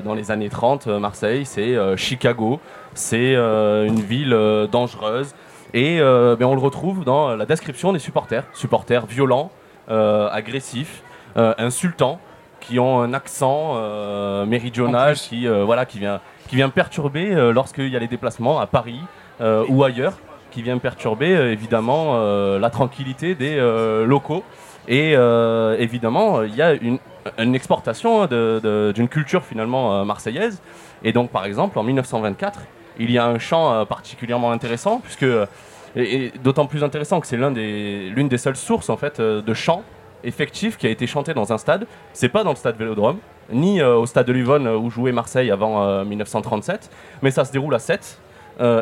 dans 0.00 0.14
les 0.14 0.30
années 0.32 0.48
30, 0.48 0.88
Marseille, 0.88 1.44
c'est 1.44 1.76
Chicago, 1.96 2.58
c'est 2.94 3.34
une 3.34 4.00
ville 4.00 4.36
dangereuse. 4.72 5.34
Et 5.72 5.98
ben, 5.98 6.46
on 6.46 6.54
le 6.54 6.60
retrouve 6.60 7.04
dans 7.04 7.36
la 7.36 7.46
description 7.46 7.92
des 7.92 8.00
supporters. 8.00 8.44
Supporters 8.54 9.06
violents, 9.06 9.52
agressifs, 9.88 11.02
euh, 11.36 11.54
insultants, 11.58 12.20
qui 12.60 12.78
ont 12.78 13.00
un 13.00 13.14
accent 13.14 13.74
euh, 13.76 14.44
méridional 14.44 15.14
qui, 15.14 15.46
voilà, 15.46 15.86
qui, 15.86 15.98
vient, 15.98 16.20
qui 16.48 16.56
vient 16.56 16.68
perturber 16.68 17.34
lorsqu'il 17.52 17.88
y 17.88 17.96
a 17.96 17.98
les 17.98 18.08
déplacements 18.08 18.58
à 18.58 18.66
Paris 18.66 19.00
ou 19.40 19.84
ailleurs, 19.84 20.18
qui 20.50 20.62
vient 20.62 20.78
perturber 20.78 21.30
évidemment 21.52 22.18
la 22.58 22.70
tranquillité 22.70 23.34
des 23.34 23.56
locaux. 24.04 24.42
Et 24.88 25.12
évidemment, 25.78 26.42
il 26.42 26.54
y 26.56 26.62
a 26.62 26.72
une, 26.72 26.98
une 27.38 27.54
exportation 27.54 28.26
d'une 28.26 29.08
culture 29.08 29.44
finalement 29.44 30.04
marseillaise. 30.04 30.60
Et 31.04 31.12
donc, 31.12 31.30
par 31.30 31.44
exemple, 31.44 31.78
en 31.78 31.84
1924, 31.84 32.60
il 32.98 33.12
y 33.12 33.18
a 33.18 33.26
un 33.26 33.38
chant 33.38 33.86
particulièrement 33.86 34.50
intéressant, 34.50 34.98
puisque 34.98 35.26
et, 35.98 36.32
d'autant 36.42 36.66
plus 36.66 36.84
intéressant 36.84 37.20
que 37.20 37.26
c'est 37.26 37.36
l'une 37.36 38.28
des, 38.28 38.38
seules 38.38 38.56
sources 38.56 38.90
en 38.90 38.96
fait 38.96 39.20
euh, 39.20 39.42
de 39.42 39.54
chant 39.54 39.82
effectif 40.24 40.76
qui 40.76 40.86
a 40.86 40.90
été 40.90 41.06
chanté 41.06 41.32
dans 41.32 41.52
un 41.52 41.58
stade. 41.58 41.86
C'est 42.12 42.28
pas 42.28 42.42
dans 42.42 42.50
le 42.50 42.56
stade 42.56 42.76
Vélodrome, 42.76 43.18
ni 43.52 43.80
euh, 43.80 43.96
au 43.96 44.06
stade 44.06 44.26
de 44.26 44.32
Luvonne 44.32 44.66
euh, 44.66 44.76
où 44.76 44.90
jouait 44.90 45.12
Marseille 45.12 45.50
avant 45.50 46.04
1937, 46.04 46.90
mais 47.22 47.30
ça 47.30 47.44
se 47.44 47.52
déroule 47.52 47.74
à 47.74 47.78
7. 47.78 48.18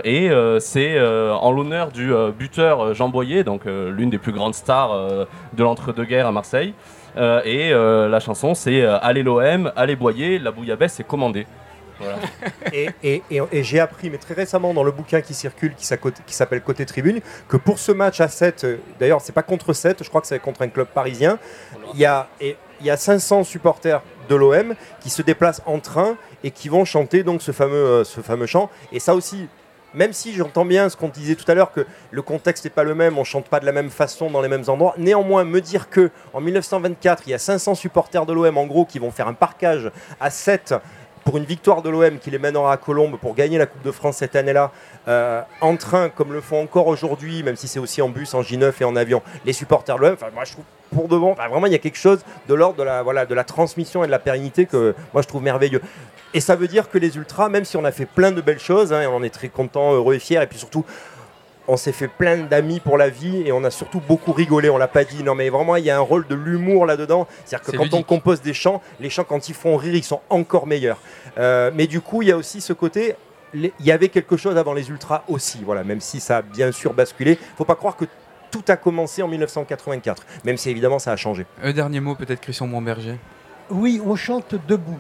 et 0.04 0.30
c'est 0.60 0.98
en 0.98 1.52
l'honneur 1.52 1.90
du 1.90 2.10
buteur 2.38 2.94
Jean 2.94 3.10
Boyer, 3.10 3.44
donc 3.44 3.66
l'une 3.66 4.08
des 4.08 4.18
plus 4.18 4.32
grandes 4.32 4.54
stars 4.54 5.26
de 5.52 5.62
l'entre-deux-guerres 5.62 6.26
à 6.26 6.32
Marseille. 6.32 6.72
et 7.44 7.72
la 7.74 8.20
chanson 8.20 8.54
c'est 8.54 8.82
Allez 8.82 9.22
l'OM, 9.22 9.70
allez 9.76 9.96
Boyer, 9.96 10.38
la 10.38 10.50
bouillabaisse 10.50 10.98
est 11.00 11.06
commandée. 11.06 11.46
et, 12.72 13.22
j'ai 13.52 13.80
appris, 13.80 14.10
mais 14.10 14.18
très 14.18 14.34
récemment, 14.34 14.74
dans 14.74 14.84
le 14.84 14.92
bouquin 14.92 15.20
qui 15.20 15.34
circule, 15.34 15.74
qui 15.74 15.86
s'appelle 16.34 16.62
Côté 16.62 16.86
Tribune, 16.86 17.20
que 17.48 17.56
pour 17.56 17.78
ce 17.78 17.92
match 17.92 18.20
à 18.20 18.28
7, 18.28 18.64
euh, 18.64 18.76
d'ailleurs, 18.98 19.20
c'est 19.20 19.32
pas 19.32 19.42
contre 19.42 19.72
7, 19.72 20.02
je 20.02 20.08
crois 20.08 20.20
que 20.20 20.26
c'est 20.26 20.38
contre 20.38 20.62
un 20.62 20.68
club 20.68 20.88
parisien, 20.88 21.38
il 21.94 22.00
y 22.00 22.04
a, 22.04 22.28
il 22.40 22.56
y 22.82 22.90
a 22.90 22.96
500 22.96 23.44
supporters 23.44 24.02
de 24.28 24.34
l'OM 24.34 24.74
qui 25.00 25.10
se 25.10 25.22
déplacent 25.22 25.62
en 25.66 25.78
train 25.78 26.16
et 26.42 26.50
qui 26.50 26.68
vont 26.68 26.84
chanter 26.84 27.22
donc 27.22 27.42
ce 27.42 27.52
fameux, 27.52 28.04
ce 28.04 28.20
fameux 28.20 28.46
chant. 28.46 28.70
Et 28.92 29.00
ça 29.00 29.14
aussi, 29.14 29.48
même 29.94 30.12
si 30.12 30.34
j'entends 30.34 30.64
bien 30.64 30.88
ce 30.88 30.96
qu'on 30.96 31.08
disait 31.08 31.36
tout 31.36 31.50
à 31.50 31.54
l'heure, 31.54 31.72
que 31.72 31.86
le 32.10 32.22
contexte 32.22 32.64
n'est 32.64 32.70
pas 32.70 32.84
le 32.84 32.94
même, 32.94 33.18
on 33.18 33.24
chante 33.24 33.48
pas 33.48 33.60
de 33.60 33.66
la 33.66 33.72
même 33.72 33.90
façon 33.90 34.30
dans 34.30 34.42
les 34.42 34.48
mêmes 34.48 34.64
endroits, 34.68 34.94
néanmoins, 34.98 35.44
me 35.44 35.60
dire 35.60 35.88
que 35.88 36.10
en 36.34 36.40
1924, 36.40 37.22
il 37.26 37.30
y 37.30 37.34
a 37.34 37.38
500 37.38 37.74
supporters 37.74 38.26
de 38.26 38.32
l'OM 38.32 38.58
en 38.58 38.66
gros 38.66 38.84
qui 38.84 38.98
vont 38.98 39.10
faire 39.10 39.28
un 39.28 39.34
parcage 39.34 39.90
à 40.20 40.30
7 40.30 40.74
pour 41.26 41.36
une 41.36 41.44
victoire 41.44 41.82
de 41.82 41.90
l'OM 41.90 42.18
qui 42.20 42.30
les 42.30 42.38
mènera 42.38 42.72
à 42.72 42.76
Colombes 42.76 43.18
pour 43.20 43.34
gagner 43.34 43.58
la 43.58 43.66
Coupe 43.66 43.82
de 43.82 43.90
France 43.90 44.18
cette 44.18 44.36
année-là, 44.36 44.70
euh, 45.08 45.42
en 45.60 45.76
train 45.76 46.08
comme 46.08 46.32
le 46.32 46.40
font 46.40 46.62
encore 46.62 46.86
aujourd'hui, 46.86 47.42
même 47.42 47.56
si 47.56 47.66
c'est 47.66 47.80
aussi 47.80 48.00
en 48.00 48.08
bus, 48.08 48.32
en 48.32 48.42
J9 48.42 48.72
et 48.80 48.84
en 48.84 48.94
avion, 48.94 49.20
les 49.44 49.52
supporters 49.52 49.96
de 49.96 50.02
l'OM, 50.02 50.16
moi 50.32 50.44
je 50.44 50.52
trouve 50.52 50.64
pour 50.94 51.08
de 51.08 51.18
bon, 51.18 51.34
vraiment 51.34 51.66
il 51.66 51.72
y 51.72 51.74
a 51.74 51.78
quelque 51.78 51.98
chose 51.98 52.20
de 52.48 52.54
l'ordre 52.54 52.76
de 52.76 52.84
la, 52.84 53.02
voilà, 53.02 53.26
de 53.26 53.34
la 53.34 53.42
transmission 53.42 54.04
et 54.04 54.06
de 54.06 54.12
la 54.12 54.20
pérennité 54.20 54.66
que 54.66 54.94
moi 55.12 55.20
je 55.20 55.26
trouve 55.26 55.42
merveilleux. 55.42 55.82
Et 56.32 56.40
ça 56.40 56.54
veut 56.54 56.68
dire 56.68 56.88
que 56.88 56.98
les 56.98 57.16
ultras, 57.16 57.48
même 57.48 57.64
si 57.64 57.76
on 57.76 57.84
a 57.84 57.90
fait 57.90 58.06
plein 58.06 58.30
de 58.30 58.40
belles 58.40 58.60
choses, 58.60 58.92
hein, 58.92 59.04
on 59.10 59.16
en 59.16 59.22
est 59.24 59.30
très 59.30 59.48
content, 59.48 59.94
heureux 59.94 60.14
et 60.14 60.20
fiers, 60.20 60.40
et 60.42 60.46
puis 60.46 60.58
surtout 60.58 60.84
on 61.68 61.76
s'est 61.76 61.92
fait 61.92 62.08
plein 62.08 62.38
d'amis 62.38 62.80
pour 62.80 62.96
la 62.96 63.08
vie 63.08 63.42
et 63.46 63.52
on 63.52 63.64
a 63.64 63.70
surtout 63.70 64.00
beaucoup 64.00 64.32
rigolé. 64.32 64.70
On 64.70 64.78
l'a 64.78 64.88
pas 64.88 65.04
dit, 65.04 65.22
non 65.22 65.34
mais 65.34 65.48
vraiment 65.48 65.76
il 65.76 65.84
y 65.84 65.90
a 65.90 65.96
un 65.96 66.00
rôle 66.00 66.26
de 66.26 66.34
l'humour 66.34 66.86
là-dedans. 66.86 67.26
C'est-à-dire 67.44 67.70
que 67.72 67.76
quand 67.76 67.94
on 67.94 68.02
compose 68.02 68.40
des 68.40 68.54
chants, 68.54 68.82
les 69.00 69.10
chants 69.10 69.24
quand 69.24 69.48
ils 69.48 69.54
font 69.54 69.76
rire, 69.76 69.94
ils 69.94 70.04
sont 70.04 70.20
encore 70.30 70.66
meilleurs. 70.66 70.98
Euh, 71.38 71.70
mais 71.74 71.86
du 71.86 72.00
coup, 72.00 72.22
il 72.22 72.28
y 72.28 72.32
a 72.32 72.36
aussi 72.36 72.60
ce 72.60 72.72
côté. 72.72 73.14
Il 73.54 73.72
y 73.80 73.92
avait 73.92 74.08
quelque 74.08 74.36
chose 74.36 74.56
avant 74.56 74.74
les 74.74 74.90
ultras 74.90 75.22
aussi, 75.28 75.62
voilà. 75.64 75.82
Même 75.84 76.00
si 76.00 76.20
ça 76.20 76.38
a 76.38 76.42
bien 76.42 76.72
sûr 76.72 76.92
basculé, 76.92 77.38
faut 77.56 77.64
pas 77.64 77.76
croire 77.76 77.96
que 77.96 78.04
tout 78.50 78.64
a 78.68 78.76
commencé 78.76 79.22
en 79.22 79.28
1984, 79.28 80.26
même 80.44 80.56
si 80.56 80.70
évidemment 80.70 80.98
ça 80.98 81.12
a 81.12 81.16
changé. 81.16 81.46
Un 81.62 81.72
dernier 81.72 82.00
mot 82.00 82.14
peut-être, 82.14 82.40
Christian 82.40 82.66
Montberger. 82.66 83.16
Oui, 83.70 84.00
on 84.04 84.14
chante 84.16 84.54
debout. 84.68 84.98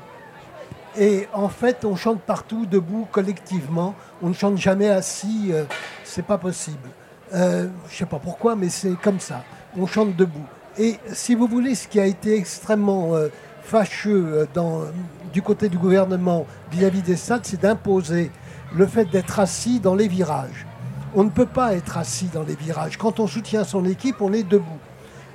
Et 0.98 1.28
en 1.32 1.48
fait, 1.48 1.84
on 1.84 1.96
chante 1.96 2.20
partout, 2.20 2.66
debout, 2.66 3.06
collectivement. 3.10 3.94
On 4.22 4.28
ne 4.28 4.34
chante 4.34 4.56
jamais 4.56 4.88
assis. 4.88 5.48
Euh, 5.50 5.64
c'est 6.04 6.24
pas 6.24 6.38
possible. 6.38 6.88
Euh, 7.34 7.68
je 7.90 7.96
sais 7.96 8.06
pas 8.06 8.18
pourquoi, 8.18 8.56
mais 8.56 8.68
c'est 8.68 8.94
comme 9.02 9.20
ça. 9.20 9.44
On 9.76 9.86
chante 9.86 10.16
debout. 10.16 10.46
Et 10.78 10.96
si 11.12 11.34
vous 11.34 11.46
voulez, 11.46 11.74
ce 11.74 11.88
qui 11.88 11.98
a 11.98 12.06
été 12.06 12.36
extrêmement 12.36 13.14
euh, 13.14 13.28
fâcheux 13.62 14.46
euh, 14.56 14.84
du 15.32 15.42
côté 15.42 15.68
du 15.68 15.78
gouvernement 15.78 16.46
vis-à-vis 16.70 17.02
des 17.02 17.16
stades, 17.16 17.44
c'est 17.44 17.60
d'imposer 17.60 18.30
le 18.74 18.86
fait 18.86 19.06
d'être 19.06 19.40
assis 19.40 19.80
dans 19.80 19.94
les 19.94 20.08
virages. 20.08 20.66
On 21.14 21.24
ne 21.24 21.30
peut 21.30 21.46
pas 21.46 21.74
être 21.74 21.96
assis 21.96 22.28
dans 22.32 22.42
les 22.42 22.56
virages. 22.56 22.98
Quand 22.98 23.20
on 23.20 23.26
soutient 23.26 23.64
son 23.64 23.84
équipe, 23.86 24.20
on 24.20 24.32
est 24.32 24.42
debout. 24.42 24.78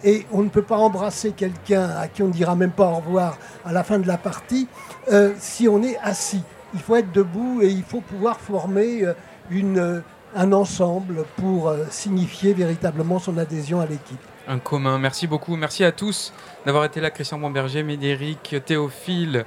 Et 0.03 0.26
on 0.32 0.41
ne 0.41 0.49
peut 0.49 0.64
pas 0.64 0.78
embrasser 0.78 1.32
quelqu'un 1.32 1.89
à 1.89 2.07
qui 2.07 2.24
on 2.24 2.28
ne 2.28 2.34
dira 2.34 2.55
même 2.55 2.72
pas 2.72 2.88
au 2.88 2.95
revoir 2.95 3.38
à 3.66 3.72
la 3.72 3.84
fin 3.84 3.99
de 3.99 4.07
la 4.07 4.18
partie 4.18 4.68
euh, 5.12 5.34
si 5.38 5.68
on 5.68 5.82
est 5.84 5.97
assis. 5.97 6.43
Il 6.74 6.80
faut 6.80 6.95
être 6.95 7.12
debout 7.12 7.62
et 7.62 7.68
il 7.68 7.84
faut 7.84 8.02
pouvoir 8.02 8.39
former 8.39 9.04
euh, 9.04 9.14
une, 9.49 9.80
euh, 9.80 9.99
un 10.36 10.52
ensemble 10.54 11.26
pour 11.36 11.74
signifier 11.89 12.54
véritablement 12.54 13.20
son 13.20 13.38
adhésion 13.38 13.82
à 13.82 13.86
l'équipe. 13.86 14.20
Un 14.47 14.60
commun. 14.60 14.97
Merci 14.97 15.28
beaucoup. 15.28 15.56
Merci 15.56 15.84
à 15.84 15.91
tous 15.91 16.34
d'avoir 16.66 16.86
été 16.86 17.02
là. 17.02 17.12
Christian 17.12 17.38
Bomberger, 17.38 17.84
Médéric, 17.84 18.56
Théophile, 18.66 19.45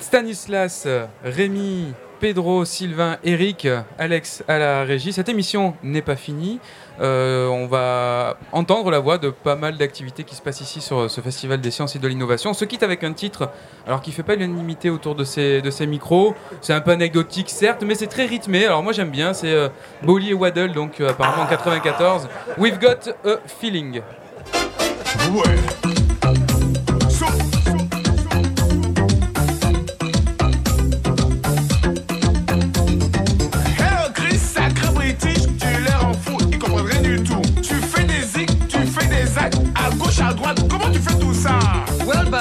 Stanislas, 0.00 0.88
Rémi, 1.22 1.92
Pedro, 2.18 2.64
Sylvain, 2.64 3.18
Eric, 3.24 3.68
Alex 3.98 4.44
à 4.48 4.58
la 4.58 4.84
régie. 4.84 5.12
Cette 5.12 5.28
émission 5.28 5.74
n'est 5.82 6.02
pas 6.02 6.16
finie. 6.16 6.60
Euh, 7.00 7.48
on 7.48 7.66
va 7.66 8.38
entendre 8.52 8.90
la 8.90 8.98
voix 8.98 9.18
de 9.18 9.30
pas 9.30 9.56
mal 9.56 9.76
d'activités 9.76 10.24
qui 10.24 10.34
se 10.34 10.42
passent 10.42 10.60
ici 10.60 10.80
sur 10.80 11.10
ce 11.10 11.20
Festival 11.20 11.60
des 11.60 11.70
sciences 11.70 11.96
et 11.96 11.98
de 11.98 12.08
l'innovation. 12.08 12.50
On 12.50 12.54
se 12.54 12.64
quitte 12.64 12.82
avec 12.82 13.04
un 13.04 13.12
titre, 13.12 13.50
alors 13.86 14.00
qui 14.00 14.12
fait 14.12 14.22
pas 14.22 14.34
l'unanimité 14.34 14.90
autour 14.90 15.14
de 15.14 15.24
ces, 15.24 15.86
micros. 15.86 16.34
C'est 16.60 16.72
un 16.72 16.80
peu 16.80 16.92
anecdotique, 16.92 17.50
certes, 17.50 17.82
mais 17.86 17.94
c'est 17.94 18.06
très 18.06 18.26
rythmé. 18.26 18.64
Alors 18.64 18.82
moi 18.82 18.92
j'aime 18.92 19.10
bien, 19.10 19.32
c'est 19.34 19.52
euh, 19.52 19.68
et 20.26 20.34
Waddle, 20.34 20.72
donc 20.72 21.00
euh, 21.00 21.10
apparemment 21.10 21.42
en 21.42 21.46
94. 21.46 22.28
We've 22.58 22.78
got 22.78 23.10
a 23.24 23.36
feeling. 23.46 24.00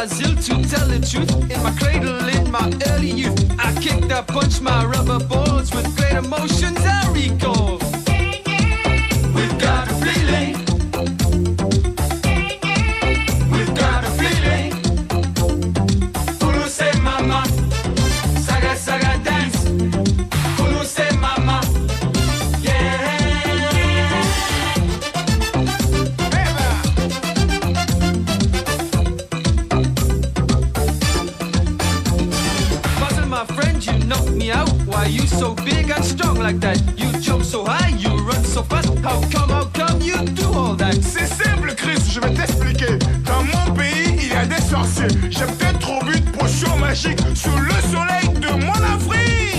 Brazil 0.08 0.36
to 0.36 0.70
tell 0.70 0.88
the 0.88 1.00
truth. 1.00 1.32
In 1.50 1.64
my 1.64 1.72
cradle, 1.80 2.28
in 2.30 2.52
my 2.52 2.72
early 2.89 3.10
youth, 3.10 3.43
I 3.58 3.74
kicked, 3.82 4.12
I 4.12 4.22
punched 4.22 4.62
my 4.62 4.86
rubber 4.86 5.20
balls 5.26 5.74
with 5.74 5.98
great 5.98 6.14
emotions 6.14 6.78
I 6.80 7.12
recall. 7.12 7.95
C'est 41.02 41.26
simple, 41.26 41.74
Chris, 41.76 41.98
je 42.10 42.20
vais 42.20 42.34
t'expliquer. 42.34 43.00
Dans 43.26 43.43
mon 43.43 43.74
pays, 43.74 44.16
il 44.22 44.30
y 44.30 44.34
a 44.34 44.46
des 44.46 44.62
sorciers. 44.62 45.08
J'ai 45.30 45.46
peut-être 45.46 45.80
trop 45.80 46.04
vu 46.06 46.20
de 46.20 46.30
potions 46.38 46.78
magiques 46.78 47.20
sous 47.34 47.58
le 47.58 47.72
soleil 47.91 48.39
de 48.39 48.64
mon 48.64 48.74
Afrique. 48.74 49.55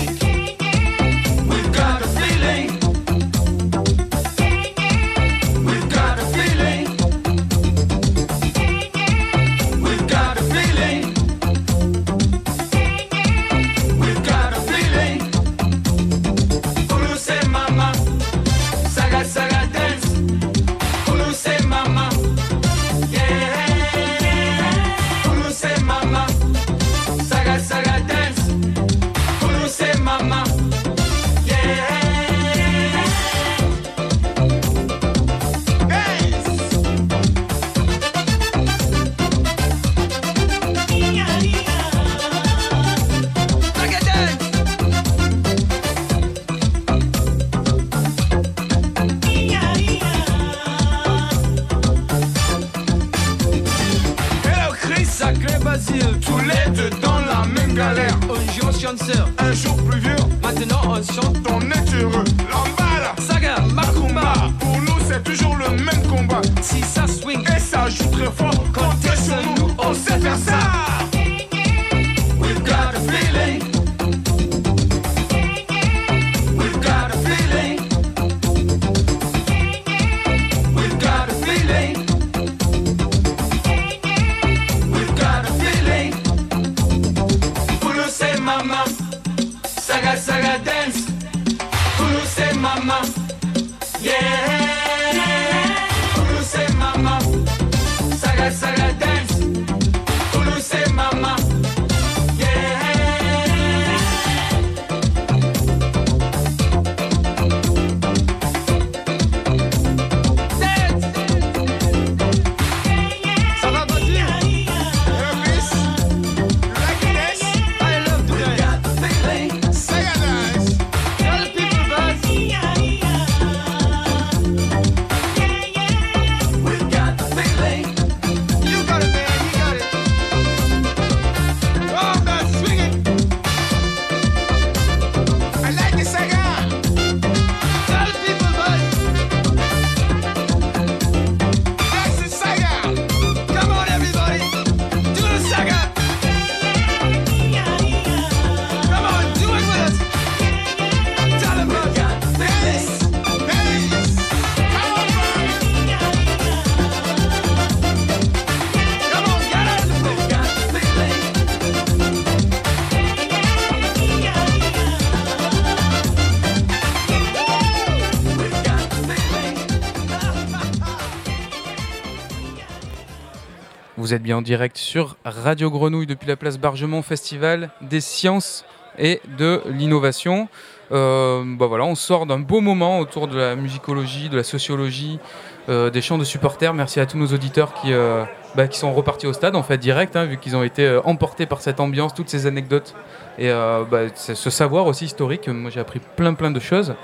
Vous 174.07 174.13
êtes 174.13 174.23
bien 174.23 174.37
en 174.37 174.41
direct 174.41 174.77
sur 174.77 175.17
Radio 175.25 175.69
Grenouille 175.69 176.07
depuis 176.07 176.29
la 176.29 176.37
place 176.37 176.57
Bargemont, 176.57 177.01
Festival 177.01 177.71
des 177.81 177.99
sciences 177.99 178.63
et 178.97 179.19
de 179.37 179.61
l'innovation. 179.65 180.47
Euh, 180.93 181.43
bah 181.45 181.65
voilà, 181.65 181.83
on 181.83 181.95
sort 181.95 182.25
d'un 182.25 182.39
beau 182.39 182.61
moment 182.61 182.99
autour 182.99 183.27
de 183.27 183.37
la 183.37 183.57
musicologie, 183.57 184.29
de 184.29 184.37
la 184.37 184.43
sociologie, 184.43 185.19
euh, 185.67 185.89
des 185.89 186.01
chants 186.01 186.17
de 186.17 186.23
supporters. 186.23 186.73
Merci 186.73 187.01
à 187.01 187.05
tous 187.05 187.17
nos 187.17 187.27
auditeurs 187.27 187.73
qui, 187.73 187.91
euh, 187.91 188.23
bah, 188.55 188.69
qui 188.69 188.79
sont 188.79 188.93
repartis 188.93 189.27
au 189.27 189.33
stade 189.33 189.57
en 189.57 189.63
fait 189.63 189.77
direct, 189.77 190.15
hein, 190.15 190.23
vu 190.23 190.37
qu'ils 190.37 190.55
ont 190.55 190.63
été 190.63 191.01
emportés 191.03 191.45
par 191.45 191.59
cette 191.59 191.81
ambiance, 191.81 192.13
toutes 192.13 192.29
ces 192.29 192.47
anecdotes 192.47 192.95
et 193.37 193.49
bah, 193.49 194.03
ce 194.15 194.49
savoir 194.49 194.85
aussi 194.85 195.03
historique. 195.03 195.49
Moi 195.49 195.69
j'ai 195.69 195.81
appris 195.81 195.99
plein 196.15 196.33
plein 196.33 196.51
de 196.51 196.61
choses. 196.61 196.95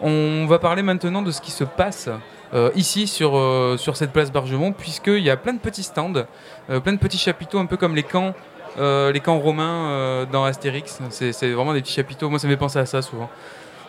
On 0.00 0.46
va 0.46 0.58
parler 0.58 0.82
maintenant 0.82 1.22
de 1.22 1.30
ce 1.30 1.40
qui 1.40 1.52
se 1.52 1.62
passe 1.62 2.08
euh, 2.54 2.70
ici 2.74 3.06
sur, 3.06 3.36
euh, 3.36 3.76
sur 3.76 3.96
cette 3.96 4.12
place 4.12 4.32
Bargemont, 4.32 4.72
puisqu'il 4.72 5.22
y 5.22 5.30
a 5.30 5.36
plein 5.36 5.52
de 5.52 5.58
petits 5.58 5.82
stands, 5.82 6.24
euh, 6.70 6.80
plein 6.80 6.92
de 6.92 6.98
petits 6.98 7.18
chapiteaux, 7.18 7.58
un 7.58 7.66
peu 7.66 7.76
comme 7.76 7.94
les 7.94 8.02
camps, 8.02 8.34
les 8.76 9.20
camps 9.20 9.38
romains 9.40 10.24
dans 10.30 10.44
Astérix. 10.44 11.00
C'est 11.10 11.50
vraiment 11.50 11.74
des 11.74 11.80
petits 11.80 11.94
chapiteaux. 11.94 12.30
Moi, 12.30 12.38
ça 12.38 12.46
me 12.46 12.52
fait 12.52 12.56
penser 12.58 12.78
à 12.78 12.86
ça 12.86 13.02
souvent. 13.02 13.28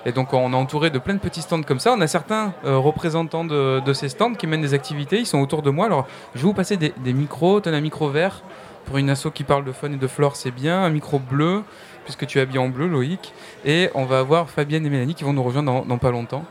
Et 0.05 0.11
donc, 0.11 0.33
on 0.33 0.51
est 0.51 0.55
entouré 0.55 0.89
de 0.89 0.97
plein 0.97 1.13
de 1.13 1.19
petits 1.19 1.43
stands 1.43 1.61
comme 1.61 1.79
ça. 1.79 1.93
On 1.95 2.01
a 2.01 2.07
certains 2.07 2.53
représentants 2.63 3.45
de, 3.45 3.81
de, 3.81 3.93
ces 3.93 4.09
stands 4.09 4.33
qui 4.33 4.47
mènent 4.47 4.63
des 4.63 4.73
activités. 4.73 5.19
Ils 5.19 5.27
sont 5.27 5.41
autour 5.41 5.61
de 5.61 5.69
moi. 5.69 5.85
Alors, 5.85 6.07
je 6.33 6.39
vais 6.39 6.47
vous 6.47 6.55
passer 6.55 6.75
des, 6.75 6.91
des 7.03 7.13
micros. 7.13 7.61
Tu 7.61 7.69
as 7.69 7.71
un 7.71 7.81
micro 7.81 8.09
vert 8.09 8.41
pour 8.85 8.97
une 8.97 9.11
asso 9.11 9.27
qui 9.31 9.43
parle 9.43 9.63
de 9.63 9.71
faune 9.71 9.93
et 9.93 9.97
de 9.97 10.07
flore, 10.07 10.35
c'est 10.35 10.49
bien. 10.49 10.81
Un 10.81 10.89
micro 10.89 11.19
bleu 11.19 11.61
puisque 12.05 12.25
tu 12.25 12.39
es 12.39 12.41
habillé 12.41 12.57
en 12.57 12.69
bleu, 12.69 12.87
Loïc. 12.87 13.31
Et 13.65 13.91
on 13.93 14.05
va 14.05 14.17
avoir 14.17 14.49
Fabienne 14.49 14.83
et 14.83 14.89
Mélanie 14.89 15.13
qui 15.13 15.23
vont 15.23 15.33
nous 15.33 15.43
rejoindre 15.43 15.85
dans, 15.85 15.97
pas 15.99 16.09
longtemps, 16.09 16.43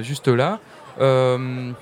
juste 0.00 0.28
là. 0.28 0.60
Euh, 1.00 1.72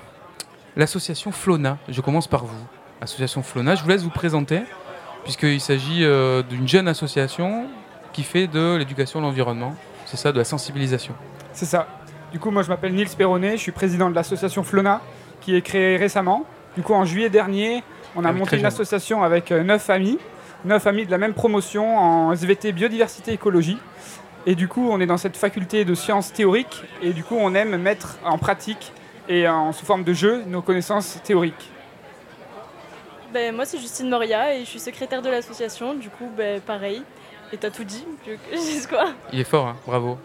l'association 0.75 1.31
Flona, 1.31 1.77
je 1.87 2.01
commence 2.01 2.27
par 2.27 2.45
vous. 2.45 2.65
Association 3.01 3.43
Flona, 3.43 3.75
je 3.75 3.83
vous 3.83 3.89
laisse 3.89 4.03
vous 4.03 4.09
présenter, 4.09 4.61
puisqu'il 5.23 5.61
s'agit 5.61 6.03
euh, 6.03 6.43
d'une 6.43 6.67
jeune 6.67 6.87
association 6.87 7.65
qui 8.13 8.23
fait 8.23 8.47
de 8.47 8.75
l'éducation 8.75 9.19
à 9.19 9.21
l'environnement. 9.21 9.75
C'est 10.05 10.17
ça, 10.17 10.31
de 10.31 10.37
la 10.37 10.43
sensibilisation. 10.43 11.13
C'est 11.53 11.65
ça. 11.65 11.87
Du 12.31 12.39
coup, 12.39 12.51
moi, 12.51 12.63
je 12.63 12.69
m'appelle 12.69 12.93
Nils 12.93 13.09
Perronnet, 13.17 13.57
je 13.57 13.61
suis 13.61 13.71
président 13.71 14.09
de 14.09 14.15
l'association 14.15 14.63
Flona, 14.63 15.01
qui 15.41 15.55
est 15.55 15.61
créée 15.61 15.97
récemment. 15.97 16.45
Du 16.75 16.83
coup, 16.83 16.93
en 16.93 17.05
juillet 17.05 17.29
dernier, 17.29 17.83
on 18.15 18.25
a 18.25 18.31
monté 18.31 18.57
une 18.57 18.65
association 18.65 19.23
avec 19.23 19.51
euh, 19.51 19.63
neuf 19.63 19.89
amis, 19.89 20.17
neuf 20.65 20.85
amis 20.87 21.05
de 21.05 21.11
la 21.11 21.17
même 21.17 21.33
promotion 21.33 21.97
en 21.97 22.31
SVT 22.33 22.71
biodiversité 22.71 23.33
écologie. 23.33 23.77
Et 24.45 24.55
du 24.55 24.67
coup, 24.67 24.87
on 24.89 24.99
est 24.99 25.05
dans 25.05 25.17
cette 25.17 25.37
faculté 25.37 25.85
de 25.85 25.93
sciences 25.93 26.31
théoriques, 26.31 26.83
et 27.01 27.11
du 27.11 27.23
coup, 27.23 27.35
on 27.37 27.53
aime 27.53 27.77
mettre 27.77 28.17
en 28.23 28.37
pratique 28.37 28.93
et 29.29 29.47
en, 29.47 29.71
sous 29.71 29.85
forme 29.85 30.03
de 30.03 30.11
jeu 30.11 30.43
nos 30.47 30.61
connaissances 30.61 31.19
théoriques. 31.23 31.71
Ben, 33.31 33.55
moi, 33.55 33.63
c'est 33.65 33.77
Justine 33.77 34.09
Moria 34.09 34.55
et 34.55 34.61
je 34.61 34.69
suis 34.69 34.79
secrétaire 34.79 35.21
de 35.21 35.29
l'association. 35.29 35.93
Du 35.93 36.09
coup, 36.09 36.29
ben, 36.35 36.59
pareil. 36.59 37.03
Et 37.53 37.57
t'as 37.57 37.69
tout 37.69 37.83
dit. 37.83 38.05
quoi 38.89 39.05
Il 39.31 39.39
est 39.39 39.43
fort, 39.43 39.67
hein, 39.67 39.75
bravo. 39.85 40.17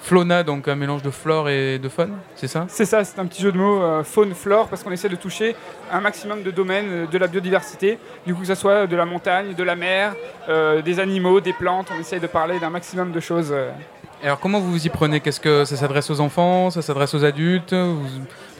Flona, 0.00 0.42
donc 0.42 0.66
un 0.66 0.74
mélange 0.74 1.02
de 1.02 1.10
flore 1.10 1.48
et 1.48 1.78
de 1.78 1.88
faune, 1.88 2.14
c'est 2.34 2.48
ça? 2.48 2.64
C'est 2.68 2.84
ça, 2.84 3.04
c'est 3.04 3.20
un 3.20 3.26
petit 3.26 3.40
jeu 3.40 3.52
de 3.52 3.56
mots 3.56 3.80
euh, 3.80 4.02
faune-flore 4.02 4.66
parce 4.66 4.82
qu'on 4.82 4.90
essaie 4.90 5.08
de 5.08 5.14
toucher 5.14 5.54
un 5.92 6.00
maximum 6.00 6.42
de 6.42 6.50
domaines 6.50 6.88
euh, 6.90 7.06
de 7.06 7.18
la 7.18 7.28
biodiversité. 7.28 8.00
Du 8.26 8.34
coup, 8.34 8.40
que 8.40 8.48
ce 8.48 8.56
soit 8.56 8.88
de 8.88 8.96
la 8.96 9.04
montagne, 9.04 9.54
de 9.54 9.62
la 9.62 9.76
mer, 9.76 10.16
euh, 10.48 10.82
des 10.82 10.98
animaux, 10.98 11.40
des 11.40 11.52
plantes, 11.52 11.86
on 11.96 12.00
essaie 12.00 12.18
de 12.18 12.26
parler 12.26 12.58
d'un 12.58 12.70
maximum 12.70 13.12
de 13.12 13.20
choses. 13.20 13.54
Alors 14.24 14.40
comment 14.40 14.58
vous 14.58 14.72
vous 14.72 14.86
y 14.86 14.90
prenez? 14.90 15.20
Qu'est-ce 15.20 15.40
que 15.40 15.64
ça 15.64 15.76
s'adresse 15.76 16.10
aux 16.10 16.20
enfants? 16.20 16.70
Ça 16.70 16.82
s'adresse 16.82 17.14
aux 17.14 17.24
adultes? 17.24 17.74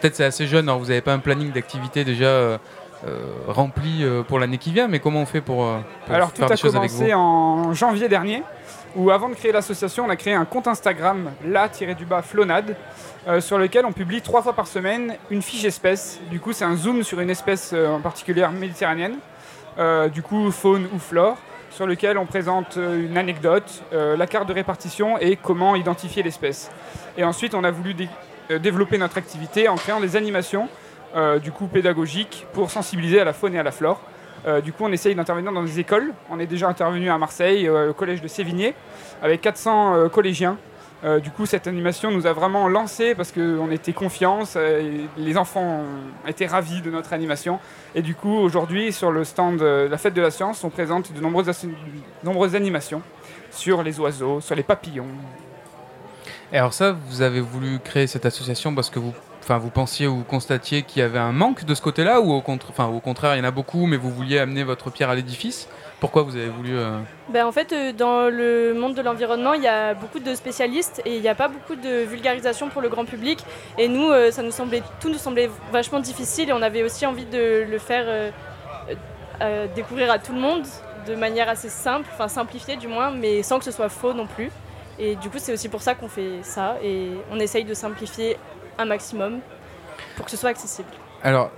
Peut-être 0.03 0.17
c'est 0.17 0.25
assez 0.25 0.49
jeune, 0.49 0.69
alors 0.69 0.81
vous 0.81 0.87
n'avez 0.87 1.01
pas 1.01 1.13
un 1.13 1.21
planning 1.21 1.53
d'activité 1.53 2.03
déjà 2.05 2.25
euh, 2.25 2.59
euh, 3.07 3.21
rempli 3.47 4.03
euh, 4.03 4.25
pour 4.25 4.41
l'année 4.41 4.59
qui 4.59 4.73
vient, 4.73 4.89
mais 4.89 4.99
comment 4.99 5.21
on 5.21 5.27
fait 5.27 5.41
pour, 5.41 5.65
alors, 6.11 6.33
faire 6.33 6.49
des 6.49 6.57
choses 6.57 6.75
avec 6.75 6.91
vous 6.91 7.05
Alors 7.05 7.13
tout 7.13 7.15
a 7.15 7.69
commencé 7.69 7.69
en 7.69 7.73
janvier 7.73 8.09
dernier, 8.09 8.43
où 8.97 9.13
avant 9.13 9.29
de 9.29 9.37
créer 9.37 9.53
l'association, 9.53 10.05
on 10.05 10.11
a 10.11 10.17
créé 10.17 10.35
un 10.35 10.45
compte 10.45 10.67
Instagram, 10.67 11.31
la-du-bas 11.47 12.23
Flonade, 12.23 12.75
sur 13.39 13.59
lequel 13.59 13.87
on 13.87 13.93
publie 13.93 14.23
trois 14.23 14.43
fois 14.43 14.55
par 14.55 14.67
semaine 14.67 15.15
une 15.31 15.41
fiche 15.41 15.65
espèce. 15.65 16.19
Du 16.33 16.41
coup, 16.41 16.53
c'est 16.53 16.65
un 16.65 16.75
zoom 16.75 17.05
sur 17.05 17.21
une 17.21 17.31
espèce 17.31 17.73
en 17.73 18.01
particulier 18.01 18.45
méditerranéenne, 18.59 19.19
du 20.13 20.23
coup 20.23 20.51
faune 20.51 20.89
ou 20.93 20.99
flore 20.99 21.37
sur 21.71 21.87
lequel 21.87 22.19
on 22.19 22.27
présente 22.27 22.77
une 22.77 23.17
anecdote, 23.17 23.85
la 23.93 24.27
carte 24.27 24.49
de 24.49 24.53
répartition 24.53 25.17
et 25.19 25.37
comment 25.37 25.77
identifier 25.77 26.25
l'espèce. 26.25 26.73
Et 27.17 27.23
ensuite, 27.23 27.55
on 27.55 27.63
a 27.63 27.71
voulu 27.71 27.95
développer 28.59 28.99
notre 28.99 29.19
activité 29.19 29.69
en 29.69 29.77
créant 29.77 30.01
des 30.01 30.17
animations, 30.17 30.69
du 31.43 31.53
coup 31.53 31.67
pédagogiques, 31.67 32.47
pour 32.53 32.71
sensibiliser 32.71 33.21
à 33.21 33.25
la 33.25 33.33
faune 33.33 33.55
et 33.55 33.59
à 33.59 33.63
la 33.63 33.73
flore. 33.73 34.01
du 34.65 34.73
coup, 34.73 34.85
on 34.85 34.93
essaye 34.93 35.15
d'intervenir 35.15 35.53
dans 35.53 35.63
des 35.63 35.79
écoles. 35.79 36.13
On 36.31 36.39
est 36.39 36.47
déjà 36.47 36.69
intervenu 36.69 37.11
à 37.11 37.19
Marseille, 37.19 37.69
au 37.69 37.93
collège 37.93 38.23
de 38.23 38.29
Sévigné, 38.29 38.75
avec 39.23 39.41
400 39.43 40.09
collégiens 40.09 40.57
euh, 41.05 41.19
du 41.19 41.31
coup, 41.31 41.47
cette 41.47 41.67
animation 41.67 42.13
nous 42.13 42.27
a 42.27 42.33
vraiment 42.33 42.69
lancé 42.69 43.15
parce 43.15 43.33
qu'on 43.33 43.71
était 43.71 43.93
confiants, 43.93 44.41
les 45.17 45.37
enfants 45.37 45.83
étaient 46.29 46.47
ravis 46.47 46.81
de 46.81 46.91
notre 46.91 47.13
animation. 47.13 47.59
Et 47.95 48.03
du 48.03 48.15
coup, 48.15 48.35
aujourd'hui, 48.35 48.93
sur 48.93 49.11
le 49.11 49.25
stand 49.25 49.59
de 49.59 49.89
la 49.91 49.99
fête 49.99 50.15
de 50.15 50.23
la 50.23 50.31
science, 50.31 50.63
on 50.63 50.71
présente 50.71 51.13
de 51.13 51.21
nombreuses 51.21 52.55
animations 52.55 53.03
sur 53.51 53.83
les 53.83 53.99
oiseaux, 53.99 54.41
sur 54.41 54.55
les 54.55 54.63
papillons. 54.63 55.09
Et 56.53 56.59
alors 56.59 56.75
ça, 56.75 56.93
vous 56.93 57.23
avez 57.23 57.41
voulu 57.41 57.79
créer 57.79 58.07
cette 58.07 58.27
association 58.27 58.75
parce 58.75 58.91
que 58.91 58.99
vous, 58.99 59.15
enfin, 59.41 59.57
vous 59.57 59.71
pensiez 59.71 60.07
ou 60.07 60.23
constatiez 60.23 60.83
qu'il 60.83 61.01
y 61.01 61.03
avait 61.03 61.19
un 61.19 61.33
manque 61.33 61.65
de 61.65 61.75
ce 61.75 61.81
côté-là 61.81 62.21
ou 62.21 62.31
au 62.31 62.43
contraire, 62.43 63.35
il 63.35 63.39
y 63.39 63.41
en 63.41 63.45
a 63.45 63.51
beaucoup, 63.51 63.87
mais 63.87 63.97
vous 63.97 64.11
vouliez 64.11 64.39
amener 64.39 64.63
votre 64.63 64.91
pierre 64.91 65.09
à 65.09 65.15
l'édifice? 65.15 65.67
Pourquoi 65.99 66.23
vous 66.25 66.37
avez 66.37 66.49
voulu... 66.49 66.77
Euh, 66.77 66.99
ben, 67.31 67.47
en 67.47 67.53
fait, 67.53 67.73
euh, 67.73 67.93
dans 67.93 68.29
le 68.29 68.75
monde 68.75 68.95
de 68.95 69.01
l'environnement, 69.01 69.55
il 69.55 69.63
y 69.63 69.69
a 69.69 69.95
beaucoup 69.95 70.19
de 70.19 70.35
spécialistes 70.35 71.01
et 71.07 71.17
il 71.17 71.23
n'y 71.23 71.29
a 71.29 71.35
pas 71.35 71.49
beaucoup 71.49 71.77
de 71.77 72.05
vulgarisation 72.05 72.69
pour 72.69 72.83
le 72.83 72.91
grand 72.91 73.07
public. 73.07 73.39
Et 73.79 73.89
nous, 73.89 74.11
euh, 74.11 74.31
ça 74.31 74.43
nous 74.43 74.51
semblait, 74.51 74.83
tout 75.01 75.09
nous 75.09 75.19
semblait 75.19 75.49
vachement 75.73 76.01
difficile 76.01 76.51
et 76.51 76.53
on 76.53 76.61
avait 76.61 76.83
aussi 76.83 77.07
envie 77.07 77.25
de 77.25 77.65
le 77.71 77.79
faire 77.79 78.33
découvrir 79.75 80.11
à 80.11 80.19
tout 80.19 80.33
le 80.33 80.39
monde 80.39 80.65
de 81.07 81.15
manière 81.17 81.49
assez 81.49 81.69
simple, 81.69 82.09
enfin 82.13 82.29
simplifiée 82.29 82.77
du 82.77 82.87
moins, 82.87 83.11
mais 83.11 83.43
sans 83.43 83.59
que 83.59 83.65
ce 83.65 83.73
soit 83.73 83.89
faux 83.89 84.13
non 84.13 84.27
plus. 84.27 84.51
Et 84.99 85.17
du 85.17 85.31
coup, 85.31 85.39
c'est 85.39 85.53
aussi 85.53 85.69
pour 85.69 85.83
ça 85.83 85.95
qu'on 85.95 86.09
fait 86.09 86.43
ça 86.43 86.77
et 86.83 87.11
on 87.31 87.41
essaye 87.41 87.65
de 87.65 87.75
simplifier 87.75 88.37
un 88.79 88.85
maximum 88.85 89.41
pour 90.17 90.25
que 90.25 90.31
ce 90.31 90.37
soit 90.37 90.51
accessible. 90.51 90.89
Alors, 91.23 91.51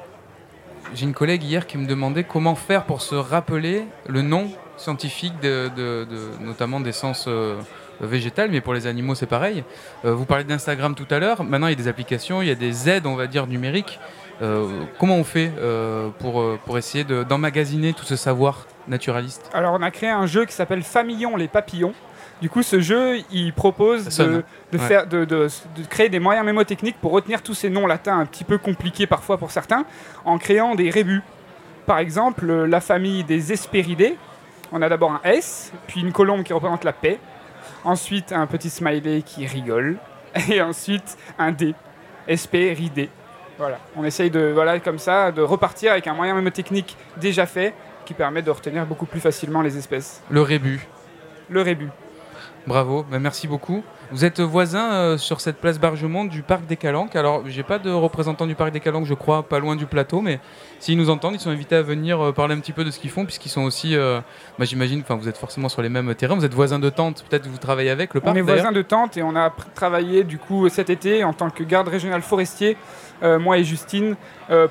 j'ai 0.95 1.05
une 1.05 1.15
collègue 1.15 1.43
hier 1.43 1.67
qui 1.67 1.79
me 1.79 1.87
demandait 1.87 2.25
comment 2.25 2.55
faire 2.55 2.85
pour 2.85 3.03
se 3.03 3.15
rappeler 3.15 3.85
le 4.07 4.23
nom 4.23 4.49
scientifique 4.77 5.33
de, 5.41 6.07
notamment 6.41 6.81
d'essence 6.81 7.27
euh, 7.29 7.61
végétale, 8.01 8.51
mais 8.51 8.61
pour 8.61 8.75
les 8.75 8.87
animaux 8.87 9.15
c'est 9.15 9.27
pareil. 9.27 9.65
Euh, 10.05 10.15
vous 10.15 10.25
parlez 10.25 10.45
d'Instagram 10.45 10.95
tout 10.95 11.07
à 11.11 11.19
l'heure, 11.19 11.43
maintenant 11.45 11.69
il 11.69 11.71
y 11.71 11.75
a 11.75 11.77
des 11.77 11.89
applications, 11.89 12.43
il 12.43 12.49
y 12.49 12.51
a 12.51 12.57
des 12.57 12.89
aides, 12.89 13.07
on 13.07 13.15
va 13.15 13.27
dire, 13.27 13.47
numériques. 13.47 13.99
Euh, 14.43 14.67
comment 14.99 15.17
on 15.17 15.25
fait 15.25 15.53
pour, 16.19 16.45
pour 16.65 16.77
essayer 16.77 17.05
d'emmagasiner 17.05 17.93
tout 17.93 18.05
ce 18.05 18.17
savoir 18.17 18.67
naturaliste? 18.89 19.49
Alors 19.55 19.75
on 19.75 19.83
a 19.83 19.91
créé 19.91 20.11
un 20.11 20.27
jeu 20.27 20.45
qui 20.45 20.53
s'appelle 20.53 20.83
Famillon 20.83 21.37
les 21.37 21.49
papillons. 21.49 21.95
Du 22.45 22.51
coup, 22.51 22.63
ce 22.63 22.79
jeu, 22.79 23.21
il 23.33 23.55
propose 23.55 24.05
de, 24.05 24.77
faire, 24.77 25.07
de, 25.07 25.49
créer 25.89 26.11
des 26.11 26.19
moyens 26.19 26.45
mémotechniques 26.45 26.99
pour 27.01 27.13
retenir 27.13 27.41
tous 27.41 27.55
ces 27.55 27.71
noms 27.71 27.87
latins 27.87 28.19
un 28.19 28.27
petit 28.27 28.45
peu 28.45 28.59
compliqués 28.59 29.07
parfois 29.07 29.39
pour 29.39 29.51
certains, 29.51 29.87
en 30.27 30.37
créant 30.37 30.75
des 30.75 30.91
rébus. 30.91 31.23
Par 31.87 31.97
exemple, 31.97 32.53
la 32.53 32.83
famille 32.83 33.25
des 33.25 33.51
Hesperidae, 33.51 34.17
on 34.73 34.83
a 34.83 34.91
d'abord 34.91 35.13
un 35.13 35.21
S, 35.25 35.73
puis 35.87 36.03
une 36.03 36.13
colombe 36.13 36.43
qui 36.43 36.53
représente 36.53 36.85
la 36.85 36.93
paix, 36.93 37.19
ensuite 37.83 38.31
un 38.31 38.47
petit 38.47 38.69
smiley 38.69 39.23
qui 39.23 39.47
rigole, 39.47 39.97
et 40.51 40.61
ensuite 40.61 41.17
un 41.39 41.51
D, 41.51 41.75
Hesperidé. 42.29 43.09
Voilà, 43.57 43.79
on 43.97 44.05
essaye 44.05 44.29
de, 44.29 44.51
voilà, 44.53 44.79
comme 44.81 44.99
ça, 44.99 45.33
de 45.33 45.41
repartir 45.41 45.93
avec 45.93 46.07
un 46.09 46.13
moyen 46.13 46.35
mémotechnique 46.35 46.95
déjà 47.17 47.47
fait 47.47 47.73
qui 48.05 48.13
permet 48.13 48.43
de 48.43 48.51
retenir 48.51 48.85
beaucoup 48.85 49.07
plus 49.07 49.21
facilement 49.21 49.63
les 49.63 49.79
espèces. 49.79 50.23
Le 50.29 50.43
rébut. 50.43 50.87
Le 51.49 51.63
rébut. 51.63 51.89
Bravo, 52.67 53.05
merci 53.11 53.47
beaucoup. 53.47 53.83
Vous 54.11 54.25
êtes 54.25 54.41
voisin 54.41 54.93
euh, 54.93 55.19
sur 55.19 55.41
cette 55.41 55.57
place 55.57 55.79
Bargemont 55.79 56.25
du 56.25 56.43
parc 56.43 56.67
des 56.67 56.77
Calanques. 56.77 57.15
Alors, 57.15 57.43
j'ai 57.47 57.63
pas 57.63 57.79
de 57.79 57.91
représentant 57.91 58.47
du 58.47 58.55
parc 58.55 58.71
des 58.71 58.81
Calanques, 58.81 59.05
je 59.05 59.15
crois, 59.15 59.43
pas 59.43 59.59
loin 59.59 59.77
du 59.77 59.85
plateau, 59.85 60.23
mais 60.23 60.41
s'ils 60.79 60.97
nous 60.97 61.11
entendent, 61.11 61.35
ils 61.35 61.41
sont 61.41 61.51
invités 61.51 61.77
à 61.77 61.83
venir 61.83 62.21
euh, 62.21 62.33
parler 62.33 62.55
un 62.55 62.61
petit 62.61 62.73
peu 62.73 62.85
de 62.85 62.91
ce 62.91 62.99
qu'ils 62.99 63.11
font, 63.11 63.25
puisqu'ils 63.25 63.51
sont 63.51 63.63
aussi, 63.63 63.95
euh, 63.97 64.21
bah, 64.59 64.65
j'imagine, 64.65 65.01
enfin, 65.01 65.17
vous 65.17 65.29
êtes 65.29 65.37
forcément 65.37 65.69
sur 65.69 65.83
les 65.83 65.91
mêmes 65.91 66.15
terrains. 66.15 66.37
Vous 66.37 66.45
êtes 66.45 66.55
voisin 66.55 66.79
de 66.79 66.89
tente, 66.89 67.25
peut-être 67.29 67.43
que 67.43 67.49
vous 67.49 67.59
travaillez 67.59 67.91
avec 67.91 68.15
le 68.15 68.21
parc. 68.21 68.35
On 68.35 68.39
est 68.39 68.43
voisin 68.43 68.73
de 68.73 68.83
tente 68.83 69.19
et 69.19 69.23
on 69.23 69.37
a 69.37 69.53
travaillé 69.75 70.25
du 70.25 70.39
coup 70.39 70.69
cet 70.71 70.89
été 70.89 71.23
en 71.23 71.35
tant 71.35 71.51
que 71.51 71.65
garde 71.65 71.89
régional 71.89 72.23
forestier, 72.23 72.77
moi 73.23 73.59
et 73.59 73.65
Justine, 73.65 74.17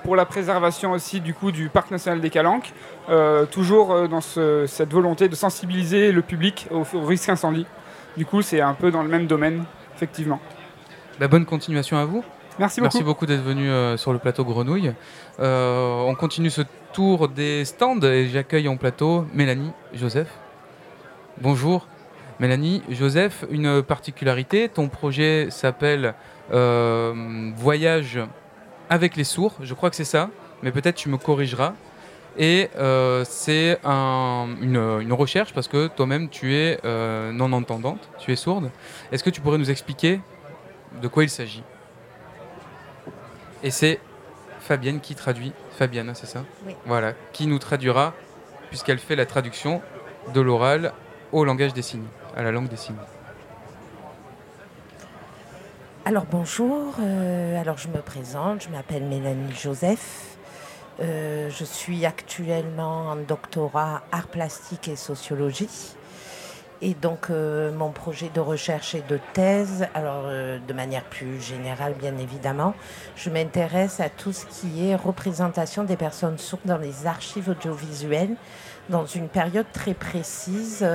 pour 0.04 0.16
la 0.16 0.26
préservation 0.26 0.92
aussi 0.92 1.22
du 1.22 1.34
coup 1.34 1.52
du 1.52 1.70
parc 1.70 1.92
national 1.92 2.22
des 2.22 2.30
Calanques, 2.30 2.72
toujours 3.52 4.08
dans 4.08 4.22
cette 4.22 4.92
volonté 4.92 5.28
de 5.28 5.36
sensibiliser 5.36 6.12
le 6.12 6.22
public 6.22 6.68
au, 6.72 6.84
au 6.96 7.06
risque 7.06 7.30
incendie. 7.30 7.66
Du 8.18 8.26
coup, 8.26 8.42
c'est 8.42 8.62
un 8.62 8.74
peu 8.74 8.92
dans 8.92 9.02
le 9.02 9.10
même 9.10 9.28
domaine, 9.28 9.64
effectivement. 9.96 10.40
Bah, 11.20 11.28
bonne 11.28 11.46
continuation 11.46 11.98
à 11.98 12.06
vous. 12.06 12.24
Merci 12.60 12.80
beaucoup. 12.80 12.86
Merci 12.86 13.04
beaucoup 13.04 13.26
d'être 13.26 13.44
venu 13.44 13.70
sur 13.98 14.14
le 14.14 14.20
plateau 14.20 14.46
Grenouille. 14.46 14.94
on 15.40 16.16
continue 16.20 16.50
ce 16.50 16.62
tour 16.94 17.28
des 17.28 17.66
stands 17.66 18.00
et 18.02 18.28
j'accueille 18.28 18.68
en 18.68 18.78
plateau 18.78 19.26
Mélanie, 19.34 19.72
Joseph. 19.94 20.30
Bonjour. 21.42 21.88
Mélanie, 22.40 22.84
Joseph, 22.90 23.46
une 23.50 23.82
particularité, 23.82 24.70
ton 24.70 24.90
projet 24.90 25.48
s'appelle 25.50 26.14
Voyage 26.52 28.20
avec 28.90 29.16
les 29.16 29.24
sourds, 29.24 29.56
je 29.62 29.74
crois 29.74 29.90
que 29.90 29.96
c'est 29.96 30.04
ça, 30.04 30.30
mais 30.62 30.72
peut-être 30.72 30.96
tu 30.96 31.10
me 31.10 31.18
corrigeras. 31.18 31.74
Et 32.38 32.70
euh, 32.78 33.24
c'est 33.26 33.80
une, 33.84 35.14
recherche 35.14 35.54
parce 35.54 35.68
que 35.68 35.88
toi-même 35.88 36.30
tu 36.30 36.56
es 36.56 36.80
euh, 36.84 37.32
non 37.32 37.54
entendante, 37.54 38.10
tu 38.20 38.32
es 38.32 38.36
sourde. 38.36 38.72
Est-ce 39.12 39.24
que 39.24 39.30
tu 39.30 39.42
pourrais 39.42 39.60
nous 39.60 39.70
expliquer 39.70 40.20
de 41.02 41.08
quoi 41.08 41.24
il 41.24 41.30
s'agit? 41.30 41.64
Et 43.62 43.70
c'est 43.70 44.00
Fabienne 44.60 45.00
qui 45.00 45.16
traduit. 45.16 45.54
Fabienne, 45.72 46.12
c'est 46.16 46.26
ça? 46.26 46.44
Oui. 46.66 46.76
Voilà, 46.86 47.14
qui 47.34 47.48
nous 47.48 47.60
traduira 47.60 48.14
puisqu'elle 48.70 48.98
fait 48.98 49.16
la 49.16 49.28
traduction 49.28 49.82
de 50.34 50.42
l'oral 50.42 50.94
au 51.32 51.46
langage 51.46 51.74
des 51.74 51.84
signes, 51.84 52.08
à 52.36 52.42
la 52.42 52.52
langue 52.52 52.68
des 52.68 52.78
signes. 52.78 52.96
Alors 56.06 56.26
bonjour, 56.30 56.96
euh, 57.00 57.62
alors 57.62 57.78
je 57.78 57.88
me 57.88 58.02
présente, 58.02 58.64
je 58.64 58.70
m'appelle 58.70 59.04
Mélanie 59.04 59.54
Joseph. 59.54 60.33
Euh, 61.00 61.50
je 61.50 61.64
suis 61.64 62.06
actuellement 62.06 63.10
en 63.10 63.16
doctorat 63.16 64.04
art 64.12 64.28
plastique 64.28 64.88
et 64.88 64.96
sociologie. 64.96 65.96
Et 66.82 66.94
donc 66.96 67.30
euh, 67.30 67.72
mon 67.72 67.92
projet 67.92 68.30
de 68.34 68.42
recherche 68.42 68.94
et 68.94 69.04
de 69.08 69.18
thèse, 69.34 69.88
alors 69.94 70.24
euh, 70.26 70.60
de 70.68 70.74
manière 70.74 71.04
plus 71.06 71.42
générale 71.42 71.94
bien 71.98 72.18
évidemment, 72.18 72.74
je 73.16 73.30
m'intéresse 73.30 74.02
à 74.02 74.10
tout 74.10 74.34
ce 74.34 74.46
qui 74.46 74.88
est 74.88 74.96
représentation 74.96 75.84
des 75.84 75.96
personnes 75.96 76.38
sourdes 76.38 76.66
dans 76.66 76.78
les 76.78 77.08
archives 77.08 77.50
audiovisuelles 77.50 78.36
dans 78.90 79.06
une 79.06 79.30
période 79.30 79.68
très 79.72 79.94
précise 79.94 80.86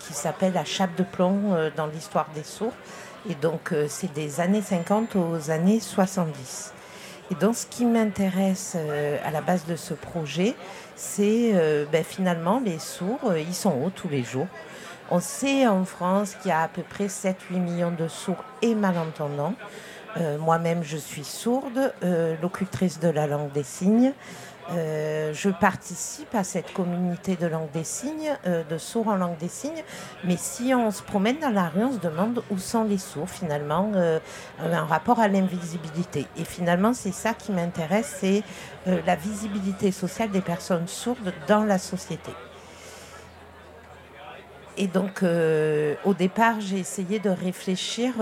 qui 0.00 0.14
s'appelle 0.14 0.54
la 0.54 0.64
chape 0.64 0.96
de 0.96 1.02
plomb 1.02 1.70
dans 1.76 1.86
l'histoire 1.86 2.28
des 2.34 2.42
sourds. 2.42 2.72
Et 3.28 3.34
donc 3.34 3.74
c'est 3.88 4.10
des 4.14 4.40
années 4.40 4.62
50 4.62 5.16
aux 5.16 5.50
années 5.50 5.78
70. 5.78 6.72
Et 7.32 7.34
donc, 7.34 7.56
ce 7.56 7.64
qui 7.64 7.86
m'intéresse 7.86 8.76
euh, 8.76 9.16
à 9.24 9.30
la 9.30 9.40
base 9.40 9.64
de 9.64 9.74
ce 9.74 9.94
projet, 9.94 10.54
c'est 10.96 11.52
euh, 11.54 11.86
ben, 11.90 12.04
finalement 12.04 12.60
les 12.62 12.78
sourds, 12.78 13.20
euh, 13.24 13.40
ils 13.40 13.54
sont 13.54 13.70
hauts 13.70 13.88
tous 13.88 14.10
les 14.10 14.22
jours. 14.22 14.48
On 15.10 15.18
sait 15.18 15.66
en 15.66 15.86
France 15.86 16.34
qu'il 16.34 16.50
y 16.50 16.52
a 16.52 16.60
à 16.60 16.68
peu 16.68 16.82
près 16.82 17.06
7-8 17.06 17.34
millions 17.52 17.90
de 17.90 18.06
sourds 18.06 18.44
et 18.60 18.74
malentendants. 18.74 19.54
Moi-même, 20.40 20.82
je 20.82 20.98
suis 20.98 21.24
sourde, 21.24 21.94
locutrice 22.42 23.00
de 23.00 23.08
la 23.08 23.26
langue 23.26 23.50
des 23.52 23.62
signes. 23.62 24.12
Euh, 24.70 25.32
je 25.34 25.50
participe 25.50 26.34
à 26.34 26.44
cette 26.44 26.72
communauté 26.72 27.36
de 27.36 27.46
langue 27.46 27.70
des 27.72 27.84
signes, 27.84 28.36
euh, 28.46 28.62
de 28.64 28.78
sourds 28.78 29.08
en 29.08 29.16
langue 29.16 29.36
des 29.38 29.48
signes. 29.48 29.82
Mais 30.24 30.36
si 30.36 30.72
on 30.74 30.90
se 30.90 31.02
promène 31.02 31.38
dans 31.40 31.50
la 31.50 31.68
rue, 31.68 31.84
on 31.84 31.92
se 31.92 31.98
demande 31.98 32.42
où 32.50 32.58
sont 32.58 32.84
les 32.84 32.98
sourds 32.98 33.28
finalement, 33.28 33.90
euh, 33.94 34.20
un 34.60 34.84
rapport 34.84 35.18
à 35.18 35.28
l'invisibilité. 35.28 36.26
Et 36.36 36.44
finalement, 36.44 36.94
c'est 36.94 37.12
ça 37.12 37.34
qui 37.34 37.52
m'intéresse, 37.52 38.18
c'est 38.20 38.42
la 38.86 39.14
visibilité 39.14 39.92
sociale 39.92 40.30
des 40.30 40.40
personnes 40.40 40.88
sourdes 40.88 41.32
dans 41.46 41.64
la 41.64 41.78
société. 41.78 42.32
Et 44.76 44.86
donc, 44.86 45.22
au 45.22 46.14
départ, 46.14 46.60
j'ai 46.60 46.78
essayé 46.78 47.18
de 47.18 47.30
réfléchir, 47.30 48.12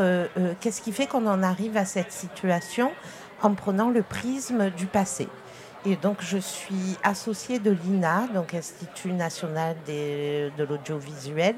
qu'est-ce 0.60 0.82
qui 0.82 0.92
fait 0.92 1.06
qu'on 1.06 1.26
en 1.26 1.42
arrive 1.42 1.76
à 1.76 1.84
cette 1.84 2.12
situation 2.12 2.90
en 3.42 3.54
prenant 3.54 3.88
le 3.88 4.02
prisme 4.02 4.70
du 4.70 4.86
passé. 4.86 5.28
Et 5.86 5.96
donc, 5.96 6.18
je 6.20 6.36
suis 6.36 6.98
associée 7.02 7.58
de 7.58 7.70
l'INA, 7.70 8.28
donc 8.34 8.52
Institut 8.52 9.12
national 9.12 9.76
de 9.86 10.64
l'audiovisuel. 10.64 11.56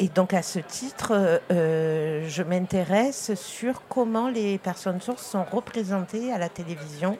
Et 0.00 0.08
donc, 0.08 0.32
à 0.32 0.42
ce 0.42 0.60
titre, 0.60 1.40
euh, 1.50 2.24
je 2.28 2.42
m'intéresse 2.44 3.34
sur 3.34 3.82
comment 3.88 4.28
les 4.28 4.58
personnes 4.58 5.00
sources 5.00 5.26
sont 5.26 5.42
représentées 5.42 6.32
à 6.32 6.38
la 6.38 6.48
télévision 6.48 7.18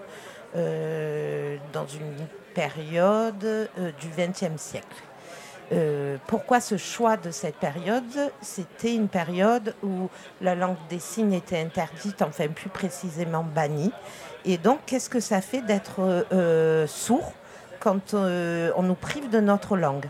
euh, 0.55 1.57
dans 1.73 1.87
une 1.89 2.29
période 2.55 3.45
euh, 3.45 3.91
du 4.01 4.09
XXe 4.17 4.61
siècle. 4.61 5.03
pourquoi 6.29 6.61
ce 6.61 6.77
choix 6.77 7.17
de 7.17 7.31
cette 7.33 7.57
période? 7.57 8.33
C'était 8.41 8.95
une 8.95 9.09
période 9.09 9.75
où 9.83 10.09
la 10.41 10.55
langue 10.55 10.79
des 10.89 11.01
signes 11.01 11.35
était 11.35 11.61
interdite, 11.61 12.23
enfin 12.23 12.47
plus 12.49 12.71
précisément 12.71 13.43
bannie. 13.43 13.93
Et 14.51 14.57
donc, 14.57 14.79
qu'est-ce 14.87 15.11
que 15.11 15.21
ça 15.21 15.43
fait 15.43 15.61
d'être 15.61 16.25
euh, 16.33 16.87
sourd 16.87 17.35
quand 17.81 18.15
euh, 18.15 18.71
on 18.77 18.83
nous 18.83 18.95
prive 18.95 19.29
de 19.29 19.41
notre 19.41 19.77
langue? 19.77 20.07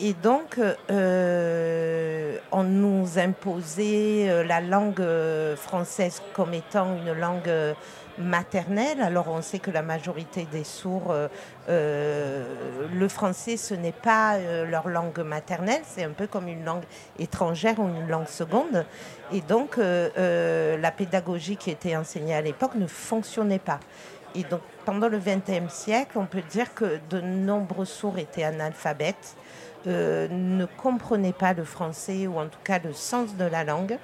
Et 0.00 0.12
donc, 0.12 0.60
euh, 0.90 2.36
on 2.50 2.62
nous 2.62 3.18
imposait 3.18 4.44
la 4.44 4.60
langue 4.60 5.02
française 5.56 6.20
comme 6.34 6.52
étant 6.52 6.94
une 6.98 7.18
langue 7.18 7.50
maternelle. 8.18 9.00
Alors 9.00 9.28
on 9.28 9.42
sait 9.42 9.58
que 9.58 9.70
la 9.70 9.82
majorité 9.82 10.46
des 10.50 10.64
sourds, 10.64 11.14
le 11.68 13.08
français, 13.08 13.56
ce 13.56 13.74
n'est 13.74 13.92
pas 13.92 14.38
leur 14.64 14.88
langue 14.88 15.20
maternelle, 15.20 15.82
c'est 15.86 16.04
un 16.04 16.10
peu 16.10 16.26
comme 16.26 16.48
une 16.48 16.64
langue 16.64 16.84
étrangère 17.18 17.78
ou 17.78 17.88
une 17.88 18.08
langue 18.08 18.28
seconde. 18.28 18.84
Et 19.32 19.40
donc, 19.40 19.78
euh, 19.78 20.10
euh, 20.18 20.76
la 20.76 20.90
pédagogie 20.90 21.56
qui 21.56 21.70
était 21.70 21.96
enseignée 21.96 22.34
à 22.34 22.42
l'époque 22.42 22.74
ne 22.74 22.86
fonctionnait 22.86 23.58
pas. 23.58 23.80
Et 24.34 24.44
donc, 24.44 24.60
pendant 24.84 25.08
le 25.08 25.18
XXe 25.18 25.72
siècle, 25.72 26.12
on 26.16 26.26
peut 26.26 26.42
dire 26.50 26.74
que 26.74 26.98
de 27.10 27.20
nombreux 27.20 27.84
sourds 27.84 28.18
étaient 28.18 28.44
analphabètes, 28.44 29.36
euh, 29.86 30.28
ne 30.30 30.64
comprenaient 30.64 31.32
pas 31.32 31.54
le 31.54 31.64
français 31.64 32.26
ou 32.26 32.38
en 32.38 32.46
tout 32.46 32.58
cas 32.62 32.78
le 32.78 32.92
sens 32.92 33.36
de 33.36 33.44
la 33.44 33.64
langue. 33.64 33.98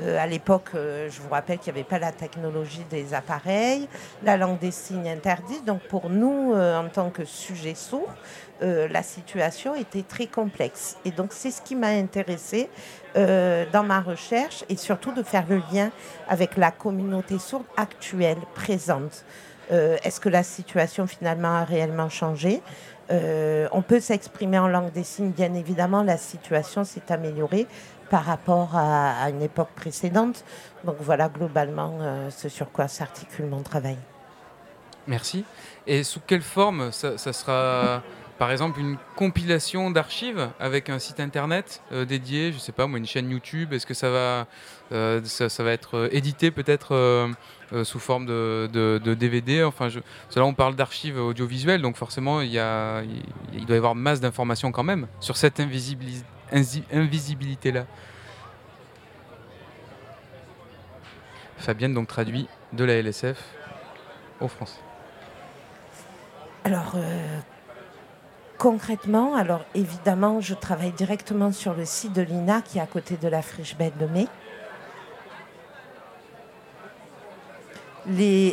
À 0.00 0.26
l'époque, 0.26 0.70
je 0.74 1.20
vous 1.20 1.28
rappelle 1.30 1.58
qu'il 1.58 1.72
n'y 1.72 1.80
avait 1.80 1.88
pas 1.88 1.98
la 1.98 2.12
technologie 2.12 2.84
des 2.90 3.14
appareils, 3.14 3.88
la 4.22 4.36
langue 4.36 4.58
des 4.58 4.70
signes 4.70 5.08
interdite. 5.08 5.64
Donc 5.64 5.82
pour 5.88 6.08
nous, 6.10 6.54
en 6.54 6.88
tant 6.88 7.10
que 7.10 7.24
sujet 7.24 7.74
sourd, 7.74 8.12
la 8.60 9.02
situation 9.02 9.74
était 9.74 10.02
très 10.02 10.26
complexe. 10.26 10.96
Et 11.04 11.10
donc 11.10 11.32
c'est 11.32 11.50
ce 11.50 11.62
qui 11.62 11.74
m'a 11.74 11.88
intéressé 11.88 12.68
euh, 13.16 13.64
dans 13.72 13.82
ma 13.82 14.00
recherche 14.00 14.64
et 14.68 14.76
surtout 14.76 15.12
de 15.12 15.24
faire 15.24 15.44
le 15.48 15.60
lien 15.72 15.90
avec 16.28 16.56
la 16.56 16.70
communauté 16.70 17.40
sourde 17.40 17.64
actuelle, 17.76 18.38
présente. 18.54 19.24
Euh, 19.72 19.96
est-ce 20.04 20.20
que 20.20 20.28
la 20.28 20.44
situation 20.44 21.08
finalement 21.08 21.56
a 21.56 21.64
réellement 21.64 22.08
changé? 22.08 22.62
Euh, 23.10 23.66
On 23.72 23.82
peut 23.82 23.98
s'exprimer 23.98 24.60
en 24.60 24.68
langue 24.68 24.92
des 24.92 25.02
signes, 25.02 25.30
bien 25.30 25.54
évidemment, 25.54 26.04
la 26.04 26.18
situation 26.18 26.84
s'est 26.84 27.10
améliorée 27.10 27.66
par 28.10 28.24
rapport 28.24 28.76
à, 28.76 29.30
une 29.30 29.42
époque 29.42 29.70
précédente. 29.74 30.44
Donc 30.84 30.96
voilà 31.00 31.28
globalement 31.28 31.98
ce 32.30 32.48
sur 32.48 32.72
quoi 32.72 32.88
s'articule 32.88 33.46
mon 33.46 33.62
travail. 33.62 33.96
Merci. 35.06 35.44
Et 35.86 36.04
sous 36.04 36.20
quelle 36.20 36.42
forme 36.42 36.92
ça, 36.92 37.16
sera 37.32 38.02
par 38.38 38.50
exemple 38.52 38.80
une 38.80 38.96
compilation 39.16 39.90
d'archives 39.90 40.50
avec 40.58 40.88
un 40.88 40.98
site 40.98 41.20
internet 41.20 41.82
euh, 41.92 42.04
dédié, 42.04 42.52
je 42.52 42.58
sais 42.58 42.72
pas 42.72 42.86
moi, 42.86 42.98
une 42.98 43.06
chaîne 43.06 43.30
YouTube, 43.30 43.72
est-ce 43.72 43.86
que 43.86 43.92
ça 43.92 44.10
va, 44.10 44.46
euh, 44.92 45.20
ça, 45.24 45.62
va 45.62 45.72
être 45.72 45.96
euh, 45.96 46.08
édité 46.12 46.50
peut-être 46.50 47.28
sous 47.84 47.98
forme 47.98 48.26
de, 48.26 48.98
DVD 49.14 49.62
Enfin, 49.64 49.88
là 49.88 50.44
on 50.44 50.54
parle 50.54 50.76
d'archives 50.76 51.18
audiovisuelles, 51.18 51.82
donc 51.82 51.96
forcément 51.96 52.40
il, 52.40 52.50
y 52.50 52.58
a, 52.58 53.02
il, 53.52 53.66
doit 53.66 53.76
y 53.76 53.78
avoir 53.78 53.94
masse 53.94 54.20
d'informations 54.20 54.72
quand 54.72 54.84
même 54.84 55.06
sur 55.20 55.36
cette 55.36 55.60
invisibilité-là. 56.52 57.86
Fabienne 61.58 61.94
donc 61.94 62.08
traduit 62.08 62.48
de 62.72 62.84
la 62.84 62.94
LSF 63.00 63.38
au 64.40 64.48
français. 64.48 64.80
Alors, 66.64 66.96
Concrètement, 68.60 69.36
alors 69.36 69.64
évidemment, 69.74 70.42
je 70.42 70.52
travaille 70.52 70.92
directement 70.92 71.50
sur 71.50 71.72
le 71.72 71.86
site 71.86 72.12
de 72.12 72.20
l'INA 72.20 72.60
qui 72.60 72.76
est 72.76 72.82
à 72.82 72.86
côté 72.86 73.16
de 73.16 73.26
la 73.26 73.40
friche 73.40 73.74
bête 73.74 73.96
de 73.96 74.04
mai. 74.04 74.26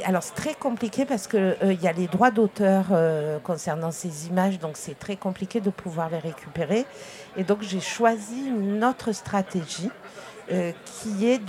Alors 0.06 0.22
c'est 0.22 0.36
très 0.36 0.54
compliqué 0.54 1.06
parce 1.06 1.26
qu'il 1.28 1.40
euh, 1.40 1.74
y 1.82 1.88
a 1.88 1.92
les 1.92 2.06
droits 2.06 2.30
d'auteur 2.30 2.86
euh, 2.92 3.40
concernant 3.40 3.90
ces 3.90 4.28
images, 4.28 4.60
donc 4.60 4.78
c'est 4.78 5.00
très 5.00 5.16
compliqué 5.16 5.62
de 5.62 5.72
pouvoir 5.72 6.12
les 6.12 6.20
récupérer. 6.20 6.86
Et 7.38 7.44
donc 7.44 7.64
j'ai 7.64 7.80
choisi 7.80 8.48
une 8.48 8.84
autre 8.84 9.14
stratégie 9.14 9.90
euh, 10.52 10.72
qui 10.86 11.28
est 11.28 11.40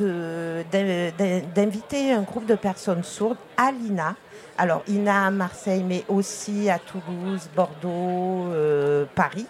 d'inviter 1.54 2.12
un 2.12 2.22
groupe 2.22 2.46
de 2.46 2.54
personnes 2.54 3.04
sourdes 3.04 3.36
à 3.58 3.72
l'INA. 3.72 4.16
Alors, 4.56 4.82
INA 4.88 5.26
à 5.26 5.30
Marseille, 5.30 5.84
mais 5.86 6.04
aussi 6.08 6.70
à 6.70 6.78
Toulouse, 6.78 7.50
Bordeaux, 7.54 8.46
euh, 8.52 9.04
Paris, 9.14 9.46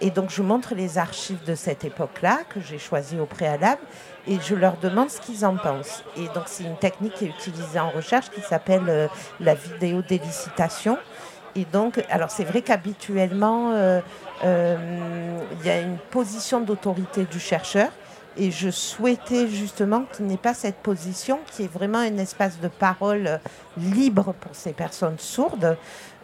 et 0.00 0.10
donc 0.10 0.30
je 0.30 0.40
montre 0.40 0.74
les 0.74 0.96
archives 0.96 1.44
de 1.44 1.54
cette 1.54 1.84
époque-là 1.84 2.38
que 2.48 2.60
j'ai 2.60 2.78
choisies 2.78 3.20
au 3.20 3.26
préalable 3.26 3.82
et 4.26 4.38
je 4.40 4.54
leur 4.54 4.76
demande 4.78 5.10
ce 5.10 5.20
qu'ils 5.20 5.44
en 5.44 5.56
pensent. 5.56 6.04
Et 6.16 6.26
donc 6.34 6.44
c'est 6.46 6.64
une 6.64 6.76
technique 6.76 7.14
qui 7.14 7.26
est 7.26 7.28
utilisée 7.28 7.78
en 7.80 7.90
recherche 7.90 8.30
qui 8.30 8.40
s'appelle 8.40 9.08
la 9.40 9.54
vidéo 9.54 10.02
délicitation. 10.02 10.98
Et 11.56 11.64
donc, 11.64 12.04
alors 12.10 12.30
c'est 12.30 12.44
vrai 12.44 12.62
qu'habituellement, 12.62 13.72
il 14.42 15.66
y 15.66 15.70
a 15.70 15.80
une 15.80 15.98
position 16.10 16.60
d'autorité 16.60 17.24
du 17.24 17.40
chercheur 17.40 17.88
et 18.36 18.50
je 18.50 18.70
souhaitais 18.70 19.48
justement 19.48 20.02
qu'il 20.02 20.26
n'y 20.26 20.34
ait 20.34 20.38
pas 20.38 20.54
cette 20.54 20.76
position, 20.76 21.40
qui 21.50 21.64
est 21.64 21.72
vraiment 21.72 21.98
un 21.98 22.16
espace 22.18 22.60
de 22.60 22.68
parole 22.68 23.40
libre 23.76 24.34
pour 24.40 24.54
ces 24.54 24.72
personnes 24.72 25.18
sourdes. 25.18 25.76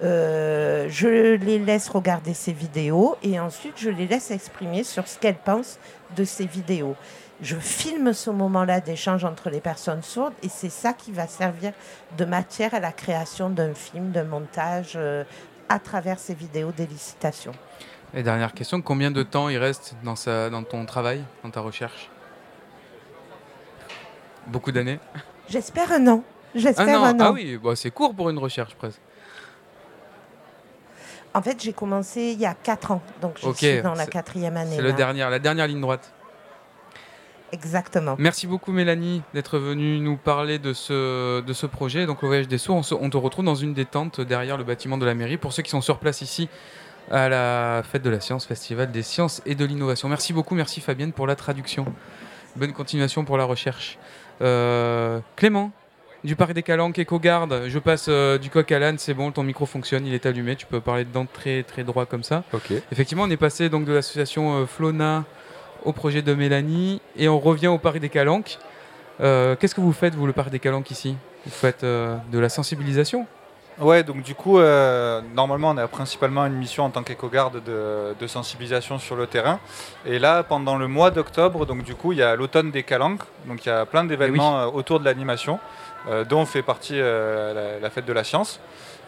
Euh, 0.03 0.87
je 0.89 1.35
les 1.35 1.59
laisse 1.59 1.89
regarder 1.89 2.35
ces 2.35 2.53
vidéos 2.53 3.17
et 3.23 3.41
ensuite 3.41 3.75
je 3.77 3.91
les 3.91 4.07
laisse 4.07 4.31
exprimer 4.31 4.85
sur 4.85 5.09
ce 5.09 5.19
qu'elles 5.19 5.35
pensent 5.35 5.79
de 6.17 6.25
ces 6.25 6.47
vidéos. 6.47 6.95
Je 7.43 7.57
filme 7.57 8.15
ce 8.15 8.31
moment-là 8.31 8.81
d'échange 8.81 9.25
entre 9.25 9.51
les 9.51 9.61
personnes 9.61 10.03
sourdes 10.03 10.33
et 10.43 10.49
c'est 10.49 10.71
ça 10.71 10.95
qui 10.95 11.13
va 11.13 11.27
servir 11.27 11.73
de 12.17 12.25
matière 12.25 12.73
à 12.73 12.81
la 12.81 12.93
création 12.93 13.51
d'un 13.51 13.75
film, 13.75 14.11
d'un 14.11 14.25
montage 14.25 14.95
euh, 14.97 15.23
à 15.69 15.79
travers 15.79 16.19
ces 16.19 16.33
vidéos 16.33 16.73
d'élicitation. 16.73 17.53
Et 18.15 18.23
dernière 18.23 18.55
question, 18.55 18.81
combien 18.81 19.11
de 19.11 19.23
temps 19.23 19.51
il 19.51 19.59
reste 19.59 19.97
dans, 20.03 20.17
sa, 20.17 20.49
dans 20.49 20.63
ton 20.63 20.87
travail, 20.87 21.23
dans 21.43 21.51
ta 21.51 21.61
recherche? 21.61 22.09
Beaucoup 24.47 24.73
d'années? 24.73 24.99
J'espère 25.49 25.93
un 25.93 26.07
an. 26.07 26.23
J'espère 26.55 27.03
un 27.03 27.21
an. 27.21 27.25
Ah 27.27 27.33
oui, 27.33 27.59
bah, 27.63 27.77
c'est 27.77 27.91
court 27.91 28.15
pour 28.15 28.31
une 28.31 28.39
recherche 28.39 28.75
presque. 28.77 29.01
En 31.35 31.43
fait, 31.43 31.63
j'ai 31.63 31.75
commencé 31.75 32.33
il 32.33 32.41
y 32.41 32.47
a 32.47 32.55
4 32.55 32.93
ans, 32.93 33.03
donc 33.21 33.37
je 33.43 33.53
suis 33.53 33.83
dans 33.83 33.93
la 33.93 34.07
quatrième 34.07 34.57
année. 34.57 34.77
C'est 34.77 34.83
la 34.83 35.39
dernière 35.39 35.67
ligne 35.67 35.83
droite. 35.83 36.15
Exactement. 37.57 38.17
Merci 38.19 38.47
beaucoup 38.47 38.73
Mélanie 38.73 39.23
d'être 39.33 39.59
venue 39.59 39.99
nous 39.99 40.17
parler 40.17 40.59
de 40.59 40.73
ce, 40.73 41.41
de 41.41 41.53
ce 41.53 41.67
projet. 41.67 42.07
Donc 42.07 42.23
le 42.23 42.29
voyage 42.29 42.49
des 42.49 42.59
sourds, 42.59 42.85
on, 42.93 43.05
on, 43.05 43.11
te 43.11 43.17
retrouve 43.17 43.45
dans 43.45 43.55
une 43.55 43.73
des 43.73 43.87
tentes 43.87 44.21
derrière 44.21 44.59
le 44.59 44.65
bâtiment 44.65 44.99
de 44.99 45.07
la 45.07 45.15
mairie. 45.15 45.39
Pour 45.39 45.53
ceux 45.53 45.63
qui 45.63 45.71
sont 45.71 45.81
sur 45.81 45.99
place 45.99 46.21
ici, 46.21 46.49
à 47.11 47.29
la 47.29 47.83
Fête 47.91 48.03
de 48.03 48.11
la 48.11 48.21
Science, 48.21 48.47
Festival 48.47 48.91
des 48.91 49.03
Sciences 49.03 49.43
et 49.47 49.55
de 49.55 49.65
l'Innovation. 49.65 50.09
Merci 50.09 50.33
beaucoup, 50.33 50.55
merci 50.55 50.81
Fabienne 50.81 51.13
pour 51.13 51.27
la 51.27 51.37
traduction. 51.37 51.87
Bonne 52.57 52.73
continuation 52.73 53.25
pour 53.25 53.37
la 53.39 53.45
recherche. 53.45 53.99
Euh, 54.43 55.21
Clément, 55.37 55.71
du 56.25 56.37
Parc 56.37 56.53
des 56.53 56.63
Calanques, 56.63 56.99
EcoGarde, 56.99 57.65
je 57.69 57.79
passe 57.79 58.07
euh, 58.09 58.39
du 58.39 58.51
coq 58.51 58.71
à 58.73 58.79
l'âne, 58.79 58.99
c'est 58.99 59.15
bon, 59.15 59.31
ton 59.31 59.43
micro 59.43 59.67
fonctionne, 59.67 60.07
il 60.07 60.15
est 60.15 60.27
allumé, 60.27 60.57
tu 60.57 60.67
peux 60.67 60.81
parler 60.81 61.05
dedans 61.05 61.27
très, 61.31 61.63
très 61.63 61.85
droit 61.85 62.07
comme 62.07 62.23
ça. 62.23 62.45
Ok. 62.53 62.73
Effectivement, 62.93 63.25
on 63.25 63.31
est 63.31 63.37
passé 63.37 63.69
donc 63.69 63.85
de 63.85 63.93
l'association 63.93 64.57
euh, 64.57 64.67
Flona 64.67 65.25
au 65.87 65.93
projet 65.93 66.21
de 66.21 66.35
Mélanie 66.35 67.01
et 67.17 67.29
on 67.29 67.39
revient 67.39 67.69
au 67.69 67.79
Parc 67.79 67.99
des 67.99 68.11
Calanques. 68.11 68.59
Qu'est-ce 69.19 69.75
que 69.75 69.81
vous 69.81 69.93
faites, 69.93 70.15
vous, 70.15 70.27
le 70.27 70.35
Parc 70.35 70.51
des 70.51 70.59
Calanques 70.59 70.91
ici? 70.91 71.17
Vous 71.47 71.53
faites 71.53 71.85
de 71.85 72.39
la 72.39 72.49
sensibilisation? 72.51 73.27
Ouais, 73.79 74.03
donc 74.03 74.23
du 74.23 74.35
coup, 74.35 74.59
euh, 74.59 75.21
normalement, 75.35 75.71
on 75.71 75.77
a 75.77 75.87
principalement 75.87 76.47
une 76.47 76.55
mission 76.55 76.85
en 76.85 76.91
tant 76.91 77.03
qu'éco-garde 77.03 77.63
de, 77.63 78.27
sensibilisation 78.27 78.99
sur 78.99 79.17
le 79.17 79.27
terrain. 79.27 79.61
Et 80.07 80.19
là, 80.19 80.43
pendant 80.43 80.77
le 80.77 80.89
mois 80.89 81.11
d'octobre, 81.11 81.67
donc 81.67 81.83
du 81.83 81.95
coup, 81.95 82.13
il 82.13 82.19
y 82.19 82.23
a 82.23 82.37
l'automne 82.37 82.71
des 82.71 82.83
Calanques. 82.83 83.23
Donc 83.45 83.67
il 83.67 83.69
y 83.69 83.73
a 83.73 83.85
plein 83.85 84.05
d'événements 84.05 84.59
euh, 84.59 84.67
autour 84.67 84.99
de 84.99 85.05
l'animation, 85.05 85.61
euh, 86.09 86.25
dont 86.25 86.47
fait 86.47 86.63
partie 86.63 86.99
la, 86.99 87.91
fête 87.91 88.07
de 88.07 88.13
la 88.15 88.25
science. 88.25 88.61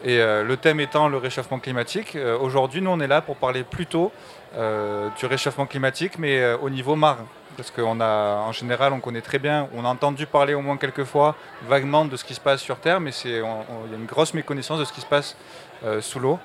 Et 0.05 0.19
le 0.19 0.57
thème 0.57 0.79
étant 0.79 1.09
le 1.09 1.17
réchauffement 1.17 1.59
climatique. 1.59 2.17
Aujourd'hui, 2.41 2.81
nous, 2.81 2.91
on 2.91 3.01
est 3.01 3.09
là 3.09 3.21
pour 3.21 3.35
parler 3.35 3.65
plutôt 3.65 4.13
du 4.55 5.27
réchauffement 5.27 5.67
climatique, 5.67 6.19
mais 6.19 6.55
au 6.55 6.71
niveau 6.71 6.97
marin 6.97 7.27
parce 7.59 7.73
qu'en 7.73 8.53
général, 8.53 8.93
on 8.93 9.01
connaît 9.01 9.21
très 9.21 9.41
bien, 9.41 9.69
on 9.75 9.85
a 9.85 9.89
entendu 9.89 10.27
parler 10.27 10.55
au 10.55 10.61
moins 10.61 10.77
quelques 10.77 11.03
fois 11.03 11.35
vaguement 11.67 12.05
de 12.05 12.17
ce 12.17 12.23
qui 12.23 12.35
se 12.35 12.41
passe 12.41 12.61
sur 12.61 12.79
Terre, 12.79 13.01
mais 13.01 13.11
il 13.25 13.33
y 13.33 13.35
a 13.35 13.41
une 13.41 14.07
grosse 14.07 14.33
méconnaissance 14.33 14.79
de 14.79 14.85
ce 14.85 14.93
qui 14.93 15.01
se 15.01 15.07
passe 15.07 15.37
euh, 15.85 16.01
sous 16.01 16.21
l'eau. 16.21 16.39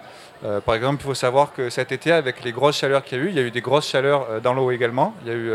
Euh, 0.44 0.60
par 0.60 0.74
exemple, 0.74 1.02
il 1.02 1.06
faut 1.06 1.14
savoir 1.14 1.54
que 1.54 1.70
cet 1.70 1.92
été, 1.92 2.12
avec 2.12 2.44
les 2.44 2.52
grosses 2.52 2.78
chaleurs 2.78 3.04
qu'il 3.04 3.20
y 3.20 3.22
a 3.22 3.24
eu, 3.26 3.30
il 3.30 3.36
y 3.36 3.40
a 3.40 3.44
eu 3.44 3.52
des 3.52 3.62
grosses 3.62 3.88
chaleurs 3.88 4.26
euh, 4.28 4.40
dans 4.40 4.56
l'eau 4.56 4.72
également. 4.72 5.14
Il 5.22 5.28
y 5.28 5.32
a 5.32 5.36
eu 5.36 5.52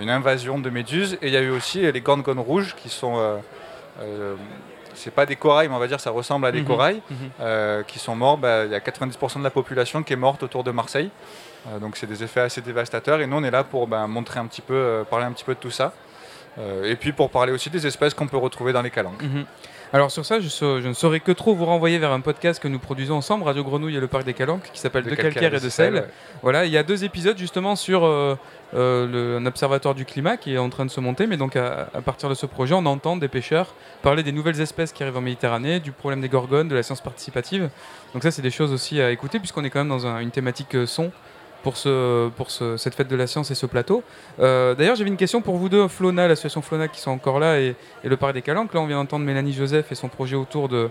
une 0.00 0.10
invasion 0.10 0.58
de 0.58 0.70
méduses 0.70 1.18
et 1.20 1.26
il 1.26 1.32
y 1.34 1.36
a 1.36 1.40
eu 1.40 1.50
aussi 1.50 1.90
les 1.92 2.00
gorgones 2.00 2.38
rouges 2.38 2.74
qui 2.76 2.88
sont 2.88 3.40
c'est 5.02 5.10
pas 5.10 5.26
des 5.26 5.36
corails, 5.36 5.68
mais 5.68 5.74
on 5.74 5.78
va 5.78 5.88
dire 5.88 6.00
ça 6.00 6.10
ressemble 6.10 6.46
à 6.46 6.52
des 6.52 6.60
mhm. 6.60 6.66
corails, 6.66 7.02
mhm. 7.10 7.84
qui 7.86 7.98
sont 7.98 8.14
morts. 8.14 8.38
Bah, 8.38 8.64
il 8.64 8.70
y 8.70 8.74
a 8.74 8.80
90% 8.80 9.38
de 9.38 9.44
la 9.44 9.50
population 9.50 10.02
qui 10.02 10.12
est 10.12 10.16
morte 10.16 10.42
autour 10.42 10.64
de 10.64 10.70
Marseille. 10.70 11.10
Euh, 11.68 11.78
donc 11.78 11.96
c'est 11.96 12.06
des 12.06 12.22
effets 12.22 12.40
assez 12.40 12.60
dévastateurs 12.60 13.20
et 13.20 13.26
nous 13.26 13.36
on 13.36 13.44
est 13.44 13.50
là 13.50 13.64
pour 13.64 13.86
ben, 13.86 14.06
montrer 14.06 14.40
un 14.40 14.46
petit 14.46 14.62
peu, 14.62 14.74
euh, 14.74 15.04
parler 15.04 15.26
un 15.26 15.32
petit 15.32 15.44
peu 15.44 15.54
de 15.54 15.60
tout 15.60 15.70
ça. 15.70 15.92
Euh, 16.58 16.90
et 16.90 16.96
puis 16.96 17.12
pour 17.12 17.30
parler 17.30 17.52
aussi 17.52 17.70
des 17.70 17.86
espèces 17.86 18.12
qu'on 18.14 18.26
peut 18.26 18.36
retrouver 18.36 18.72
dans 18.72 18.82
les 18.82 18.90
calanques. 18.90 19.22
Mhm. 19.22 19.44
Alors 19.94 20.10
sur 20.10 20.24
ça, 20.24 20.40
je, 20.40 20.86
ne 20.88 20.94
saurais 20.94 21.20
que 21.20 21.32
trop 21.32 21.54
vous 21.54 21.66
renvoyer 21.66 21.98
vers 21.98 22.12
un 22.12 22.20
podcast 22.20 22.62
que 22.62 22.68
nous 22.68 22.78
produisons 22.78 23.16
ensemble, 23.16 23.44
Radio 23.44 23.62
Grenouille 23.62 23.96
et 23.96 24.00
le 24.00 24.06
Parc 24.06 24.24
des 24.24 24.32
Calanques, 24.32 24.70
qui 24.72 24.80
s'appelle 24.80 25.04
De, 25.04 25.14
calcaire, 25.14 25.54
et 25.54 25.60
de 25.60 25.68
sel. 25.68 26.08
Voilà, 26.40 26.64
il 26.64 26.72
y 26.72 26.78
a 26.78 26.82
deux 26.82 27.04
épisodes 27.04 27.36
justement 27.36 27.76
sur 27.76 28.00
un 28.74 29.46
observatoire 29.46 29.94
du 29.94 30.04
climat 30.04 30.36
qui 30.36 30.54
est 30.54 30.58
en 30.58 30.70
train 30.70 30.84
de 30.84 30.90
se 30.90 31.00
monter, 31.00 31.26
mais 31.26 31.36
donc 31.36 31.56
à, 31.56 31.88
partir 32.04 32.28
de 32.28 32.34
ce 32.34 32.46
projet, 32.46 32.74
on 32.74 32.86
entend 32.86 33.16
des 33.16 33.28
pêcheurs 33.28 33.74
parler 34.02 34.22
des 34.22 34.32
nouvelles 34.32 34.60
espèces 34.60 34.92
qui 34.92 35.02
arrivent 35.02 35.16
en 35.16 35.22
Méditerranée, 35.22 35.80
du 35.80 35.92
problème 35.92 36.20
des 36.20 36.28
gorgones, 36.28 36.68
de 36.68 36.74
la 36.74 36.82
science 36.82 37.00
participative. 37.00 37.70
Donc 38.14 38.22
ça, 38.22 38.30
c'est 38.30 38.42
des 38.42 38.50
choses 38.50 38.72
aussi 38.72 39.00
à 39.00 39.10
écouter 39.10 39.38
puisqu'on 39.38 39.64
est 39.64 39.70
quand 39.70 39.80
même 39.80 39.88
dans 39.88 40.06
une 40.06 40.30
thématique 40.30 40.76
son 40.86 41.12
pour, 41.62 41.76
ce, 41.76 42.28
pour 42.30 42.50
cette 42.50 42.94
fête 42.94 43.08
de 43.08 43.16
la 43.16 43.26
science 43.26 43.50
et 43.50 43.54
ce 43.54 43.66
plateau. 43.66 44.02
Euh, 44.40 44.74
d'ailleurs, 44.74 44.96
j'avais 44.96 45.10
une 45.10 45.16
question 45.16 45.40
pour 45.40 45.56
vous 45.56 45.68
deux, 45.68 45.88
Flona, 45.88 46.28
l'association 46.28 46.62
Flona 46.62 46.88
qui 46.88 47.00
sont 47.00 47.10
encore 47.10 47.38
là 47.38 47.60
et, 47.60 47.76
le 48.04 48.16
Parc 48.16 48.34
des 48.34 48.42
Calanques. 48.42 48.74
Là, 48.74 48.80
on 48.80 48.86
vient 48.86 48.96
d'entendre 48.96 49.24
Mélanie 49.24 49.52
Joseph 49.52 49.90
et 49.92 49.94
son 49.94 50.08
projet 50.08 50.36
autour 50.36 50.68
des 50.68 50.90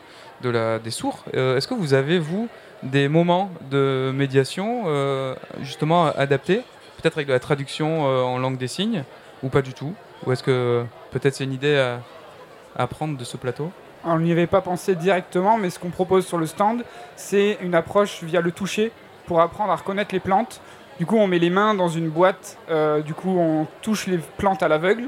sourds. 0.89 1.23
Euh, 1.35 1.57
est-ce 1.57 1.67
que 1.67 1.73
vous 1.73 1.93
avez, 1.93 2.19
vous, 2.19 2.47
des 2.83 3.07
moments 3.07 3.51
de 3.69 4.11
médiation 4.15 4.83
euh, 4.87 5.35
justement 5.61 6.05
adaptés, 6.05 6.61
peut-être 7.01 7.17
avec 7.17 7.29
la 7.29 7.39
traduction 7.39 8.05
en 8.05 8.37
langue 8.37 8.57
des 8.57 8.67
signes, 8.67 9.03
ou 9.43 9.49
pas 9.49 9.61
du 9.61 9.73
tout? 9.73 9.93
Ou 10.25 10.31
est-ce 10.31 10.43
que 10.43 10.85
peut-être 11.11 11.35
c'est 11.35 11.43
une 11.43 11.53
idée 11.53 11.77
à, 11.77 11.99
à 12.75 12.87
prendre 12.87 13.17
de 13.17 13.23
ce 13.23 13.37
plateau? 13.37 13.71
On 14.03 14.19
n'y 14.19 14.31
avait 14.31 14.47
pas 14.47 14.61
pensé 14.61 14.95
directement, 14.95 15.57
mais 15.57 15.69
ce 15.69 15.79
qu'on 15.79 15.89
propose 15.89 16.25
sur 16.25 16.37
le 16.37 16.45
stand, 16.45 16.83
c'est 17.15 17.57
une 17.61 17.75
approche 17.75 18.23
via 18.23 18.41
le 18.41 18.51
toucher 18.51 18.91
pour 19.25 19.41
apprendre 19.41 19.71
à 19.71 19.75
reconnaître 19.75 20.13
les 20.13 20.19
plantes. 20.19 20.61
Du 20.99 21.05
coup, 21.05 21.17
on 21.17 21.27
met 21.27 21.39
les 21.39 21.49
mains 21.49 21.73
dans 21.73 21.87
une 21.87 22.09
boîte, 22.09 22.57
euh, 22.69 23.01
du 23.01 23.13
coup, 23.13 23.37
on 23.37 23.67
touche 23.81 24.07
les 24.07 24.17
plantes 24.37 24.61
à 24.61 24.67
l'aveugle. 24.67 25.05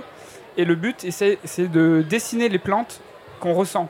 Et 0.58 0.66
le 0.66 0.76
but, 0.76 1.08
c'est 1.10 1.40
de 1.68 2.04
dessiner 2.08 2.50
les 2.50 2.60
plantes 2.60 3.02
qu'on 3.40 3.54
ressent. 3.54 3.90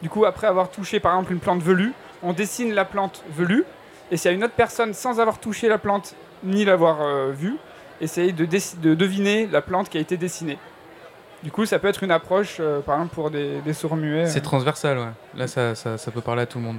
Du 0.00 0.08
coup, 0.08 0.24
après 0.24 0.46
avoir 0.46 0.70
touché 0.70 1.00
par 1.00 1.12
exemple 1.12 1.32
une 1.32 1.38
plante 1.38 1.62
velue, 1.62 1.92
on 2.22 2.32
dessine 2.32 2.72
la 2.72 2.84
plante 2.84 3.22
velue. 3.30 3.64
Et 4.10 4.16
s'il 4.16 4.30
y 4.30 4.34
a 4.34 4.36
une 4.36 4.44
autre 4.44 4.54
personne, 4.54 4.94
sans 4.94 5.20
avoir 5.20 5.38
touché 5.38 5.68
la 5.68 5.78
plante 5.78 6.14
ni 6.44 6.64
l'avoir 6.64 7.02
euh, 7.02 7.30
vue, 7.32 7.56
essaye 8.00 8.32
de, 8.32 8.46
de, 8.46 8.94
deviner 8.94 9.46
la 9.46 9.62
plante 9.62 9.88
qui 9.88 9.98
a 9.98 10.00
été 10.00 10.16
dessinée. 10.16 10.58
Du 11.42 11.50
coup, 11.50 11.66
ça 11.66 11.78
peut 11.78 11.88
être 11.88 12.02
une 12.02 12.10
approche, 12.10 12.58
euh, 12.60 12.80
par 12.80 12.96
exemple, 12.96 13.14
pour 13.14 13.30
des, 13.30 13.60
sourds 13.72 13.96
muets. 13.96 14.26
C'est 14.26 14.40
transversal, 14.40 14.98
ouais. 14.98 15.04
Là, 15.34 15.46
ça, 15.46 15.74
ça, 15.74 15.98
ça, 15.98 16.10
peut 16.10 16.20
parler 16.20 16.42
à 16.42 16.46
tout 16.46 16.58
le 16.58 16.64
monde. 16.64 16.78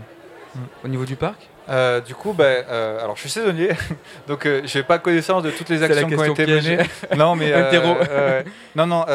Au 0.83 0.87
niveau 0.87 1.05
du 1.05 1.15
parc 1.15 1.49
euh, 1.69 2.01
du 2.01 2.13
coup, 2.13 2.33
ben, 2.33 2.65
euh, 2.69 3.01
alors 3.01 3.15
je 3.15 3.21
suis 3.21 3.29
saisonnier, 3.29 3.69
donc 4.27 4.45
euh, 4.45 4.61
je 4.65 4.77
n'ai 4.77 4.83
pas 4.83 4.97
connaissance 4.99 5.43
de 5.43 5.51
toutes 5.51 5.69
les 5.69 5.81
actions 5.81 6.09
qui 6.09 6.15
ont 6.15 6.23
été 6.25 6.45
menées. 6.45 6.77
non, 7.15 7.35
mais 7.35 7.53
non, 8.75 8.85
non. 8.85 9.05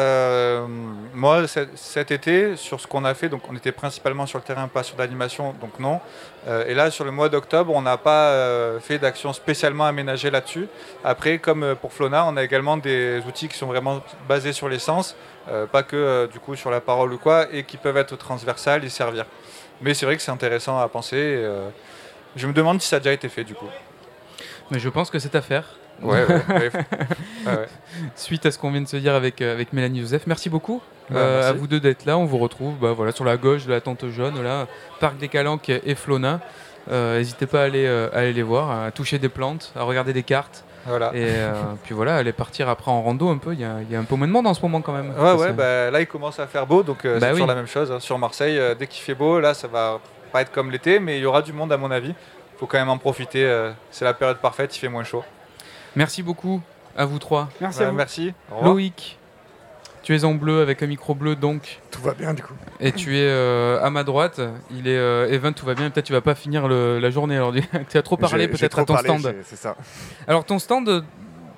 moi, 1.13 1.43
cet 1.75 2.09
été, 2.11 2.55
sur 2.55 2.81
ce 2.81 2.87
qu'on 2.87 3.05
a 3.05 3.13
fait, 3.13 3.29
donc 3.29 3.41
on 3.49 3.55
était 3.55 3.71
principalement 3.71 4.25
sur 4.25 4.39
le 4.39 4.43
terrain, 4.43 4.67
pas 4.67 4.81
sur 4.81 4.97
l'animation, 4.97 5.53
donc 5.61 5.79
non. 5.79 5.99
et 6.67 6.73
là, 6.73 6.89
sur 6.89 7.05
le 7.05 7.11
mois 7.11 7.29
d'octobre, 7.29 7.71
on 7.75 7.83
n'a 7.83 7.97
pas 7.97 8.33
fait 8.81 8.97
d'action 8.97 9.31
spécialement 9.31 9.85
aménagée 9.85 10.31
là-dessus. 10.31 10.67
Après, 11.03 11.37
comme 11.37 11.75
pour 11.79 11.93
Flona, 11.93 12.25
on 12.25 12.35
a 12.35 12.43
également 12.43 12.77
des 12.77 13.21
outils 13.27 13.47
qui 13.47 13.57
sont 13.57 13.67
vraiment 13.67 14.01
basés 14.27 14.53
sur 14.53 14.69
l'essence, 14.69 15.15
pas 15.71 15.83
que 15.83 16.27
du 16.31 16.39
coup 16.39 16.55
sur 16.55 16.71
la 16.71 16.81
parole 16.81 17.13
ou 17.13 17.17
quoi, 17.17 17.45
et 17.51 17.63
qui 17.63 17.77
peuvent 17.77 17.97
être 17.97 18.15
transversales 18.17 18.83
et 18.83 18.89
servir. 18.89 19.25
Mais 19.81 19.93
c'est 19.93 20.05
vrai 20.05 20.15
que 20.15 20.21
c'est 20.21 20.31
intéressant 20.31 20.79
à 20.79 20.87
penser. 20.87 21.43
Je 22.35 22.47
me 22.47 22.53
demande 22.53 22.81
si 22.81 22.87
ça 22.87 22.97
a 22.97 22.99
déjà 22.99 23.13
été 23.13 23.29
fait 23.29 23.43
du 23.43 23.55
coup. 23.55 23.69
Mais 24.71 24.79
je 24.79 24.89
pense 24.89 25.09
que 25.09 25.19
c'est 25.19 25.35
à 25.35 25.41
faire. 25.41 25.75
Ouais, 26.01 26.25
Suite 28.15 28.45
à 28.45 28.51
ce 28.51 28.57
qu'on 28.57 28.71
vient 28.71 28.81
de 28.81 28.87
se 28.87 28.97
dire 28.97 29.13
avec, 29.13 29.41
euh, 29.41 29.53
avec 29.53 29.73
Mélanie 29.73 29.99
Joseph, 29.99 30.27
merci 30.27 30.49
beaucoup 30.49 30.81
euh, 31.11 31.49
à 31.49 31.51
vous 31.51 31.67
deux 31.67 31.79
d'être 31.79 32.05
là. 32.05 32.17
On 32.17 32.25
vous 32.25 32.37
retrouve 32.37 32.77
bah, 32.79 32.93
voilà, 32.93 33.11
sur 33.11 33.25
la 33.25 33.35
gauche 33.35 33.65
de 33.65 33.71
la 33.71 33.81
Tente 33.81 34.07
Jaune, 34.09 34.41
là, 34.41 34.67
Parc 34.99 35.17
des 35.17 35.27
Calanques 35.27 35.69
et 35.69 35.95
Flona. 35.95 36.39
Euh, 36.89 37.17
n'hésitez 37.17 37.47
pas 37.47 37.61
à 37.61 37.65
aller, 37.65 37.85
aller 38.13 38.31
les 38.31 38.43
voir, 38.43 38.71
à 38.85 38.91
toucher 38.91 39.19
des 39.19 39.27
plantes, 39.27 39.73
à 39.75 39.83
regarder 39.83 40.13
des 40.13 40.23
cartes. 40.23 40.63
Voilà. 40.89 41.11
Et 41.15 41.33
puis 41.83 41.93
voilà, 41.93 42.17
aller 42.17 42.33
partir 42.33 42.67
après 42.69 42.91
en 42.91 43.01
rando 43.01 43.29
un 43.29 43.37
peu. 43.37 43.53
Il 43.53 43.59
y, 43.59 43.63
a, 43.63 43.81
y 43.89 43.95
a 43.95 43.99
un 43.99 44.03
peu 44.03 44.15
moins 44.15 44.27
de 44.27 44.33
monde 44.33 44.47
en 44.47 44.53
ce 44.53 44.61
moment 44.61 44.81
quand 44.81 44.93
même. 44.93 45.13
Ouais, 45.17 45.33
ouais, 45.33 45.53
bah, 45.53 45.91
là 45.91 46.01
il 46.01 46.07
commence 46.07 46.39
à 46.39 46.47
faire 46.47 46.65
beau, 46.65 46.83
donc 46.83 47.05
bah 47.05 47.19
c'est 47.19 47.29
toujours 47.31 47.47
la 47.47 47.55
même 47.55 47.67
chose. 47.67 47.91
Hein. 47.91 47.99
Sur 47.99 48.17
Marseille, 48.17 48.59
dès 48.77 48.87
qu'il 48.87 49.03
fait 49.03 49.15
beau, 49.15 49.39
là 49.39 49.53
ça 49.53 49.67
va 49.67 49.99
pas 50.31 50.41
être 50.41 50.51
comme 50.51 50.71
l'été, 50.71 50.99
mais 50.99 51.17
il 51.17 51.21
y 51.21 51.25
aura 51.25 51.41
du 51.41 51.53
monde 51.53 51.71
à 51.71 51.77
mon 51.77 51.91
avis. 51.91 52.13
faut 52.59 52.65
quand 52.65 52.79
même 52.79 52.89
en 52.89 52.97
profiter. 52.97 53.71
c'est 53.91 54.05
la 54.05 54.13
période 54.13 54.37
parfaite, 54.37 54.75
il 54.75 54.79
fait 54.79 54.89
moins 54.89 55.03
chaud. 55.03 55.23
Merci 55.95 56.23
beaucoup 56.23 56.61
à 56.97 57.05
vous 57.05 57.19
trois. 57.19 57.49
Merci. 57.61 57.83
à 57.83 57.89
vous. 57.89 57.95
merci. 57.95 58.33
Loïc. 58.63 59.18
Tu 60.09 60.15
es 60.15 60.23
en 60.23 60.33
bleu 60.33 60.61
avec 60.61 60.81
un 60.81 60.87
micro 60.87 61.13
bleu 61.13 61.35
donc. 61.35 61.79
Tout 61.91 62.01
va 62.01 62.15
bien 62.15 62.33
du 62.33 62.41
coup. 62.41 62.55
Et 62.79 62.91
tu 62.91 63.15
es 63.15 63.29
euh, 63.29 63.79
à 63.79 63.91
ma 63.91 64.03
droite. 64.03 64.41
Il 64.71 64.87
est 64.87 64.97
euh, 64.97 65.29
Evan, 65.29 65.53
tout 65.53 65.67
va 65.67 65.75
bien. 65.75 65.91
Peut-être 65.91 66.07
tu 66.07 66.13
vas 66.13 66.21
pas 66.21 66.33
finir 66.33 66.67
la 66.67 67.09
journée. 67.11 67.35
Alors 67.35 67.53
tu 67.53 67.95
as 67.95 68.01
trop 68.01 68.17
parlé 68.17 68.47
peut-être 68.47 68.79
à 68.79 68.85
ton 68.85 68.97
stand. 68.97 69.35
C'est 69.43 69.55
ça. 69.55 69.75
Alors 70.27 70.45
ton 70.45 70.57
stand, 70.57 71.05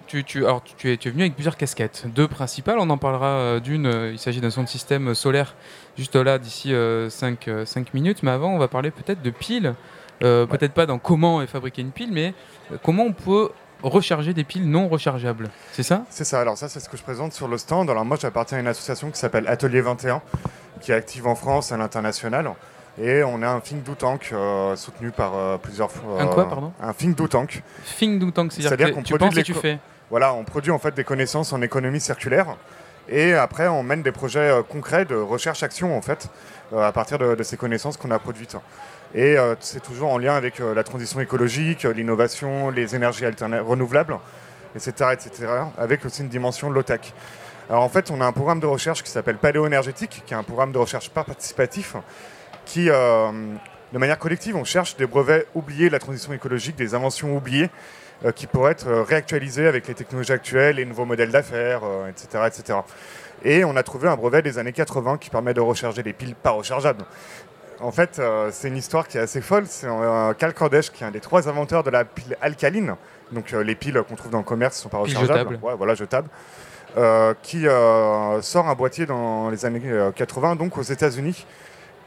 tu, 0.06 0.26
tu, 0.26 0.44
alors, 0.44 0.62
tu, 0.66 0.92
es, 0.92 0.98
tu 0.98 1.08
es 1.08 1.12
venu 1.12 1.22
avec 1.22 1.36
plusieurs 1.36 1.56
casquettes. 1.56 2.04
Deux 2.14 2.28
principales, 2.28 2.78
on 2.78 2.90
en 2.90 2.98
parlera 2.98 3.28
euh, 3.28 3.60
d'une. 3.62 3.90
il 4.12 4.20
s'agit 4.20 4.42
d'un 4.42 4.50
son 4.50 4.64
de 4.64 4.68
système 4.68 5.16
solaire 5.16 5.56
juste 5.98 6.18
là 6.18 6.38
d'ici 6.38 6.74
5, 7.08 7.50
5 7.64 7.94
minutes. 7.94 8.22
Mais 8.22 8.32
avant, 8.32 8.54
on 8.54 8.58
va 8.58 8.68
parler 8.68 8.92
peut-être 8.92 9.22
de 9.22 9.30
piles. 9.30 9.76
Peut-être 10.20 10.74
pas 10.74 10.86
dans 10.86 11.00
comment 11.00 11.42
est 11.42 11.48
fabriquée 11.48 11.84
une 11.84 11.92
pile, 11.92 12.12
mais 12.12 12.34
comment 12.84 13.04
on 13.04 13.14
peut 13.14 13.50
recharger 13.84 14.34
des 14.34 14.44
piles 14.44 14.70
non 14.70 14.88
rechargeables. 14.88 15.50
C'est 15.74 15.84
ça? 15.84 16.04
C'est 16.10 16.24
ça. 16.24 16.40
Alors 16.40 16.58
ça, 16.58 16.70
c'est 16.70 16.80
ce 16.80 16.90
que 16.90 16.98
je 16.98 17.04
présente 17.04 17.34
sur 17.34 17.48
le 17.48 17.58
stand. 17.58 17.90
Alors 17.90 18.06
moi, 18.06 18.18
j'appartiens 18.20 18.58
à 18.58 18.62
une 18.62 18.68
association 18.68 19.10
qui 19.12 19.20
s'appelle 19.20 19.48
Atelier 19.48 19.82
21, 19.82 20.22
qui 20.82 20.92
est 20.92 20.96
active 20.96 21.28
en 21.28 21.36
France 21.36 21.72
et 21.72 21.76
à 21.76 21.78
l'international. 21.78 22.52
Et 23.02 23.24
on 23.24 23.42
a 23.42 23.48
un 23.48 23.60
Think 23.62 23.84
Do 23.84 23.96
Tank 23.96 24.30
euh, 24.34 24.76
soutenu 24.76 25.12
par 25.12 25.36
euh, 25.36 25.58
plusieurs 25.58 25.90
un 26.20 26.28
quoi, 26.28 26.50
pardon? 26.50 26.74
Un 26.82 26.94
Think 26.94 27.16
Do 27.16 27.28
Tank. 27.28 27.64
Think 27.98 28.20
Do 28.20 28.32
Tank, 28.32 28.52
c'est-à-dire 28.52 28.94
qu'on 28.94 29.02
tu 29.02 29.18
penses 29.18 29.38
et 29.38 29.44
tu 29.44 29.54
fais. 29.54 29.80
Voilà, 30.10 30.34
on 30.34 30.44
produit 30.44 30.72
en 30.72 30.80
fait 30.80 30.94
des 30.94 31.06
connaissances 31.06 31.54
en 31.54 31.62
économie 31.62 32.02
circulaire. 32.02 32.58
Et 33.08 33.34
après, 33.34 33.68
on 33.68 33.82
mène 33.82 34.02
des 34.04 34.12
projets 34.12 34.40
euh, 34.40 34.62
concrets 34.62 35.06
de 35.06 35.16
recherche-action 35.16 35.98
en 35.98 36.02
fait, 36.02 36.30
à 36.78 36.92
partir 36.92 37.18
de, 37.18 37.44
ces 37.44 37.58
connaissances 37.58 37.98
qu'on 37.98 38.12
a 38.12 38.20
produites. 38.20 38.56
Et 39.14 39.38
euh, 39.38 39.56
c'est 39.60 39.84
toujours 39.84 40.12
en 40.12 40.18
lien 40.18 40.36
avec 40.36 40.60
euh, 40.60 40.74
la 40.74 40.84
transition 40.84 41.20
écologique, 41.20 41.86
euh, 41.86 41.92
l'innovation, 41.92 42.70
les 42.70 42.96
énergies 42.96 43.26
renouvelables, 43.26 44.18
etc., 44.76 45.10
etc., 45.12 45.48
avec 45.78 46.06
aussi 46.06 46.22
une 46.22 46.30
dimension 46.30 46.70
low-tech. 46.70 47.14
Alors 47.70 47.84
en 47.84 47.90
fait, 47.90 48.10
on 48.10 48.22
a 48.22 48.26
un 48.26 48.32
programme 48.32 48.62
de 48.62 48.68
recherche 48.68 49.04
qui 49.04 49.12
s'appelle 49.12 49.38
Paléo-énergétique, 49.38 50.24
qui 50.26 50.34
est 50.34 50.38
un 50.38 50.44
programme 50.44 50.72
de 50.72 50.78
recherche 50.78 51.10
participatif, 51.10 51.96
qui, 52.66 52.86
de 52.86 53.98
manière 53.98 54.20
collective, 54.20 54.56
on 54.56 54.64
cherche 54.64 54.98
des 54.98 55.06
brevets 55.06 55.48
oubliés 55.56 55.88
de 55.88 55.94
la 55.94 56.00
transition 56.00 56.34
écologique, 56.34 56.76
des 56.76 56.96
inventions 56.96 57.36
oubliées, 57.36 57.70
qui 58.36 58.46
pourraient 58.46 58.74
être 58.74 58.92
réactualisées 58.92 59.68
avec 59.68 59.88
les 59.88 59.94
technologies 59.94 60.34
actuelles, 60.34 60.78
les 60.78 60.86
nouveaux 60.86 61.06
modèles 61.06 61.32
d'affaires, 61.32 61.82
etc., 62.10 62.44
etc. 62.48 62.80
Et 63.44 63.66
on 63.66 63.76
a 63.76 63.84
trouvé 63.84 64.08
un 64.08 64.16
brevet 64.16 64.42
des 64.42 64.58
années 64.60 64.74
80 64.74 65.18
qui 65.18 65.30
permet 65.30 65.54
de 65.54 65.62
recharger 65.62 66.04
les 66.04 66.14
piles 66.14 66.36
pas 66.36 66.52
rechargeables. 66.52 67.04
En 67.82 67.92
fait, 67.92 68.20
euh, 68.20 68.50
c'est 68.52 68.68
une 68.68 68.78
histoire 68.78 69.08
qui 69.08 69.18
est 69.18 69.22
assez 69.22 69.42
folle. 69.42 69.66
C'est 69.68 69.88
euh, 69.88 70.34
Cal 70.34 70.54
qui 70.54 71.04
est 71.04 71.08
un 71.08 71.12
des 71.12 71.20
trois 71.20 71.50
inventeurs 71.50 71.84
de 71.84 71.90
la 71.90 72.06
pile 72.06 72.38
alcaline. 72.42 72.96
Donc 73.32 73.54
euh, 73.54 73.64
les 73.64 73.76
piles 73.76 74.02
qu'on 74.08 74.16
trouve 74.16 74.32
dans 74.32 74.38
le 74.38 74.44
commerce 74.44 74.78
ne 74.78 74.84
sont 74.84 74.90
pas 74.90 75.00
rechargeables. 75.00 75.60
Ouais, 75.62 75.76
voilà, 75.76 75.96
jetables. 75.96 76.30
qui 77.42 77.66
sort 78.42 78.70
un 78.70 78.76
boîtier 78.76 79.06
dans 79.06 79.50
les 79.50 79.66
années 79.66 79.82
80, 80.16 80.56
donc 80.56 80.78
aux 80.78 80.84
États-Unis, 80.84 81.46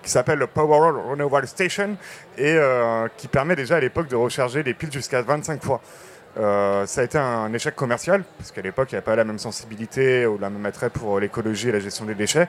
qui 0.02 0.10
s'appelle 0.10 0.38
le 0.38 0.46
Power 0.46 1.00
Renewal 1.08 1.48
Station 1.48 1.96
et 2.38 2.56
qui 3.16 3.26
permet 3.26 3.56
déjà 3.56 3.76
à 3.76 3.80
l'époque 3.80 4.08
de 4.08 4.16
recharger 4.16 4.62
les 4.62 4.74
piles 4.74 4.92
jusqu'à 4.92 5.22
25 5.22 5.62
fois. 5.62 5.80
Ça 6.36 7.00
a 7.00 7.02
été 7.02 7.18
un 7.18 7.52
échec 7.52 7.74
commercial, 7.76 8.24
parce 8.38 8.50
qu'à 8.50 8.62
l'époque, 8.62 8.90
il 8.92 8.94
n'y 8.94 8.98
avait 8.98 9.04
pas 9.04 9.16
la 9.16 9.24
même 9.24 9.38
sensibilité 9.38 10.26
ou 10.26 10.38
la 10.38 10.50
même 10.50 10.66
attrait 10.66 10.90
pour 10.90 11.20
l'écologie 11.20 11.68
et 11.68 11.72
la 11.72 11.80
gestion 11.80 12.04
des 12.04 12.14
déchets. 12.14 12.48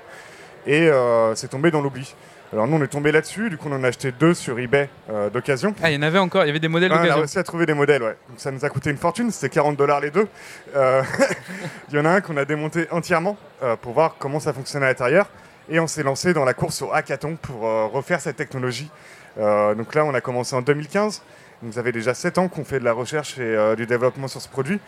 Et 0.68 0.90
c'est 1.36 1.50
tombé 1.50 1.72
dans 1.72 1.82
l'oubli. 1.82 2.16
Alors 2.54 2.68
nous 2.68 2.78
on 2.78 2.84
est 2.84 2.88
tombé 2.88 3.12
là-dessus, 3.12 3.50
du 3.50 3.58
coup 3.58 3.68
on 3.70 3.76
en 3.76 3.84
a 3.84 3.88
acheté 3.88 4.12
deux 4.12 4.34
sur 4.34 4.58
eBay 4.60 4.88
euh, 5.10 5.30
d'occasion. 5.30 5.74
Ah 5.82 5.90
il 5.90 5.96
y 5.96 5.98
en 5.98 6.04
avait 6.04 6.20
encore, 6.20 6.44
il 6.44 6.48
y 6.48 6.50
avait 6.52 6.60
des 6.60 6.68
modèles 6.68 6.90
d'occasion. 6.90 7.12
On 7.12 7.18
a 7.18 7.20
réussi 7.20 7.40
à 7.40 7.44
trouver 7.44 7.66
des 7.66 7.74
modèles, 7.74 8.04
ouais. 8.04 8.16
Donc 8.30 8.40
ça 8.40 8.52
nous 8.52 8.64
a 8.64 8.70
coûté 8.70 8.92
une 8.92 8.98
fortune, 8.98 9.32
c'était 9.32 9.50
40 9.50 9.76
dollars 9.76 10.00
les 10.00 10.12
deux. 10.12 10.28
Euh, 10.76 11.02
il 11.90 11.96
y 11.96 12.00
en 12.00 12.06
a 12.06 12.10
un 12.12 12.22
qu'on 12.22 12.38
a 12.38 12.46
démonté 12.46 12.88
entièrement 12.92 13.36
euh, 13.64 13.76
pour 13.76 13.94
voir 13.94 14.16
comment 14.20 14.40
ça 14.40 14.54
fonctionnait 14.54 14.86
à 14.86 14.90
l'intérieur. 14.90 15.28
Et 15.70 15.80
on 15.80 15.88
s'est 15.88 16.04
lancé 16.04 16.34
dans 16.34 16.46
la 16.46 16.54
course 16.54 16.84
au 16.84 16.94
hackathon 16.94 17.36
pour 17.42 17.62
refaire 17.92 18.22
cette 18.22 18.36
technologie. 18.36 18.92
donc 19.36 19.96
là 19.96 20.06
on 20.06 20.14
a 20.14 20.22
commencé 20.22 20.56
en 20.56 20.62
2015. 20.62 21.24
Donc 21.62 21.74
ça 21.74 21.84
fait 21.84 21.92
déjà 21.92 22.14
7 22.14 22.38
ans 22.38 22.48
qu'on 22.48 22.66
fait 22.66 22.80
de 22.80 22.86
la 22.86 22.94
recherche 22.94 23.40
et 23.40 23.76
du 23.76 23.86
développement 23.86 24.28
sur 24.28 24.42
ce 24.42 24.50
produit. 24.50 24.80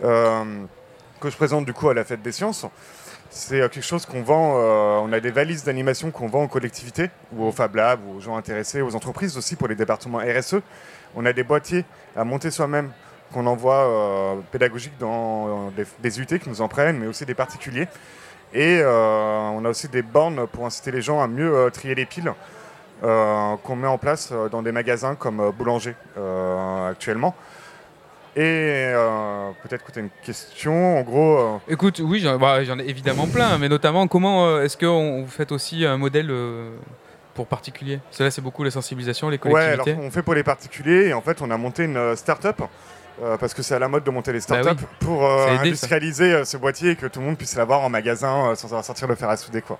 que 0.00 1.30
je 1.30 1.36
présente 1.36 1.64
du 1.64 1.72
coup 1.72 1.88
à 1.88 1.94
la 1.94 2.04
fête 2.04 2.22
des 2.22 2.32
sciences. 2.32 2.66
C'est 3.30 3.60
euh, 3.60 3.68
quelque 3.68 3.84
chose 3.84 4.06
qu'on 4.06 4.22
vend. 4.22 4.54
Euh, 4.56 4.98
on 5.02 5.12
a 5.12 5.20
des 5.20 5.30
valises 5.30 5.64
d'animation 5.64 6.10
qu'on 6.10 6.26
vend 6.26 6.44
aux 6.44 6.48
collectivités 6.48 7.10
ou 7.32 7.44
aux 7.44 7.52
Fab 7.52 7.74
Labs 7.74 8.00
ou 8.06 8.16
aux 8.16 8.20
gens 8.20 8.36
intéressés, 8.36 8.80
aux 8.80 8.94
entreprises 8.94 9.36
aussi 9.36 9.56
pour 9.56 9.68
les 9.68 9.74
départements 9.74 10.18
RSE. 10.18 10.56
On 11.14 11.24
a 11.26 11.32
des 11.32 11.42
boîtiers 11.42 11.84
à 12.16 12.24
monter 12.24 12.50
soi-même 12.50 12.90
qu'on 13.32 13.46
envoie 13.46 13.86
euh, 13.86 14.34
pédagogiques 14.52 14.96
dans 14.98 15.70
des, 16.00 16.20
UT 16.20 16.26
qui 16.38 16.48
nous 16.48 16.60
en 16.60 16.68
prennent, 16.68 16.98
mais 16.98 17.06
aussi 17.06 17.26
des 17.26 17.34
particuliers. 17.34 17.88
Et 18.54 18.80
on 18.84 19.64
a 19.64 19.68
aussi 19.68 19.88
des 19.88 20.02
bornes 20.02 20.46
pour 20.46 20.64
inciter 20.64 20.90
les 20.90 21.02
gens 21.02 21.20
à 21.20 21.26
mieux 21.26 21.68
trier 21.72 21.94
les 21.94 22.06
piles 22.06 22.32
qu'on 23.02 23.76
met 23.76 23.88
en 23.88 23.98
place 23.98 24.32
dans 24.50 24.62
des 24.62 24.72
magasins 24.72 25.14
comme 25.14 25.52
Boulanger 25.56 25.94
actuellement. 26.88 27.34
Et 28.36 28.92
euh, 28.92 29.50
peut-être 29.62 29.82
que 29.82 29.92
tu 29.92 29.98
as 29.98 30.02
une 30.02 30.10
question, 30.22 30.98
en 30.98 31.02
gros. 31.02 31.38
Euh, 31.38 31.58
Écoute, 31.68 32.02
oui, 32.04 32.22
bah, 32.38 32.62
j'en 32.64 32.78
ai 32.78 32.84
évidemment 32.86 33.26
plein, 33.26 33.56
mais 33.56 33.70
notamment, 33.70 34.06
comment 34.08 34.46
euh, 34.46 34.62
est-ce 34.62 34.76
que 34.76 34.84
vous 34.84 35.26
faites 35.26 35.52
aussi 35.52 35.86
un 35.86 35.96
modèle 35.96 36.30
pour 37.32 37.46
particuliers? 37.46 37.98
Cela, 38.10 38.30
c'est 38.30 38.42
beaucoup 38.42 38.62
la 38.62 38.70
sensibilisation, 38.70 39.30
les 39.30 39.38
collectivités. 39.38 39.92
Ouais, 39.92 39.92
alors 39.92 40.04
on 40.04 40.10
fait 40.10 40.22
pour 40.22 40.34
les 40.34 40.42
particuliers, 40.42 41.06
et 41.06 41.14
en 41.14 41.22
fait, 41.22 41.40
on 41.40 41.50
a 41.50 41.56
monté 41.56 41.84
une 41.84 42.14
start-up. 42.14 42.60
parce 43.40 43.54
que 43.54 43.62
c'est 43.62 43.74
à 43.74 43.78
la 43.78 43.88
mode 43.88 44.04
de 44.04 44.10
monter 44.10 44.34
les 44.34 44.40
bah 44.40 44.60
startups 44.60 44.84
pour 45.00 45.26
industrialiser 45.26 46.44
ce 46.44 46.58
boîtier 46.58 46.90
et 46.90 46.96
que 46.96 47.06
tout 47.06 47.20
le 47.20 47.26
monde 47.26 47.38
puisse 47.38 47.56
l'avoir 47.56 47.80
en 47.80 47.88
magasin 47.88 48.54
sans 48.54 48.66
avoir 48.66 48.84
sortir 48.84 49.08
le 49.08 49.14
fer 49.14 49.30
à 49.30 49.38
souder. 49.38 49.62
Quoi. 49.62 49.78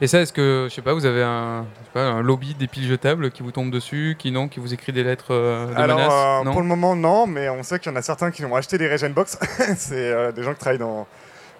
Et 0.00 0.06
ça, 0.06 0.20
est-ce 0.20 0.32
que, 0.32 0.66
je 0.68 0.74
sais 0.74 0.82
pas, 0.82 0.94
vous 0.94 1.06
avez 1.06 1.22
un, 1.22 1.66
un 1.94 2.22
lobby 2.22 2.54
des 2.54 2.66
piles 2.66 2.88
jetables 2.88 3.30
qui 3.30 3.42
vous 3.42 3.52
tombe 3.52 3.70
dessus, 3.70 4.16
qui 4.18 4.30
non, 4.30 4.48
qui 4.48 4.60
vous 4.60 4.74
écrit 4.74 4.92
des 4.92 5.04
lettres 5.04 5.32
euh, 5.32 5.66
de 5.66 5.74
Alors, 5.74 5.98
menaces 5.98 6.46
euh, 6.46 6.50
Pour 6.50 6.60
le 6.60 6.66
moment, 6.66 6.96
non, 6.96 7.26
mais 7.26 7.48
on 7.48 7.62
sait 7.62 7.78
qu'il 7.78 7.92
y 7.92 7.94
en 7.94 7.98
a 7.98 8.02
certains 8.02 8.30
qui 8.30 8.44
ont 8.44 8.56
acheté 8.56 8.78
des 8.78 8.90
Regen 8.90 9.12
Box. 9.12 9.38
c'est 9.76 9.94
euh, 9.94 10.32
des 10.32 10.42
gens 10.42 10.52
qui 10.54 10.60
travaillent 10.60 10.78
dans. 10.78 11.06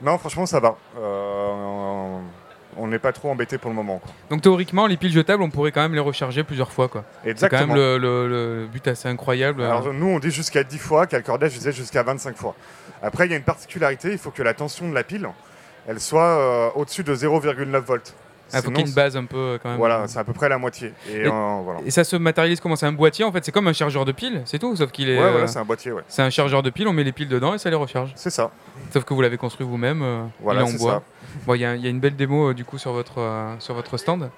Non, 0.00 0.18
franchement, 0.18 0.46
ça 0.46 0.58
va. 0.58 0.76
on 2.76 2.86
n'est 2.88 2.98
pas 2.98 3.12
trop 3.12 3.30
embêté 3.30 3.58
pour 3.58 3.70
le 3.70 3.76
moment. 3.76 4.00
Donc 4.30 4.42
théoriquement, 4.42 4.86
les 4.88 4.96
piles 4.96 5.12
jetables, 5.12 5.42
on 5.42 5.50
pourrait 5.50 5.70
quand 5.70 5.82
même 5.82 5.94
les 5.94 6.00
recharger 6.00 6.42
plusieurs 6.42 6.72
fois. 6.72 6.88
Quoi. 6.88 7.04
Exactement. 7.24 7.60
C'est 7.60 7.66
quand 7.68 7.74
même 7.74 8.02
le, 8.02 8.66
but 8.72 8.88
assez 8.88 9.08
incroyable. 9.08 9.62
Alors 9.62 9.92
nous, 9.92 10.08
on 10.08 10.18
dit 10.18 10.32
jusqu'à 10.32 10.64
10 10.64 10.78
fois, 10.78 11.06
Calcordage 11.06 11.52
disait 11.52 11.72
jusqu'à 11.72 12.02
25 12.02 12.36
fois. 12.36 12.56
Après, 13.00 13.26
il 13.26 13.30
y 13.30 13.34
a 13.34 13.36
une 13.36 13.44
particularité, 13.44 14.10
il 14.10 14.18
faut 14.18 14.30
que 14.30 14.42
la 14.42 14.54
tension 14.54 14.88
de 14.88 14.94
la 14.94 15.04
pile, 15.04 15.28
elle 15.86 16.00
soit 16.00 16.76
au-dessus 16.76 17.04
de 17.04 17.14
0,9 17.14 17.78
volts. 17.80 18.14
Il 18.52 18.58
ah, 18.58 18.62
faut 18.62 18.68
qu'il 18.70 18.80
y 18.80 18.82
ait 18.82 18.86
une 18.86 18.94
base 18.94 19.16
un 19.16 19.24
peu 19.24 19.36
euh, 19.36 19.58
quand 19.62 19.70
même. 19.70 19.78
Voilà, 19.78 20.06
c'est 20.08 20.18
à 20.18 20.24
peu 20.24 20.34
près 20.34 20.46
la 20.50 20.58
moitié. 20.58 20.92
Et, 21.10 21.26
et, 21.86 21.90
ça 21.90 22.04
se 22.04 22.16
matérialise 22.16 22.60
comment? 22.60 22.76
C'est 22.76 22.84
un 22.84 22.92
boîtier 22.92 23.24
en 23.24 23.32
fait, 23.32 23.42
c'est 23.42 23.52
comme 23.52 23.66
un 23.66 23.72
chargeur 23.72 24.04
de 24.04 24.12
piles, 24.12 24.42
c'est 24.44 24.58
tout, 24.58 24.76
sauf 24.76 24.90
qu'il 24.90 25.08
est. 25.08 25.18
Ouais, 25.18 25.30
voilà, 25.30 25.44
euh, 25.44 25.46
c'est 25.46 25.58
un 25.58 25.64
boîtier, 25.64 25.90
ouais. 25.90 26.02
C'est 26.06 26.20
un 26.20 26.28
chargeur 26.28 26.62
de 26.62 26.68
piles, 26.68 26.86
on 26.86 26.92
met 26.92 27.02
les 27.02 27.12
piles 27.12 27.28
dedans 27.28 27.54
et 27.54 27.58
ça 27.58 27.70
les 27.70 27.76
recharge. 27.76 28.12
C'est 28.14 28.28
ça. 28.28 28.50
Sauf 28.92 29.04
que 29.04 29.14
vous 29.14 29.22
l'avez 29.22 29.38
construit 29.38 29.66
vous-même, 29.66 30.02
euh, 30.02 30.24
voilà, 30.40 30.62
il 30.62 30.68
est 30.68 30.74
en 30.74 30.76
bois. 30.76 31.02
Bon, 31.46 31.54
il 31.54 31.58
y, 31.58 31.62
y, 31.62 31.64
a 31.64 31.88
une 31.88 32.00
belle 32.00 32.14
démo 32.14 32.52
du 32.52 32.66
coup 32.66 32.76
sur 32.76 32.92
votre, 32.92 33.56
sur 33.58 33.74
votre 33.74 33.96
stand. 33.96 34.28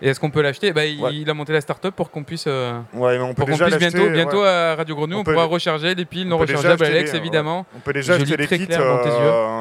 Et 0.00 0.08
est-ce 0.08 0.20
qu'on 0.20 0.30
peut 0.30 0.42
l'acheter? 0.42 0.72
Bah, 0.72 0.84
il, 0.84 1.28
a 1.28 1.34
monté 1.34 1.52
la 1.52 1.60
start-up 1.60 1.94
pour 1.94 2.10
qu'on 2.10 2.22
puisse, 2.22 2.46
ouais, 2.46 3.18
on 3.18 3.34
peut 3.34 3.44
déjà 3.44 3.68
bientôt, 3.76 4.08
bientôt 4.10 4.42
à 4.42 4.76
Radio 4.76 4.94
Grenouille, 4.94 5.20
on, 5.20 5.24
pourra 5.24 5.44
recharger 5.44 5.94
les 5.94 6.04
piles 6.04 6.28
non 6.28 6.38
rechargeables, 6.38 6.84
Alex, 6.84 7.14
évidemment. 7.14 7.66
On 7.76 7.80
peut 7.80 7.92
déjà 7.92 8.14
acheter 8.14 8.36
les 8.36 8.46
kits, 8.46 8.68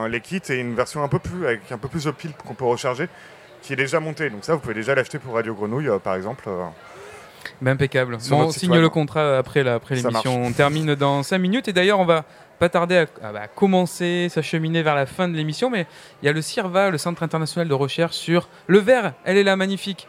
les 0.09 0.21
kits 0.21 0.41
et 0.49 0.55
une 0.55 0.75
version 0.75 1.03
un 1.03 1.07
peu 1.07 1.19
plus 1.19 1.45
avec 1.45 1.71
un 1.71 1.77
peu 1.77 1.87
plus 1.87 2.05
de 2.05 2.11
piles 2.11 2.33
qu'on 2.45 2.53
peut 2.53 2.65
recharger 2.65 3.07
qui 3.67 3.73
est 3.73 3.75
déjà 3.77 3.99
monté. 3.99 4.29
Donc 4.29 4.45
ça, 4.45 4.53
vous 4.53 4.59
pouvez 4.59 4.73
déjà 4.73 4.95
l'acheter 4.95 5.19
pour 5.19 5.35
Radio 5.35 5.53
Grenouille, 5.53 5.89
euh, 5.89 5.99
par 5.99 6.15
exemple. 6.15 6.45
Euh, 6.47 6.65
ben, 7.61 7.71
impeccable. 7.71 8.17
on 8.31 8.51
signe 8.51 8.79
le 8.79 8.89
contrat 8.89 9.37
après 9.37 9.63
l'émission. 9.63 10.43
on 10.43 10.51
termine 10.51 10.95
dans 10.95 11.21
5 11.23 11.37
minutes. 11.37 11.67
Et 11.67 11.73
d'ailleurs, 11.73 11.99
on 11.99 12.05
va 12.05 12.23
pas 12.59 12.69
tarder 12.69 13.05
à, 13.21 13.31
bah, 13.31 13.47
commencer, 13.53 14.29
s'acheminer 14.29 14.83
vers 14.83 14.95
la 14.95 15.05
fin 15.05 15.27
de 15.27 15.35
l'émission. 15.35 15.69
Mais 15.69 15.85
il 16.21 16.25
y 16.25 16.29
a 16.29 16.33
le 16.33 16.41
CIRVA, 16.41 16.89
le 16.89 16.97
Centre 16.97 17.23
international 17.23 17.67
de 17.67 17.73
recherche 17.73 18.15
sur 18.15 18.47
le 18.67 18.79
verre. 18.79 19.13
Elle 19.25 19.37
est 19.37 19.43
là, 19.43 19.55
magnifique. 19.55 20.07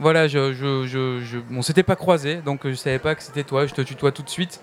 Voilà, 0.00 0.28
je, 0.28 0.52
je, 0.52 0.86
je, 0.86 1.38
on 1.52 1.62
s'était 1.62 1.82
pas 1.82 1.96
croisé, 1.96 2.36
donc 2.36 2.60
je 2.64 2.74
savais 2.74 3.00
pas 3.00 3.16
que 3.16 3.22
c'était 3.22 3.42
toi. 3.42 3.66
Je 3.66 3.74
te 3.74 3.80
tutoie 3.80 4.12
tout 4.12 4.22
de 4.22 4.30
suite. 4.30 4.60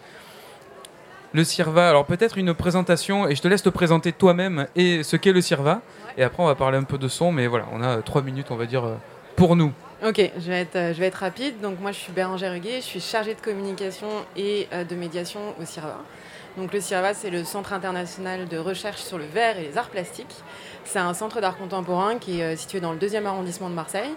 Le 1.33 1.43
CIRVA, 1.43 1.89
alors 1.89 2.05
peut-être 2.05 2.37
une 2.37 2.53
présentation, 2.53 3.27
et 3.27 3.35
je 3.35 3.41
te 3.41 3.49
laisse 3.49 3.61
te 3.61 3.67
présenter 3.67 4.13
toi-même 4.13 4.67
et 4.77 5.03
ce 5.03 5.17
qu'est 5.17 5.33
le 5.33 5.41
CIRVA. 5.41 5.81
Et 6.17 6.23
après, 6.23 6.41
on 6.41 6.45
va 6.45 6.55
parler 6.55 6.77
un 6.77 6.83
peu 6.83 6.97
de 6.97 7.09
son, 7.09 7.33
mais 7.33 7.47
voilà, 7.47 7.65
on 7.73 7.83
a 7.83 8.01
trois 8.01 8.21
minutes, 8.21 8.47
on 8.51 8.55
va 8.55 8.65
dire, 8.65 8.85
euh, 8.85 8.95
pour 9.35 9.57
nous. 9.57 9.73
Ok, 10.05 10.15
je 10.37 10.47
vais 10.47 10.61
être, 10.61 10.77
euh, 10.77 10.93
je 10.93 10.99
vais 11.01 11.07
être 11.07 11.15
rapide. 11.15 11.59
Donc 11.59 11.81
moi, 11.81 11.91
je 11.91 11.97
suis 11.97 12.13
Bérangère 12.13 12.53
Huguet, 12.53 12.77
je 12.77 12.85
suis 12.85 13.01
chargée 13.01 13.35
de 13.35 13.41
communication 13.41 14.07
et 14.37 14.69
euh, 14.71 14.85
de 14.85 14.95
médiation 14.95 15.41
au 15.61 15.65
CIRVA. 15.65 15.99
Donc 16.55 16.71
le 16.71 16.79
CIRVA, 16.79 17.13
c'est 17.13 17.29
le 17.29 17.43
Centre 17.43 17.73
international 17.73 18.47
de 18.47 18.57
recherche 18.57 19.01
sur 19.01 19.17
le 19.17 19.25
verre 19.25 19.59
et 19.59 19.63
les 19.63 19.77
arts 19.77 19.89
plastiques. 19.89 20.35
C'est 20.85 20.99
un 20.99 21.13
centre 21.13 21.41
d'art 21.41 21.57
contemporain 21.57 22.17
qui 22.17 22.39
est 22.39 22.55
situé 22.55 22.79
dans 22.79 22.93
le 22.93 22.97
deuxième 22.97 23.25
arrondissement 23.25 23.69
de 23.69 23.75
Marseille 23.75 24.11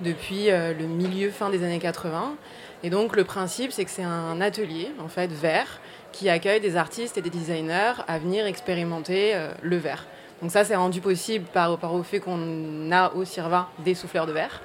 depuis 0.00 0.48
le 0.48 0.86
milieu 0.86 1.30
fin 1.30 1.50
des 1.50 1.62
années 1.64 1.78
80. 1.78 2.34
Et 2.82 2.90
donc 2.90 3.16
le 3.16 3.24
principe, 3.24 3.72
c'est 3.72 3.84
que 3.84 3.90
c'est 3.90 4.02
un 4.02 4.40
atelier 4.40 4.90
en 5.02 5.08
fait 5.08 5.30
verre 5.32 5.80
qui 6.12 6.28
accueille 6.28 6.60
des 6.60 6.76
artistes 6.76 7.16
et 7.16 7.22
des 7.22 7.30
designers 7.30 7.94
à 8.06 8.18
venir 8.18 8.46
expérimenter 8.46 9.34
le 9.62 9.76
verre. 9.76 10.06
Donc 10.42 10.50
ça, 10.50 10.64
c'est 10.64 10.76
rendu 10.76 11.00
possible 11.00 11.46
par, 11.52 11.70
rapport 11.70 11.94
au 11.94 12.02
fait 12.02 12.20
qu'on 12.20 12.90
a 12.92 13.12
au 13.14 13.24
CIRVA 13.24 13.68
des 13.84 13.94
souffleurs 13.94 14.26
de 14.26 14.32
verre. 14.32 14.60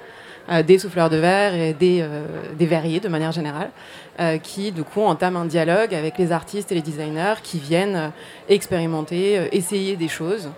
Euh, 0.50 0.62
des 0.62 0.78
souffleurs 0.78 1.10
de 1.10 1.16
verre 1.16 1.54
et 1.54 1.74
des, 1.74 2.00
euh, 2.02 2.24
verriers 2.58 2.98
de 2.98 3.08
manière 3.08 3.30
générale, 3.30 3.70
euh, 4.18 4.38
qui 4.38 4.72
du 4.72 4.82
coup 4.82 5.02
entament 5.02 5.42
un 5.42 5.44
dialogue 5.44 5.94
avec 5.94 6.18
les 6.18 6.32
artistes 6.32 6.72
et 6.72 6.74
les 6.74 6.82
designers 6.82 7.34
qui 7.42 7.58
viennent 7.58 8.10
expérimenter, 8.48 9.48
essayer 9.52 9.96
des 9.96 10.08
choses 10.08 10.50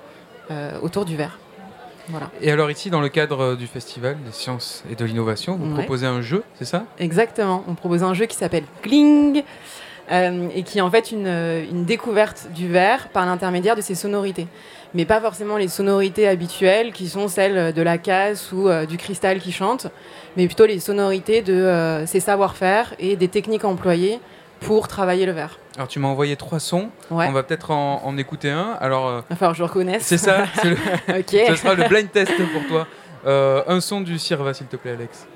autour 0.83 1.07
du 1.07 1.17
verre. 1.17 1.39
Voilà. 2.13 2.31
Et 2.41 2.53
alors 2.53 2.71
ici, 2.71 2.91
dans 2.91 3.01
le 3.01 3.09
cadre 3.09 3.57
du 3.57 3.67
Festival 3.67 4.17
des 4.25 4.31
sciences 4.31 4.85
et 4.91 4.95
de 4.95 5.05
l'innovation, 5.05 5.57
vous 5.57 5.75
proposez 5.75 6.07
un 6.07 6.23
jeu, 6.23 6.45
c'est 6.55 6.65
ça? 6.65 6.85
Exactement, 7.01 7.65
on 7.67 7.75
propose 7.75 8.05
un 8.05 8.15
jeu 8.15 8.27
qui 8.27 8.37
s'appelle 8.37 8.65
Gling. 8.85 9.43
et 10.11 10.63
qui 10.63 10.79
est 10.79 10.83
en 10.83 10.91
fait 10.91 11.11
une, 11.11 11.27
une 11.27 11.85
découverte 11.85 12.49
du 12.55 12.69
verre 12.69 13.09
par 13.09 13.25
l'intermédiaire 13.27 13.77
de 13.77 13.81
ses 13.81 13.95
sonorités 13.95 14.47
mais 14.95 15.05
pas 15.05 15.21
forcément 15.21 15.57
les 15.57 15.69
sonorités 15.69 16.29
habituelles 16.29 16.93
qui 16.93 17.09
sont 17.09 17.29
celles 17.29 17.73
de 17.73 17.83
la 17.83 17.99
casse 17.99 18.53
ou 18.53 18.69
euh, 18.69 18.87
du 18.87 18.97
cristal 18.97 19.41
qui 19.41 19.53
chante, 19.53 19.87
mais 20.37 20.47
plutôt 20.47 20.67
les 20.67 20.81
sonorités 20.81 21.43
de 21.43 21.55
euh, 21.55 22.07
ses 22.07 22.21
savoir-faire 22.21 22.95
et 22.99 23.17
des 23.17 23.29
techniques 23.29 23.65
employées 23.65 24.21
pour 24.61 24.89
travailler 24.89 25.27
le 25.27 25.33
verre. 25.33 25.59
Alors 25.77 25.89
tu 25.89 25.99
m'as 25.99 26.09
envoyé 26.09 26.37
trois 26.37 26.61
sons, 26.61 26.91
on 27.11 27.33
va 27.33 27.43
peut-être 27.43 27.71
en, 27.71 28.17
écouter 28.19 28.51
un. 28.51 28.77
Alors, 28.81 29.25
enfin, 29.31 29.55
je 29.55 29.63
reconnaisse. 29.63 30.03
C'est 30.05 30.19
ça, 30.19 30.45
le... 30.65 30.77
ce 31.27 31.57
sera 31.57 31.75
le 31.75 31.89
blind 31.89 32.11
test 32.11 32.33
pour 32.53 32.67
toi. 32.69 32.87
Euh, 33.27 33.63
un 33.67 33.81
son 33.81 34.01
du 34.01 34.19
Sirva, 34.19 34.53
s'il 34.53 34.67
te 34.67 34.77
plaît, 34.77 34.93
Alex. 34.93 35.27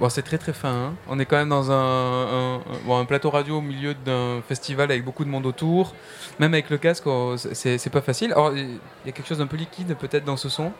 Bon, 0.00 0.08
c'est 0.08 0.22
très 0.22 0.38
très 0.38 0.54
fin. 0.54 0.70
Hein. 0.70 0.94
On 1.10 1.18
est 1.18 1.26
quand 1.26 1.36
même 1.36 1.50
dans 1.50 1.70
un, 1.70 2.60
un, 2.88 3.04
plateau 3.04 3.28
radio 3.28 3.58
au 3.58 3.60
milieu 3.60 3.92
d'un 3.92 4.40
festival 4.48 4.90
avec 4.90 5.04
beaucoup 5.04 5.26
de 5.26 5.28
monde 5.28 5.44
autour. 5.44 5.94
Même 6.38 6.54
avec 6.54 6.70
le 6.70 6.78
casque, 6.78 7.06
oh, 7.06 7.34
c'est 7.36 7.92
pas 7.92 8.00
facile. 8.00 8.34
Il 8.56 8.78
y 9.04 9.10
a 9.10 9.12
quelque 9.12 9.28
chose 9.28 9.38
d'un 9.38 9.46
peu 9.46 9.58
liquide 9.58 9.94
peut-être 9.98 10.24
dans 10.24 10.38
ce 10.38 10.48
son. 10.48 10.72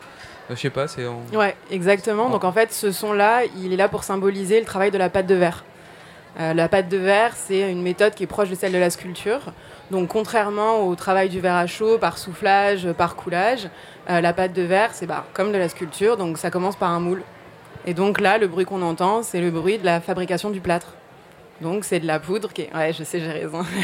Euh, 0.50 0.54
je 0.54 0.56
sais 0.56 0.70
pas, 0.70 0.88
c'est. 0.88 1.06
Ouais, 1.34 1.54
exactement. 1.70 2.30
Donc 2.30 2.44
en 2.44 2.52
fait, 2.52 2.72
ce 2.72 2.92
son-là, 2.92 3.42
il 3.58 3.74
est 3.74 3.76
là 3.76 3.90
pour 3.90 4.04
symboliser 4.04 4.58
le 4.58 4.64
travail 4.64 4.90
de 4.90 4.96
la 4.96 5.10
pâte 5.10 5.26
de 5.26 5.34
verre. 5.34 5.64
Euh, 6.38 6.54
la 6.54 6.68
pâte 6.68 6.88
de 6.88 6.96
verre, 6.96 7.32
c'est 7.36 7.70
une 7.70 7.82
méthode 7.82 8.14
qui 8.14 8.22
est 8.22 8.26
proche 8.26 8.48
de 8.48 8.54
celle 8.54 8.72
de 8.72 8.78
la 8.78 8.88
sculpture. 8.88 9.52
Donc 9.90 10.08
contrairement 10.08 10.86
au 10.86 10.94
travail 10.94 11.28
du 11.28 11.40
verre 11.40 11.56
à 11.56 11.66
chaud 11.66 11.98
par 11.98 12.16
soufflage, 12.16 12.90
par 12.92 13.16
coulage, 13.16 13.68
euh, 14.08 14.22
la 14.22 14.32
pâte 14.32 14.54
de 14.54 14.62
verre, 14.62 14.90
c'est 14.94 15.06
bah, 15.06 15.26
comme 15.34 15.52
de 15.52 15.58
la 15.58 15.68
sculpture. 15.68 16.16
Donc 16.16 16.38
ça 16.38 16.50
commence 16.50 16.76
par 16.76 16.90
un 16.90 17.00
moule. 17.00 17.22
Et 17.86 17.94
donc 17.94 18.20
là, 18.20 18.38
le 18.38 18.46
bruit 18.46 18.64
qu'on 18.64 18.82
entend, 18.82 19.22
c'est 19.22 19.40
le 19.40 19.50
bruit 19.50 19.78
de 19.78 19.84
la 19.84 20.00
fabrication 20.00 20.50
du 20.50 20.60
plâtre. 20.60 20.94
Donc 21.60 21.84
c'est 21.84 22.00
de 22.00 22.06
la 22.06 22.18
poudre 22.18 22.52
qui 22.52 22.62
est... 22.62 22.74
Ouais, 22.74 22.92
je 22.92 23.04
sais, 23.04 23.20
j'ai 23.20 23.30
raison. 23.30 23.62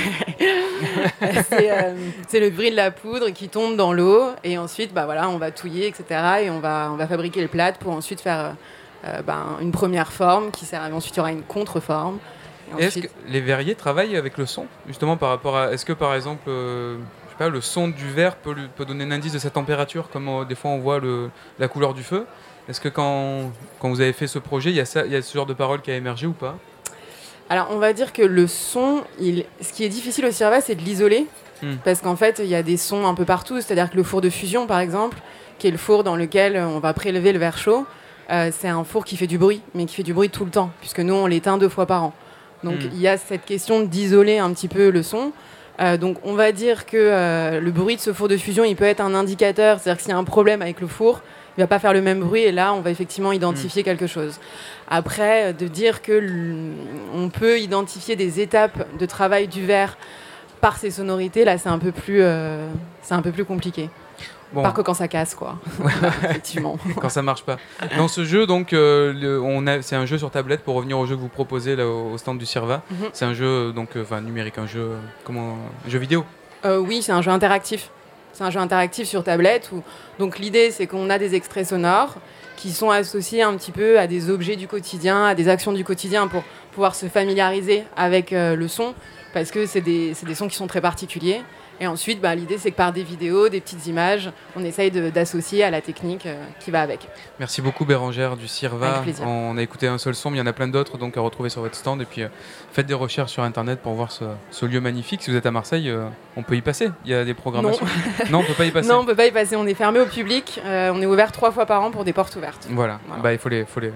Euh, 1.52 1.94
c'est 2.28 2.39
le 2.39 2.51
bruit 2.51 2.70
de 2.70 2.77
la 2.77 2.90
poudre 2.90 3.31
qui 3.31 3.48
tombe 3.48 3.77
dans 3.77 3.94
l'eau 3.94 4.27
et 4.44 4.59
ensuite, 4.59 4.93
bah 4.93 5.06
voilà, 5.06 5.31
on 5.31 5.39
va 5.39 5.51
touiller, 5.51 5.86
etc. 5.86 6.20
Et 6.43 6.51
on 6.51 6.60
va, 6.60 6.90
on 6.93 6.97
va 6.97 7.06
fabriquer 7.06 7.40
le 7.40 7.48
plâtre 7.48 7.78
pour 7.78 7.93
ensuite 7.93 8.20
faire 8.20 8.56
euh, 9.06 9.23
ben, 9.23 9.56
une 9.62 9.73
première 9.73 10.12
forme 10.12 10.51
qui 10.51 10.66
sert. 10.66 10.82
Ensuite, 10.93 11.14
il 11.14 11.18
y 11.18 11.20
aura 11.20 11.32
une 11.32 11.43
contreforme. 11.43 12.18
Est-ce 12.78 12.98
que 12.98 13.09
les 13.27 13.40
verriers 13.40 13.74
travaillent 13.74 14.16
avec 14.16 14.36
le 14.36 14.44
son 14.44 14.66
Justement 14.86 15.16
par 15.16 15.31
rapport 15.31 15.56
à... 15.56 15.73
Est-ce 15.73 15.86
que 15.86 15.94
par 15.94 16.14
exemple... 16.14 16.44
Euh, 16.48 16.98
je 16.98 17.31
sais 17.32 17.39
pas, 17.39 17.48
le 17.48 17.60
son 17.62 17.89
du 17.89 18.10
verre 18.10 18.36
peut, 18.36 18.55
peut 18.77 18.85
donner 18.85 19.05
un 19.05 19.12
indice 19.12 19.32
de 19.32 19.39
sa 19.39 19.51
température, 19.51 20.10
comme 20.10 20.44
des 20.47 20.55
fois 20.55 20.70
on 20.73 20.78
voit 20.78 20.98
le, 20.98 21.31
la 21.59 21.68
couleur 21.68 21.94
du 21.94 22.02
feu? 22.02 22.27
Est-ce 22.68 22.80
que 22.80 22.88
quand, 22.88 23.52
quand 23.78 23.88
vous 23.88 24.01
avez 24.01 24.12
fait 24.12 24.26
ce 24.26 24.38
projet, 24.38 24.70
il 24.70 24.76
y, 24.76 24.80
a 24.80 24.84
ça, 24.84 25.06
il 25.06 25.12
y 25.12 25.16
a 25.16 25.22
ce 25.22 25.32
genre 25.32 25.47
de 25.47 25.55
parole 25.55 25.82
qui 25.82 25.90
a 25.90 25.97
émergé 25.97 26.26
ou 26.26 26.32
pas? 26.32 26.56
Alors, 27.48 27.68
on 27.70 27.78
va 27.78 27.93
dire 27.93 28.12
que 28.12 28.22
le 28.22 28.47
son, 28.47 29.02
il... 29.20 29.44
ce 29.60 29.72
qui 29.72 29.84
est 29.84 29.88
difficile 29.88 30.26
au 30.26 30.32
CIRVA, 30.32 30.60
c'est 30.60 30.74
de 30.74 30.82
l'isoler. 30.82 31.26
Hmm. 31.62 31.76
Parce 31.84 32.01
qu'en 32.01 32.16
fait, 32.16 32.40
il 32.40 32.48
y 32.48 32.55
a 32.55 32.62
des 32.62 32.76
sons 32.76 33.06
un 33.06 33.14
peu 33.14 33.24
partout. 33.24 33.60
C'est-à-dire 33.60 33.90
que 33.90 33.97
le 33.97 34.02
four 34.02 34.20
de 34.20 34.30
fusion, 34.30 34.66
par 34.66 34.80
exemple, 34.80 35.18
qui 35.59 35.68
est 35.68 35.70
le 35.70 35.78
four 35.78 36.02
dans 36.02 36.16
lequel 36.16 36.56
on 36.56 36.80
va 36.80 36.93
prélever 36.93 37.32
le 37.32 37.38
verre 37.38 37.56
chaud, 37.56 37.86
euh, 38.30 38.51
c'est 38.56 38.68
un 38.68 38.82
four 38.82 39.05
qui 39.05 39.16
fait 39.16 39.28
du 39.28 39.38
bruit, 39.38 39.62
mais 39.74 39.86
qui 39.86 39.94
fait 39.94 40.02
du 40.02 40.12
bruit 40.12 40.28
tout 40.28 40.44
le 40.44 40.51
temps, 40.51 40.70
puisque 40.80 41.01
nous, 41.01 41.14
on 41.14 41.26
l'éteint 41.26 41.59
deux 41.59 41.68
fois 41.68 41.86
par 41.86 42.02
an. 42.02 42.12
Donc, 42.64 42.76
hmm. 42.76 42.90
il 42.93 43.01
y 43.01 43.09
a 43.09 43.16
cette 43.16 43.44
question 43.44 43.82
d'isoler 43.82 44.38
un 44.38 44.52
petit 44.52 44.68
peu 44.68 44.90
le 44.90 45.02
son. 45.02 45.32
Euh, 45.78 45.97
donc 45.97 46.16
on 46.24 46.34
va 46.34 46.52
dire 46.52 46.86
que 46.86 46.97
euh, 46.97 47.60
le 47.60 47.70
bruit 47.70 47.97
de 47.97 48.01
ce 48.01 48.12
four 48.12 48.28
de 48.28 48.36
fusion, 48.36 48.64
il 48.64 48.76
peut 48.76 48.84
être 48.84 49.01
un 49.01 49.14
indicateur, 49.14 49.78
c'est-à-dire 49.78 49.98
que 49.98 50.02
s'il 50.02 50.12
y 50.12 50.14
a 50.14 50.18
un 50.18 50.24
problème 50.24 50.62
avec 50.62 50.80
le 50.80 50.86
four, 50.86 51.20
il 51.57 51.61
va 51.61 51.66
pas 51.66 51.78
faire 51.78 51.93
le 51.93 52.03
même 52.03 52.20
bruit 52.20 52.43
et 52.43 52.53
là 52.53 52.73
on 52.73 52.81
va 52.81 52.91
effectivement 52.91 53.33
identifier 53.33 53.83
mm. 53.83 53.85
quelque 53.85 54.07
chose. 54.07 54.39
Après, 54.89 55.53
de 55.53 55.66
dire 55.66 56.03
que 56.03 56.23
on 57.15 57.28
peut 57.28 57.59
identifier 57.59 58.16
des 58.16 58.41
étapes 58.41 58.87
de 58.99 59.07
travail 59.07 59.49
du 59.49 59.65
verre 59.65 59.97
par 60.61 60.77
ces 60.77 60.91
sonorités, 60.91 61.45
là 61.45 61.59
c'est 61.59 61.69
un 61.69 61.78
peu 61.78 61.93
plus, 61.93 62.23
euh, 62.23 62.69
c'est 63.03 63.15
un 63.15 63.23
peu 63.23 63.33
plus 63.33 63.45
compliqué. 63.45 63.91
Bon. 64.53 64.62
Par 64.62 64.74
que 64.74 64.81
quand 64.81 64.95
ça 64.95 65.09
casse, 65.09 65.35
quoi. 65.35 65.59
Effectivement. 66.24 66.78
quand 67.01 67.09
ça 67.09 67.20
marche 67.20 67.43
pas. 67.43 67.57
Dans 67.97 68.07
ce 68.07 68.24
jeu, 68.24 68.47
donc, 68.47 68.73
euh, 68.73 69.41
on 69.43 69.66
a, 69.66 69.83
c'est 69.83 69.97
un 69.97 70.07
jeu 70.07 70.19
sur 70.19 70.31
tablette 70.31 70.62
pour 70.62 70.77
revenir 70.77 70.97
au 70.99 71.05
jeu 71.05 71.16
que 71.16 71.20
vous 71.20 71.28
proposez 71.28 71.74
là, 71.74 71.85
au 71.85 72.16
stand 72.16 72.39
du 72.39 72.47
Cirva. 72.47 72.83
Mhm. 72.91 72.97
C'est 73.12 73.24
un 73.24 73.35
jeu 73.35 73.73
donc, 73.73 73.97
euh, 73.97 74.03
enfin 74.03 74.20
numérique, 74.20 74.59
un 74.59 74.69
jeu, 74.69 74.93
comment, 75.24 75.59
un 75.85 75.91
jeu 75.91 75.99
vidéo. 75.99 76.24
oui, 76.65 77.03
c'est 77.03 77.12
un 77.12 77.23
jeu 77.23 77.33
interactif. 77.33 77.91
C'est 78.37 78.45
un 78.45 78.51
jeu 78.51 78.61
interactif 78.61 79.09
sur 79.09 79.25
tablette. 79.25 79.71
Où... 79.73 79.83
Donc 80.19 80.39
l'idée, 80.39 80.71
c'est 80.71 80.87
qu'on 80.87 81.09
a 81.09 81.19
des 81.19 81.35
extraits 81.35 81.69
sonores 81.69 82.17
qui 82.59 82.71
sont 82.71 82.91
associés 82.91 83.41
un 83.41 83.55
petit 83.57 83.73
peu 83.73 83.99
à 83.99 84.07
des 84.07 84.29
objets 84.29 84.57
du 84.57 84.69
quotidien, 84.69 85.25
à 85.25 85.35
des 85.35 85.49
actions 85.49 85.73
du 85.73 85.85
quotidien 85.85 86.29
pour 86.29 86.43
pouvoir 86.73 86.95
se 86.95 87.07
familiariser 87.07 87.85
avec 87.97 88.35
euh, 88.35 88.55
le 88.55 88.69
son, 88.69 88.95
parce 89.33 89.51
que 89.51 89.65
c'est 89.65 89.81
des, 89.81 90.13
des, 90.23 90.35
sons 90.35 90.49
qui 90.49 90.57
sont 90.57 90.67
très 90.67 90.83
particuliers. 90.83 91.41
Et 91.81 91.86
ensuite, 91.86 92.20
bah, 92.20 92.35
l'idée, 92.35 92.59
c'est 92.59 92.70
que 92.70 92.77
par 92.77 92.93
des 92.93 93.03
vidéos, 93.03 93.48
des 93.48 93.61
petites 93.61 93.86
images, 93.86 94.31
on 94.57 94.65
essaye 94.65 94.90
d'associer 94.90 95.62
à 95.62 95.70
la 95.70 95.81
technique 95.81 96.27
euh, 96.27 96.43
qui 96.61 96.70
va 96.70 96.81
avec. 96.81 97.09
Merci 97.39 97.61
beaucoup, 97.61 97.85
Bérangère 97.85 98.36
du 98.36 98.48
CIRVA. 98.48 99.03
On 99.23 99.57
a 99.59 99.62
écouté 99.62 99.86
un 99.86 99.98
seul 99.98 100.15
son, 100.15 100.31
mais 100.31 100.36
il 100.36 100.40
y 100.40 100.43
en 100.43 100.47
a 100.47 100.53
plein 100.53 100.69
d'autres 100.69 100.98
donc 100.98 101.16
à 101.16 101.20
retrouver 101.20 101.51
sur 101.51 101.61
votre 101.61 101.74
stand. 101.74 102.01
Et 102.01 102.07
puis, 102.07 102.23
euh, 102.23 102.28
faites 102.73 102.86
des 102.86 102.94
recherches 102.94 103.32
sur 103.32 103.43
Internet 103.43 103.81
pour 103.81 103.94
voir 103.94 104.11
ce, 104.11 104.66
lieu 104.66 104.81
magnifique. 104.81 105.23
Si 105.23 105.31
vous 105.31 105.36
êtes 105.36 105.47
à 105.47 105.51
Marseille, 105.51 105.90
euh, 105.90 106.09
on 106.36 106.43
peut 106.43 106.57
y 106.57 106.62
passer. 106.62 106.90
Il 107.05 107.11
y 107.11 107.15
a 107.15 107.24
des 107.24 107.35
programmations. 107.35 107.86
Non, 108.31 108.39
on 108.39 108.44
peut 108.44 108.55
pas 108.55 108.65
y 108.65 108.70
passer. 108.73 108.89
Non, 108.89 109.01
on 109.01 109.05
peut 109.05 109.15
pas 109.15 109.27
y 109.27 109.32
passer. 109.32 109.57
On 109.57 109.66
est 109.66 109.74
fermé 109.74 110.01
au 110.01 110.07
public. 110.07 110.61
on 110.65 111.03
est 111.03 111.07
ouvert 111.07 111.32
trois 111.32 111.51
fois 111.51 111.66
par 111.66 111.82
an 111.82 111.90
pour 111.90 112.05
des 112.05 112.12
portes 112.12 112.35
ouvertes. 112.36 112.66
Voilà. 112.70 113.01
Bah, 113.23 113.32
il 113.32 113.39
faut 113.39 113.48
les, 113.48 113.65
faut 113.65 113.81
les, 113.81 113.93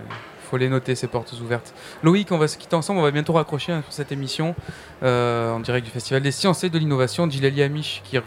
faut 0.51 0.56
les 0.56 0.68
noter, 0.68 0.94
ces 0.94 1.06
portes 1.06 1.32
ouvertes. 1.40 1.72
Loïc, 2.02 2.32
on 2.32 2.39
va 2.39 2.48
se 2.48 2.59
quitter 2.59 2.74
ensemble, 2.74 2.98
on 2.98 3.05
va 3.05 3.12
bientôt 3.12 3.32
raccrocher 3.32 3.72
hein, 3.72 3.82
sur 3.82 3.93
cette 3.93 4.10
émission 4.10 4.55
euh, 5.02 5.52
en 5.52 5.60
direct 5.60 5.85
du 5.86 5.93
Festival 5.93 6.22
des 6.22 6.32
sciences 6.32 6.64
et 6.64 6.70
de 6.70 6.78
l'innovation. 6.78 7.31
Gilali 7.31 7.62
Amish 7.62 8.02
qui, 8.05 8.18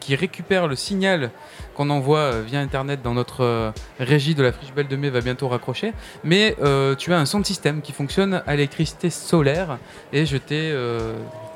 qui 0.00 0.14
récupère 0.14 0.68
le 0.68 0.74
signal 0.74 1.30
qu'on 1.74 1.90
envoie 1.90 2.18
euh, 2.18 2.42
via 2.46 2.60
Internet 2.60 3.02
dans 3.02 3.12
notre 3.12 3.44
euh, 3.44 3.70
régie 4.00 4.34
de 4.34 4.42
la 4.42 4.52
Friche 4.52 4.72
Belle 4.72 4.88
de 4.88 4.96
Mai 4.96 5.10
va 5.10 5.20
bientôt 5.20 5.48
raccrocher. 5.48 5.92
Mais 6.24 6.56
tu 6.98 7.12
as 7.12 7.18
un 7.18 7.26
son 7.26 7.40
de 7.40 7.46
système 7.46 7.82
qui 7.82 7.92
fonctionne 7.92 8.42
à 8.46 8.52
l'électricité 8.52 9.10
solaire 9.10 9.78
et 10.12 10.24
je 10.24 10.38
t'ai 10.38 10.74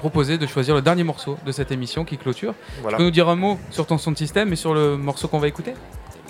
proposé 0.01 0.39
de 0.39 0.47
choisir 0.47 0.75
le 0.75 0.83
dernier 0.83 1.05
morceau 1.05 1.39
de 1.47 1.53
cette 1.53 1.73
émission 1.73 2.05
qui 2.05 2.19
clôture. 2.19 2.55
Tu 2.89 2.97
peux 2.97 3.03
nous 3.03 3.11
dire 3.11 3.29
un 3.29 3.37
mot 3.37 3.59
sur 3.71 3.87
ton 3.87 3.97
son 3.97 4.13
de 4.13 4.19
système 4.19 4.53
et 4.53 4.57
sur 4.57 4.75
le 4.75 4.97
morceau 4.97 5.29
qu'on 5.29 5.39
va 5.39 5.49
écouter? 5.49 5.75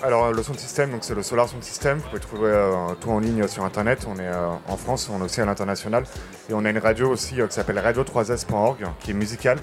Alors 0.03 0.31
le 0.31 0.43
son 0.43 0.53
système, 0.53 0.97
c'est 1.01 1.15
le 1.15 1.23
Solar 1.23 1.47
Sound 1.47 1.63
System. 1.63 1.99
Vous 1.99 2.09
pouvez 2.09 2.19
trouver 2.19 2.49
euh, 2.49 2.75
tout 2.99 3.09
en 3.09 3.19
ligne 3.19 3.47
sur 3.47 3.63
internet. 3.63 4.05
On 4.07 4.15
est 4.15 4.27
euh, 4.27 4.49
en 4.67 4.77
France, 4.77 5.09
on 5.13 5.19
est 5.21 5.25
aussi 5.25 5.41
à 5.41 5.45
l'international. 5.45 6.05
Et 6.49 6.53
on 6.53 6.65
a 6.65 6.69
une 6.69 6.77
radio 6.77 7.09
aussi 7.09 7.39
euh, 7.39 7.47
qui 7.47 7.53
s'appelle 7.53 7.77
radio3s.org, 7.77 8.85
qui 8.99 9.11
est 9.11 9.13
musicale, 9.13 9.59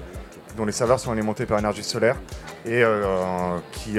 dont 0.55 0.65
les 0.65 0.71
serveurs 0.71 0.99
sont 0.99 1.11
alimentés 1.11 1.45
par 1.45 1.59
énergie 1.59 1.83
solaire 1.83 2.15
et 2.65 2.83
qui 3.71 3.97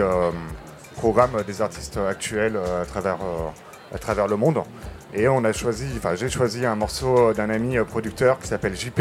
programme 0.97 1.43
des 1.47 1.62
artistes 1.62 1.97
actuels 1.97 2.59
à 2.59 2.85
travers, 2.85 3.19
à 3.95 3.99
travers 3.99 4.29
le 4.29 4.37
monde. 4.37 4.62
Et 5.15 5.29
on 5.29 5.43
a 5.45 5.53
choisi, 5.53 5.87
enfin 5.97 6.15
j'ai 6.15 6.29
choisi 6.29 6.67
un 6.67 6.77
morceau 6.77 7.33
d'un 7.33 7.49
ami 7.49 7.79
producteur 7.79 8.39
qui 8.39 8.49
s'appelle 8.49 8.77
JP 8.77 9.01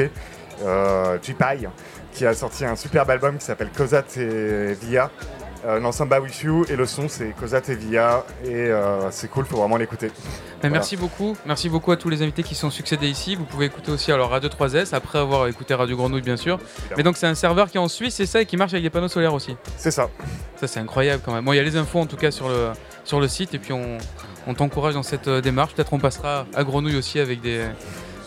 Jipai, 1.22 1.70
qui 2.14 2.26
a 2.26 2.34
sorti 2.34 2.64
un 2.64 2.78
superbe 2.78 3.10
album 3.10 3.38
qui 3.38 3.46
s'appelle 3.46 3.70
Cosat 3.76 4.06
et 4.18 4.74
Via. 4.82 5.12
Euh, 5.66 5.80
L'ensemble 5.80 6.18
With 6.20 6.42
You 6.42 6.66
et 6.70 6.76
le 6.78 6.86
son 6.86 7.10
c'est 7.10 7.32
Cosat 7.38 7.62
et 7.68 7.76
Via 7.76 8.24
et 8.46 8.54
euh, 8.54 9.12
c'est 9.12 9.30
cool, 9.30 9.46
faut 9.46 9.58
vraiment 9.58 9.76
l'écouter. 9.76 10.10
Merci 10.64 10.96
beaucoup, 10.96 11.36
merci 11.46 11.68
beaucoup 11.68 11.92
à 11.92 11.98
tous 11.98 12.08
les 12.10 12.22
invités 12.22 12.44
qui 12.44 12.56
sont 12.56 12.70
succédés 12.70 13.10
ici. 13.10 13.36
Vous 13.36 13.44
pouvez 13.44 13.66
écouter 13.66 13.92
aussi 13.92 14.12
alors 14.12 14.30
Radio 14.30 14.50
3S 14.50 14.96
après 14.96 15.20
avoir 15.20 15.48
écouté 15.48 15.74
Radio 15.74 15.98
Grenouille 15.98 16.22
bien 16.22 16.38
sûr. 16.38 16.60
Mais 16.96 17.04
donc 17.04 17.18
c'est 17.18 17.28
un 17.28 17.36
serveur 17.36 17.70
qui 17.70 17.78
est 17.78 17.82
en 17.82 17.90
Suisse, 17.90 18.16
c'est 18.16 18.26
ça 18.26 18.42
et 18.42 18.46
qui 18.46 18.56
marche 18.56 18.72
avec 18.72 18.84
des 18.84 18.90
panneaux 18.90 19.10
solaires 19.10 19.34
aussi. 19.34 19.58
C'est 19.76 19.92
ça. 19.92 20.10
Ça 20.56 20.68
c'est 20.68 20.80
incroyable 20.80 21.22
quand 21.26 21.34
même. 21.34 21.44
Bon, 21.44 21.52
il 21.52 21.58
y 21.58 21.60
a 21.60 21.64
les 21.64 21.76
infos 21.76 22.00
en 22.00 22.06
tout 22.06 22.18
cas 22.18 22.32
sur 22.32 22.48
le 22.48 22.70
sur 23.04 23.20
le 23.20 23.28
site 23.28 23.54
et 23.54 23.60
puis 23.60 23.74
on, 23.74 23.98
on 24.48 24.54
t'encourage 24.54 24.94
dans 24.94 25.04
cette 25.04 25.28
euh, 25.28 25.42
démarche. 25.42 25.74
Peut-être 25.74 25.92
on 25.92 26.00
passera 26.00 26.46
à 26.56 26.64
Grenouille 26.64 26.96
aussi 26.96 27.20
avec 27.20 27.42
des 27.42 27.66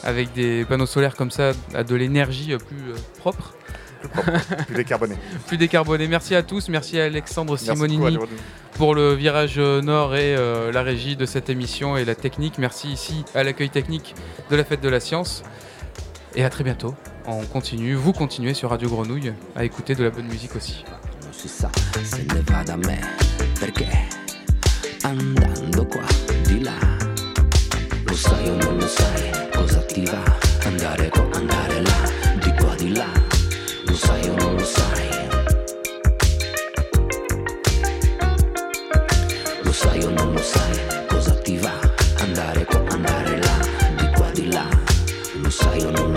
avec 0.04 0.32
des 0.32 0.64
panneaux 0.66 0.86
solaires 0.86 1.14
comme 1.14 1.30
ça, 1.30 1.52
à 1.74 1.84
de 1.84 1.94
l'énergie 1.94 2.56
plus 2.58 2.92
propre 3.18 3.54
plus 4.66 4.74
décarboné. 4.74 5.16
plus 5.46 5.56
décarboné. 5.56 6.08
Merci 6.08 6.34
à 6.34 6.42
tous. 6.42 6.68
Merci 6.68 7.00
à 7.00 7.04
Alexandre 7.04 7.56
Simonini 7.56 8.18
pour 8.74 8.94
le 8.94 9.14
virage 9.14 9.58
nord 9.58 10.14
et 10.16 10.34
euh, 10.36 10.72
la 10.72 10.82
régie 10.82 11.16
de 11.16 11.26
cette 11.26 11.50
émission 11.50 11.96
et 11.96 12.04
la 12.04 12.14
technique. 12.14 12.58
Merci 12.58 12.88
ici 12.88 13.24
à 13.34 13.44
l'accueil 13.44 13.70
technique 13.70 14.14
de 14.50 14.56
la 14.56 14.64
fête 14.64 14.80
de 14.80 14.88
la 14.88 15.00
science. 15.00 15.42
Et 16.34 16.44
à 16.44 16.50
très 16.50 16.64
bientôt. 16.64 16.94
On 17.26 17.44
continue, 17.44 17.94
vous 17.94 18.12
continuez 18.12 18.54
sur 18.54 18.70
Radio 18.70 18.88
Grenouille 18.88 19.32
à 19.54 19.64
écouter 19.64 19.94
de 19.94 20.02
la 20.02 20.10
bonne 20.10 20.26
musique 20.26 20.56
aussi. 20.56 20.84
sai 34.04 34.28
o 34.28 34.34
non 34.34 34.54
lo 34.56 34.64
sai. 34.64 35.08
Lo 39.62 39.72
sai 39.72 40.02
o 40.02 40.10
non 40.10 40.32
lo 40.32 40.42
sai, 40.42 40.76
cosa 41.08 41.34
ti 41.44 41.56
va? 41.58 41.74
Andare 42.24 42.64
qua, 42.64 42.82
andare 42.88 43.38
là, 43.46 43.56
di 43.98 44.06
qua, 44.16 44.28
di 44.32 44.46
là. 44.52 44.66
Lo 45.42 45.50
sai 45.50 45.80
o 45.84 45.90
non 45.90 45.94
lo 45.94 46.06
sai. 46.06 46.11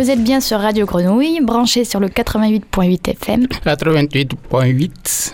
Vous 0.00 0.10
êtes 0.10 0.24
bien 0.24 0.40
sur 0.40 0.58
Radio 0.58 0.86
Grenouille, 0.86 1.42
branché 1.42 1.84
sur 1.84 2.00
le 2.00 2.08
88.8 2.08 3.10
FM. 3.10 3.44
88.8. 3.66 5.32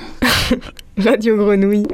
Radio 0.99 1.37
Grenouille. 1.37 1.87